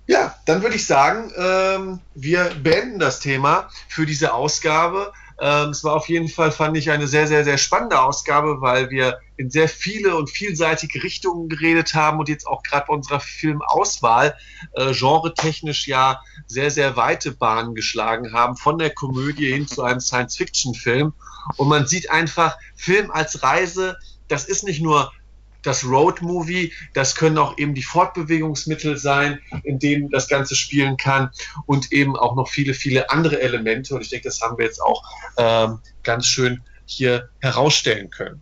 Ja, 0.05 0.35
dann 0.45 0.61
würde 0.61 0.75
ich 0.75 0.85
sagen, 0.85 1.31
ähm, 1.37 1.99
wir 2.13 2.51
beenden 2.61 2.99
das 2.99 3.21
Thema 3.21 3.69
für 3.87 4.05
diese 4.05 4.33
Ausgabe. 4.33 5.13
Ähm, 5.39 5.69
es 5.69 5.83
war 5.83 5.95
auf 5.95 6.09
jeden 6.09 6.27
Fall, 6.27 6.51
fand 6.51 6.75
ich, 6.75 6.91
eine 6.91 7.07
sehr, 7.07 7.25
sehr, 7.27 7.45
sehr 7.45 7.57
spannende 7.57 8.01
Ausgabe, 8.01 8.59
weil 8.59 8.89
wir 8.89 9.19
in 9.37 9.49
sehr 9.49 9.69
viele 9.69 10.15
und 10.15 10.29
vielseitige 10.29 11.01
Richtungen 11.03 11.47
geredet 11.47 11.95
haben 11.95 12.19
und 12.19 12.27
jetzt 12.27 12.45
auch 12.45 12.63
gerade 12.63 12.85
bei 12.87 12.93
unserer 12.93 13.21
Filmauswahl 13.21 14.35
äh, 14.73 14.93
genre-technisch 14.93 15.87
ja 15.87 16.21
sehr, 16.47 16.69
sehr 16.69 16.97
weite 16.97 17.31
Bahnen 17.31 17.73
geschlagen 17.73 18.33
haben, 18.33 18.57
von 18.57 18.77
der 18.77 18.93
Komödie 18.93 19.51
hin 19.53 19.67
zu 19.67 19.83
einem 19.83 20.01
Science-Fiction-Film. 20.01 21.13
Und 21.55 21.67
man 21.67 21.87
sieht 21.87 22.11
einfach, 22.11 22.57
Film 22.75 23.09
als 23.09 23.41
Reise, 23.41 23.97
das 24.27 24.45
ist 24.45 24.63
nicht 24.63 24.81
nur 24.81 25.11
das 25.63 25.83
Road-Movie, 25.83 26.73
das 26.93 27.15
können 27.15 27.37
auch 27.37 27.57
eben 27.57 27.73
die 27.73 27.83
Fortbewegungsmittel 27.83 28.97
sein, 28.97 29.39
in 29.63 29.79
denen 29.79 30.09
das 30.09 30.27
Ganze 30.27 30.55
spielen 30.55 30.97
kann 30.97 31.31
und 31.65 31.91
eben 31.91 32.15
auch 32.15 32.35
noch 32.35 32.47
viele, 32.47 32.73
viele 32.73 33.09
andere 33.09 33.41
Elemente. 33.41 33.95
Und 33.95 34.01
ich 34.01 34.09
denke, 34.09 34.27
das 34.27 34.41
haben 34.41 34.57
wir 34.57 34.65
jetzt 34.65 34.81
auch 34.81 35.03
ähm, 35.37 35.79
ganz 36.03 36.27
schön 36.27 36.61
hier 36.85 37.29
herausstellen 37.39 38.09
können. 38.09 38.41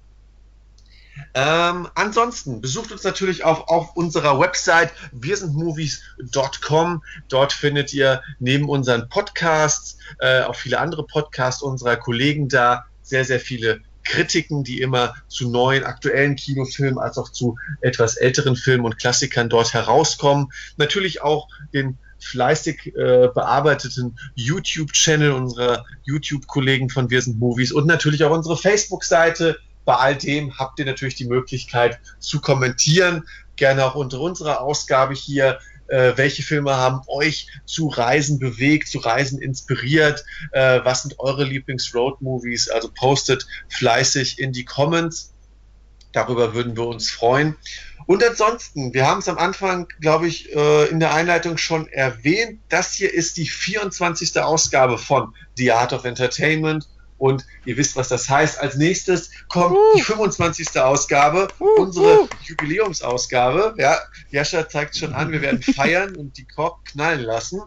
Ähm, 1.33 1.87
ansonsten 1.95 2.61
besucht 2.61 2.91
uns 2.91 3.03
natürlich 3.03 3.43
auch 3.43 3.67
auf 3.67 3.95
unserer 3.95 4.39
Website 4.39 4.91
wirsindmovies.com. 5.11 7.03
Dort 7.29 7.53
findet 7.53 7.93
ihr 7.93 8.21
neben 8.39 8.67
unseren 8.67 9.07
Podcasts 9.09 9.97
äh, 10.19 10.41
auch 10.41 10.55
viele 10.55 10.79
andere 10.79 11.05
Podcasts 11.05 11.61
unserer 11.61 11.97
Kollegen 11.97 12.49
da, 12.49 12.85
sehr, 13.01 13.25
sehr 13.25 13.39
viele 13.39 13.81
Kritiken, 14.03 14.63
die 14.63 14.81
immer 14.81 15.13
zu 15.27 15.49
neuen, 15.49 15.83
aktuellen 15.83 16.35
Kinofilmen 16.35 16.99
als 16.99 17.17
auch 17.17 17.31
zu 17.31 17.57
etwas 17.81 18.17
älteren 18.17 18.55
Filmen 18.55 18.85
und 18.85 18.97
Klassikern 18.97 19.49
dort 19.49 19.73
herauskommen. 19.73 20.47
Natürlich 20.77 21.21
auch 21.21 21.47
den 21.73 21.97
fleißig 22.19 22.95
äh, 22.95 23.29
bearbeiteten 23.33 24.17
YouTube-Channel 24.35 25.31
unserer 25.31 25.85
YouTube-Kollegen 26.03 26.89
von 26.89 27.09
Wir 27.09 27.21
sind 27.21 27.39
Movies 27.39 27.71
und 27.71 27.87
natürlich 27.87 28.23
auch 28.23 28.31
unsere 28.31 28.57
Facebook-Seite. 28.57 29.57
Bei 29.85 29.95
all 29.95 30.15
dem 30.15 30.57
habt 30.59 30.79
ihr 30.79 30.85
natürlich 30.85 31.15
die 31.15 31.27
Möglichkeit 31.27 31.99
zu 32.19 32.39
kommentieren. 32.39 33.23
Gerne 33.55 33.85
auch 33.85 33.95
unter 33.95 34.19
unserer 34.19 34.61
Ausgabe 34.61 35.15
hier 35.15 35.59
äh, 35.91 36.13
welche 36.15 36.41
Filme 36.41 36.75
haben 36.75 37.01
euch 37.07 37.47
zu 37.65 37.87
Reisen 37.87 38.39
bewegt, 38.39 38.87
zu 38.87 38.99
Reisen 38.99 39.41
inspiriert, 39.41 40.23
äh, 40.51 40.79
was 40.83 41.03
sind 41.03 41.19
eure 41.19 41.43
Lieblings-Road-Movies, 41.43 42.69
also 42.69 42.89
postet 42.93 43.45
fleißig 43.69 44.39
in 44.39 44.53
die 44.53 44.65
Comments. 44.65 45.33
Darüber 46.13 46.53
würden 46.53 46.75
wir 46.75 46.87
uns 46.87 47.11
freuen. 47.11 47.55
Und 48.07 48.23
ansonsten, 48.23 48.93
wir 48.93 49.07
haben 49.07 49.19
es 49.19 49.29
am 49.29 49.37
Anfang, 49.37 49.87
glaube 49.99 50.27
ich, 50.27 50.53
äh, 50.53 50.85
in 50.87 50.99
der 50.99 51.13
Einleitung 51.13 51.57
schon 51.57 51.87
erwähnt. 51.87 52.59
Das 52.69 52.93
hier 52.93 53.13
ist 53.13 53.37
die 53.37 53.47
24. 53.47 54.39
Ausgabe 54.41 54.97
von 54.97 55.33
The 55.55 55.71
Art 55.71 55.93
of 55.93 56.05
Entertainment. 56.05 56.87
Und 57.21 57.45
ihr 57.65 57.77
wisst, 57.77 57.95
was 57.95 58.07
das 58.07 58.27
heißt. 58.27 58.59
Als 58.59 58.77
nächstes 58.77 59.29
kommt 59.47 59.77
uh. 59.77 59.95
die 59.95 60.01
25. 60.01 60.79
Ausgabe, 60.79 61.49
uh, 61.59 61.83
unsere 61.83 62.21
uh. 62.23 62.27
Jubiläumsausgabe. 62.41 63.75
Ja, 63.77 63.99
Jascha 64.31 64.67
zeigt 64.67 64.97
schon 64.97 65.13
an, 65.13 65.31
wir 65.31 65.43
werden 65.43 65.61
feiern 65.61 66.15
und 66.15 66.39
die 66.39 66.47
Korb 66.47 66.83
knallen 66.83 67.21
lassen. 67.21 67.61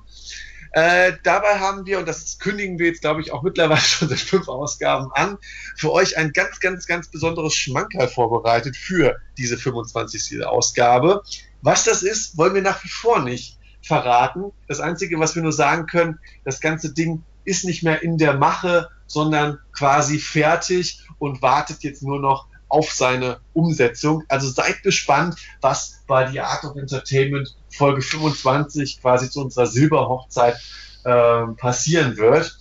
Äh, 0.73 1.13
dabei 1.23 1.61
haben 1.61 1.87
wir, 1.87 2.01
und 2.01 2.09
das 2.09 2.41
kündigen 2.41 2.81
wir 2.81 2.89
jetzt, 2.89 3.03
glaube 3.03 3.21
ich, 3.21 3.31
auch 3.31 3.45
mittlerweile 3.45 3.81
schon 3.81 4.09
seit 4.09 4.19
fünf 4.19 4.49
Ausgaben 4.49 5.13
an, 5.15 5.39
für 5.77 5.93
euch 5.93 6.19
ein 6.19 6.33
ganz, 6.33 6.59
ganz, 6.59 6.87
ganz 6.87 7.07
besonderes 7.07 7.55
Schmankerl 7.55 8.09
vorbereitet 8.09 8.77
für 8.77 9.21
diese 9.39 9.57
25. 9.57 10.45
Ausgabe. 10.45 11.23
Was 11.63 11.85
das 11.85 12.03
ist, 12.03 12.37
wollen 12.37 12.55
wir 12.55 12.63
nach 12.63 12.83
wie 12.83 12.89
vor 12.89 13.21
nicht 13.21 13.57
verraten. 13.83 14.51
Das 14.67 14.81
Einzige, 14.81 15.21
was 15.21 15.37
wir 15.37 15.45
nur 15.45 15.53
sagen 15.53 15.87
können, 15.87 16.19
das 16.45 16.61
ganze 16.61 16.93
Ding 16.93 17.23
ist 17.45 17.65
nicht 17.65 17.85
mehr 17.85 18.03
in 18.03 18.19
der 18.19 18.35
Mache, 18.35 18.89
sondern 19.15 19.59
quasi 19.73 20.19
fertig 20.19 21.01
und 21.19 21.41
wartet 21.41 21.83
jetzt 21.83 22.03
nur 22.03 22.21
noch 22.21 22.47
auf 22.69 22.93
seine 22.93 23.39
Umsetzung. 23.53 24.25
Also 24.29 24.51
seid 24.51 24.83
gespannt, 24.83 25.37
was 25.61 26.03
bei 26.07 26.31
The 26.31 26.41
Art 26.41 26.65
of 26.65 26.77
Entertainment 26.77 27.57
Folge 27.71 28.03
25 28.03 29.01
quasi 29.01 29.31
zu 29.31 29.43
unserer 29.43 29.67
Silberhochzeit 29.67 30.57
äh, 31.05 31.47
passieren 31.57 32.17
wird. 32.17 32.57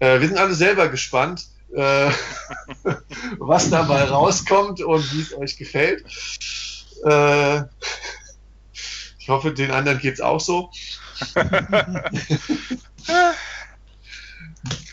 Äh, 0.00 0.20
wir 0.20 0.28
sind 0.28 0.38
alle 0.38 0.54
selber 0.54 0.88
gespannt, 0.88 1.46
äh, 1.74 2.10
was 3.38 3.68
dabei 3.70 4.04
rauskommt 4.04 4.80
und 4.80 5.12
wie 5.12 5.20
es 5.20 5.36
euch 5.36 5.56
gefällt. 5.56 6.04
Äh, 7.04 7.62
ich 9.18 9.28
hoffe, 9.28 9.52
den 9.52 9.70
anderen 9.70 9.98
geht 9.98 10.14
es 10.14 10.20
auch 10.22 10.40
so. 10.40 10.70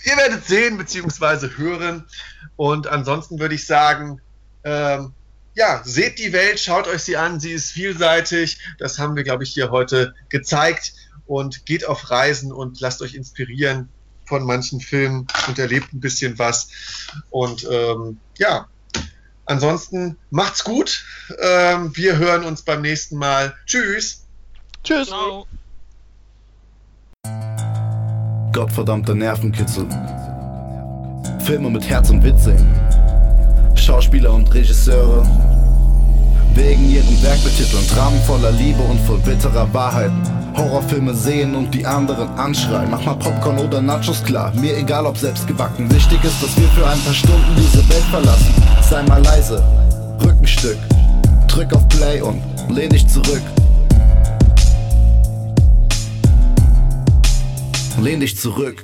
ihr 0.06 0.18
werdet 0.18 0.46
sehen 0.46 0.78
bzw. 0.78 1.50
hören. 1.58 2.06
Und 2.56 2.88
ansonsten 2.88 3.40
würde 3.40 3.56
ich 3.56 3.66
sagen, 3.66 4.22
ähm, 4.64 5.14
ja, 5.56 5.82
seht 5.86 6.20
die 6.20 6.34
Welt, 6.34 6.60
schaut 6.60 6.88
euch 6.88 7.04
sie 7.04 7.18
an, 7.18 7.40
sie 7.40 7.52
ist 7.52 7.72
vielseitig. 7.72 8.60
Das 8.78 9.00
haben 9.00 9.16
wir, 9.16 9.24
glaube 9.24 9.44
ich, 9.44 9.54
hier 9.54 9.72
heute 9.72 10.14
gezeigt. 10.30 10.94
Und 11.28 11.66
geht 11.66 11.88
auf 11.88 12.12
Reisen 12.12 12.52
und 12.52 12.80
lasst 12.82 13.02
euch 13.02 13.16
inspirieren 13.16 13.90
von 14.26 14.44
manchen 14.44 14.80
Filmen 14.80 15.28
und 15.48 15.58
erlebt 15.58 15.92
ein 15.94 16.00
bisschen 16.00 16.38
was. 16.38 16.70
Und 17.32 17.68
ähm, 17.72 18.20
ja, 18.38 18.68
ansonsten 19.46 20.18
macht's 20.30 20.64
gut. 20.64 21.04
Ähm, 21.40 21.96
wir 21.96 22.18
hören 22.18 22.44
uns 22.44 22.62
beim 22.62 22.82
nächsten 22.82 23.18
Mal. 23.18 23.56
Tschüss. 23.66 24.26
Tschüss. 24.84 25.08
Ciao. 25.08 25.48
Gottverdammter 28.56 29.14
Nervenkitzel. 29.14 29.86
Filme 31.40 31.70
mit 31.70 31.90
Herz 31.90 32.10
und 32.10 32.24
Witz 32.24 32.46
sehen. 32.46 32.66
Schauspieler 33.76 34.34
und 34.34 34.52
Regisseure 34.54 35.28
wegen 36.54 36.90
ihrem 36.90 37.22
Werk 37.22 37.44
betiteln. 37.44 37.86
Dramen 37.94 38.18
voller 38.22 38.52
Liebe 38.54 38.82
und 38.84 38.98
voll 39.02 39.18
bitterer 39.18 39.68
Wahrheiten. 39.74 40.22
Horrorfilme 40.56 41.14
sehen 41.14 41.54
und 41.54 41.74
die 41.74 41.86
anderen 41.86 42.30
anschreien. 42.38 42.90
Mach 42.90 43.04
mal 43.04 43.16
Popcorn 43.16 43.60
oder 43.60 43.82
Nachos 43.82 44.24
klar, 44.24 44.54
mir 44.56 44.78
egal 44.78 45.06
ob 45.06 45.18
selbst 45.18 45.46
gebacken. 45.48 45.92
Wichtig 45.92 46.24
ist, 46.24 46.42
dass 46.42 46.56
wir 46.56 46.70
für 46.70 46.88
ein 46.88 47.00
paar 47.02 47.14
Stunden 47.14 47.56
diese 47.58 47.80
Welt 47.90 48.06
verlassen. 48.10 48.54
Sei 48.90 49.04
mal 49.04 49.22
leise, 49.22 49.62
Rückenstück. 50.24 50.78
Drück 51.50 51.76
auf 51.76 51.86
Play 51.90 52.22
und 52.22 52.42
lehn 52.70 52.90
dich 52.90 53.06
zurück. 53.06 53.42
Lehn 58.02 58.20
dich 58.20 58.38
zurück. 58.38 58.84